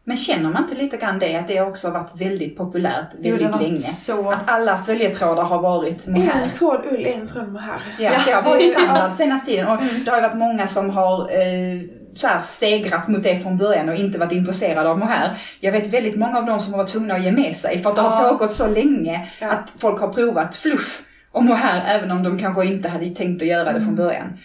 men 0.08 0.16
känner 0.16 0.50
man 0.50 0.62
inte 0.62 0.74
lite 0.82 0.96
grann 0.96 1.18
det, 1.18 1.36
att 1.36 1.48
det 1.48 1.60
också 1.60 1.86
har 1.88 1.92
varit 2.00 2.10
väldigt 2.20 2.56
populärt 2.56 3.06
Jo, 3.20 3.30
väldigt 3.30 3.42
har 3.46 3.52
varit 3.52 3.62
länge? 3.68 3.78
Så... 3.78 4.30
Att 4.30 4.38
alla 4.50 4.78
följetrådar 4.86 5.42
har 5.42 5.62
varit 5.62 6.06
mohair. 6.06 6.42
En 6.42 6.50
tråd 6.50 6.80
ull, 6.90 7.06
en 7.06 7.26
tråd 7.26 7.52
mohair. 7.52 7.80
Ja, 7.98 8.10
Ja. 8.12 8.20
det 8.26 8.32
har 8.32 8.42
varit 8.42 8.72
standard 8.78 9.12
senaste 9.16 9.46
tiden. 9.46 9.66
Och 9.68 9.82
Mm. 9.82 10.04
det 10.04 10.10
har 10.10 10.18
ju 10.18 10.22
varit 10.22 10.36
många 10.36 10.66
som 10.66 10.90
har 10.90 11.20
eh, 11.20 11.80
så 12.14 12.26
här, 12.26 12.42
stegrat 12.42 13.08
mot 13.08 13.22
det 13.22 13.38
från 13.38 13.58
början 13.58 13.88
och 13.88 13.94
inte 13.94 14.18
varit 14.18 14.32
intresserade 14.32 14.90
av 14.90 14.98
mohair. 14.98 15.38
Jag 15.60 15.72
vet 15.72 15.86
väldigt 15.86 16.16
många 16.16 16.38
av 16.38 16.46
dem 16.46 16.60
som 16.60 16.72
har 16.72 16.78
varit 16.78 16.90
tvungna 16.92 17.14
att 17.14 17.24
ge 17.24 17.32
med 17.32 17.56
sig 17.56 17.82
för 17.82 17.90
att 17.90 17.96
det 17.96 18.02
har 18.02 18.22
Ja. 18.24 18.28
pågått 18.30 18.52
så 18.52 18.66
länge 18.68 19.28
Ja. 19.40 19.50
att 19.50 19.72
folk 19.78 20.00
har 20.00 20.08
provat 20.08 20.56
fluff 20.56 21.02
och 21.32 21.44
mohair 21.44 21.82
även 21.86 22.10
om 22.10 22.22
de 22.22 22.38
kanske 22.38 22.64
inte 22.66 22.88
hade 22.88 23.10
tänkt 23.10 23.42
att 23.42 23.48
göra 23.48 23.64
det 23.64 23.70
Mm. 23.70 23.84
från 23.84 23.96
början. 23.96 24.38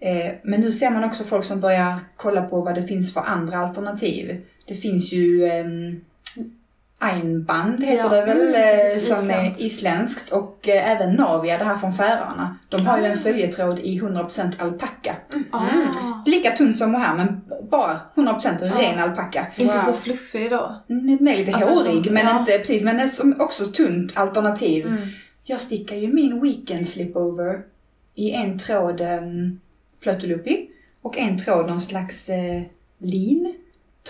Eh, 0.00 0.32
men 0.42 0.60
nu 0.60 0.72
ser 0.72 0.90
man 0.90 1.04
också 1.04 1.24
folk 1.24 1.44
som 1.44 1.60
börjar 1.60 1.94
kolla 2.16 2.42
på 2.42 2.60
vad 2.60 2.74
det 2.74 2.82
finns 2.82 3.14
för 3.14 3.20
andra 3.20 3.58
alternativ. 3.58 4.40
Det 4.70 4.76
finns 4.76 5.12
ju 5.12 5.44
ehm, 5.44 6.00
Einband 6.98 7.84
heter 7.84 7.96
Ja, 8.02 8.08
det 8.08 8.24
väl, 8.34 8.40
mm, 8.40 8.54
eh, 8.54 8.98
som 9.02 9.16
isländskt. 9.18 9.60
är 9.60 9.66
isländskt 9.66 10.32
och 10.32 10.68
eh, 10.68 10.90
även 10.90 11.14
Navia, 11.14 11.58
det 11.58 11.64
här 11.64 11.76
från 11.76 11.92
Färöarna. 11.94 12.56
De 12.68 12.86
har 12.86 12.98
ju 12.98 13.04
en 13.04 13.18
följetråd 13.18 13.78
i 13.78 14.00
100% 14.00 14.52
alpacka. 14.58 15.16
Ah. 15.50 15.68
Lika 16.26 16.50
tunn 16.50 16.74
som 16.74 16.90
mohair 16.92 17.14
men 17.16 17.40
bara 17.70 18.00
100% 18.14 18.60
ren 18.60 18.94
Ja. 18.98 19.02
alpacka. 19.02 19.46
Inte 19.56 19.74
Wow. 19.74 19.82
så 19.82 19.92
fluffig 19.92 20.50
då. 20.50 20.82
Den 20.86 21.28
är 21.28 21.36
lite 21.36 21.52
Alltså, 21.54 21.70
hårig 21.74 22.04
som- 22.04 22.14
men 22.14 22.26
ja. 22.26 22.40
inte 22.40 22.58
precis, 22.58 22.82
men 22.82 22.96
det 22.96 23.02
är 23.02 23.08
som 23.08 23.40
också 23.40 23.64
tunt 23.64 24.16
alternativ. 24.16 24.86
Mm. 24.86 25.02
Jag 25.44 25.60
stickar 25.60 25.96
ju 25.96 26.12
min 26.12 26.40
weekend 26.42 26.88
slipover 26.88 27.62
i 28.14 28.30
en 28.30 28.58
tråd 28.58 29.00
um, 29.00 29.60
plötulupi 30.00 30.68
och 31.02 31.18
en 31.18 31.38
tråd 31.38 31.66
någon 31.66 31.80
slags 31.80 32.28
eh, 32.28 32.62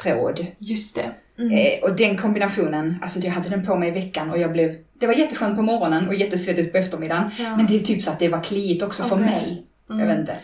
lintråd. 0.05 0.46
Just 0.59 0.94
det. 0.96 1.11
Mm. 1.38 1.53
Eh, 1.53 1.82
och 1.90 1.96
den 1.96 2.16
kombinationen, 2.16 2.96
alltså 3.03 3.18
jag 3.18 3.30
hade 3.32 3.48
den 3.48 3.66
på 3.66 3.76
mig 3.76 3.88
i 3.88 3.92
veckan 3.92 4.30
och 4.30 4.38
jag 4.38 4.53
blev, 4.53 4.76
det 4.98 5.07
var 5.07 5.14
jätteskönt 5.14 5.57
på 5.57 5.62
morgonen 5.62 6.09
och 6.09 6.14
jättesvettigt 6.14 6.72
på 6.72 6.78
eftermiddagen. 6.78 7.30
Ja. 7.38 7.57
Men 7.57 7.66
det 7.66 7.76
är 7.76 7.80
typ 7.80 8.03
så 8.03 8.11
att 8.11 8.18
det 8.18 8.28
var 8.28 8.40
kliigt 8.40 8.82
också 8.82 9.03
för 9.03 9.16
Okej. 9.16 9.26
mig. 9.26 9.66
Mm. 9.90 10.01
Jag 10.01 10.07
vet 10.07 10.18
inte. 10.20 10.36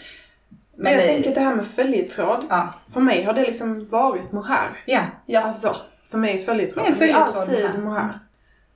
Men 0.79 0.85
Men 0.85 0.93
jag 0.93 1.03
det- 1.03 1.07
tänker 1.07 1.29
att 1.29 1.35
det 1.35 1.41
här 1.41 1.55
med 1.57 1.67
följetråd. 1.67 2.45
Ja, 2.51 2.75
För 2.93 3.01
mig 3.01 3.23
har 3.25 3.33
det 3.33 3.47
liksom 3.47 3.89
varit 3.89 4.33
mohair. 4.33 4.71
ja. 4.87 5.01
Ja, 5.27 5.41
alltså 5.41 5.69
så. 5.69 5.77
Som 6.05 6.25
är 6.25 6.39
följetråd. 6.39 6.85
Det 6.85 6.89
är 6.91 6.95
följetråd 6.95 7.49
Det 7.49 7.61
är 7.63 7.67
alltid 7.67 7.83
mohair. 7.83 8.03
mohair. 8.03 8.19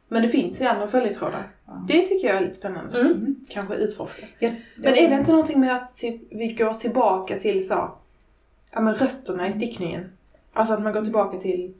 Men 0.08 0.22
det 0.22 0.28
finns 0.28 0.60
ju 0.60 0.64
andra 0.66 0.88
följetrådar. 0.88 1.42
Ja. 1.66 1.84
Det 1.88 2.02
tycker 2.02 2.28
jag 2.28 2.36
är 2.36 2.40
lite 2.40 2.54
spännande. 2.54 3.00
Mm. 3.00 3.36
Kanske 3.48 3.74
utforska. 3.74 4.26
Jag, 4.38 4.52
Men 4.76 4.94
är 4.94 5.08
det 5.10 5.16
inte 5.16 5.30
någonting 5.30 5.60
med 5.60 5.76
att 5.76 5.96
typ, 5.96 6.20
vi 6.30 6.46
går 6.52 6.74
tillbaka 6.74 7.34
till 7.36 7.68
så, 7.68 7.94
ja 8.72 8.80
men 8.80 8.94
rötterna 8.94 9.48
i 9.48 9.52
stickningen? 9.52 10.12
Alltså 10.60 10.74
att 10.74 10.82
man 10.82 10.92
går 10.92 11.02
tillbaka 11.02 11.38
till 11.38 11.74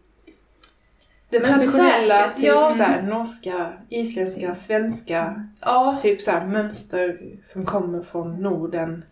det 1.31 1.41
traditionella, 1.41 2.19
säkert, 2.19 2.37
typ 2.37 2.45
ja. 2.45 2.73
så 2.73 2.83
här, 2.83 3.03
norska, 3.03 3.73
isländska, 3.89 4.55
svenska, 4.55 5.45
Ja. 5.61 5.99
typ 6.03 6.21
så 6.23 6.31
här, 6.31 6.47
mönster 6.47 7.19
som 7.43 7.65
kommer 7.65 8.03
från 8.03 8.43
Norden. 8.43 9.03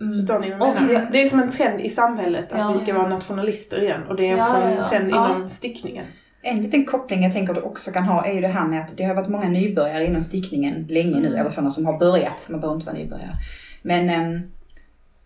Mm. 0.00 0.14
Förstår 0.14 0.38
ni 0.38 0.50
vad 0.50 0.68
jag 0.68 0.74
menar? 0.74 0.88
det- 0.88 1.08
Det 1.12 1.22
är 1.22 1.26
som 1.26 1.40
en 1.40 1.50
trend 1.50 1.80
i 1.80 1.88
samhället 1.88 2.52
att 2.52 2.58
Ja. 2.58 2.72
vi 2.72 2.78
ska 2.78 2.94
vara 2.94 3.08
nationalister 3.08 3.82
igen 3.82 4.02
och 4.08 4.16
det 4.16 4.30
är 4.30 4.36
Ja, 4.36 4.42
också 4.44 4.56
ja, 4.56 4.62
en 4.64 4.76
ja. 4.76 4.88
trend 4.88 5.10
Ja. 5.10 5.34
inom 5.36 5.48
stickningen. 5.48 6.04
En 6.42 6.62
liten 6.62 6.84
koppling 6.84 7.22
jag 7.22 7.32
tänker 7.32 7.54
du 7.54 7.60
också 7.60 7.90
kan 7.90 8.04
ha 8.04 8.26
är 8.26 8.32
ju 8.32 8.40
det 8.40 8.48
här 8.48 8.66
med 8.68 8.80
att 8.80 8.96
det 8.96 9.04
har 9.04 9.14
varit 9.14 9.28
många 9.28 9.48
nybörjare 9.48 10.06
inom 10.06 10.22
stickningen 10.22 10.86
länge 10.88 11.20
nu, 11.20 11.26
Mm. 11.26 11.40
eller 11.40 11.50
sådana 11.50 11.70
som 11.70 11.86
har 11.86 11.98
börjat, 11.98 12.46
man 12.50 12.60
behöver 12.60 12.74
inte 12.76 12.86
vara 12.86 12.96
nybörjare. 12.98 13.32
Men 13.82 14.08
ehm, 14.08 14.40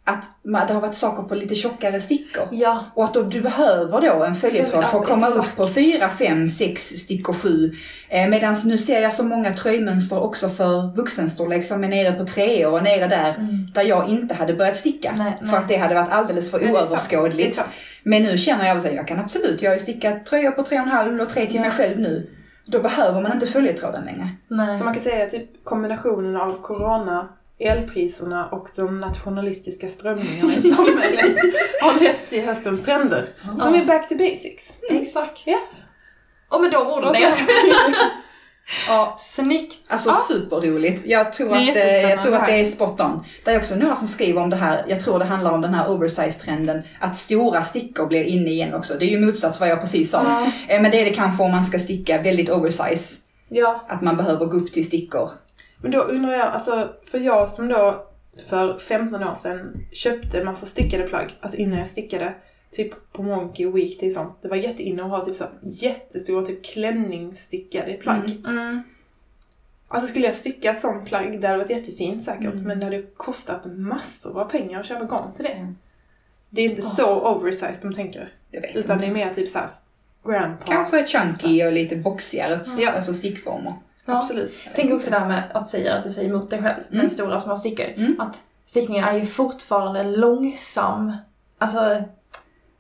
att 0.09 0.24
man, 0.44 0.66
det 0.66 0.72
har 0.74 0.80
varit 0.80 0.96
saker 0.96 1.22
på 1.22 1.34
lite 1.34 1.54
tjockare 1.54 2.00
stickor. 2.00 2.48
Ja. 2.52 2.84
Och 2.94 3.04
att 3.04 3.14
då, 3.14 3.22
du 3.22 3.40
behöver 3.40 4.00
då 4.00 4.24
en 4.24 4.34
följetråd 4.34 4.84
för 4.84 4.98
att 5.00 5.07
komma 5.07 5.26
exakt. 5.28 5.48
upp 5.48 5.57
på 5.57 5.66
4, 5.68 6.09
5, 6.18 6.48
6 6.48 6.82
stickor 6.82 7.34
7. 7.34 7.72
Eh, 8.09 8.28
Medan 8.28 8.57
nu 8.64 8.78
ser 8.78 9.00
jag 9.00 9.12
så 9.14 9.22
många 9.24 9.54
tröjmönster 9.54 10.22
också 10.22 10.48
för 10.48 10.96
vuxenstorlek 10.96 11.64
som 11.64 11.84
är 11.84 11.88
nere 11.88 12.12
på 12.12 12.24
3 12.24 12.66
och 12.66 12.82
nere 12.82 13.07
där, 13.09 13.34
Mm. 13.38 13.70
där 13.74 13.82
jag 13.82 14.09
inte 14.09 14.34
hade 14.34 14.54
börjat 14.54 14.76
sticka. 14.76 15.14
Nej, 15.18 15.36
nej. 15.40 15.50
För 15.50 15.59
att 15.59 15.68
det 15.68 15.76
hade 15.76 15.94
varit 15.94 16.12
alldeles 16.12 16.50
för 16.50 16.70
oöverskådligt. 16.70 17.61
Men 18.02 18.22
nu 18.22 18.38
känner 18.38 18.66
jag 18.68 18.76
att 18.78 18.92
jag 18.92 19.09
kan 19.09 19.18
absolut, 19.18 19.62
jag 19.62 19.70
har 19.70 19.74
ju 19.76 19.80
stickat 19.82 20.26
tröjor 20.26 20.50
på 20.50 20.62
3,5 20.62 21.20
och 21.22 21.28
3 21.28 21.46
till 21.46 21.61
mig 21.61 21.68
Ja. 21.68 21.76
själv 21.76 21.98
nu. 22.00 22.30
Då 22.66 22.80
behöver 22.80 23.20
man 23.20 23.32
inte 23.32 23.46
följetråden 23.46 24.04
längre. 24.04 24.28
Nej. 24.48 24.78
Så 24.78 24.84
man 24.84 24.94
kan 24.94 25.02
säga 25.02 25.26
typ 25.30 25.64
kombinationen 25.64 26.36
av 26.36 26.62
corona, 26.62 27.28
elpriserna 27.59 28.48
och 28.48 28.68
de 28.76 29.00
nationalistiska 29.00 29.88
strömningarna 29.88 30.52
i 30.54 30.62
samhället 30.62 31.36
har 31.82 32.00
lett 32.00 32.28
till 32.30 32.44
höstens 32.44 32.82
trender. 32.84 33.28
Som 33.59 33.74
Ja. 33.74 33.80
är 33.82 33.86
back 33.86 34.09
to 34.09 34.14
basics. 34.14 34.72
Exakt. 34.90 35.42
Ja. 35.46 35.59
Och 36.48 36.61
med 36.61 36.70
de 36.70 36.86
orden. 36.86 37.14
Ja, 38.88 39.16
snyggt. 39.20 39.74
Alltså 39.88 40.09
Ja. 40.11 40.16
superroligt. 40.28 41.07
Jag 41.07 41.32
tror, 41.32 41.48
att, 41.52 41.76
eh, 41.76 42.00
jag 42.11 42.22
tror 42.22 42.34
att 42.34 42.46
det 42.46 42.52
är 42.61 42.64
spot 42.64 43.00
on. 43.00 43.24
Det 43.44 43.50
är 43.50 43.59
också 43.59 43.74
några 43.74 43.96
som 43.96 44.09
skriver 44.09 44.40
om 44.42 44.50
det 44.50 44.57
här, 44.57 44.84
jag 44.88 45.00
tror 45.00 45.18
det 45.18 45.24
handlar 45.24 45.52
om 45.52 45.61
den 45.61 45.74
här 45.74 45.88
oversize-trenden, 45.90 46.82
att 47.00 47.18
stora 47.18 47.64
stickor 47.64 48.07
blir 48.07 48.24
inne 48.24 48.50
igen 48.50 48.74
också. 48.74 48.94
Det 48.94 49.04
är 49.04 49.09
ju 49.11 49.26
motsats 49.26 49.61
vad 49.61 49.68
jag 49.68 49.80
precis 49.80 50.11
sa. 50.11 50.22
Ja. 50.24 50.74
Eh, 50.74 50.82
Men 50.82 50.90
det 50.90 51.00
är 51.00 51.04
det 51.04 51.11
kanske 51.14 51.42
om 51.42 51.50
man 51.50 51.64
ska 51.64 51.78
sticka 51.78 52.22
väldigt 52.22 52.50
oversize, 52.50 53.14
Ja. 53.48 53.84
att 53.88 54.00
man 54.02 54.16
behöver 54.16 54.46
gå 54.46 54.57
upp 54.57 54.72
till 54.72 54.86
stickor. 54.86 55.30
Men 55.83 55.91
då 55.91 55.99
undrar 56.01 56.33
jag, 56.33 56.47
alltså 56.49 56.93
för 57.07 57.18
jag 57.18 57.51
som 57.51 57.68
då 57.68 58.07
för 58.49 58.79
15 58.79 59.22
år 59.22 59.35
sedan 59.35 59.87
köpte 59.93 60.45
massa 60.45 60.66
stickade 60.66 61.03
plagg, 61.09 61.37
alltså 61.41 61.59
innan 61.59 61.79
jag 61.79 61.89
stickade, 61.89 62.35
typ 62.70 63.12
på 63.12 63.22
Monkey 63.22 63.66
Weekday 63.70 64.09
och 64.09 64.12
sånt. 64.14 64.39
Det 64.43 64.49
var 64.49 64.57
jätteinne 64.57 65.03
att 65.05 65.11
ha 65.11 65.24
typ 65.24 65.37
så 65.37 65.45
jättestora 65.62 66.47
typ 66.47 66.64
klänningsstickade 66.64 67.93
plagg. 67.93 68.31
Mm. 68.31 68.59
Mm. 68.59 68.83
Alltså 69.89 70.09
skulle 70.09 70.27
jag 70.27 70.35
sticka 70.35 70.70
ett 70.70 70.81
sånt 70.81 71.07
plagg, 71.07 71.41
det 71.41 71.47
hade 71.47 71.59
varit 71.59 71.70
jättefint 71.70 72.24
säkert, 72.24 72.53
Mm. 72.53 72.64
men 72.64 72.79
det 72.79 72.85
hade 72.85 73.03
kostat 73.03 73.62
massor 73.66 74.41
av 74.41 74.45
pengar 74.51 74.81
att 74.81 74.87
köpa 74.87 75.05
garn 75.05 75.33
till 75.37 75.45
det. 75.45 75.51
Mm. 75.53 75.77
Det 76.51 76.62
är 76.62 76.70
inte 76.70 76.83
Ja. 76.83 76.89
så 76.91 77.20
oversized 77.20 77.79
de 77.83 77.95
tänker. 77.95 78.29
Jag 78.51 78.61
vet 78.61 78.77
Utan 78.77 78.93
inte. 78.97 79.07
det 79.07 79.11
är 79.11 79.14
mer 79.14 79.35
typ 79.35 79.49
såhär 79.51 79.68
grandpa. 80.27 80.64
Kanske 80.66 81.07
chunky 81.07 81.64
och 81.66 81.72
lite 81.72 81.97
boxigare, 81.97 82.61
Ja. 82.79 82.91
alltså 82.93 83.14
stickformer. 83.14 83.72
Ja. 84.07 84.18
Absolut. 84.18 84.54
Tänk 84.74 84.92
också 84.92 85.11
det 85.11 85.18
här 85.18 85.28
med 85.28 85.42
att 85.54 85.68
säga 85.68 85.94
att 85.94 86.04
du 86.04 86.11
säger 86.11 86.28
emot 86.30 86.50
dig 86.50 86.62
själv 86.62 86.82
med 86.88 86.98
Mm. 87.00 87.11
stora 87.11 87.40
små 87.40 87.57
stickor. 87.57 87.86
Mm. 87.96 88.20
Att 88.20 88.36
stickningen 88.66 89.04
är 89.04 89.18
ju 89.18 89.26
fortfarande 89.26 90.02
långsam. 90.02 91.12
Alltså, 91.59 92.02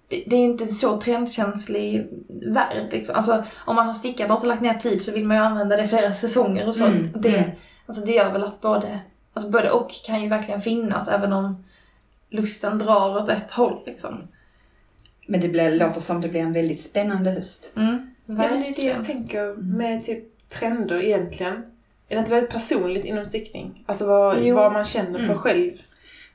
det, 0.08 0.24
det 0.26 0.36
är 0.36 0.40
inte 0.40 0.64
en 0.64 0.72
så 0.72 1.00
trendkänslig 1.00 2.08
värld 2.46 2.88
liksom. 2.90 3.16
Alltså, 3.16 3.44
om 3.56 3.76
man 3.76 3.86
har 3.86 3.94
stickat 3.94 4.30
och 4.30 4.36
inte 4.36 4.46
lagt 4.46 4.62
ner 4.62 4.74
tid 4.74 5.02
så 5.02 5.12
vill 5.12 5.24
man 5.24 5.36
ju 5.36 5.42
använda 5.42 5.76
det 5.76 5.88
flera 5.88 6.12
säsonger 6.12 6.68
och 6.68 6.76
så. 6.76 6.84
Mm. 6.86 7.08
Det, 7.14 7.36
Mm. 7.38 7.50
alltså, 7.86 8.04
det 8.04 8.12
gör 8.12 8.32
väl 8.32 8.44
att 8.44 8.60
både, 8.60 9.00
alltså 9.32 9.50
både 9.50 9.70
och 9.70 9.90
kan 10.06 10.22
ju 10.22 10.28
verkligen 10.28 10.60
finnas 10.62 11.08
även 11.08 11.32
om 11.32 11.64
lusten 12.30 12.78
drar 12.78 13.22
åt 13.22 13.28
ett 13.28 13.50
håll 13.50 13.82
liksom. 13.86 14.22
Men 15.28 15.40
det 15.40 15.48
blir, 15.48 15.70
låter 15.78 16.00
som 16.00 16.20
det 16.20 16.28
blir 16.28 16.40
en 16.40 16.52
väldigt 16.52 16.80
spännande 16.80 17.30
höst. 17.30 17.72
Mm. 17.76 18.12
Ja, 18.26 18.32
men 18.34 18.36
det 18.36 18.44
är 18.44 18.48
det 18.58 18.64
Verkligen. 18.66 18.96
jag 18.96 19.04
tänker 19.06 19.54
med 19.56 20.04
typ 20.04 20.24
trender 20.48 21.02
egentligen. 21.04 21.52
Är 22.08 22.14
det 22.14 22.18
inte 22.18 22.30
väldigt 22.30 22.50
personligt 22.50 23.04
inom 23.04 23.24
stickning? 23.24 23.84
Alltså 23.86 24.06
vad, 24.06 24.36
Jo. 24.42 24.56
vad 24.56 24.72
man 24.72 24.84
känner 24.84 25.18
för 25.18 25.24
Mm. 25.24 25.38
själv. 25.38 25.72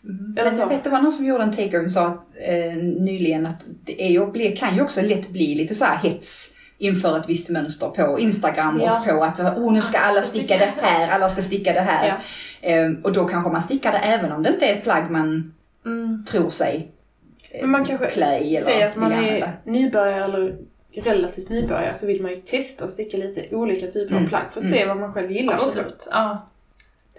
Mm. 0.04 0.34
Men 0.36 0.58
jag 0.58 0.68
vet, 0.68 0.84
det 0.84 0.90
var 0.90 1.02
någon 1.02 1.12
som 1.12 1.26
gjorde 1.26 1.44
en 1.44 1.52
takeover 1.54 1.86
och 1.86 1.92
sa 1.92 2.06
att, 2.08 2.28
eh, 2.48 2.78
nyligen 2.84 3.46
att 3.46 3.66
det 3.86 4.02
är 4.04 4.10
kan 4.56 4.76
ju 4.76 4.82
också 4.82 5.02
lätt 5.02 5.30
bli 5.30 5.56
lite 5.56 5.76
så 5.76 5.86
här 5.86 5.98
hets 5.98 6.48
inför 6.78 7.18
ett 7.18 7.30
visst 7.30 7.50
mönster 7.50 7.88
på 7.88 8.20
Instagram 8.20 8.82
Ja. 8.84 9.00
och 9.00 9.06
på 9.06 9.24
att 9.24 9.40
oh, 9.40 9.74
nu 9.74 9.82
ska 9.82 9.98
alla 10.00 10.22
sticka 10.22 10.58
det 10.58 10.74
här, 10.82 11.10
alla 11.12 11.30
ska 11.30 11.42
sticka 11.42 11.74
det 11.74 11.80
här. 11.82 12.08
Ja. 12.62 12.70
Eh, 12.70 12.92
och 13.04 13.12
då 13.14 13.26
kanske 13.26 13.52
man 13.52 13.62
stickar 13.62 13.92
det 13.92 13.98
även 13.98 14.32
om 14.32 14.44
det 14.44 14.50
inte 14.50 14.66
är 14.66 14.74
ett 14.74 14.84
plagg 14.84 15.12
man 15.12 15.54
Mm. 15.86 16.26
tror 16.26 16.50
sig 16.50 16.92
Men 17.62 17.70
man 17.70 17.86
kanske 17.86 18.08
klä 18.08 18.40
i 18.40 18.56
eller 18.56 18.66
säger 18.66 18.88
att 18.88 18.96
man 18.96 19.12
är 19.14 19.52
nybörjare 19.64 20.24
eller 20.24 20.58
relativt 20.94 21.50
nybörjare 21.50 21.94
så 21.96 22.08
vill 22.08 22.22
man 22.22 22.32
ju 22.32 22.38
testa 22.38 22.84
och 22.84 22.90
sticka 22.90 23.18
lite 23.18 23.56
olika 23.56 23.88
typer 23.88 24.12
Mm. 24.12 24.24
av 24.24 24.30
plagg 24.30 24.44
för 24.52 24.60
att 24.60 24.66
Mm. 24.66 24.78
se 24.80 24.86
vad 24.86 24.98
man 24.98 25.14
själv 25.14 25.32
gillar 25.32 25.54
också. 25.54 25.68
Absolut. 25.70 26.08
Ja. 26.12 26.48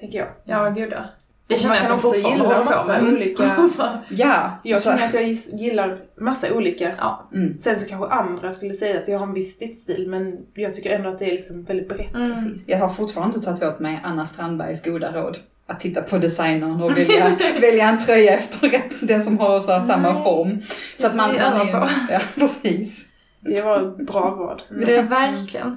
Tänker 0.00 0.18
jag. 0.18 0.28
Ja, 0.44 0.68
gud 0.70 0.92
ja. 0.92 1.04
Det 1.46 1.58
känner 1.58 1.68
man 1.68 1.76
jag 1.78 1.86
kan 1.86 1.96
också 1.96 2.14
gilla 2.30 2.64
massa 2.64 2.86
med. 3.02 3.12
olika... 3.12 3.70
Ja, 4.08 4.50
Jag 4.62 4.82
känner 4.82 5.06
att 5.08 5.14
jag 5.14 5.22
gillar 5.60 5.98
massa 6.20 6.52
olika. 6.54 6.92
Ja. 6.98 7.28
mm, 7.34 7.54
Sen 7.54 7.80
så 7.80 7.86
kanske 7.86 8.08
andra 8.14 8.50
skulle 8.50 8.74
säga 8.74 8.98
att 9.00 9.08
jag 9.08 9.18
har 9.18 9.26
en 9.26 9.34
viss 9.34 9.54
stickstil 9.54 10.08
men 10.08 10.38
jag 10.54 10.74
tycker 10.74 10.90
ändå 10.96 11.08
att 11.08 11.18
det 11.18 11.24
är 11.24 11.32
liksom 11.32 11.64
väldigt 11.64 11.88
brett. 11.88 12.14
Mm. 12.14 12.32
precis. 12.34 12.62
Jag 12.66 12.78
har 12.78 12.88
fortfarande 12.88 13.36
inte 13.36 13.46
tagit 13.46 13.62
åt 13.62 13.80
mig 13.80 14.00
Anna 14.04 14.26
Strandbergs 14.26 14.82
goda 14.84 15.12
råd. 15.12 15.38
Att 15.66 15.80
titta 15.80 16.02
på 16.02 16.18
designern 16.18 16.82
och 16.82 16.96
välja, 16.98 17.36
välja 17.60 17.88
en 17.88 18.04
tröja 18.04 18.32
efter 18.38 18.70
den 19.06 19.24
som 19.24 19.38
har 19.38 19.60
så 19.60 19.66
samma 19.86 20.12
Nej. 20.12 20.22
form. 20.24 20.58
Så 21.00 21.06
att 21.06 21.14
man, 21.14 21.34
Det 21.34 21.40
man 21.40 21.68
är, 21.68 21.72
på. 21.72 21.88
ja, 22.10 22.20
precis. 22.34 23.04
Det 23.44 23.62
var 23.62 24.04
bra 24.04 24.20
råd. 24.38 24.62
Det 24.86 24.96
är 24.96 25.02
verkligen. 25.02 25.76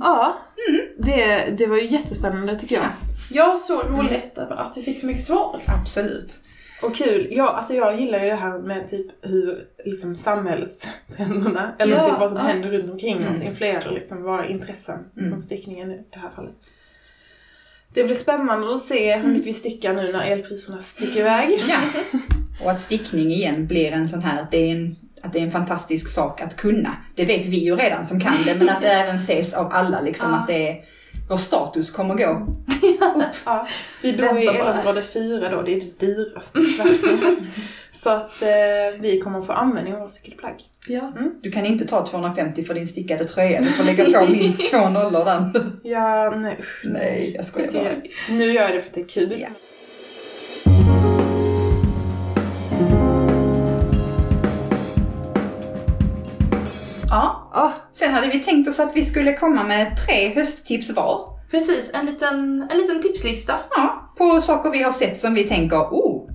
Ja, 0.00 0.38
det, 0.98 1.54
det 1.58 1.66
var 1.66 1.76
ju 1.76 1.86
jättespännande 1.88 2.56
tycker 2.56 2.74
jag. 2.76 2.86
Ja, 3.30 3.58
så 3.58 3.82
roligt 3.82 4.38
att 4.38 4.76
vi 4.76 4.82
fick 4.82 5.00
så 5.00 5.06
mycket 5.06 5.24
svar. 5.24 5.60
Absolut. 5.66 6.32
Och 6.82 6.94
kul. 6.94 7.28
Ja, 7.30 7.48
alltså 7.48 7.74
jag 7.74 8.00
gillar 8.00 8.18
ju 8.18 8.26
det 8.30 8.34
här 8.36 8.58
med 8.58 8.88
typ 8.88 9.06
hur 9.22 9.64
liksom 9.84 10.14
samhällstrenderna, 10.16 11.72
eller 11.78 11.96
Ja, 11.96 12.08
typ 12.08 12.18
vad 12.18 12.30
som 12.30 12.38
ja. 12.38 12.44
händer 12.44 12.70
runt 12.70 12.90
omkring 12.90 13.16
oss 13.18 13.36
Mm. 13.36 13.48
influerar 13.48 13.90
liksom 13.92 14.22
våra 14.22 14.46
intressen, 14.48 14.98
Mm. 15.16 15.30
som 15.30 15.42
stickningen 15.42 15.90
i 15.92 16.04
det 16.10 16.18
här 16.18 16.30
fallet. 16.36 16.54
Det 17.94 18.04
blir 18.04 18.14
spännande 18.14 18.74
att 18.74 18.82
se 18.82 19.16
hur 19.16 19.28
mycket 19.28 19.46
vi 19.46 19.52
stickar 19.52 19.94
nu 19.94 20.12
när 20.12 20.24
elpriserna 20.32 20.78
sticker 20.80 21.20
iväg. 21.20 21.50
Ja. 21.68 21.80
Och 22.64 22.70
att 22.70 22.80
stickning 22.80 23.30
igen 23.30 23.66
blir 23.66 23.92
en 23.92 24.08
sån 24.08 24.22
här, 24.22 24.46
det 24.50 24.56
är 24.58 24.72
en, 24.76 24.96
att 25.22 25.32
det 25.32 25.38
är 25.38 25.42
en 25.42 25.50
fantastisk 25.50 26.08
sak 26.08 26.40
att 26.40 26.56
kunna. 26.56 26.96
Det 27.14 27.24
vet 27.24 27.46
vi 27.46 27.56
ju 27.56 27.76
redan 27.76 28.06
som 28.06 28.20
kan 28.20 28.34
det, 28.46 28.54
men 28.58 28.68
att 28.68 28.80
det 28.82 28.88
även 28.92 29.16
ses 29.16 29.54
av 29.54 29.72
alla 29.72 30.00
liksom 30.00 30.30
Ja. 30.30 30.36
att 30.38 30.46
det 30.46 30.68
är, 30.68 30.76
vår 31.28 31.36
status 31.36 31.90
kommer 31.90 32.14
gå. 32.14 32.46
Ja, 33.44 33.66
vi 34.02 34.12
bor 34.16 34.38
i 34.40 34.46
Vänta 34.46 34.58
bara. 34.64 34.72
elområde 34.72 35.02
4 35.02 35.50
då, 35.50 35.62
det 35.62 35.72
är 35.74 35.80
det 35.80 36.06
dyraste 36.06 36.60
i 36.60 36.64
Sverige. 36.64 37.36
Så 37.92 38.10
att 38.10 38.42
eh, 38.42 39.00
vi 39.00 39.20
kommer 39.24 39.42
få 39.42 39.52
användning 39.52 39.94
av 39.94 40.00
våra 40.00 40.08
cykelplagg. 40.08 40.54
Ja. 40.88 41.12
Du 41.42 41.50
kan 41.50 41.66
inte 41.66 41.86
ta 41.86 42.06
250 42.06 42.64
för 42.64 42.74
din 42.74 42.88
stickade 42.88 43.24
tröja, 43.24 43.60
du 43.60 43.66
får 43.66 43.84
lägga 43.84 44.04
på 44.26 44.32
minst 44.32 44.70
två 44.70 44.88
nollor 44.88 45.24
där. 45.24 45.50
Ja, 45.82 46.30
nej 46.36 46.58
Nej, 46.84 47.32
jag 47.36 47.44
skojar 47.44 47.68
Ska 47.68 47.78
bara. 47.78 47.88
jag, 47.92 48.00
nu 48.36 48.44
gör 48.52 48.62
jag 48.62 48.74
det 48.74 48.80
för 48.80 48.88
att 48.88 48.94
det 48.94 49.00
är 49.00 49.08
kul. 49.08 49.40
Ja. 49.40 49.48
Ja, 57.10 57.50
Ah, 57.52 57.72
sen 57.92 58.14
hade 58.14 58.26
vi 58.26 58.40
tänkt 58.40 58.68
oss 58.68 58.80
att 58.80 58.96
vi 58.96 59.04
skulle 59.04 59.32
komma 59.32 59.64
med 59.64 59.96
tre 60.06 60.34
hösttips 60.34 60.90
var. 60.90 61.38
Precis, 61.50 61.90
en 61.94 62.06
liten, 62.06 62.66
en 62.70 62.78
liten 62.78 63.02
tipslista. 63.02 63.60
Ja, 63.76 64.12
på 64.18 64.40
saker 64.40 64.70
vi 64.70 64.82
har 64.82 64.92
sett 64.92 65.20
som 65.20 65.34
vi 65.34 65.44
tänker, 65.48 65.76
oh, 65.78 66.30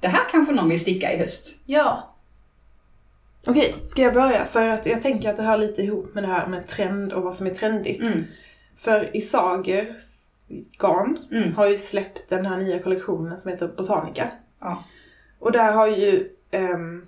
det 0.00 0.08
här 0.08 0.20
kanske 0.30 0.52
någon 0.54 0.68
vill 0.68 0.80
sticka 0.80 1.12
i 1.12 1.18
höst. 1.18 1.56
Ja. 1.66 2.14
Okej, 3.46 3.74
ska 3.84 4.02
jag 4.02 4.14
börja? 4.14 4.46
För 4.46 4.68
att 4.68 4.86
jag 4.86 5.02
tänker 5.02 5.30
att 5.30 5.36
det 5.36 5.42
hör 5.42 5.58
lite 5.58 5.82
ihop 5.82 6.14
med 6.14 6.24
det 6.24 6.28
här 6.28 6.46
med 6.46 6.68
trend 6.68 7.12
och 7.12 7.22
vad 7.22 7.34
som 7.34 7.46
är 7.46 7.54
trendigt. 7.54 8.00
Mm. 8.02 8.24
För 8.76 9.16
i 9.16 9.20
sagor, 9.20 9.86
garn 10.78 11.18
Mm. 11.32 11.54
har 11.56 11.68
ju 11.68 11.78
släppt 11.78 12.28
den 12.28 12.46
här 12.46 12.56
nya 12.56 12.78
kollektionen 12.78 13.38
som 13.38 13.50
heter 13.50 13.68
Botanica. 13.68 14.28
Ja. 14.60 14.84
Och 15.38 15.52
där 15.52 15.72
har 15.72 15.86
ju 15.86 16.28
um, 16.52 17.06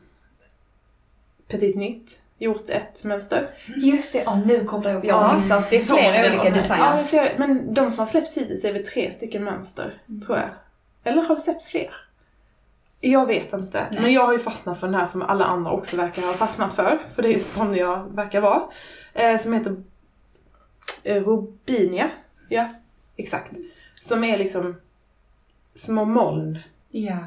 Petit 1.49 1.77
Nytt 1.77 2.21
gjort 2.45 2.69
ett 2.71 3.05
mönster. 3.05 3.51
Just 3.77 4.13
det, 4.13 4.23
ja, 4.27 4.43
nu 4.47 4.65
kopplar 4.65 4.91
jag 4.91 4.99
upp. 4.99 5.05
Jag 5.05 5.15
Ja, 5.17 5.27
har 5.27 5.37
missat 5.37 5.71
det 5.71 5.77
är 5.77 5.81
flera 5.85 6.27
olika 6.27 6.43
delar. 6.43 6.55
designer. 6.57 6.97
Ja, 6.97 7.05
flera, 7.09 7.29
men 7.39 7.75
de 7.75 7.91
som 7.91 7.99
har 7.99 8.07
släppts 8.07 8.37
hittills 8.37 8.65
är 8.65 8.73
väl 8.73 8.87
tre 8.87 9.11
stycken 9.11 9.45
mönster, 9.45 9.95
tror 10.27 10.39
jag. 10.39 10.49
Eller 11.05 11.23
har 11.23 11.35
det 11.35 11.41
släppts 11.41 11.69
fler? 11.69 11.91
Jag 13.01 13.27
vet 13.27 13.53
inte. 13.53 13.87
Nej. 13.91 14.03
Men 14.03 14.13
jag 14.13 14.27
har 14.27 14.33
ju 14.33 14.39
fastnat 14.39 14.81
för 14.81 14.87
den 14.87 14.95
här 14.95 15.07
som 15.07 15.23
alla 15.23 15.45
andra 15.45 15.71
också 15.71 15.97
verkar 15.97 16.23
ha 16.23 16.33
fastnat 16.35 16.75
för. 16.75 16.99
För 17.15 17.23
det 17.23 17.35
är 17.35 17.39
sån 17.41 17.75
jag 17.75 18.15
verkar 18.17 18.41
vara. 18.41 18.63
Eh, 19.15 19.39
som 19.39 19.53
heter 19.53 19.77
eh, 21.05 21.23
Robinia. 21.23 22.11
Ja, 22.49 22.69
exakt. 23.17 23.53
Som 24.01 24.25
är 24.25 24.39
liksom 24.39 24.77
små 25.75 26.05
moln 26.05 26.59
Ja. 26.91 27.19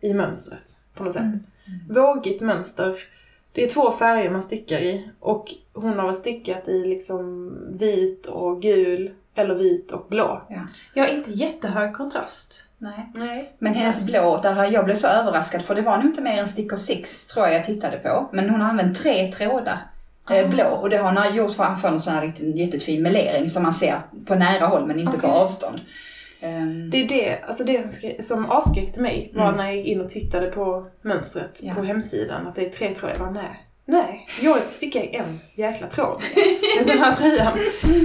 i 0.00 0.14
mönstret 0.14 0.76
på 0.94 1.04
något 1.04 1.12
sätt. 1.12 1.22
Mm. 1.22 1.40
Vågigt 1.88 2.40
mönster. 2.40 2.98
Det 3.54 3.64
är 3.64 3.68
två 3.68 3.92
färger 3.92 4.30
man 4.30 4.42
stickar 4.42 4.78
i 4.78 5.08
och 5.20 5.54
hon 5.72 5.98
har 5.98 6.12
stickat 6.12 6.68
i 6.68 6.84
liksom 6.84 7.50
vit 7.78 8.26
och 8.26 8.62
gul 8.62 9.10
eller 9.34 9.54
vit 9.54 9.92
och 9.92 10.06
blå. 10.08 10.42
Jag 10.94 11.04
har 11.04 11.14
inte 11.14 11.30
jättehög 11.32 11.94
kontrast. 11.94 12.64
Nej. 12.78 13.10
Nej. 13.14 13.52
Men 13.58 13.74
hennes 13.74 14.00
blå, 14.02 14.40
där 14.42 14.52
har 14.52 14.64
jag 14.66 14.84
blev 14.84 14.94
så 14.94 15.06
överraskad 15.06 15.62
för 15.62 15.74
det 15.74 15.82
var 15.82 15.96
nog 15.96 16.06
inte 16.06 16.20
mer 16.20 16.38
än 16.38 16.48
stickor 16.48 16.76
6 16.76 17.26
tror 17.26 17.46
jag 17.46 17.54
jag 17.54 17.64
tittade 17.64 17.98
på. 17.98 18.28
Men 18.32 18.50
hon 18.50 18.60
har 18.60 18.68
använt 18.68 18.98
tre 18.98 19.32
trådar 19.32 19.78
eh, 20.30 20.44
Ah. 20.44 20.48
blå 20.48 20.64
och 20.64 20.90
det 20.90 20.96
har 20.96 21.12
hon 21.24 21.36
gjort 21.36 21.54
för 21.54 21.64
att 21.64 21.80
få 21.80 21.88
en 21.88 22.00
sån 22.00 22.12
här 22.14 22.32
jättefin 22.54 23.02
melering 23.02 23.50
som 23.50 23.62
man 23.62 23.74
ser 23.74 24.00
på 24.26 24.34
nära 24.34 24.66
håll 24.66 24.86
men 24.86 24.98
inte 25.00 25.18
på 25.18 25.26
Okej. 25.26 25.30
avstånd. 25.40 25.80
Ehm, 26.44 26.90
Det 26.90 27.02
är 27.02 27.08
det, 27.08 27.38
alltså 27.42 27.64
det 27.64 27.92
som, 27.94 28.10
som 28.22 28.46
avskräckte 28.50 29.00
mig 29.00 29.32
var 29.34 29.44
Mm. 29.44 29.56
när 29.56 29.64
jag 29.64 29.76
gick 29.76 29.86
in 29.86 30.00
och 30.00 30.08
tittade 30.08 30.46
på 30.46 30.86
mönstret 31.02 31.60
Ja. 31.62 31.74
på 31.74 31.82
hemsidan. 31.82 32.46
Att 32.46 32.54
det 32.54 32.66
är 32.66 32.70
tre 32.70 32.94
trådar. 32.94 33.12
Jag 33.14 33.20
bara 33.20 33.30
nej. 33.30 33.63
Nej, 33.86 34.28
jag 34.40 34.54
vill 34.54 34.62
sticka 34.62 35.02
i 35.04 35.16
en 35.16 35.40
jäkla 35.54 35.86
tråd. 35.86 36.22
med 36.78 36.86
den 36.86 36.98
här 36.98 37.14
tröjan. 37.14 37.58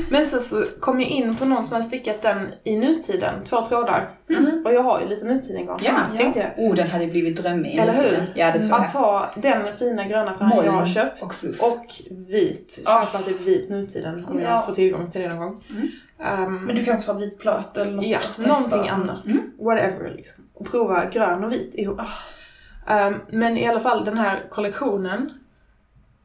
Men 0.09 0.25
sen 0.25 0.39
så 0.41 0.65
kom 0.79 1.01
jag 1.01 1.09
in 1.09 1.35
på 1.35 1.45
någon 1.45 1.65
som 1.65 1.73
hade 1.73 1.85
stickat 1.87 2.21
den 2.21 2.47
i 2.63 2.75
nutiden, 2.77 3.43
två 3.43 3.65
trådar. 3.65 4.09
Mm. 4.37 4.65
Och 4.65 4.73
jag 4.73 4.83
har 4.83 5.01
ju 5.01 5.07
lite 5.07 5.25
nutiden 5.25 5.65
gång. 5.65 5.79
Ja, 5.83 5.93
så 6.09 6.15
tänkte 6.15 6.39
jag, 6.39 6.65
Oh, 6.65 6.75
den 6.75 6.87
hade 6.89 7.07
blivit 7.07 7.41
drömmig. 7.41 7.77
Eller 7.77 7.93
hur? 7.93 8.25
Ja, 8.35 8.51
det 8.51 8.59
tror 8.59 8.69
jag. 8.71 8.81
att 8.85 8.93
ta 8.93 9.29
den 9.35 9.77
fina 9.77 10.05
gröna 10.05 10.37
färgen 10.37 10.65
jag 10.65 10.71
har 10.71 10.85
köpt 10.85 11.23
och 11.23 11.33
fluff. 11.33 11.61
och 11.61 11.85
vit. 12.11 12.79
Ah. 12.85 13.05
Köpa 13.05 13.23
typ 13.23 13.41
vit 13.41 13.69
nutiden 13.69 14.25
om 14.25 14.39
Ja. 14.39 14.49
jag 14.49 14.65
får 14.65 14.73
tillgång 14.73 15.11
till 15.11 15.21
det 15.21 15.27
någon 15.29 15.37
gång. 15.39 15.63
Mm. 15.69 15.87
Ehm, 16.23 16.65
Men 16.65 16.75
du 16.75 16.85
kan 16.85 16.95
också 16.97 17.11
ha 17.11 17.19
vit 17.19 17.39
plöt 17.39 17.77
eller 17.77 17.91
något. 17.91 18.05
Ja, 18.05 18.19
någonting 18.47 18.89
annat. 18.89 19.25
Mm. 19.25 19.51
Whatever 19.59 20.13
liksom. 20.17 20.43
Och 20.53 20.71
prova 20.71 21.05
grön 21.05 21.43
och 21.43 21.51
vit 21.51 21.75
ihop. 21.75 21.99
Ah. 21.99 22.93
Ehm, 22.93 23.15
men 23.31 23.57
i 23.57 23.67
alla 23.67 23.79
fall 23.79 24.05
den 24.05 24.17
här 24.17 24.43
kollektionen. 24.49 25.31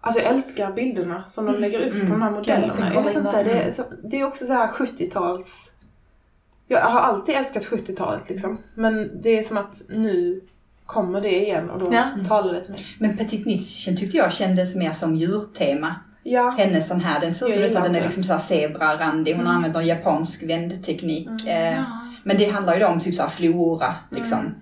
Alltså 0.07 0.21
jag 0.23 0.31
älskar 0.33 0.73
bilderna 0.73 1.25
som 1.29 1.47
de 1.47 1.55
lägger 1.55 1.87
upp 1.87 1.95
Mm. 1.95 2.07
på 2.07 2.13
de 2.13 2.23
här 2.23 2.29
Kan 2.29 2.37
modellerna. 2.61 2.95
jag 2.95 3.03
vet 3.03 3.17
inte, 3.17 3.43
det 3.45 3.51
är, 3.63 3.71
så, 3.71 3.83
det 4.03 4.21
är 4.21 4.25
också 4.25 4.47
så 4.47 4.53
här 4.53 4.69
70-tals... 4.69 5.71
Jag 6.69 6.81
har 6.81 7.01
alltid 7.01 7.35
älskat 7.35 7.65
70-talet 7.65 8.29
liksom. 8.31 8.59
Men 8.75 9.11
det 9.23 9.39
är 9.39 9.43
som 9.43 9.57
att 9.59 9.83
nu 9.89 10.41
kommer 10.87 11.21
det 11.21 11.43
igen 11.45 11.71
och 11.71 11.79
då 11.79 11.89
Ja. 11.95 12.05
talar 12.29 12.53
det 12.55 12.61
till 12.61 12.71
mig. 12.73 12.87
Men 12.99 13.17
Petit 13.17 13.47
Nitz 13.47 13.85
tyckte 13.85 14.17
jag 14.17 14.33
kändes 14.33 14.75
mer 14.77 14.93
som 14.93 15.17
djurtema. 15.17 15.95
Ja. 16.23 16.51
Hennes 16.59 16.89
sån 16.89 17.01
här, 17.01 17.21
den 17.21 17.35
ser 17.35 17.65
ut 17.65 17.73
som 17.73 17.83
den 17.83 17.95
är 17.95 18.03
liksom 18.05 18.25
såhär 18.25 18.41
zebra-randig. 18.41 19.35
Hon 19.37 19.47
har 19.47 19.55
använt 19.55 19.75
någon 19.75 19.87
japansk 19.87 20.43
vändteknik. 20.43 21.27
Mm. 21.29 21.47
Eh, 21.47 21.77
Ja. 21.79 21.85
Men 22.27 22.37
det 22.39 22.45
handlar 22.51 22.75
ju 22.75 22.81
då 22.81 22.87
om 22.87 23.01
typ 23.01 23.15
såhär 23.15 23.29
flora 23.31 23.95
liksom. 24.11 24.39
Mm. 24.39 24.55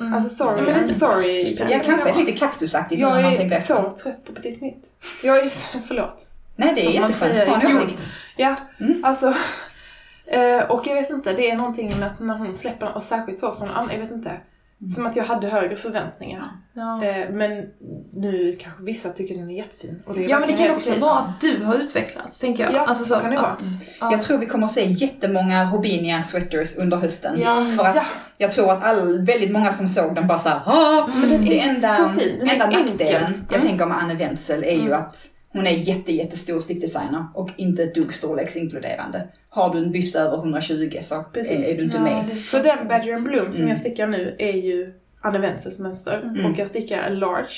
Alltså 0.00 0.28
sorry, 0.28 0.58
inte 0.60 0.80
lite 0.80 0.94
sorry. 0.94 1.56
Ja, 1.70 1.80
kanske 1.84 2.14
lite 2.14 2.32
kaktusaktigt 2.32 3.00
Jag 3.00 3.10
man 3.10 3.24
är 3.24 3.60
så 3.60 3.90
trött 3.90 4.24
på 4.24 4.32
Petit 4.32 4.60
Nytt. 4.60 4.86
Jag 5.22 5.38
är 5.38 5.48
förlåt. 5.86 6.26
Nej, 6.56 6.72
det 6.74 6.86
är 6.86 6.90
jätteskönt 6.90 7.40
att 7.40 7.48
ha 7.48 7.60
en 7.60 7.76
åsikt. 7.76 8.08
Ja, 8.36 8.56
Mm. 8.80 9.04
alltså. 9.04 9.34
Eh, 10.26 10.70
och 10.70 10.86
jag 10.86 10.94
vet 10.94 11.10
inte, 11.10 11.32
det 11.32 11.50
är 11.50 11.56
någonting 11.56 11.98
med 11.98 12.06
att 12.08 12.20
när 12.20 12.34
hon 12.34 12.54
släpper, 12.54 12.94
och 12.96 13.02
särskilt 13.02 13.38
så 13.38 13.54
från 13.54 13.70
andra, 13.70 13.94
jag 13.94 14.00
vet 14.00 14.10
inte. 14.10 14.30
Som 14.94 15.06
att 15.06 15.16
jag 15.16 15.24
hade 15.24 15.48
högre 15.48 15.76
förväntningar. 15.76 16.44
Ja. 16.72 17.04
Eh, 17.04 17.30
men 17.30 17.64
nu 18.12 18.56
kanske 18.60 18.82
vissa 18.82 19.08
tycker 19.08 19.34
den 19.34 19.50
är 19.50 19.54
jättefin. 19.54 20.02
Och 20.06 20.14
det 20.14 20.24
är 20.24 20.28
ja 20.28 20.38
men 20.40 20.48
det 20.50 20.56
kan 20.56 20.70
också 20.70 20.94
vara 20.98 21.18
att 21.18 21.40
du 21.40 21.64
har 21.64 21.74
utvecklats, 21.74 22.38
tänker 22.40 22.64
jag. 22.64 22.72
Ja, 22.74 22.86
alltså, 22.86 23.04
så 23.04 23.14
kan 23.20 23.30
det 23.30 23.36
vara. 23.36 23.46
att- 23.46 23.64
ja. 24.00 24.12
Jag 24.12 24.22
tror 24.22 24.38
vi 24.38 24.46
kommer 24.46 24.66
att 24.66 24.72
se 24.72 24.84
jättemånga 24.84 25.64
Robinia 25.64 26.22
sweaters 26.22 26.76
under 26.76 26.96
hösten. 26.96 27.40
Ja. 27.40 27.66
För 27.78 27.88
att 27.88 27.94
Ja. 27.96 28.02
jag 28.38 28.50
tror 28.50 28.72
att 28.72 28.84
all, 28.84 29.18
väldigt 29.26 29.50
många 29.52 29.72
som 29.72 29.88
såg 29.88 30.14
den 30.14 30.26
bara 30.26 30.38
såhär 30.38 30.60
ah, 30.66 31.06
Men 31.14 31.28
den 31.30 31.44
Det 31.44 31.60
är 31.60 31.68
enda, 31.68 31.96
så 31.96 32.08
fin. 32.20 32.36
Den 32.38 32.48
är 32.48 32.52
enda 32.52 32.64
enkel. 32.66 32.86
nackdelen 32.86 33.44
jag 33.48 33.56
Mm. 33.58 33.68
tänker 33.68 33.86
med 33.86 33.98
Anne 33.98 34.14
Wenzel 34.14 34.64
är 34.64 34.72
ju 34.72 34.80
Mm. 34.80 34.92
att 34.92 35.16
hon 35.54 35.66
är 35.66 35.70
jätte, 35.70 36.12
jättestor 36.12 36.60
stickdesigner 36.60 37.24
och 37.34 37.50
inte 37.56 37.82
ett 37.82 37.94
dugg 37.94 38.12
storleksinkluderande. 38.14 39.28
Har 39.48 39.74
du 39.74 39.78
en 39.78 39.92
byst 39.92 40.16
över 40.16 40.36
120 40.36 40.98
så 41.02 41.22
Precis. 41.32 41.64
är, 41.68 41.76
du 41.76 41.82
inte 41.84 41.96
Ja, 41.96 42.02
med. 42.02 42.30
så 42.40 42.56
Så 42.56 42.62
den 42.62 42.88
Badger 42.88 43.14
and 43.14 43.24
Bloom 43.24 43.44
som 43.52 43.56
Mm. 43.56 43.68
jag 43.68 43.78
stickar 43.78 44.06
nu 44.06 44.36
är 44.38 44.52
ju 44.52 44.92
Anne 45.20 45.38
Wenzels 45.38 45.78
mönster. 45.78 46.20
Mm. 46.22 46.52
Och 46.52 46.58
jag 46.58 46.68
stickar 46.68 47.02
en 47.02 47.18
large. 47.18 47.54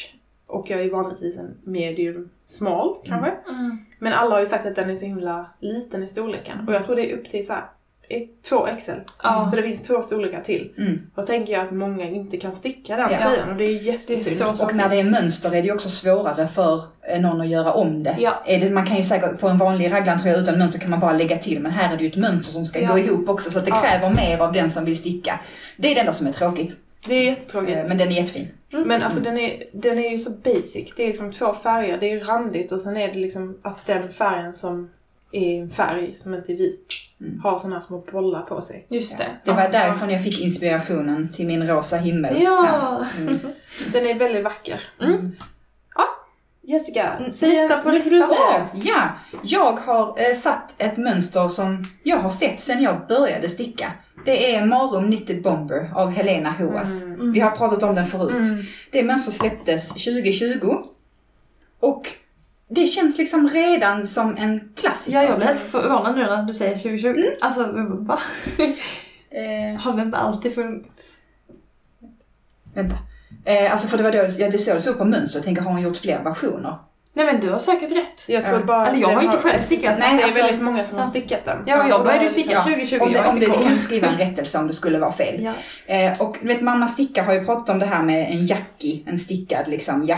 Och 0.46 0.70
jag 0.70 0.80
är 0.80 0.90
vanligtvis 0.90 1.38
en 1.38 1.54
medium 1.64 2.28
small 2.46 2.94
kanske. 3.04 3.30
Mm. 3.50 3.78
Men 3.98 4.12
alla 4.12 4.30
har 4.34 4.40
ju 4.40 4.46
sagt 4.46 4.66
att 4.66 4.74
den 4.76 4.90
är 4.90 4.96
så 4.96 5.06
himla 5.06 5.50
liten 5.60 6.02
i 6.02 6.08
storleken. 6.08 6.68
Och 6.68 6.74
jag 6.74 6.82
tror 6.86 6.96
det 6.96 7.12
är 7.12 7.16
upp 7.16 7.30
till 7.30 7.46
så 7.46 7.52
här, 7.52 7.64
ett- 8.08 8.42
två 8.48 8.66
XL. 8.80 8.90
Ja. 9.22 9.48
Så 9.50 9.56
det 9.56 9.62
finns 9.62 9.82
två 9.82 10.02
storlekar 10.02 10.40
till. 10.40 10.72
Mm. 10.78 11.00
Då 11.14 11.22
tänker 11.22 11.52
jag 11.52 11.66
att 11.66 11.72
många 11.72 12.04
inte 12.04 12.36
kan 12.36 12.56
sticka 12.56 12.96
den 12.96 13.08
Ja. 13.12 13.18
tröjan 13.18 13.50
och 13.50 13.56
det 13.56 13.64
är 13.64 13.82
jättesynd. 13.82 14.60
Och 14.60 14.74
när 14.74 14.88
det 14.88 15.00
är 15.00 15.04
mönster 15.04 15.48
är 15.48 15.62
det 15.62 15.68
ju 15.68 15.72
också 15.74 15.88
svårare 15.88 16.48
för 16.54 16.82
eh, 17.10 17.20
någon 17.20 17.40
att 17.40 17.48
göra 17.48 17.72
om 17.72 18.02
det. 18.02 18.16
Ja. 18.18 18.42
Man 18.70 18.86
kan 18.86 18.96
ju 18.96 19.04
säkert, 19.04 19.40
på 19.40 19.48
en 19.48 19.58
vanlig 19.58 19.92
raglantröja 19.92 20.36
utan 20.36 20.58
mönster 20.58 20.78
kan 20.78 20.90
man 20.90 21.00
bara 21.00 21.12
lägga 21.12 21.38
till, 21.38 21.60
men 21.60 21.72
här 21.72 21.92
är 21.94 21.96
det 21.96 22.04
ju 22.04 22.10
ett 22.10 22.16
mönster 22.16 22.52
som 22.52 22.66
ska 22.66 22.80
Ja. 22.80 22.88
gå 22.92 22.98
ihop 22.98 23.28
också 23.28 23.50
så 23.50 23.60
det 23.60 23.68
Ja. 23.70 23.80
kräver 23.82 24.14
mer 24.14 24.38
av 24.38 24.52
den 24.52 24.70
som 24.70 24.84
vill 24.84 24.96
sticka. 24.96 25.40
Det 25.76 25.90
är 25.90 25.94
det 25.94 26.00
enda 26.00 26.12
som 26.12 26.26
är 26.26 26.32
tråkigt. 26.32 26.76
Det 27.06 27.14
är 27.14 27.20
Eh, 27.20 27.26
jättetråkigt. 27.26 27.88
Men 27.88 27.98
den 27.98 28.08
är 28.08 28.12
jättefin. 28.12 28.48
Men 28.70 29.02
alltså 29.02 29.20
den 29.20 29.38
är, 29.38 29.62
den 29.72 29.98
är 29.98 30.10
ju 30.10 30.18
så 30.18 30.30
basic. 30.30 30.94
Det 30.96 31.02
är 31.02 31.06
liksom 31.06 31.32
två 31.32 31.54
färger. 31.54 31.98
Det 31.98 32.10
är 32.12 32.20
randigt 32.20 32.72
och 32.72 32.80
sen 32.80 32.96
är 32.96 33.08
det 33.12 33.18
liksom 33.18 33.58
att 33.62 33.86
den 33.86 34.12
färgen 34.12 34.54
som 34.54 34.90
är 35.36 35.62
en 35.62 35.70
färg 35.70 36.14
som 36.16 36.34
inte 36.34 36.52
är 36.52 36.56
vit 36.56 36.92
Mm. 37.20 37.40
har 37.40 37.58
såna 37.58 37.74
här 37.76 37.82
små 37.82 37.98
bollar 38.12 38.42
på 38.42 38.60
sig. 38.62 38.86
Just 38.90 39.18
det. 39.18 39.26
Det 39.44 39.52
var 39.52 39.62
Ja. 39.62 39.68
därifrån 39.68 40.10
jag 40.10 40.24
fick 40.24 40.40
inspirationen 40.40 41.28
till 41.32 41.46
min 41.46 41.66
rosa 41.66 41.96
himmel. 41.96 42.42
Ja. 42.42 43.04
Mm. 43.18 43.38
Den 43.92 44.06
är 44.06 44.14
väldigt 44.14 44.44
vacker. 44.44 44.80
Mm. 45.02 45.32
Jessica, 46.68 47.12
Mm, 47.12 47.32
säg 47.32 47.48
nästa 47.62 47.82
på 47.82 47.90
nu 47.90 48.02
får 48.02 48.10
du 48.10 48.18
listan. 48.18 48.36
Ja, 48.74 49.08
jag 49.42 49.72
har 49.72 50.08
eh, 50.30 50.36
satt 50.36 50.74
ett 50.78 50.96
mönster 50.96 51.48
som 51.48 51.84
jag 52.02 52.16
har 52.16 52.30
sett 52.30 52.60
sedan 52.60 52.82
jag 52.82 53.06
började 53.08 53.48
sticka. 53.48 53.92
Det 54.24 54.54
är 54.54 54.64
Marum 54.66 55.06
Knitted 55.06 55.42
Bomber 55.42 55.90
av 55.94 56.10
Helena 56.10 56.50
Hoas. 56.50 57.02
Mm. 57.02 57.32
Vi 57.32 57.40
har 57.40 57.50
pratat 57.50 57.82
om 57.82 57.94
den 57.94 58.06
förut. 58.06 58.34
Mm. 58.34 58.62
Det 58.92 59.02
mönstret 59.02 59.34
släpptes 59.36 59.88
2020. 59.88 60.74
Och 61.80 62.08
det 62.68 62.86
känns 62.86 63.18
liksom 63.18 63.48
redan 63.48 64.06
som 64.06 64.36
en 64.36 64.72
klassiker. 64.76 65.16
Ja, 65.16 65.22
jag 65.28 65.36
blir 65.36 65.46
helt 65.46 65.60
förvånad 65.60 66.16
nu 66.16 66.22
när 66.22 66.42
du 66.42 66.54
säger 66.54 66.76
2020. 66.76 67.06
Mm. 67.08 67.24
Alltså, 67.40 67.66
va? 67.98 68.18
Eh, 69.30 69.80
Har 69.80 69.92
den 69.92 70.06
inte 70.06 70.18
alltid 70.18 70.54
funnits? 70.54 71.12
vänta. 72.74 72.96
Eh, 73.44 73.72
alltså 73.72 73.88
för 73.88 73.96
det 73.96 74.02
var 74.02 74.12
då, 74.12 74.18
ja, 74.38 74.50
det 74.50 74.58
står 74.58 74.78
så 74.78 74.94
på 74.94 75.04
mönstret. 75.04 75.34
Jag 75.34 75.44
tänker, 75.44 75.62
har 75.62 75.70
hon 75.72 75.82
gjort 75.82 75.96
fler 75.96 76.22
versioner? 76.24 76.78
Nej 77.16 77.26
men 77.26 77.40
du 77.40 77.50
har 77.50 77.58
säkert 77.58 77.92
rätt. 77.92 78.24
Jag 78.26 78.44
tror 78.44 78.58
Ja. 78.60 78.66
bara 78.66 78.86
Eller 78.88 78.98
jag 79.00 79.08
har 79.08 79.22
inte 79.22 79.36
själv 79.38 79.62
stickat. 79.62 79.94
Nej, 79.98 80.14
det 80.16 80.20
är 80.20 80.24
alltså- 80.24 80.42
väldigt 80.42 80.62
många 80.62 80.84
som 80.84 80.98
har 80.98 81.06
stickat 81.06 81.44
den. 81.44 81.58
Ja, 81.66 81.88
jag 81.88 82.04
började 82.04 82.24
ju 82.24 82.30
sticka 82.30 82.48
liksom- 82.48 82.72
2020. 82.72 83.00
Om, 83.02 83.12
det, 83.12 83.18
jag 83.18 83.28
om 83.28 83.36
inte 83.36 83.50
det, 83.52 83.58
vi 83.58 83.64
kan 83.68 83.78
skriva 83.80 84.08
en 84.08 84.16
rättelse 84.18 84.58
om 84.58 84.66
det 84.66 84.72
skulle 84.74 84.98
vara 84.98 85.12
fel. 85.12 85.42
Ja. 85.42 85.52
Eh, 85.94 86.20
och 86.20 86.36
du 86.42 86.48
vet, 86.48 86.60
mamma 86.60 86.88
sticka 86.88 87.22
har 87.22 87.32
ju 87.34 87.44
pratat 87.44 87.68
om 87.68 87.78
det 87.78 87.86
här 87.86 88.02
med 88.02 88.30
en 88.30 88.46
jacki, 88.46 89.02
en 89.06 89.18
stickad 89.18 89.68
liksom 89.68 90.08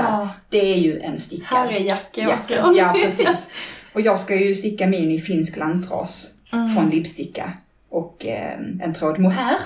här. 0.00 0.22
Ah, 0.22 0.28
Det 0.48 0.72
är 0.72 0.76
ju 0.76 1.00
en 1.00 1.20
stickad 1.20 1.58
herrejacka 1.58 2.20
jacka. 2.20 2.72
Ja, 2.76 2.92
precis. 3.04 3.48
Och 3.92 4.00
jag 4.00 4.18
ska 4.18 4.34
ju 4.36 4.54
sticka 4.54 4.86
min 4.86 5.10
i 5.10 5.20
finsk 5.20 5.56
lantras 5.56 6.32
Mm. 6.52 6.74
från 6.74 6.90
Libsticka 6.90 7.52
och 7.90 8.26
eh, 8.26 8.58
en 8.82 8.94
tråd 8.94 9.18
mohair. 9.18 9.56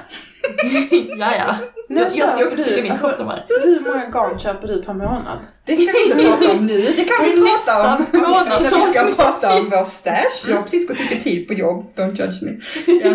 ja, 1.18 1.32
ja. 1.38 1.56
Nu 1.88 2.00
Jag, 2.00 2.16
jag 2.16 2.30
ska 2.30 2.44
också 2.46 2.62
sticka 2.62 2.82
min 2.82 2.92
alltså. 2.92 3.42
Hur 3.62 3.80
många 3.80 4.06
garn 4.06 4.38
köper 4.38 4.68
du 4.68 4.82
per 4.82 4.94
månad? 4.94 5.38
Det 5.64 5.76
ska 5.76 5.92
vi 5.92 6.04
inte 6.04 6.24
prata 6.30 6.52
om 6.52 6.66
nu, 6.66 6.80
det 6.80 7.04
kan 7.04 7.24
vi 7.24 7.40
prata 7.40 7.96
om. 7.96 8.20
Månad. 8.20 8.62
När 8.62 8.86
vi 8.86 8.92
ska 8.92 9.14
prata 9.14 9.58
om 9.58 9.70
vår 9.70 9.84
stash. 9.84 10.50
Jag 10.50 10.56
har 10.56 10.62
precis 10.62 10.88
gått 10.88 11.00
upp 11.00 11.12
i 11.12 11.20
tid 11.20 11.48
på 11.48 11.54
jobb, 11.54 11.92
don't 11.96 12.20
judge 12.20 12.42
me. 12.42 12.50
Ja, 13.02 13.10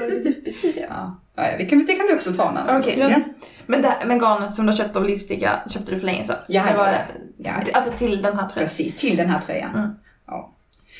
Har 0.00 0.10
du 0.10 0.16
gått 0.16 0.26
upp 0.26 0.48
i 0.48 0.52
tid? 0.52 0.76
ja? 0.76 1.16
ja. 1.36 1.46
ja 1.50 1.56
vi 1.58 1.66
kan, 1.66 1.86
det 1.86 1.94
kan 1.94 2.06
vi 2.06 2.14
också 2.14 2.32
ta 2.32 2.50
en 2.50 2.56
annan 2.56 2.82
gång. 2.82 2.98
Ja. 2.98 3.20
Men, 3.66 3.82
det, 3.82 3.96
men 4.06 4.18
garnet 4.18 4.54
som 4.54 4.66
du 4.66 4.72
har 4.72 4.76
köpt 4.76 4.96
av 4.96 5.04
Livsticka 5.04 5.62
köpte 5.68 5.92
du 5.92 5.98
för 5.98 6.06
länge 6.06 6.24
sedan? 6.24 6.36
Ja, 6.48 6.64
det 6.70 6.76
var, 6.78 6.88
ja, 6.88 7.04
ja. 7.36 7.52
Alltså 7.72 7.90
till 7.90 8.22
den 8.22 8.38
här 8.38 8.48
tröjan? 8.48 8.68
Precis, 8.68 8.96
till 8.96 9.16
den 9.16 9.30
här 9.30 9.40
tröjan. 9.40 9.70
Mm. 9.74 9.90
Ja. 10.26 10.54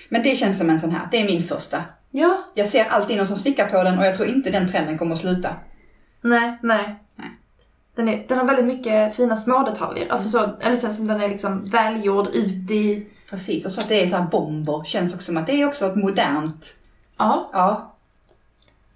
Men 0.08 0.22
det 0.22 0.36
känns 0.36 0.58
som 0.58 0.70
en 0.70 0.80
sån 0.80 0.90
här, 0.90 1.08
det 1.10 1.20
är 1.20 1.24
min 1.24 1.42
första 1.42 1.84
Ja. 2.14 2.44
Jag 2.54 2.66
ser 2.66 2.84
alltid 2.84 3.16
någon 3.16 3.26
som 3.26 3.36
stickar 3.36 3.68
på 3.68 3.82
den 3.82 3.98
och 3.98 4.04
jag 4.06 4.14
tror 4.14 4.28
inte 4.28 4.50
den 4.50 4.68
trenden 4.68 4.98
kommer 4.98 5.12
att 5.14 5.20
sluta. 5.20 5.48
Nej, 6.20 6.58
nej. 6.62 6.96
Nej. 7.16 7.30
Den, 7.94 8.08
är, 8.08 8.24
den 8.28 8.38
har 8.38 8.44
väldigt 8.44 8.66
mycket 8.66 9.16
fina 9.16 9.36
små 9.36 9.62
detaljer. 9.62 10.08
Alltså 10.08 10.28
så, 10.28 10.50
eller 10.60 10.76
så 10.76 10.92
som 10.92 11.06
den 11.06 11.20
är 11.20 11.28
liksom 11.28 11.64
välgjord 11.64 12.28
ut 12.28 12.70
i... 12.70 13.06
Precis, 13.30 13.64
och 13.64 13.72
så 13.72 13.80
att 13.80 13.88
det 13.88 14.02
är 14.02 14.06
så 14.06 14.16
här 14.16 14.26
bomber 14.26 14.84
känns 14.84 15.14
också 15.14 15.24
som 15.26 15.36
att 15.36 15.46
det 15.46 15.62
är 15.62 15.66
också 15.66 15.86
ett 15.86 15.96
modernt, 15.96 16.76
Ja. 17.16 17.50
ja, 17.52 17.94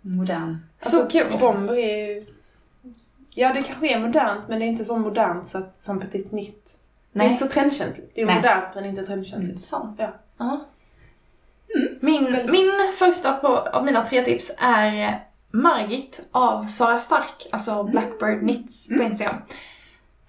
modern. 0.01 0.59
Så 0.83 1.01
Alltså, 1.01 1.19
kul. 1.19 1.39
Bomber 1.41 1.75
är 1.75 2.07
ju... 2.07 2.27
Ja, 3.35 3.53
det 3.55 3.62
kanske 3.62 3.95
är 3.95 4.01
modernt, 4.01 4.41
men 4.49 4.59
det 4.59 4.64
är 4.64 4.69
inte 4.69 4.85
så 4.85 4.97
modernt 4.99 5.47
så 5.47 5.59
att, 5.59 5.79
som 5.79 6.01
Petit 6.01 6.33
Nitt. 6.33 6.77
Det 7.12 7.19
är 7.19 7.25
Nej. 7.25 7.33
inte 7.33 7.45
så 7.47 7.51
trendkänsligt. 7.53 8.14
Det 8.14 8.21
är 8.23 8.27
Nej. 8.27 8.37
modernt, 8.37 8.75
men 8.75 8.85
inte 8.85 9.07
trendkänsligt. 9.07 9.61
Sant. 9.61 10.01
Ja. 10.39 10.64
Ja. 11.69 11.81
Min, 12.01 12.25
min 12.49 12.73
första 12.99 13.33
på, 13.33 13.49
av 13.49 13.85
mina 13.85 14.07
tre 14.07 14.25
tips 14.25 14.51
är 14.59 15.25
Margit 15.53 16.29
av 16.33 16.64
Sara 16.64 16.99
Stark, 16.99 17.47
alltså 17.53 17.83
Blackbird 17.83 18.41
Knits 18.41 18.89
på 18.89 19.03
Instagram. 19.03 19.37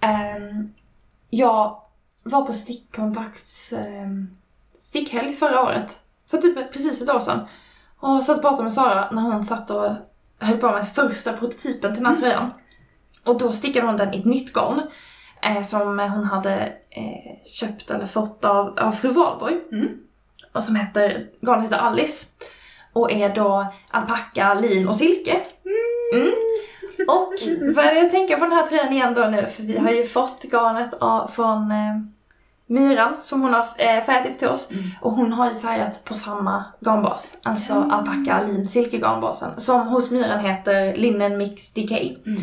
Ehm, 0.00 0.72
jag 1.30 1.82
var 2.22 2.46
på 2.46 2.52
stickkontakts 2.52 3.72
um, 3.72 4.36
stickhelg 4.80 5.32
förra 5.32 5.62
året, 5.62 6.00
för 6.26 6.38
typ 6.38 6.72
precis 6.72 7.02
ett 7.02 7.10
år 7.10 7.20
sedan. 7.20 7.40
Och 7.98 8.24
satt 8.24 8.36
och 8.36 8.42
pratade 8.42 8.62
med 8.62 8.72
Sara 8.72 9.10
när 9.10 9.22
hon 9.22 9.44
satt 9.44 9.70
och 9.70 9.92
höll 10.38 10.58
på 10.58 10.70
med 10.70 10.88
första 10.88 11.32
prototypen 11.32 11.94
till 11.94 12.02
den 12.02 12.12
här 12.12 12.20
tröjan. 12.20 12.50
Och 13.24 13.38
då 13.38 13.52
stickade 13.52 13.86
hon 13.86 13.96
den 13.96 14.14
i 14.14 14.18
ett 14.18 14.24
nytt 14.24 14.52
garn. 14.52 14.82
Eh, 15.42 15.62
som 15.62 15.98
hon 15.98 16.24
hade 16.24 16.72
eh, 16.90 17.46
köpt 17.46 17.90
eller 17.90 18.06
fått 18.06 18.44
av, 18.44 18.78
av 18.78 18.92
fru 18.92 19.08
Valborg. 19.08 19.60
Mm. 19.72 19.88
Och 20.58 20.64
som 20.64 20.76
heter, 20.76 21.26
garnet 21.40 21.64
heter 21.64 21.78
Alice. 21.78 22.26
Och 22.92 23.12
är 23.12 23.34
då 23.34 23.66
alpacka, 23.90 24.54
lin 24.54 24.88
och 24.88 24.96
silke. 24.96 25.40
Mm. 26.14 26.32
Och 27.08 27.32
det 27.74 27.98
jag 27.98 28.10
tänker 28.10 28.36
på 28.36 28.44
den 28.44 28.52
här 28.52 28.66
tröjan 28.66 28.92
igen 28.92 29.14
då 29.14 29.24
nu? 29.24 29.46
För 29.46 29.62
vi 29.62 29.78
har 29.78 29.90
ju 29.90 30.04
fått 30.04 30.44
garnet 30.44 30.94
av, 30.94 31.28
från 31.28 31.70
eh, 31.70 31.96
Myran 32.66 33.16
som 33.22 33.42
hon 33.42 33.54
har 33.54 33.64
eh, 33.76 34.04
färgat 34.04 34.38
till 34.38 34.48
oss. 34.48 34.70
Mm. 34.70 34.90
Och 35.00 35.12
hon 35.12 35.32
har 35.32 35.50
ju 35.50 35.56
färgat 35.56 36.04
på 36.04 36.14
samma 36.14 36.64
garnbas. 36.80 37.36
Alltså 37.42 37.74
alpacka, 37.74 38.42
lin, 38.42 38.68
silke 38.68 38.98
garnbasen. 38.98 39.60
Som 39.60 39.88
hos 39.88 40.10
Myran 40.10 40.44
heter 40.44 40.94
Linen 40.94 41.38
Mix 41.38 41.72
DK. 41.72 41.92
Mm. 42.26 42.42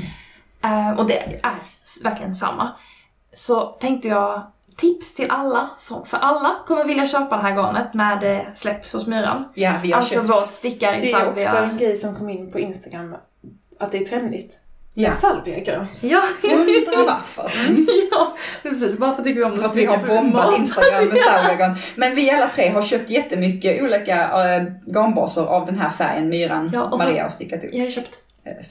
Eh, 0.64 1.00
och 1.00 1.08
det 1.08 1.18
är 1.44 1.60
verkligen 2.04 2.36
samma. 2.36 2.72
Så 3.34 3.62
tänkte 3.62 4.08
jag 4.08 4.52
tips 4.78 5.14
till 5.16 5.30
alla, 5.32 5.70
som, 5.78 6.06
för 6.06 6.18
alla 6.18 6.56
kommer 6.68 6.86
vilja 6.86 7.06
köpa 7.08 7.36
det 7.38 7.42
här 7.44 7.56
garnet 7.56 7.94
när 7.94 8.20
det 8.22 8.46
släpps 8.56 8.94
hos 8.94 9.08
Myran. 9.08 9.50
Ja, 9.54 9.74
vi 9.84 9.92
har 9.92 10.00
Alltså 10.00 10.14
köpt. 10.14 10.30
vårt 10.30 10.52
stickar 10.52 10.94
i 10.98 11.00
Det 11.00 11.12
är 11.12 11.28
också 11.30 11.44
salvia. 11.44 11.70
en 11.72 11.78
grej 11.78 11.98
som 11.98 12.16
kom 12.16 12.30
in 12.30 12.52
på 12.52 12.60
Instagram, 12.60 13.16
att 13.80 13.92
det 13.92 13.98
är 13.98 14.06
trendigt. 14.06 14.60
Ja. 14.98 15.10
Med 15.10 15.18
salviagrönt. 15.20 16.04
Ja, 16.04 16.22
Undrar 16.44 17.06
varför. 17.36 17.52
ja, 18.12 18.34
precis. 18.64 19.00
Varför 19.00 19.24
tycker 19.24 19.40
vi 19.40 19.44
om 19.46 19.58
För 19.58 19.66
att 19.66 19.76
vi 19.76 19.86
har 19.86 19.98
bombat. 19.98 20.58
Instagram 20.60 21.06
med 21.06 21.18
salviagarn. 21.34 21.76
Men 21.96 22.16
vi 22.16 22.32
alla 22.32 22.48
tre 22.48 22.70
har 22.70 22.82
köpt 22.82 23.10
jättemycket 23.10 23.84
olika 23.84 24.16
äh, 24.56 24.64
garnbaser 24.96 25.46
av 25.46 25.66
den 25.66 25.80
här 25.80 25.90
färgen 25.90 26.30
Myran 26.30 26.72
Ja, 26.74 26.82
och 26.84 27.00
så- 27.02 27.06
Maria 27.08 27.24
har 27.24 27.30
stickat 27.30 27.64
upp. 27.64 27.70
Jag 27.74 27.84
har 27.84 27.92
köpt 27.92 28.10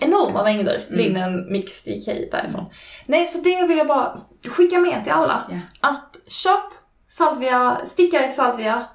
enorma 0.01 0.43
mängder 0.43 0.85
Mm. 0.89 0.99
linnen 0.99 1.53
mix 1.53 1.83
DK 1.83 2.07
därifrån. 2.33 2.65
Nej, 3.07 3.27
så 3.27 3.39
det 3.39 3.67
vill 3.67 3.79
jag 3.79 3.87
bara 3.87 4.19
skicka 4.49 4.79
med 4.79 5.05
till 5.05 5.13
alla. 5.13 5.43
Ja. 5.51 5.89
Att 5.89 6.17
köp 6.29 6.65
salvia, 7.09 7.81
stickar 7.87 8.29
i 8.29 8.33
salvia 8.33 8.87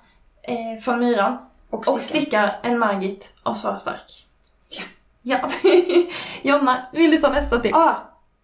eh, 0.44 0.82
från 0.84 1.00
Myran 1.00 1.38
Och 1.70 1.80
och 1.80 2.02
sticka. 2.02 2.20
stickar 2.20 2.60
en 2.64 2.80
Margit 2.80 3.34
av 3.44 3.54
Sara 3.54 3.80
Stark. 3.80 4.26
Ja. 4.70 4.84
Ja. 5.22 5.50
Jonna, 6.42 6.88
vill 6.94 7.12
du 7.12 7.18
ta 7.18 7.30
nästa 7.30 7.60
tips? 7.60 7.76
Ah, 7.76 7.96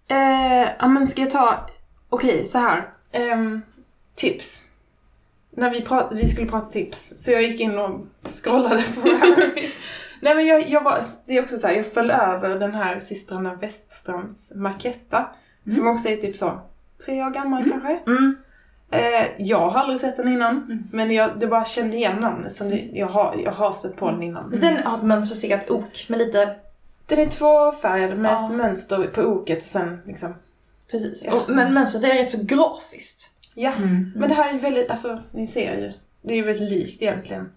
eh, 0.07 0.67
ja 0.79 0.87
men 0.87 1.07
ska 1.07 1.21
jag 1.21 1.31
ta, 1.31 1.67
okej 2.09 2.45
så 2.45 2.57
här. 2.57 2.89
Ehm, 3.11 3.61
tips. 4.15 4.61
När 5.57 5.69
vi, 5.69 5.81
prat, 5.81 6.09
vi 6.11 6.29
skulle 6.29 6.47
prata 6.47 6.65
tips, 6.71 7.13
så 7.17 7.31
jag 7.31 7.43
gick 7.43 7.59
in 7.61 7.79
och 7.79 8.01
scrollade 8.43 8.83
på 8.95 9.01
Ravelry. 9.09 9.71
Nej 10.19 10.35
men 10.35 10.45
jag, 10.45 10.69
jag 10.69 10.83
var, 10.83 10.99
det 11.25 11.37
är 11.37 11.43
också 11.43 11.57
så 11.57 11.67
här, 11.67 11.73
jag 11.75 11.85
föll 11.93 12.11
över 12.11 12.59
den 12.59 12.75
här 12.75 12.99
systrarna 12.99 13.55
Weststrands 13.55 14.51
Marketta. 14.55 15.25
Som 15.75 15.87
också 15.87 16.09
är 16.09 16.15
typ 16.15 16.37
så, 16.37 16.59
tre 17.05 17.23
år 17.23 17.29
gammal 17.29 17.63
kanske. 17.71 17.99
Mm. 18.07 18.35
Eh, 18.91 19.25
jag 19.37 19.69
har 19.69 19.79
aldrig 19.81 19.99
sett 19.99 20.17
den 20.17 20.27
innan, 20.33 20.55
Mm. 20.57 20.83
men 20.91 21.11
jag 21.11 21.39
det 21.39 21.47
bara 21.47 21.65
kände 21.65 21.97
igen 21.97 22.15
namnet. 22.19 22.55
Så 22.55 22.63
det, 22.63 22.89
jag, 22.93 23.07
har, 23.07 23.35
jag 23.45 23.51
har 23.51 23.71
stött 23.71 23.95
på 23.95 24.11
den 24.11 24.23
innan. 24.23 24.49
Den 24.49 24.77
har 24.77 24.97
ett 24.97 25.03
mönsterstickat 25.03 25.69
ok 25.69 26.05
med 26.09 26.19
lite, 26.19 26.55
Den 27.07 27.19
är 27.19 27.25
tvåfärgad 27.25 28.17
med 28.17 28.31
Ja. 28.31 28.49
ett 28.49 28.55
mönster 28.55 29.03
på 29.13 29.21
oket 29.21 29.57
och 29.57 29.63
sen 29.63 30.01
liksom... 30.05 30.33
precis. 30.91 31.25
Ja. 31.25 31.33
Och, 31.33 31.49
men 31.49 31.73
mönstret 31.73 32.03
är 32.03 32.15
rätt 32.15 32.31
så 32.31 32.37
grafiskt. 32.43 33.29
Ja, 33.53 33.71
Mm. 33.77 34.11
men 34.15 34.29
det 34.29 34.35
här 34.35 34.53
är 34.53 34.59
väldigt, 34.59 34.89
alltså 34.89 35.19
ni 35.31 35.47
ser 35.47 35.77
ju. 35.77 35.93
Det 36.21 36.33
är 36.33 36.37
ju 36.37 36.43
väldigt 36.43 36.69
likt 36.69 37.01
egentligen 37.01 37.49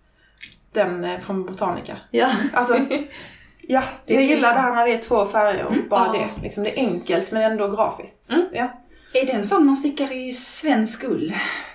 den 0.73 1.05
eh, 1.05 1.19
från 1.21 1.47
Botanica. 1.47 1.97
Ja. 2.11 2.31
Alltså, 2.53 2.79
ja, 3.61 3.83
Det 4.07 4.15
jag 4.15 4.23
gillar 4.23 4.55
det 4.55 4.61
här 4.61 4.75
när 4.75 4.87
det 4.87 4.95
är 4.95 4.99
två 5.03 5.27
färger 5.27 5.65
och 5.65 5.73
bara 5.91 6.07
Ja. 6.07 6.13
det. 6.13 6.43
Liksom, 6.43 6.65
det 6.65 6.81
är 6.81 6.87
enkelt 6.87 7.33
men 7.33 7.43
ändå 7.43 7.69
grafiskt. 7.69 8.31
Mm. 8.31 8.47
Ja. 8.53 8.69
Är 9.15 9.27
det 9.27 9.33
en 9.33 9.45
sån 9.45 9.67
man 9.67 9.77
stickar 9.77 10.13
i 10.13 10.33
svensk 10.33 11.05
ull? 11.05 11.35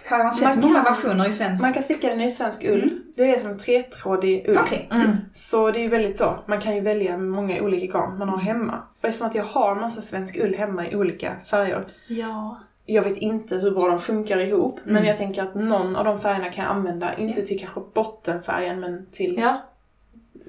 Har 0.10 0.18
man 0.24 0.34
sett 0.36 0.48
Man 0.48 0.60
många 0.60 0.84
kan- 0.84 0.94
versioner 0.94 1.30
i 1.30 1.34
svensk? 1.34 1.62
Man 1.62 1.74
kan 1.74 1.84
sticka 1.84 2.10
den 2.10 2.22
i 2.22 2.32
svensk 2.32 2.64
ull. 2.64 3.00
Det 3.16 3.36
är 3.36 3.40
som 3.40 3.50
en 3.52 3.60
tretrådig 3.60 4.46
ull. 4.50 4.58
Okej. 4.62 4.90
Mm. 4.92 5.08
Så 5.34 5.72
det 5.72 5.80
är 5.80 5.82
ju 5.82 5.88
väldigt 5.90 6.18
så. 6.18 6.40
Man 6.48 6.62
kan 6.62 6.76
ju 6.76 6.82
välja 6.82 7.18
många 7.18 7.62
olika 7.62 7.98
garn 7.98 8.18
man 8.18 8.30
har 8.30 8.38
hemma. 8.38 8.80
Och 9.02 9.08
eftersom 9.08 9.28
att 9.28 9.36
jag 9.36 9.44
har 9.44 9.76
massa 9.76 10.02
svensk 10.02 10.38
ull 10.38 10.56
hemma 10.56 10.88
i 10.88 10.96
olika 10.96 11.32
färger. 11.50 11.84
Ja. 12.08 12.60
Jag 12.86 13.04
vet 13.04 13.18
inte 13.18 13.56
hur 13.58 13.72
bra 13.72 13.88
de 13.88 14.00
funkar 14.00 14.38
ihop. 14.40 14.80
Men 14.84 14.96
Mm. 14.96 15.08
jag 15.08 15.18
tänker 15.18 15.44
att 15.44 15.56
någon 15.56 15.96
av 15.96 16.06
de 16.06 16.20
färgerna 16.22 16.50
kan 16.52 16.64
jag 16.66 16.72
använda. 16.74 17.18
Inte 17.18 17.42
till 17.42 17.60
kanske 17.60 17.80
bottenfärgen 17.94 18.80
men 18.80 19.06
till, 19.12 19.38
Ja. 19.38 19.62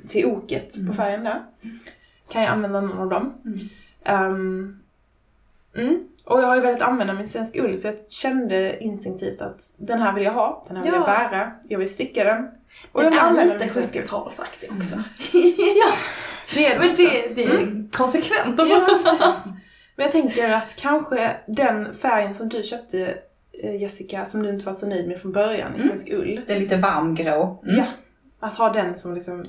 till 0.08 0.26
oket 0.26 0.76
Mm. 0.76 0.88
på 0.88 0.94
färgen 0.94 1.24
där. 1.24 1.42
Kan 2.28 2.42
jag 2.42 2.50
använda 2.50 2.80
någon 2.80 2.98
av 2.98 3.08
dem. 3.08 3.34
Mm. 4.04 4.78
Mm. 5.76 6.08
Och 6.24 6.40
jag 6.42 6.46
har 6.46 6.54
ju 6.56 6.60
velat 6.60 6.82
använda 6.82 7.12
min 7.14 7.28
svensk 7.28 7.56
ull 7.56 7.78
så 7.78 7.86
jag 7.88 7.94
kände 8.08 8.84
instinktivt 8.84 9.42
att 9.42 9.70
den 9.76 9.98
här 10.02 10.12
vill 10.12 10.24
jag 10.24 10.32
ha. 10.32 10.64
Den 10.68 10.76
här 10.76 10.84
vill 10.84 10.92
Ja. 10.92 10.98
jag 10.98 11.30
bära. 11.30 11.52
Jag 11.68 11.78
vill 11.78 11.90
sticka 11.94 12.24
den. 12.24 12.48
Och 12.92 13.04
jag 13.04 13.12
Den 13.12 13.34
vill 13.34 13.40
är 13.42 13.44
lite 13.46 13.58
min 13.58 13.68
svenska 13.68 13.98
ull. 14.00 14.06
70-talsaktig 14.06 14.78
också. 14.78 14.96
Ja, 15.82 15.92
det 16.54 16.66
är 16.66 16.78
Men 16.78 16.90
också. 16.90 17.02
det, 17.02 17.34
det 17.34 17.44
är 17.44 17.88
konsekvent 17.92 18.60
av 18.60 18.66
Ja. 18.68 18.88
Men 19.96 20.04
jag 20.04 20.12
tänker 20.12 20.50
att 20.52 20.76
kanske 20.76 21.36
den 21.46 21.94
färgen 21.96 22.34
som 22.34 22.48
du 22.48 22.62
köpte 22.62 23.18
eh, 23.52 23.76
Jessica, 23.76 24.24
som 24.24 24.42
du 24.42 24.48
inte 24.50 24.66
var 24.66 24.72
så 24.72 24.86
nöjd 24.86 25.08
med 25.08 25.20
från 25.20 25.32
början 25.32 25.72
i 25.74 25.76
Mm. 25.76 25.88
svensk 25.88 26.08
ull. 26.12 26.40
Det 26.46 26.52
är 26.52 26.60
lite 26.60 26.76
varmgrå. 26.76 27.58
Mm. 27.62 27.76
Ja. 27.76 27.84
Att 28.40 28.54
ha 28.58 28.72
den 28.72 28.96
som 28.98 29.14
liksom 29.14 29.44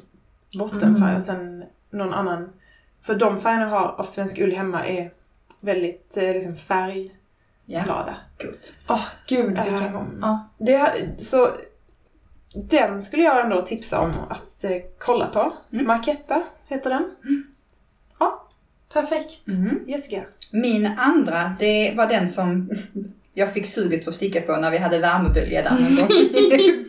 bottenfärg 0.60 0.90
Mm. 1.04 1.16
och 1.16 1.24
sen 1.24 1.64
någon 1.90 2.14
annan. 2.14 2.50
För 3.02 3.16
de 3.16 3.40
färgerna 3.42 3.64
jag 3.64 3.70
har 3.70 3.88
av 3.88 4.04
svensk 4.04 4.40
ull 4.40 4.52
hemma 4.56 4.86
är 4.88 5.12
väldigt 5.62 6.18
eh, 6.18 6.24
liksom 6.34 6.56
färgglada. 6.56 7.10
Ja, 7.66 8.06
coolt. 8.46 8.76
Åh, 8.90 9.06
gud 9.28 9.46
vilken... 9.48 9.76
Ehm, 9.96 10.18
Ja. 10.22 10.50
Det, 10.58 10.94
så 11.18 11.50
den 12.70 13.02
skulle 13.02 13.24
jag 13.24 13.42
ändå 13.42 13.62
tipsa 13.62 14.00
om 14.00 14.12
att 14.30 14.64
eh, 14.64 14.72
kolla 15.00 15.28
på. 15.28 15.54
Mm. 15.74 15.88
Marketta 15.88 16.44
heter 16.68 16.90
den. 16.90 17.12
Perfekt. 18.96 19.48
Mm. 19.48 19.80
Jessica. 19.88 20.24
Min 20.52 20.86
andra, 20.98 21.56
det 21.60 21.94
var 21.98 22.08
den 22.08 22.30
som 22.30 22.70
jag 23.34 23.54
fick 23.54 23.68
suget 23.68 24.04
på 24.04 24.10
att 24.10 24.16
sticka 24.16 24.42
på 24.42 24.56
när 24.56 24.72
vi 24.72 24.78
hade 24.78 25.00
värmebölja 25.00 25.64
där 25.64 25.72
någon 25.72 25.96
gång. 25.96 26.08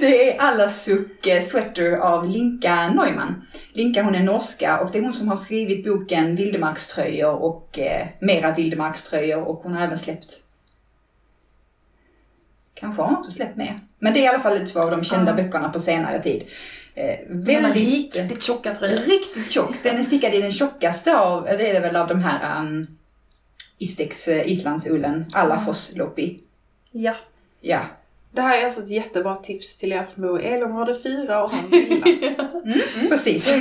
Det 0.00 0.32
är 0.32 0.40
Alla 0.40 0.70
suck 0.70 1.26
eh, 1.26 1.42
sweater 1.42 1.96
av 1.96 2.28
Linka 2.28 2.88
Neumann. 2.88 3.46
Linka 3.72 4.02
hon 4.02 4.14
är 4.14 4.22
norska 4.22 4.80
och 4.80 4.92
det 4.92 4.98
är 4.98 5.02
hon 5.02 5.12
som 5.12 5.28
har 5.28 5.36
skrivit 5.36 5.84
boken 5.84 6.36
Vildmarkströjor 6.36 7.34
och 7.34 7.78
eh, 7.78 8.06
mera 8.20 8.54
vildmarkströjor 8.54 9.42
och 9.42 9.60
hon 9.62 9.72
har 9.72 9.84
även 9.84 9.98
släppt 9.98 10.42
Kanske 12.74 13.02
har 13.02 13.08
hon 13.08 13.16
också 13.18 13.30
släppt 13.30 13.56
mer. 13.56 13.74
Men 13.98 14.14
det 14.14 14.20
är 14.20 14.24
i 14.24 14.26
alla 14.28 14.40
fall 14.40 14.68
två 14.68 14.80
av 14.80 14.90
de 14.90 15.04
kända 15.04 15.30
Ja. 15.36 15.42
böckerna 15.44 15.68
på 15.68 15.80
senare 15.80 16.22
tid. 16.22 16.44
Eh, 16.96 17.18
väldigt, 17.28 17.88
riktigt 18.16 18.42
tjocka 18.42 18.74
tröjor. 18.74 18.96
Riktigt 18.96 19.50
tjock. 19.50 19.74
Den 19.82 19.98
är 19.98 20.02
stickad 20.02 20.34
i 20.34 20.40
den 20.40 20.52
tjockaste 20.52 21.18
av, 21.18 21.44
det 21.44 21.70
är 21.70 21.74
det 21.74 21.80
väl 21.80 21.96
av 21.96 22.08
de 22.08 22.20
här 22.20 22.60
um, 22.60 22.86
Istex 23.78 24.28
uh, 24.28 24.50
islandsullen, 24.50 25.26
Alafos 25.32 25.92
Lopi. 25.96 26.40
Ja. 26.90 27.14
Ja. 27.60 27.80
Det 28.32 28.42
här 28.42 28.60
är 28.60 28.64
alltså 28.64 28.82
ett 28.82 28.90
jättebra 28.90 29.36
tips 29.36 29.76
till 29.76 29.92
er 29.92 30.06
som 30.14 30.22
bor 30.22 30.40
i 30.40 30.46
elområde 30.46 30.98
4 31.02 31.44
och 31.44 31.50
har 31.50 31.58
en 31.58 31.70
villa. 31.70 32.48
Precis. 33.08 33.54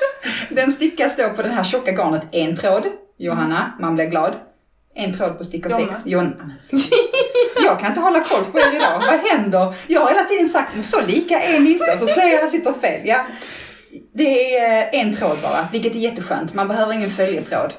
den 0.50 0.72
stickas 0.72 1.16
då 1.16 1.28
på 1.28 1.42
det 1.42 1.48
här 1.48 1.64
tjocka 1.64 1.92
garnet 1.92 2.22
en 2.32 2.56
tråd. 2.56 2.82
Johanna, 3.16 3.72
man 3.80 3.94
blir 3.94 4.06
glad. 4.06 4.34
En 4.98 5.12
tråd 5.14 5.38
på 5.38 5.44
Jonna. 5.52 5.76
6. 5.94 6.00
Jonna. 6.04 6.50
jag 7.64 7.80
kan 7.80 7.88
inte 7.88 8.00
hålla 8.00 8.20
koll 8.20 8.44
på 8.44 8.58
er 8.58 8.76
idag. 8.76 9.02
Vad 9.10 9.20
händer? 9.30 9.74
Jag 9.86 10.00
har 10.00 10.08
hela 10.08 10.24
tiden 10.24 10.48
sagt, 10.48 10.84
så 10.86 11.06
lika 11.06 11.40
är 11.40 11.60
ni 11.60 11.70
inte. 11.70 11.98
Så 11.98 12.06
säger 12.06 12.38
jag, 12.38 12.50
sitter 12.50 12.72
fel. 12.72 13.00
Ja. 13.04 13.26
Det 14.12 14.56
är 14.56 14.88
en 14.92 15.14
tråd 15.16 15.38
bara, 15.42 15.68
vilket 15.72 15.94
är 15.94 15.98
jätteskönt. 15.98 16.54
Man 16.54 16.68
behöver 16.68 16.92
ingen 16.92 17.10
följetråd. 17.10 17.72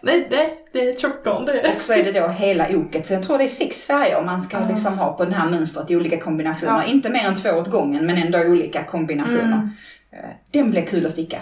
Nej, 0.00 0.26
nej, 0.30 0.54
det 0.72 0.88
är 0.88 0.92
tjockgarn 0.98 1.44
det. 1.44 1.72
Och 1.76 1.82
så 1.82 1.92
är 1.92 2.04
det 2.04 2.12
då 2.20 2.26
hela 2.28 2.68
oket. 2.76 3.06
Så 3.06 3.12
jag 3.12 3.22
tror 3.22 3.38
det 3.38 3.44
är 3.44 3.48
sex 3.48 3.86
färger 3.86 4.22
man 4.22 4.42
ska 4.42 4.56
Ah. 4.58 4.68
liksom 4.68 4.98
ha 4.98 5.12
på 5.12 5.24
det 5.24 5.34
här 5.34 5.48
mönstret 5.50 5.90
i 5.90 5.96
olika 5.96 6.20
kombinationer. 6.20 6.72
Ja. 6.72 6.84
Inte 6.84 7.10
mer 7.10 7.24
än 7.24 7.36
två 7.36 7.50
åt 7.50 7.70
gången, 7.70 8.06
men 8.06 8.16
ändå 8.16 8.38
olika 8.38 8.84
kombinationer. 8.84 9.42
Mm. 9.42 9.70
Eh, 10.12 10.18
Den 10.50 10.70
blir 10.70 10.82
kul 10.86 11.06
att 11.06 11.12
sticka. 11.12 11.38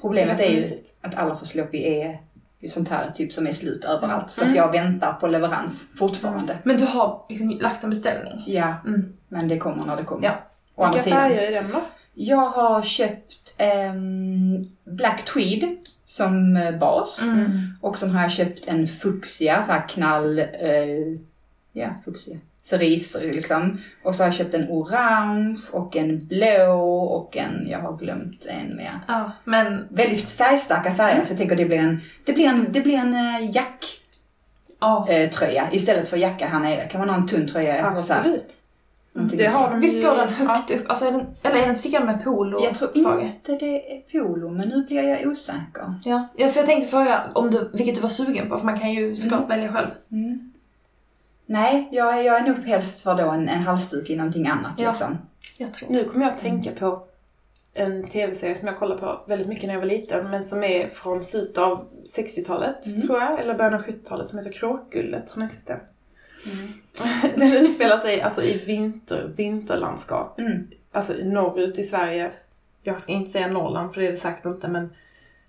Problemet 0.00 0.40
är 0.40 0.48
ju 0.48 0.64
att 1.00 1.14
alla 1.14 1.36
försloppi 1.36 2.00
är 2.02 2.18
ju 2.62 2.68
sånt 2.68 2.88
här 2.88 3.10
typ 3.10 3.32
som 3.32 3.46
är 3.46 3.52
slut 3.52 3.84
överallt. 3.84 4.30
Så 4.30 4.40
Mm. 4.40 4.50
att 4.50 4.56
jag 4.56 4.72
väntar 4.72 5.12
på 5.12 5.26
leverans 5.28 5.92
fortfarande. 5.98 6.58
Men 6.64 6.76
du 6.76 6.84
har 6.84 7.24
liksom 7.28 7.50
lagt 7.50 7.84
en 7.84 7.90
beställning? 7.90 8.42
Ja, 8.46 8.74
Mm. 8.86 9.12
men 9.28 9.48
det 9.48 9.58
kommer 9.58 9.84
när 9.86 9.96
det 9.96 10.04
kommer. 10.04 10.24
Ja. 10.24 10.32
Å 10.74 10.86
Vilka 10.92 11.10
färger 11.10 11.42
är 11.42 11.62
den 11.62 11.70
då? 11.70 11.84
Jag 12.14 12.36
har 12.48 12.82
köpt 12.82 13.54
ehm, 13.58 14.64
Black 14.84 15.24
Tweed 15.24 15.76
som 16.06 16.56
eh, 16.56 16.78
bas. 16.78 17.22
Mm. 17.22 17.50
Och 17.80 17.96
sen 17.98 18.10
har 18.10 18.22
jag 18.22 18.32
köpt 18.32 18.62
en 18.66 18.88
fuchsia, 18.88 19.62
så 19.62 19.72
här 19.72 19.88
knall, 19.88 20.38
eh, 20.38 20.46
ja 21.72 21.88
fuchsia, 22.04 22.38
cerise 22.62 23.20
liksom. 23.20 23.78
Och 24.02 24.14
så 24.14 24.22
har 24.22 24.26
jag 24.26 24.34
köpt 24.34 24.54
en 24.54 24.68
orange 24.68 25.60
och 25.72 25.96
en 25.96 26.26
blå 26.26 27.02
och 27.02 27.36
en, 27.36 27.68
jag 27.68 27.78
har 27.78 27.96
glömt 27.96 28.46
en 28.46 28.76
mer. 28.76 29.00
Ja, 29.08 29.32
men 29.44 29.88
Väldigt 29.90 30.30
färgstarka 30.30 30.94
färger 30.94 31.24
så 31.24 31.32
jag 31.32 31.38
tänker 31.38 31.56
det 31.56 31.64
blir 31.64 31.78
en, 31.78 32.00
det 32.24 32.32
blir 32.32 32.46
en, 32.46 32.66
det 32.70 32.80
blir 32.80 32.96
en 32.96 33.14
eh, 33.14 33.50
jacktröja 33.50 34.02
ja. 34.80 35.08
eh, 35.08 35.30
tröja 35.30 35.68
istället 35.72 36.08
för 36.08 36.16
jacka 36.16 36.46
här 36.46 36.60
nere. 36.60 36.88
Kan 36.88 36.98
man 37.00 37.08
ha 37.08 37.16
en 37.16 37.26
tunn 37.26 37.48
tröja? 37.48 37.86
Absolut. 37.86 38.58
Det 39.14 39.46
har 39.46 39.70
de 39.70 39.80
Visst 39.80 40.02
går 40.02 40.16
den 40.16 40.28
högt 40.28 40.70
upp? 40.70 40.90
Alltså 40.90 41.06
är 41.06 41.12
den, 41.12 41.26
eller 41.42 41.56
är 41.56 41.66
den 41.66 41.76
stickad 41.76 42.06
med 42.06 42.24
polo? 42.24 42.64
Jag 42.64 42.74
tror 42.74 42.90
inte 42.96 43.52
det 43.52 43.96
är 43.96 44.00
polo, 44.00 44.48
men 44.48 44.68
nu 44.68 44.84
blir 44.86 45.02
jag 45.02 45.26
osäker. 45.26 45.94
Ja. 46.04 46.28
ja, 46.36 46.48
för 46.48 46.60
jag 46.60 46.66
tänkte 46.66 46.90
fråga 46.90 47.22
om 47.34 47.50
du, 47.50 47.70
vilket 47.72 47.94
du 47.94 48.00
var 48.00 48.08
sugen 48.08 48.48
på, 48.48 48.58
för 48.58 48.66
man 48.66 48.80
kan 48.80 48.92
ju 48.92 49.16
såklart 49.16 49.50
välja 49.50 49.72
själv. 49.72 49.88
Mm. 50.12 50.51
Nej, 51.52 51.88
jag, 51.92 52.18
är- 52.18 52.22
jag 52.22 52.40
är 52.40 52.46
nog 52.48 52.58
helst 52.64 53.00
för 53.00 53.14
då 53.14 53.30
en, 53.30 53.48
en 53.48 53.62
halsduk 53.62 54.10
i 54.10 54.16
någonting 54.16 54.46
annat 54.48 54.72
Ja. 54.76 54.88
liksom. 54.88 55.18
Jag 55.56 55.74
tror. 55.74 55.90
Nu 55.90 56.04
kommer 56.04 56.24
jag 56.24 56.32
att 56.34 56.38
tänka 56.40 56.70
på 56.72 57.04
en 57.74 58.08
tv-serie 58.08 58.54
som 58.54 58.68
jag 58.68 58.78
kollade 58.78 59.00
på 59.00 59.20
väldigt 59.26 59.48
mycket 59.48 59.66
när 59.66 59.74
jag 59.74 59.80
var 59.80 59.86
liten 59.88 60.30
men 60.30 60.44
som 60.44 60.64
är 60.64 60.88
från 60.88 61.24
slutet 61.24 61.58
av 61.58 61.84
60-talet 62.16 62.86
Mm. 62.86 63.02
tror 63.02 63.20
jag, 63.20 63.40
eller 63.40 63.54
början 63.54 63.74
av 63.74 63.82
70-talet 63.82 64.26
som 64.26 64.38
heter 64.38 64.52
Kråkgullet. 64.52 65.30
Har 65.30 65.42
ni 65.42 65.48
sett 65.48 65.66
den? 65.66 65.80
den 67.36 67.52
utspelar 67.52 67.98
sig 67.98 68.22
alltså 68.22 68.42
i 68.42 68.64
vinter, 68.64 69.30
vinterlandskap. 69.36 70.38
Mm. 70.40 70.66
Alltså 70.92 71.12
norrut 71.24 71.78
i 71.78 71.82
Sverige. 71.84 72.30
Jag 72.82 73.00
ska 73.00 73.12
inte 73.12 73.30
säga 73.30 73.46
Norrland 73.48 73.94
för 73.94 74.00
det 74.00 74.06
är 74.06 74.10
det 74.10 74.16
säkert 74.16 74.44
inte 74.46 74.68
men 74.68 74.90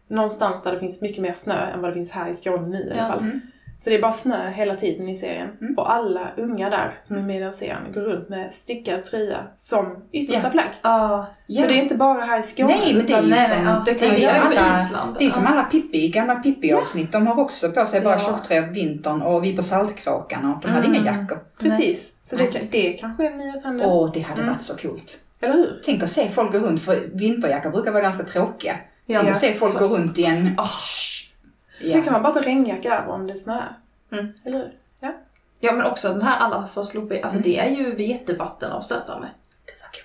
någonstans 0.07 0.63
där 0.63 0.73
det 0.73 0.79
finns 0.79 1.01
mycket 1.01 1.21
mer 1.21 1.33
snö 1.33 1.65
än 1.73 1.81
vad 1.81 1.89
det 1.91 1.93
finns 1.93 2.11
här 2.11 2.29
i 2.29 2.33
Skåne 2.33 2.67
nu 2.67 2.77
i 2.87 2.91
alla 2.91 2.99
Ja. 3.01 3.07
fall. 3.07 3.19
Mm. 3.19 3.41
Så 3.83 3.89
det 3.89 3.95
är 3.95 4.01
bara 4.01 4.13
snö 4.13 4.49
hela 4.49 4.75
tiden 4.75 5.09
i 5.09 5.15
serien. 5.15 5.49
Mm. 5.61 5.73
Och 5.77 5.93
alla 5.93 6.27
unga 6.37 6.69
där 6.69 6.99
som 7.03 7.17
är 7.17 7.21
med 7.21 7.35
i 7.37 7.39
den 7.39 7.53
serien 7.53 7.77
går 7.93 8.01
runt 8.01 8.29
med 8.29 8.53
stickad 8.53 9.05
tröja 9.05 9.37
som 9.57 10.03
yttersta 10.11 10.41
Ja. 10.43 10.49
plagg. 10.49 10.65
Ja. 10.81 11.27
Ja. 11.47 11.61
Så 11.61 11.67
det 11.67 11.73
är 11.73 11.81
inte 11.81 11.95
bara 11.95 12.21
här 12.25 12.39
i 12.39 12.43
Skåne. 12.43 12.67
Nej, 12.79 12.93
men 12.95 13.05
det 13.05 13.13
är 13.13 13.21
ju 13.23 13.29
nej, 13.29 13.49
som, 13.49 13.65
nej, 13.65 13.75
det 13.85 13.93
det 13.93 13.99
kan 13.99 14.09
är 14.09 14.17
ju 14.17 14.25
alla, 14.27 14.83
Island. 14.85 15.15
det 15.19 15.25
är 15.25 15.29
som 15.29 15.45
alla 15.47 15.63
Pippi, 15.63 16.07
gamla 16.09 16.35
Pippi-avsnitt. 16.35 17.11
De 17.11 17.27
har 17.27 17.39
också 17.39 17.71
på 17.71 17.85
sig 17.85 18.01
bara 18.01 18.13
Ja. 18.13 18.19
tjocktröja 18.19 18.61
på 18.67 18.73
vintern 18.73 19.21
och 19.21 19.43
vi 19.43 19.55
på 19.55 19.63
Saltkråkan 19.63 20.53
och 20.53 20.61
de 20.61 20.67
hade 20.71 20.87
Mm. 20.87 21.01
inga 21.01 21.05
jackor. 21.11 21.37
Precis. 21.59 22.11
Så 22.21 22.35
det, 22.35 22.43
Nej. 22.53 22.67
det 22.71 22.93
är 22.93 22.97
kanske 22.97 23.27
en 23.27 23.37
nya 23.37 23.53
trenden. 23.53 23.89
Åh, 23.89 24.11
det 24.13 24.19
hade 24.21 24.41
Mm. 24.41 24.53
varit 24.53 24.61
så 24.63 24.77
coolt. 24.77 25.17
Eller 25.41 25.53
hur? 25.53 25.81
Tänk 25.85 26.03
att 26.03 26.09
se 26.09 26.29
folk 26.29 26.51
gå 26.51 26.57
runt, 26.59 26.81
för 26.81 26.97
vinterjackor 27.13 27.69
brukar 27.69 27.91
vara 27.91 28.03
ganska 28.03 28.23
tråkiga. 28.23 28.75
Ja. 29.05 29.19
Tänk 29.19 29.31
att 29.31 29.37
se 29.37 29.53
folk 29.53 29.73
Så- 29.73 29.79
gå 29.87 29.95
runt 29.95 30.19
i 30.19 30.25
en... 30.25 30.57
Sen 31.91 32.01
kan 32.03 32.13
man 32.13 32.23
bara 32.23 32.33
ta 32.33 32.41
regnjacka 32.41 32.95
över 32.99 33.11
om 33.11 33.27
det 33.27 33.35
snöar. 33.35 33.73
Mm. 34.11 34.27
Eller 34.45 34.57
hur? 34.57 34.71
Ja 35.59 35.71
men 35.71 35.85
också 35.85 36.09
den 36.09 36.21
här 36.21 36.37
alla 36.39 36.67
för 36.67 36.83
sloppy, 36.83 37.19
alltså 37.21 37.37
Mm. 37.39 37.49
det 37.51 37.59
är 37.59 37.69
ju 37.69 37.95
vetevattenavstötande. 37.95 39.27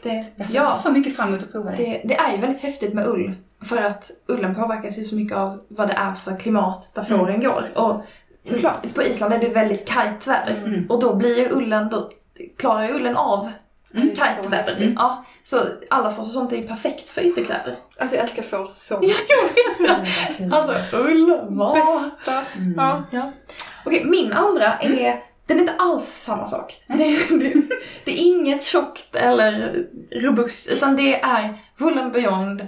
Det, 0.02 0.24
Jag 0.36 0.48
ser 0.48 0.56
ja, 0.58 0.64
så 0.66 0.92
mycket 0.92 1.16
fram 1.16 1.28
emot 1.28 1.42
att 1.42 1.52
prova 1.52 1.70
det. 1.70 1.76
det, 1.76 2.00
det 2.04 2.14
är 2.14 2.32
ju 2.32 2.38
väldigt 2.40 2.62
häftigt 2.62 2.94
med 2.94 3.06
ull. 3.06 3.34
För 3.62 3.76
att 3.76 4.10
ullen 4.26 4.54
påverkas 4.54 4.98
ju 4.98 5.04
så 5.04 5.16
mycket 5.16 5.36
av 5.36 5.60
vad 5.68 5.88
det 5.88 5.94
är 5.94 6.14
för 6.14 6.36
klimat 6.36 6.90
där 6.94 7.04
Mm. 7.08 7.18
fåren 7.18 7.40
går. 7.40 7.68
Och 7.74 8.00
Såklart. 8.42 8.94
på 8.94 9.02
Island 9.02 9.32
är 9.32 9.38
det 9.38 9.48
väldigt 9.48 9.88
kargt 9.88 10.26
väder. 10.26 10.62
Mm. 10.66 10.86
Och 10.90 11.00
då 11.00 11.14
blir 11.14 11.38
ju 11.38 11.48
ullen, 11.52 11.88
då 11.88 12.10
klarar 12.56 12.88
ju 12.88 12.94
ullen 12.94 13.16
av 13.16 13.48
Mm. 13.94 14.16
kargt 14.16 14.44
Så 14.44 14.50
väder. 14.50 14.72
häftigt. 14.72 14.94
Ja, 14.96 15.24
så 15.44 15.60
alla 15.90 16.10
får 16.10 16.24
sånt 16.24 16.52
är 16.52 16.56
ju 16.56 16.68
perfekt 16.68 17.08
för 17.08 17.20
ytterkläder. 17.20 17.78
Alltså 17.98 18.16
jag 18.16 18.22
älskar 18.22 18.42
får 18.42 18.66
så 18.66 18.94
Mm, 18.96 19.10
vad 19.88 20.36
kul. 20.36 20.52
Alltså 20.54 20.96
ullen 20.96 21.56
var... 21.58 21.74
Bästa. 21.74 22.42
Mm. 22.56 22.74
Ja. 22.76 23.02
Ja. 23.10 23.32
Okej, 23.84 24.04
min 24.04 24.32
andra 24.32 24.78
är, 24.78 25.22
den 25.46 25.56
är 25.56 25.60
inte 25.60 25.74
alls 25.78 26.08
samma 26.08 26.48
sak. 26.48 26.84
Det, 26.86 26.94
det, 27.38 27.54
det 28.04 28.10
är 28.20 28.26
inget 28.26 28.64
tjockt 28.64 29.14
eller 29.16 29.86
robust, 30.10 30.68
utan 30.68 30.96
det 30.96 31.20
är 31.22 31.58
Woolen 31.76 32.12
Beyond, 32.12 32.66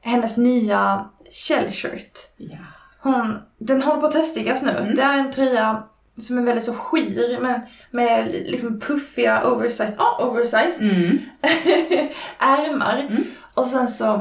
hennes 0.00 0.36
nya 0.36 1.08
shellshirt. 1.32 2.18
Ja. 2.36 2.56
Hon, 3.00 3.38
den 3.58 3.82
håller 3.82 4.00
på 4.00 4.06
att 4.06 4.12
teststickas 4.12 4.62
nu. 4.62 4.70
Mm. 4.70 4.94
Det 4.94 5.02
är 5.02 5.18
en 5.18 5.32
tröja 5.32 5.82
som 6.20 6.38
är 6.38 6.42
väldigt 6.42 6.64
så 6.64 6.74
skir, 6.74 7.38
men 7.40 7.60
med 7.90 8.28
liksom 8.28 8.80
puffiga 8.80 9.44
oversized, 9.50 9.94
ja 9.98 10.18
oversized, 10.20 10.92
Mm. 10.92 11.18
ärmar. 12.38 12.98
Mm. 13.10 13.24
Och 13.54 13.66
sen 13.66 13.88
så, 13.88 14.20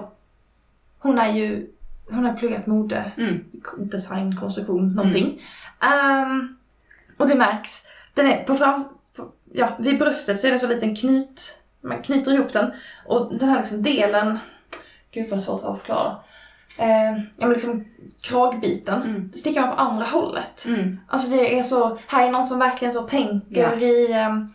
hon 1.00 1.18
är 1.20 1.34
ju, 1.34 1.68
hon 2.10 2.26
har 2.26 2.34
pluggat 2.34 2.68
mode 2.68 3.12
Mm. 3.18 3.46
design, 3.78 4.36
konstruktion, 4.38 4.94
någonting. 4.96 5.42
Ehm, 5.80 6.58
och 7.18 7.28
det 7.28 7.36
märks. 7.36 7.84
Den 8.14 8.28
är 8.28 8.44
på 8.44 8.56
fram... 8.56 8.84
På, 9.16 9.32
ja, 9.54 9.76
vid 9.80 10.00
bröstet 10.00 10.42
så 10.42 10.48
är 10.48 10.52
det 10.52 10.60
så 10.60 10.68
liten 10.68 10.96
knyt. 10.96 11.58
Man 11.82 12.02
knyter 12.02 12.34
ihop 12.34 12.54
den. 12.54 12.72
Och 13.06 13.36
den 13.40 13.50
här 13.50 13.58
liksom 13.58 13.84
delen... 13.84 14.40
Gud 15.12 15.30
vad 15.30 15.42
svårt 15.42 15.64
att 15.64 15.78
förklara. 15.80 16.16
Ehm, 16.78 17.16
ja 17.38 17.46
men 17.48 17.50
liksom 17.54 17.86
kragbiten. 18.22 19.02
Mm. 19.02 19.30
Det 19.34 19.40
sticker 19.40 19.62
man 19.62 19.70
på 19.76 19.82
andra 19.82 20.06
hållet. 20.06 20.66
Mm. 20.66 21.00
Alltså 21.08 21.30
det 21.30 21.60
är 21.60 21.64
så... 21.64 21.98
Här 22.08 22.28
är 22.28 22.32
någon 22.32 22.46
som 22.46 22.60
verkligen 22.60 22.94
så 22.94 23.02
tänker 23.02 23.62
Ja. 23.62 23.76
i... 23.88 24.12
ehm, 24.14 24.48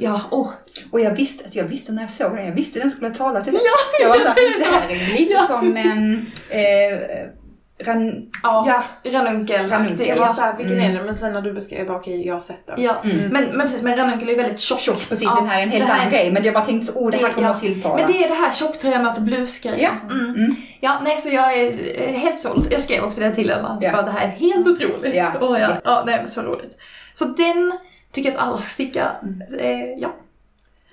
ja, 0.00 0.20
åh. 0.30 0.50
Och 0.90 1.00
jag 1.00 1.10
visste, 1.16 1.44
att 1.44 1.54
jag 1.54 1.64
visste 1.64 1.92
när 1.92 2.02
jag 2.02 2.10
såg 2.10 2.36
den, 2.36 2.46
jag 2.46 2.52
visste 2.54 2.78
den 2.78 2.90
skulle 2.90 3.10
tala 3.14 3.40
till 3.40 3.52
dig. 3.52 3.62
jag 4.02 4.08
var 4.08 4.16
såhär, 4.16 4.58
det 4.58 4.64
här 4.64 4.88
är 4.88 5.18
lite 5.18 5.32
Ja. 5.32 5.46
som. 5.46 5.76
Eh, 5.76 7.26
ran, 7.78 8.30
Ja, 8.42 8.82
Ja. 9.02 9.10
ranunkel. 9.12 9.70
Ranunkel, 9.70 10.18
var 10.18 10.32
så 10.32 10.40
här, 10.40 10.56
vilken 10.56 10.78
Mm. 10.78 10.90
är 10.90 10.98
det? 10.98 11.04
Men 11.04 11.16
sen 11.16 11.32
när 11.32 11.42
du 11.42 11.52
beskrev, 11.52 11.86
bara 11.86 11.96
okej, 11.98 12.26
jag 12.26 12.34
har 12.34 12.40
sett 12.40 12.66
den. 12.66 12.82
Ja, 12.82 12.96
Mm. 13.04 13.16
men, 13.16 13.44
men 13.44 13.60
precis, 13.66 13.82
men 13.82 13.96
ranunkel 13.96 14.28
är 14.28 14.32
ju 14.32 14.38
väldigt 14.38 14.60
tjock. 14.60 14.80
tjock, 14.80 15.08
precis. 15.08 15.24
Ja, 15.24 15.34
den 15.34 15.46
här 15.48 15.58
är 15.58 15.62
en 15.62 15.68
helt 15.70 15.90
annan 15.90 16.10
grej. 16.10 16.30
Men 16.32 16.44
jag 16.44 16.54
bara 16.54 16.64
tänkte 16.64 16.92
så, 16.92 16.98
oh 16.98 17.10
det 17.10 17.16
här 17.18 17.32
kommer 17.32 17.48
ja. 17.48 17.54
att 17.54 17.60
tilltala. 17.60 17.96
Men 17.96 18.12
det 18.12 18.24
är 18.24 18.28
det 18.28 18.34
här 18.34 18.52
tjocktröja 18.52 19.02
möter 19.02 19.20
blusgrejen. 19.20 19.80
Ja. 20.08 20.14
Mm. 20.14 20.34
Mm. 20.34 20.54
Ja, 20.80 21.00
nej 21.04 21.18
så 21.18 21.28
jag 21.28 21.58
är 21.58 22.02
eh, 22.02 22.18
helt 22.18 22.40
såld. 22.40 22.66
Jag 22.70 22.82
skrev 22.82 23.04
också 23.04 23.20
det 23.20 23.34
till 23.34 23.50
henne. 23.50 23.78
Ja. 23.80 23.92
Bara, 23.92 24.02
det 24.02 24.10
här 24.10 24.26
är 24.26 24.30
helt 24.30 24.66
otroligt. 24.66 25.14
Ja. 25.14 25.38
Och 25.40 25.60
ja, 25.60 25.70
ja, 25.84 26.02
nej 26.06 26.16
men 26.18 26.28
så 26.28 26.42
roligt. 26.42 26.76
Så 27.14 27.24
den 27.24 27.72
tycker 28.12 28.30
jag 28.30 28.38
att 28.38 28.46
alla 28.46 28.58
ska 28.58 28.68
sticka. 28.68 29.10
Mm. 29.22 29.42
Eh, 29.60 29.98
ja. 29.98 30.14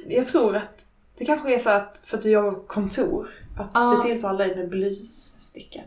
Jag 0.07 0.27
tror 0.27 0.55
att 0.55 0.85
det 1.17 1.25
kanske 1.25 1.55
är 1.55 1.59
så 1.59 1.69
att, 1.69 2.01
för 2.05 2.17
att 2.17 2.23
du 2.23 2.29
jobbar 2.31 2.51
på 2.51 2.59
kontor, 2.67 3.27
att 3.59 3.69
Ja. 3.73 4.01
det 4.03 4.09
tilltalar 4.09 4.45
dig 4.45 4.55
med 4.55 4.69
blusstickat. 4.69 5.83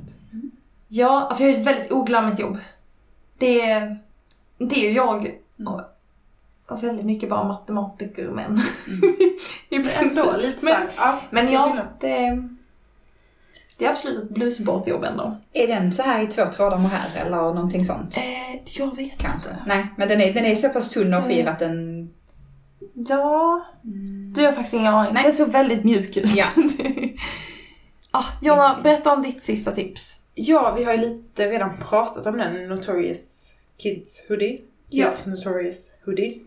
Ja, 0.96 1.26
alltså 1.28 1.44
jag 1.44 1.52
har 1.52 1.58
ett 1.60 1.66
väldigt 1.66 1.92
oglammigt 1.92 2.38
jobb. 2.40 2.58
Det, 3.38 3.60
är- 3.70 3.98
det 4.58 4.74
är 4.76 4.88
ju 4.88 4.92
jag 4.92 5.34
och, 5.66 5.80
och 6.68 6.82
väldigt 6.84 7.04
mycket 7.06 7.30
bara 7.30 7.44
matematiker 7.44 8.28
men. 8.28 8.62
I 9.68 9.78
Men 9.78 9.88
ändå, 9.88 10.22
princip. 10.32 10.42
lite 10.42 10.64
men, 10.64 10.74
såhär, 10.74 10.90
ja. 10.96 11.20
men 11.30 11.44
jag 11.44 11.54
ja, 11.54 11.68
gillar. 11.68 11.92
det, 12.00 12.48
det 13.78 13.84
är 13.84 13.90
absolut 13.90 14.24
ett 14.24 14.30
blusbart 14.30 14.86
jobb 14.88 15.04
ändå. 15.04 15.36
Är 15.52 15.66
den 15.68 15.92
så 15.92 16.02
här 16.02 16.22
i 16.22 16.26
två 16.26 16.46
trådar 16.46 16.78
mohair 16.78 17.16
eller 17.26 17.36
någonting 17.36 17.84
sånt? 17.84 18.16
Eh, 18.16 18.78
jag 18.78 18.96
vet 18.96 19.18
Kanske. 19.18 19.50
inte. 19.50 19.62
Nej, 19.66 19.86
men 19.96 20.08
den 20.08 20.20
är, 20.20 20.32
den 20.34 20.44
är 20.44 20.54
så 20.54 20.68
pass 20.68 20.90
tunn 20.90 21.14
och 21.14 21.24
fin 21.24 21.40
Mm. 21.40 21.52
att 21.52 21.58
den... 21.58 22.10
Ja, 23.08 23.64
du 24.34 24.44
har 24.44 24.52
faktiskt 24.52 24.74
ingen 24.74 24.94
aning. 24.94 25.14
Nej. 25.14 25.22
Den 25.22 25.32
såg 25.32 25.48
väldigt 25.48 25.84
mjuk 25.84 26.16
ut. 26.16 26.36
Ja. 26.36 26.44
ah, 28.10 28.24
Jonna, 28.42 28.76
berätta 28.82 29.12
om 29.12 29.22
ditt 29.22 29.42
sista 29.42 29.72
tips. 29.72 30.15
Ja, 30.38 30.74
vi 30.78 30.84
har 30.84 30.92
ju 30.94 31.00
lite 31.00 31.50
redan 31.50 31.70
pratat 31.88 32.26
om 32.26 32.38
den 32.38 32.68
Notorious 32.68 33.54
Kids 33.76 34.24
Hoodie. 34.28 34.60
Ja. 34.90 35.06
Kids 35.06 35.26
Notorious 35.26 35.94
Hoodie. 36.04 36.40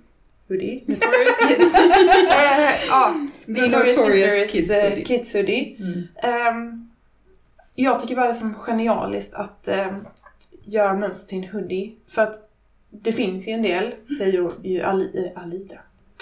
Hoodie? 0.48 0.84
Notorious 0.88 1.38
Kids. 1.48 1.76
Eh, 1.76 2.88
ja, 2.88 3.16
är 3.48 3.88
Notorious 3.88 4.52
Kids 4.52 4.70
eh, 4.70 4.90
Hoodie. 4.90 5.06
Kids 5.06 5.34
Hoodie. 5.34 5.76
Mm. 5.80 6.08
Ehm, 6.16 6.90
jag 7.76 8.00
tycker 8.02 8.16
bara 8.16 8.26
det 8.26 8.32
är 8.32 8.34
som 8.34 8.54
genialiskt 8.54 9.34
att 9.34 9.68
um, 9.68 10.08
göra 10.66 10.94
mönster 10.94 11.28
till 11.28 11.38
en 11.38 11.50
hoodie. 11.50 11.96
För 12.08 12.22
att 12.22 12.50
det 12.90 13.12
finns 13.12 13.48
ju 13.48 13.52
en 13.52 13.62
del, 13.62 13.94
säger 14.18 14.52
ju 14.64 14.82
Ali, 14.82 15.32
eh, 15.36 15.44
Alida, 15.44 15.76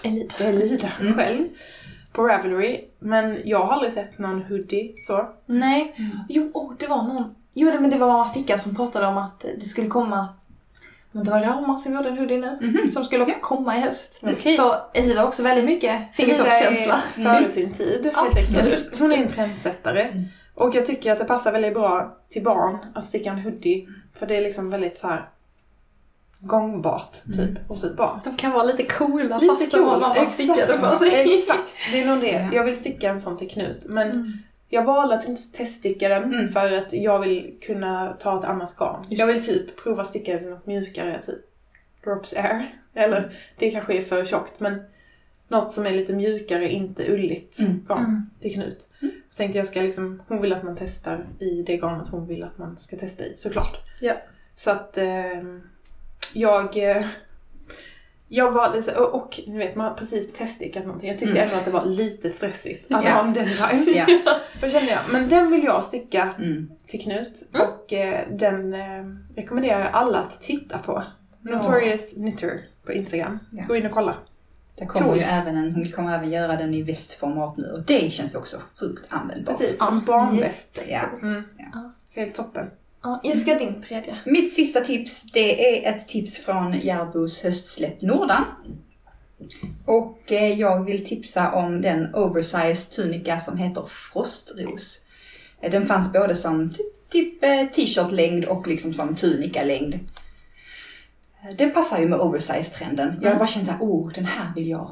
Elida. 0.04 0.36
Elida 0.40 0.92
Mm. 1.02 1.14
själv 1.16 1.48
på 2.14 2.28
Ravelry. 2.28 2.82
Men 3.00 3.38
jag 3.46 3.60
har 3.66 3.74
aldrig 3.74 3.94
sett 3.94 4.18
någon 4.18 4.42
hoodie 4.42 4.94
så. 4.98 5.30
Nej. 5.46 5.94
Mm. 5.98 6.10
Jo, 6.30 6.52
oh, 6.54 6.74
det 6.80 6.88
var 6.88 7.04
någon. 7.04 7.36
Jo, 7.60 7.82
men 7.82 7.90
det 7.90 7.98
var 7.98 8.08
mamma 8.08 8.28
Stickan 8.28 8.60
som 8.60 8.76
pratade 8.76 9.08
om 9.08 9.18
att 9.18 9.46
det 9.60 9.66
skulle 9.66 9.88
komma 9.88 10.28
om 11.12 11.24
det 11.24 11.32
var 11.32 11.40
Rauma 11.40 11.78
som 11.78 11.94
gjorde 11.94 12.10
en 12.10 12.18
hoodie 12.18 12.38
nu. 12.38 12.58
Mhm. 12.62 12.92
Som 12.92 13.06
skulle 13.06 13.24
också 13.24 13.36
komma 13.42 13.78
i 13.78 13.82
höst. 13.82 14.24
Okej. 14.24 14.54
Så 14.54 14.76
Elida 14.94 15.20
har 15.22 15.28
också 15.28 15.44
väldigt 15.44 15.66
mycket 15.66 16.16
fingertoppskänsla. 16.16 17.02
Är 17.16 17.24
före 17.24 17.50
sin 17.50 17.74
tid 17.74 18.12
helt. 18.16 19.00
Hon 19.00 19.12
är 19.12 19.18
en 19.18 19.28
trendsättare. 19.28 20.02
Mm. 20.02 20.24
Och 20.54 20.76
jag 20.76 20.86
tycker 20.86 21.12
att 21.12 21.18
det 21.18 21.26
passar 21.26 21.52
väldigt 21.52 21.74
bra 21.74 22.18
till 22.30 22.44
barn 22.44 22.78
att 22.96 23.06
sticka 23.06 23.30
en 23.30 23.40
hoodie. 23.40 23.88
För 24.20 24.26
det 24.26 24.36
är 24.38 24.42
liksom 24.42 24.70
väldigt 24.70 24.98
så 24.98 25.08
här 25.08 25.30
gångbart 26.40 27.14
typ 27.36 27.68
hos 27.68 27.84
ett 27.84 27.98
barn. 27.98 28.20
De 28.24 28.36
kan 28.36 28.52
vara 28.52 28.64
lite 28.64 28.84
coola 28.84 29.38
Lite 29.38 29.56
fast 29.56 29.72
de 29.72 29.84
har 29.84 30.00
mamma 30.00 30.30
stickade 30.30 30.78
på 30.78 30.96
sig. 30.96 31.22
Exakt, 31.22 31.76
det 31.92 32.02
är 32.02 32.06
nog 32.06 32.22
det. 32.22 32.32
Ja. 32.32 32.50
Jag 32.54 32.64
vill 32.64 32.76
sticka 32.76 33.10
en 33.10 33.22
sån 33.22 33.38
till 33.38 33.50
Knut. 33.50 33.86
Men 33.86 34.08
Mm. 34.12 34.34
Jag 34.70 34.84
valde 34.84 35.16
att 35.16 35.28
inte 35.28 35.42
teststicka 35.54 36.10
den 36.10 36.24
Mm. 36.24 36.50
för 36.50 36.72
att 36.72 36.94
jag 36.94 37.20
vill 37.20 37.54
kunna 37.62 38.14
ta 38.14 38.38
ett 38.40 38.44
annat 38.44 38.76
garn. 38.78 39.06
Just 39.10 39.20
Jag 39.20 39.28
vill 39.28 39.44
typ 39.46 39.78
prova 39.84 40.06
sticka 40.06 40.40
något 40.40 40.66
mjukare, 40.66 41.22
typ 41.22 41.40
Drops 42.04 42.34
Air. 42.34 42.74
Eller 42.94 43.32
det 43.58 43.72
kanske 43.72 43.98
är 43.98 44.02
för 44.02 44.26
tjockt 44.26 44.60
men 44.60 44.82
något 45.48 45.74
som 45.74 45.86
är 45.86 45.92
lite 45.92 46.14
mjukare, 46.14 46.70
inte 46.70 47.12
ulligt 47.14 47.60
Mm. 47.60 47.86
garn 47.88 48.00
Mm. 48.00 48.30
till 48.42 48.54
Knut. 48.54 48.88
Så 49.30 49.38
tänkte 49.38 49.58
jag 49.58 49.68
ska 49.68 49.82
liksom, 49.82 50.22
hon 50.28 50.42
vill 50.42 50.54
att 50.54 50.64
man 50.64 50.76
testar 50.80 51.26
i 51.40 51.64
det 51.64 51.78
garnet 51.78 52.08
hon 52.08 52.28
vill 52.28 52.44
att 52.44 52.58
man 52.58 52.78
ska 52.78 52.98
testa 52.98 53.24
i 53.26 53.34
såklart. 53.38 53.78
Ja. 54.02 54.14
Så 54.56 54.72
att 54.72 54.98
eh, 54.98 55.44
jag 56.34 56.78
jag 58.28 58.52
var 58.52 58.76
lite, 58.76 58.96
och, 58.96 59.16
och 59.16 59.40
ni 59.48 59.58
vet 59.58 59.76
man 59.76 59.88
har 59.88 59.94
precis 59.94 60.34
teststickat 60.34 60.86
någonting. 60.86 61.10
Jag 61.10 61.20
tyckte 61.20 61.32
Mm. 61.40 61.44
ändå 61.44 61.56
att 61.56 61.66
det 61.66 61.72
var 61.72 61.86
lite 61.86 62.30
stressigt 62.30 62.92
att 62.94 63.04
Ja. 63.06 63.12
ha 63.12 63.22
en 63.28 63.34
deadline. 63.34 63.94
Ja. 63.96 64.06
Då 64.62 64.70
kände 64.70 64.92
jag, 64.92 65.00
men 65.12 65.30
den 65.30 65.52
vill 65.52 65.64
jag 65.64 65.86
sticka 65.86 66.36
Mm. 66.40 66.72
till 66.88 67.02
Knut. 67.02 67.44
Mm. 67.54 67.68
Och 67.68 67.94
eh, 67.94 68.28
den 68.32 68.74
eh, 68.74 69.06
rekommenderar 69.36 69.80
jag 69.80 69.90
alla 69.94 70.20
att 70.20 70.42
titta 70.42 70.78
på. 70.78 71.04
Ja. 71.42 71.52
Notorious 71.56 72.14
Knitter 72.14 72.62
på 72.86 72.92
Instagram. 72.94 73.40
Ja. 73.52 73.64
Gå 73.68 73.76
in 73.76 73.86
och 73.86 73.92
kolla. 73.92 74.16
Det 74.80 74.86
kommer 74.86 75.06
ju 75.08 75.12
Coolt. 75.22 75.26
även 75.32 75.58
en, 75.58 75.72
hon 75.76 75.92
kommer 75.92 76.16
även 76.16 76.32
göra 76.32 76.56
den 76.56 76.74
i 76.74 76.84
västformat 76.84 77.58
nu 77.58 77.72
och 77.72 77.82
det 77.82 78.14
känns 78.14 78.36
också 78.36 78.58
sjukt 78.80 79.06
användbart. 79.10 79.58
Precis, 79.60 79.78
Ja. 79.80 79.88
en 79.92 80.06
barnväst. 80.06 80.84
Ja. 80.88 81.00
Mm. 81.22 81.44
Ja. 81.74 81.92
Helt 82.12 82.36
toppen. 82.36 82.66
Ja, 83.08 83.22
Jessica, 83.24 83.60
din 83.60 83.82
tredje. 83.82 84.18
Mitt 84.26 84.54
sista 84.54 84.82
tips, 84.82 85.24
det 85.24 85.78
är 85.86 85.94
ett 85.96 86.08
tips 86.08 86.38
från 86.38 86.74
Järbos 86.80 87.44
höstsläpp 87.44 88.02
Nordan. 88.02 88.44
Och 89.86 90.32
eh, 90.32 90.60
jag 90.60 90.84
vill 90.86 91.06
tipsa 91.06 91.52
om 91.54 91.82
den 91.82 92.16
oversized 92.16 92.92
tunika 92.96 93.40
som 93.40 93.58
heter 93.58 93.86
Frostros. 93.90 95.06
Eh, 95.62 95.72
Den 95.72 95.86
fanns 95.88 96.14
både 96.14 96.36
som 96.36 96.70
typ, 96.74 97.10
typ 97.10 97.44
eh, 97.44 97.66
t-shirt-längd 97.76 98.46
och 98.46 98.68
liksom 98.68 98.94
som 98.94 99.16
tunika-längd. 99.16 100.00
Den 101.58 101.72
passar 101.72 102.00
ju 102.00 102.08
med 102.08 102.20
oversize-trenden. 102.20 103.14
Jag 103.22 103.24
Mm. 103.28 103.38
bara 103.38 103.48
känner 103.48 103.66
såhär, 103.66 103.80
oh 103.82 104.12
den 104.14 104.26
här 104.26 104.54
vill 104.56 104.68
jag, 104.68 104.92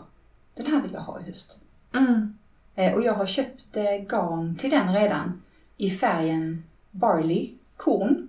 den 0.58 0.66
här 0.68 0.82
vill 0.82 0.92
jag 0.94 1.02
ha 1.02 1.20
i 1.20 1.24
höst. 1.24 1.60
Mm. 1.96 2.38
Och 2.96 3.04
jag 3.04 3.14
har 3.14 3.26
köpt 3.26 3.66
garn 4.08 4.56
till 4.56 4.70
den 4.70 4.94
redan 4.94 5.42
i 5.78 5.90
färgen 5.92 6.64
barley, 6.92 7.50
korn. 7.78 8.28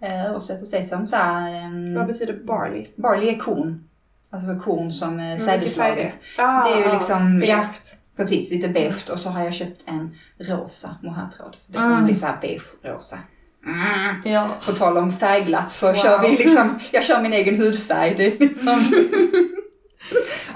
Eh, 0.00 0.26
Översätter 0.26 0.78
det 0.78 0.86
som 0.88 1.06
så 1.06 1.16
här, 1.16 1.54
ehm, 1.64 1.94
Vad 1.94 2.06
betyder 2.06 2.40
barley? 2.44 2.86
barley 2.96 3.28
är 3.28 3.38
korn. 3.38 3.84
Alltså 4.30 4.58
korn 4.64 4.92
som 4.92 5.18
eh, 5.20 5.32
är 5.32 5.38
sädeslaget. 5.38 6.14
Ah, 6.38 6.68
Det 6.68 6.74
är 6.74 6.86
ju 6.86 6.92
liksom, 6.98 7.42
ja, 7.46 7.56
beige. 7.56 7.94
precis, 8.16 8.50
lite 8.50 8.68
beige. 8.68 9.10
Och 9.12 9.18
så 9.20 9.30
har 9.30 9.44
jag 9.44 9.54
köpt 9.54 9.82
en 9.86 10.16
rosa 10.38 10.96
mohairtråd. 11.02 11.56
Det 11.68 11.76
kommer 11.76 11.92
Mm. 11.92 12.04
bli 12.04 12.14
så 12.14 12.26
här 12.26 12.38
beige-rosa. 12.40 13.18
Mm. 13.66 14.22
Ja. 14.32 14.48
På 14.66 14.72
tal 14.72 14.96
om 14.98 15.12
färgglatt 15.12 15.72
så 15.72 15.86
Wow. 15.86 15.94
kör 15.94 16.22
vi 16.22 16.28
liksom, 16.36 16.78
jag 16.92 17.04
kör 17.04 17.22
min 17.22 17.32
egen 17.32 17.56
hudfärg. 17.56 18.14
Det 18.16 18.40
liksom... 18.40 18.84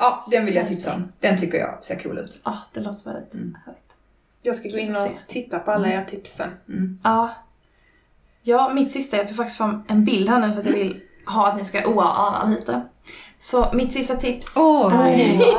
ja, 0.01 0.27
den 0.31 0.47
vill 0.47 0.55
jag 0.55 0.69
tipsa 0.69 0.95
om. 0.95 1.13
Den 1.21 1.39
tycker 1.39 1.59
jag 1.59 1.85
ser 1.85 1.99
cool 1.99 2.19
ut. 2.19 2.41
Ja, 2.45 2.59
det 2.73 2.81
låter 2.81 3.13
väldigt 3.13 3.35
Mm. 3.35 3.57
härligt. 3.67 3.81
Jag 4.43 4.57
ska 4.57 4.69
gå 4.69 4.79
in 4.79 4.97
och 4.97 5.09
titta 5.29 5.59
på 5.59 5.71
alla 5.73 5.89
era 5.89 6.05
tipsen. 6.05 6.49
Mm. 6.69 6.99
Ja. 7.05 7.31
Ja, 8.43 8.71
mitt 8.75 8.93
sista, 8.93 9.17
jag 9.17 9.29
tog 9.29 9.37
faktiskt 9.37 9.59
fram 9.59 9.83
en 9.89 10.05
bild 10.05 10.29
här 10.29 10.39
nu 10.39 10.53
för 10.53 10.61
att 10.61 10.67
jag 10.67 10.73
vill 10.73 11.01
ha 11.27 11.49
att 11.49 11.57
ni 11.57 11.65
ska 11.65 11.87
oa 11.87 12.47
lite. 12.49 12.83
Så 13.39 13.67
mitt 13.73 13.93
sista 13.93 14.17
tips 14.17 14.57
Åh, 14.57 14.95
Nej. 14.99 15.41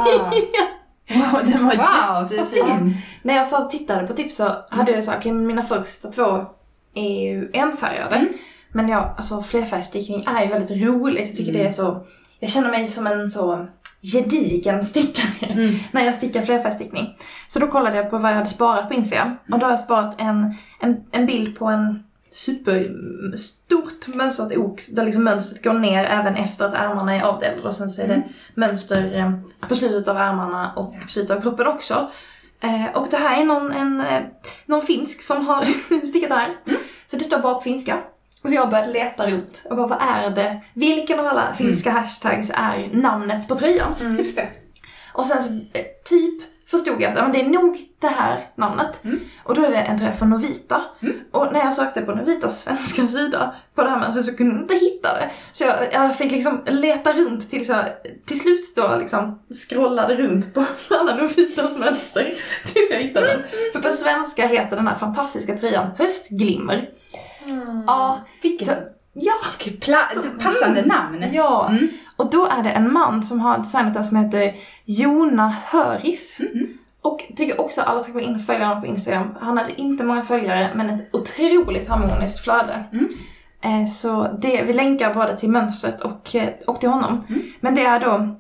Wow, 1.10 1.52
den 1.52 1.66
var 1.66 1.76
wow, 1.76 2.28
så 2.28 2.36
jättefin. 2.36 2.66
fin. 2.66 2.98
När 3.22 3.36
jag 3.36 3.48
sa 3.48 3.66
tittade 3.70 4.08
på 4.08 4.14
tips 4.14 4.36
så 4.36 4.56
hade 4.70 4.92
jag 4.92 5.04
sagt, 5.04 5.18
okej 5.18 5.32
men 5.32 5.48
mina 5.48 5.64
första 5.64 6.12
två 6.12 6.46
är 6.94 7.22
ju 7.24 7.50
enfärgade. 7.54 8.16
Mm. 8.16 8.34
Men 8.72 8.90
jag, 8.90 9.14
alltså 9.18 9.42
flerfärgstickning 9.42 10.24
är 10.28 10.44
ju 10.44 10.48
väldigt 10.48 10.84
roligt. 10.88 11.28
Jag 11.28 11.38
tycker 11.38 11.52
Mm. 11.52 11.64
det 11.64 11.68
är 11.68 11.72
så, 11.74 12.04
jag 12.40 12.50
känner 12.50 12.70
mig 12.72 12.88
som 12.88 13.08
en 13.08 13.32
så 13.32 13.66
gedigen 14.02 14.86
stickare 14.86 15.52
Mm. 15.54 15.76
när 15.92 16.06
jag 16.06 16.16
stickar 16.16 16.42
flerfärgstickning. 16.42 17.18
Så 17.48 17.60
då 17.60 17.68
kollade 17.68 17.98
jag 17.98 18.10
på 18.10 18.18
vad 18.18 18.32
jag 18.32 18.36
hade 18.36 18.50
sparat 18.50 18.88
på 18.88 18.94
Instagram. 18.94 19.36
Och 19.52 19.60
då 19.60 19.66
har 19.66 19.72
jag 19.72 19.80
sparat 19.80 20.16
en, 20.18 20.56
en, 20.80 21.04
en 21.12 21.26
bild 21.26 21.58
på 21.60 21.66
en 21.66 22.04
superstort 22.32 24.08
mönstrat 24.08 24.58
ok 24.58 24.82
där 24.92 25.06
liksom 25.06 25.24
mönstret 25.24 25.64
går 25.64 25.74
ner 25.74 26.04
även 26.04 26.36
efter 26.36 26.66
att 26.66 26.74
ärmarna 26.74 27.16
är 27.16 27.22
avdelade 27.22 27.62
och 27.62 27.76
sen 27.76 27.90
så 27.90 28.02
är 28.02 28.08
det 28.08 28.14
Mm. 28.14 28.28
mönster 28.56 29.16
eh, 29.16 29.32
på 29.70 29.76
slutet 29.76 30.08
av 30.08 30.18
ärmarna 30.18 30.74
och 30.76 30.94
på 31.02 31.08
slutet 31.08 31.38
av 31.38 31.42
kroppen 31.42 31.68
också. 31.68 32.12
Eh, 32.62 32.86
och 32.96 33.08
det 33.12 33.18
här 33.18 33.42
är 33.42 33.46
någon, 33.46 33.72
en, 33.72 34.02
eh, 34.02 34.22
någon 34.66 34.82
finsk 34.82 35.22
som 35.22 35.48
har 35.48 35.66
stickat 36.08 36.30
det 36.30 36.36
här. 36.36 36.58
Så 37.08 37.18
det 37.18 37.24
står 37.24 37.40
bara 37.40 37.54
på 37.54 37.62
finska. 37.62 37.98
Och 38.44 38.50
så 38.50 38.56
jag 38.56 38.70
började 38.70 38.94
leta 38.94 39.28
runt 39.28 39.66
och 39.70 39.76
bara 39.78 39.88
vad 39.88 40.02
är 40.02 40.30
det? 40.30 40.62
Vilken 40.74 41.20
av 41.20 41.28
alla 41.28 41.54
finska 41.58 41.92
hashtags 41.92 42.52
är 42.54 42.90
namnet 42.94 43.48
på 43.48 43.56
tröjan? 43.56 43.94
Mm, 44.02 44.18
just 44.18 44.36
det. 44.36 44.48
Och 45.14 45.26
sen 45.26 45.44
så 45.44 45.54
eh, 45.54 45.86
typ 46.06 46.44
förstod 46.72 47.02
jag 47.02 47.12
att 47.12 47.18
ja, 47.18 47.24
men 47.24 47.32
det 47.32 47.42
är 47.42 47.50
nog 47.50 47.78
det 48.00 48.08
här 48.08 48.40
namnet. 48.56 49.04
Mm. 49.06 49.20
Och 49.44 49.56
då 49.56 49.64
är 49.66 49.72
det 49.72 49.78
en 49.78 50.00
tröja 50.00 50.14
från 50.14 50.30
Novita. 50.30 50.82
Mm. 51.02 51.16
Och 51.32 51.54
när 51.54 51.60
jag 51.60 51.74
sökte 51.74 52.02
på 52.02 52.16
Novitas 52.16 52.62
svenska 52.62 53.08
sida 53.08 53.56
på 53.76 53.84
det 53.84 53.90
här 53.90 54.00
mönstret 54.00 54.26
så 54.26 54.36
kunde 54.36 54.54
jag 54.56 54.62
inte 54.62 54.76
hitta 54.76 55.14
det. 55.14 55.30
Så 55.52 55.64
jag, 55.64 55.94
jag 55.94 56.16
fick 56.18 56.32
liksom 56.32 56.62
leta 56.66 57.14
runt 57.14 57.50
tills 57.50 57.70
jag 57.70 57.86
till 58.26 58.40
slut 58.40 58.76
då 58.76 58.96
liksom 59.00 59.40
scrollade 59.70 60.16
runt 60.16 60.54
på 60.54 60.66
alla 61.00 61.16
Novitas 61.16 61.78
mönster 61.78 62.34
tills 62.74 62.92
jag 62.92 63.00
hittade 63.00 63.26
den. 63.28 63.40
För 63.74 63.90
på 63.90 63.90
svenska 63.96 64.48
heter 64.48 64.76
den 64.76 64.88
här 64.88 64.96
fantastiska 64.96 65.58
tröjan 65.58 65.88
Höstglimmer. 65.98 66.90
Ja, 67.88 68.20
Vilket 68.42 68.68
Så- 68.68 68.74
ja, 69.14 69.34
vilket 69.64 70.40
passande 70.44 70.86
namn. 70.86 71.26
ja. 71.32 71.72
Mm. 72.22 72.28
Och 72.28 72.32
då 72.32 72.46
är 72.46 72.64
det 72.64 72.70
en 72.70 72.94
man 72.94 73.24
som 73.24 73.40
har 73.40 73.58
designat 73.58 73.94
den 73.94 74.04
som 74.04 74.18
heter 74.18 74.54
Jona 74.86 75.56
Höris. 75.66 76.40
Mm. 76.40 76.78
Och 77.02 77.32
tycker 77.36 77.62
också 77.62 77.82
att 77.82 77.88
alla 77.88 78.00
ska 78.00 78.12
gå 78.12 78.20
in 78.20 78.36
och 78.36 78.46
följa 78.46 78.66
honom 78.66 78.82
på 78.82 78.88
Instagram. 78.88 79.38
Han 79.40 79.58
hade 79.58 79.82
inte 79.82 80.04
många 80.04 80.24
följare 80.24 80.72
men 80.76 80.90
ett 80.90 81.16
otroligt 81.16 81.88
harmoniskt 81.88 82.44
flöde. 82.44 82.84
Mm. 82.92 83.08
Eh, 83.62 83.88
Så 83.88 84.38
det, 84.42 84.64
vi 84.64 84.74
länkar 84.74 85.14
både 85.14 85.38
till 85.38 85.50
mönstret 85.50 86.02
och, 86.02 86.36
eh, 86.36 86.50
och 86.68 86.80
till 86.80 86.90
honom. 86.90 87.24
Mm. 87.30 87.42
Men 87.60 87.76
det 87.76 87.82
är 87.82 88.00
då, 88.00 88.36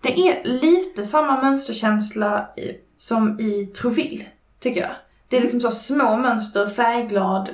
det 0.00 0.20
är 0.20 0.44
lite 0.44 1.04
samma 1.04 1.42
mönsterkänsla 1.42 2.48
i, 2.56 2.62
som 2.96 3.40
i 3.40 3.66
Troville, 3.66 4.24
tycker 4.60 4.80
jag. 4.80 4.90
Det 5.28 5.36
är 5.36 5.40
liksom 5.40 5.60
så 5.60 5.70
små 5.70 6.16
mönster, 6.16 6.66
färgglad, 6.66 7.48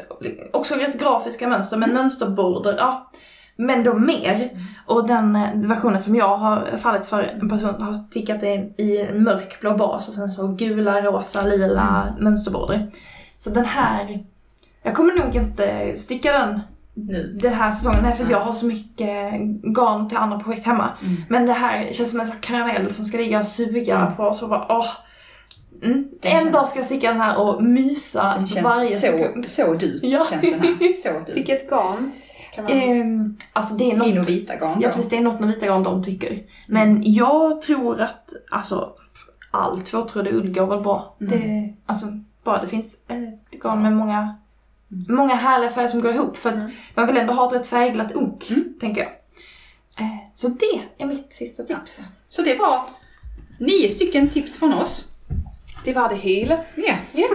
också 0.53 0.74
rätt 0.74 1.01
grafiska 1.01 1.49
mönster, 1.49 1.77
men 1.77 1.95
mönsterborder, 1.95 2.77
ja. 2.78 3.11
Men 3.56 3.85
då 3.85 3.94
mer. 3.94 4.51
Och 4.86 5.09
den 5.09 5.36
eh, 5.36 5.48
versionen 5.55 6.01
som 6.01 6.16
jag 6.16 6.36
har 6.36 6.76
fallit 6.76 7.06
för, 7.06 7.22
en 7.22 7.48
person 7.48 7.82
har 7.82 7.94
stickat 7.94 8.40
det 8.40 8.74
i 8.76 9.01
en 9.01 9.22
mörkblå 9.24 9.76
bas 9.76 10.09
och 10.09 10.14
sen 10.14 10.32
så 10.32 10.48
gula, 10.48 11.01
rosa, 11.01 11.43
lila 11.43 12.06
mönsterborder. 12.20 12.90
Så 13.39 13.51
den 13.51 13.64
här, 13.64 14.24
jag 14.82 14.94
kommer 14.94 15.14
nog 15.24 15.35
inte 15.36 15.94
sticka 15.97 16.32
den 16.32 16.60
Nu. 16.94 17.39
den 17.43 17.55
här 17.55 17.72
säsongen, 17.72 18.02
nej 18.02 18.14
för 18.14 18.31
jag 18.31 18.40
har 18.40 18.52
så 18.52 18.66
mycket 18.66 19.32
garn 19.76 20.09
till 20.09 20.18
andra 20.18 20.39
projekt 20.39 20.66
hemma. 20.66 20.90
Mm. 21.02 21.16
Men 21.28 21.47
det 21.47 21.52
här 21.52 21.93
känns 21.93 22.10
som 22.10 22.20
en 22.20 22.26
sån 22.26 22.36
karamell 22.40 22.94
som 22.94 23.05
ska 23.05 23.16
ligga 23.18 23.39
och 23.40 23.47
suga 23.47 23.97
Mm. 23.98 24.14
på 24.16 24.32
så 24.35 24.48
bara 24.48 24.66
åh. 24.68 24.86
Mm. 25.82 26.09
En 26.22 26.31
känns- 26.31 26.52
dag 26.52 26.68
ska 26.68 26.78
jag 26.78 26.86
sticka 26.86 27.09
den 27.12 27.20
här 27.20 27.40
och 27.40 27.62
mysa 27.62 28.35
Den 28.39 28.47
känns 28.47 28.64
varje 28.64 28.89
så, 28.89 29.01
sekund. 29.01 29.48
så 29.48 29.72
du. 29.74 30.01
Ja. 30.02 30.26
Känns 30.31 30.40
den 30.43 30.60
här. 30.60 30.93
Så 31.02 31.09
du. 31.26 31.32
Vilket 31.35 31.70
garn 31.70 32.12
kan 32.55 32.64
man... 32.64 32.72
Ehm, 32.72 33.36
alltså 33.52 33.74
det 33.74 33.90
är 33.90 33.97
något, 33.97 34.06
Inovita 34.06 34.56
garn 34.56 34.81
ja 34.81 34.89
precis 34.89 35.09
det 35.09 35.16
är 35.16 35.20
något 35.20 35.40
Novita 35.40 35.66
garn 35.66 35.82
de 35.82 36.02
tycker. 36.05 36.43
Men 36.68 37.02
jag 37.12 37.62
tror 37.62 38.01
att 38.01 38.32
alltså 38.51 38.93
all 39.51 39.81
tvåtrådig 39.81 40.35
ull 40.35 40.52
går 40.55 40.66
väl 40.66 40.81
bra. 40.81 41.16
Mm. 41.20 41.31
Det, 41.40 41.74
alltså 41.86 42.06
bara 42.44 42.60
det 42.60 42.68
finns 42.68 42.94
ett 43.09 43.60
garn 43.62 43.82
med 43.82 43.93
många, 43.93 44.36
många 45.09 45.35
härliga 45.35 45.70
färger 45.70 45.89
som 45.89 46.01
går 46.01 46.12
ihop 46.14 46.36
för 46.36 46.48
att 46.48 46.55
Mm. 46.62 46.70
man 46.94 47.06
vill 47.06 47.16
ändå 47.16 47.32
ha 47.32 47.47
ett 47.48 47.60
rätt 47.60 47.66
färgglatt 47.66 48.16
ok, 48.16 48.51
Mm. 48.51 48.74
tänker 48.81 49.01
jag. 49.01 49.10
Eh, 50.06 50.16
så 50.35 50.48
det 50.48 50.81
är 50.98 51.06
mitt 51.06 51.32
sista 51.32 51.62
tips. 51.62 52.01
Så 52.28 52.43
det 52.43 52.55
var 52.59 52.82
nio 53.60 53.89
stycken 53.89 54.28
tips 54.28 54.59
från 54.59 54.72
oss. 54.74 55.09
Det 55.85 55.93
var 55.93 56.09
det 56.09 56.16
hela. 56.16 56.59
Ja, 56.74 56.94
Ja. 57.12 57.26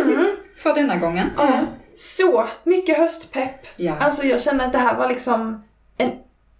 för 0.56 0.74
denna 0.74 0.96
gången. 0.96 1.26
Eh, 1.40 1.60
så 2.00 2.48
mycket 2.64 2.98
höstpepp. 2.98 3.66
Ja. 3.76 3.96
Alltså 4.00 4.22
jag 4.26 4.42
känner 4.42 4.66
att 4.66 4.72
det 4.72 4.78
här 4.78 4.96
var 4.96 5.08
liksom 5.08 5.62
en 5.96 6.10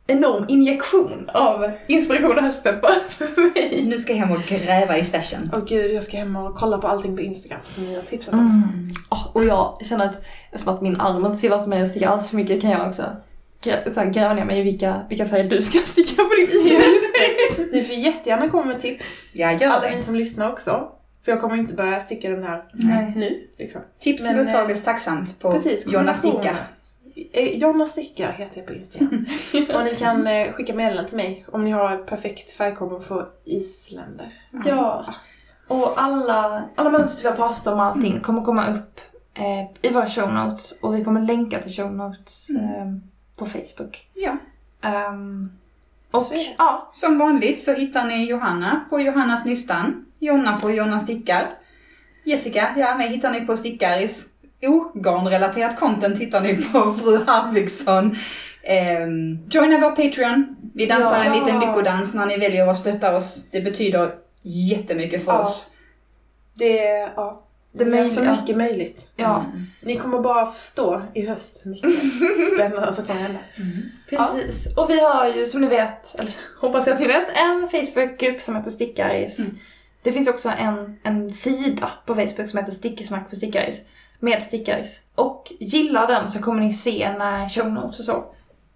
enorm 0.07 0.45
injektion 0.49 1.31
av 1.35 1.71
inspiration 1.87 2.39
och 2.39 2.45
höstpeppar 2.45 2.95
för 3.09 3.55
mig. 3.55 3.85
Nu 3.87 3.99
ska 3.99 4.13
jag 4.13 4.19
hem 4.19 4.31
och 4.37 4.43
gräva 4.43 4.97
i 4.99 5.05
stashen. 5.05 5.51
Åh 5.53 5.65
gud, 5.65 5.91
jag 5.93 6.05
ska 6.05 6.17
hem 6.17 6.37
och 6.37 6.57
kolla 6.57 6.79
på 6.79 6.89
allting 6.89 7.17
på 7.17 7.23
Instagram 7.23 7.61
som 7.65 7.85
ni 7.85 7.95
har 7.95 8.03
tipsat 8.03 8.35
om. 8.35 8.41
Mm. 8.41 8.95
Oh, 9.11 9.27
och 9.33 9.45
jag 9.45 9.79
känner 9.89 10.05
att 10.05 10.25
eftersom 10.51 10.75
att 10.75 10.81
min 10.83 11.01
arm 11.01 11.27
inte 11.27 11.41
tillåter 11.41 11.69
mig 11.69 11.83
att 11.83 11.89
sticka 11.89 12.09
alls 12.09 12.29
för 12.29 12.37
mycket 12.37 12.61
kan 12.63 12.71
jag 12.71 12.89
också 12.89 13.05
grä, 13.63 14.11
gräva 14.15 14.35
ner 14.35 14.45
mig 14.45 14.59
i 14.59 14.63
vilka, 14.63 15.07
vilka 15.09 15.27
färger 15.27 15.51
du 15.51 15.63
ska 15.63 15.79
sticka 15.87 16.25
på 16.25 16.35
din 16.35 16.69
sida. 16.69 16.83
Ni 17.73 17.83
får 17.83 17.95
jättegärna 17.95 18.49
komma 18.49 18.65
med 18.65 18.81
tips. 18.81 19.07
Ja, 19.33 19.53
gör 19.53 19.69
Alla 19.71 19.91
det. 19.91 19.97
ni 19.97 20.03
som 20.03 20.15
lyssnar 20.15 20.53
också. 20.53 20.89
För 21.25 21.33
jag 21.33 21.41
kommer 21.41 21.57
inte 21.57 21.75
börja 21.75 22.01
sticka 22.01 22.31
den 22.31 22.43
här 22.43 22.65
Nej. 22.73 23.13
nu. 23.17 23.49
Liksom. 23.59 23.81
Tips 23.99 24.25
Men, 24.25 24.47
mottages 24.47 24.85
tacksamt 24.85 25.41
på 25.41 25.53
Precis, 25.53 25.87
Jonna. 25.87 26.15
Stickar. 26.15 26.57
Eh, 27.33 27.59
Jonna 27.59 27.87
Stickar 27.87 28.33
heter 28.33 28.59
jag 28.59 28.67
på 28.67 28.73
Instagram. 28.73 29.27
och 29.75 29.85
ni 29.85 29.95
kan 29.95 30.27
eh, 30.27 30.53
skicka 30.53 30.75
meddelanden 30.75 31.07
till 31.07 31.17
mig 31.17 31.47
om 31.53 31.65
ni 31.65 31.71
har 31.71 31.97
perfekt 31.97 32.51
färgkombo 32.51 33.01
för 33.01 33.29
isländer. 33.45 34.33
Ja. 34.65 35.15
Och 35.69 36.03
alla, 36.03 36.69
alla 36.75 36.91
mönster 36.91 37.23
vi 37.23 37.29
har 37.29 37.37
pratat 37.37 37.67
om 37.67 37.79
och 37.79 37.85
allting 37.85 38.21
kommer 38.21 38.43
komma 38.43 38.75
upp 38.75 39.01
eh, 39.35 39.91
i 39.91 39.93
våra 39.93 40.09
show 40.09 40.33
notes 40.33 40.79
och 40.81 40.95
vi 40.95 41.05
kommer 41.05 41.21
länka 41.21 41.63
till 41.63 41.73
show 41.73 41.93
notes 41.93 42.51
eh, 42.51 42.87
på 43.37 43.47
Facebook. 43.47 44.09
Ja. 44.15 44.37
Ehm, 44.83 45.51
och 46.11 46.23
ja, 46.59 46.91
Som 46.93 47.19
vanligt 47.19 47.63
så 47.63 47.73
hittar 47.73 48.05
ni 48.05 48.25
Johanna 48.25 48.81
på 48.91 49.01
Johannas 49.01 49.45
Nystan, 49.45 50.07
Jonna 50.21 50.57
på 50.57 50.71
Jonna 50.71 51.01
Stickar, 51.01 51.47
Jessica, 52.25 52.75
ja 52.77 52.95
mig 52.97 53.09
hittar 53.09 53.31
ni 53.33 53.41
på 53.41 53.57
Stickaris, 53.57 54.25
ogarnrelaterat 54.67 55.79
content 55.79 56.19
hittar 56.19 56.41
ni 56.41 56.55
på 56.57 56.95
Fru 57.05 57.25
Harvigsson. 57.27 58.17
Um, 59.05 59.39
joina 59.51 59.79
vår 59.81 59.91
Patreon. 59.91 60.57
Vi 60.75 60.87
dansar 60.87 61.25
en 61.25 61.35
Ja. 61.35 61.45
liten 61.45 61.61
lyckodans 61.61 62.15
när 62.15 62.27
ni 62.27 62.37
väljer 62.37 62.67
att 62.67 62.79
stötta 62.79 63.17
oss. 63.17 63.47
Det 63.51 63.61
betyder 63.61 64.11
jättemycket 64.43 65.25
för 65.25 65.33
Ja. 65.33 65.39
oss. 65.41 65.71
Det 66.59 66.87
är, 66.89 67.13
ja, 67.17 67.47
Det 67.73 67.85
är 67.85 68.09
så 68.09 68.23
mycket 68.25 68.57
möjligt. 68.57 69.13
ja 69.17 69.45
Mm. 69.53 69.67
Ni 69.81 69.97
kommer 69.97 70.19
bara 70.21 70.47
förstå 70.47 71.03
i 71.15 71.27
höst 71.27 71.61
hur 71.65 71.71
mycket 71.71 71.91
spännande 72.55 72.95
som 72.95 73.05
kommer 73.07 73.21
hända. 73.21 73.39
precis. 74.11 74.77
Och 74.77 74.91
vi 74.91 75.01
har 75.01 75.29
ju 75.29 75.47
som 75.47 75.61
ni 75.61 75.67
vet, 75.67 76.15
eller 76.19 76.33
hoppas 76.61 76.87
jag 76.87 76.95
att 76.95 77.01
ni 77.01 77.07
vet, 77.07 77.29
en 77.35 77.69
Facebookgrupp 77.69 78.41
som 78.41 78.57
heter 78.57 78.71
Stickaris. 78.71 79.39
Mm. 79.39 79.51
Det 80.03 80.13
finns 80.13 80.29
också 80.29 80.49
en, 80.49 80.99
en 81.03 81.33
sida 81.33 81.91
på 82.07 82.15
Facebook 82.15 82.49
som 82.49 82.59
heter 82.59 82.73
Stickismack 82.73 83.29
för 83.29 83.37
stickaris. 83.37 83.87
Med 84.19 84.43
stickaris. 84.43 85.01
Och 85.15 85.53
gilla 85.59 86.07
den 86.07 86.31
så 86.31 86.43
kommer 86.43 86.63
ni 86.63 86.75
se 86.75 87.13
när 87.19 87.49
show 87.49 87.73
notes 87.73 87.99
och 87.99 88.05
så 88.05 88.25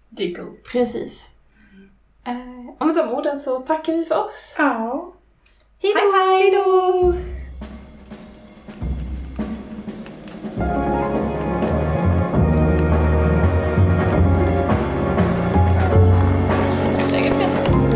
dyker 0.09 0.41
upp. 0.41 0.67
Precis. 0.67 1.29
Mm. 2.23 2.69
Och 2.69 2.87
med 2.87 2.95
de 2.95 3.09
orden 3.09 3.39
så 3.39 3.59
tackar 3.59 3.93
vi 3.93 4.05
för 4.05 4.25
oss. 4.25 4.55
Ja. 4.57 5.13
Hejdå, 5.81 5.99
Hej 6.15 6.51
då! 6.51 7.13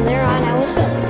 They're 0.06 1.09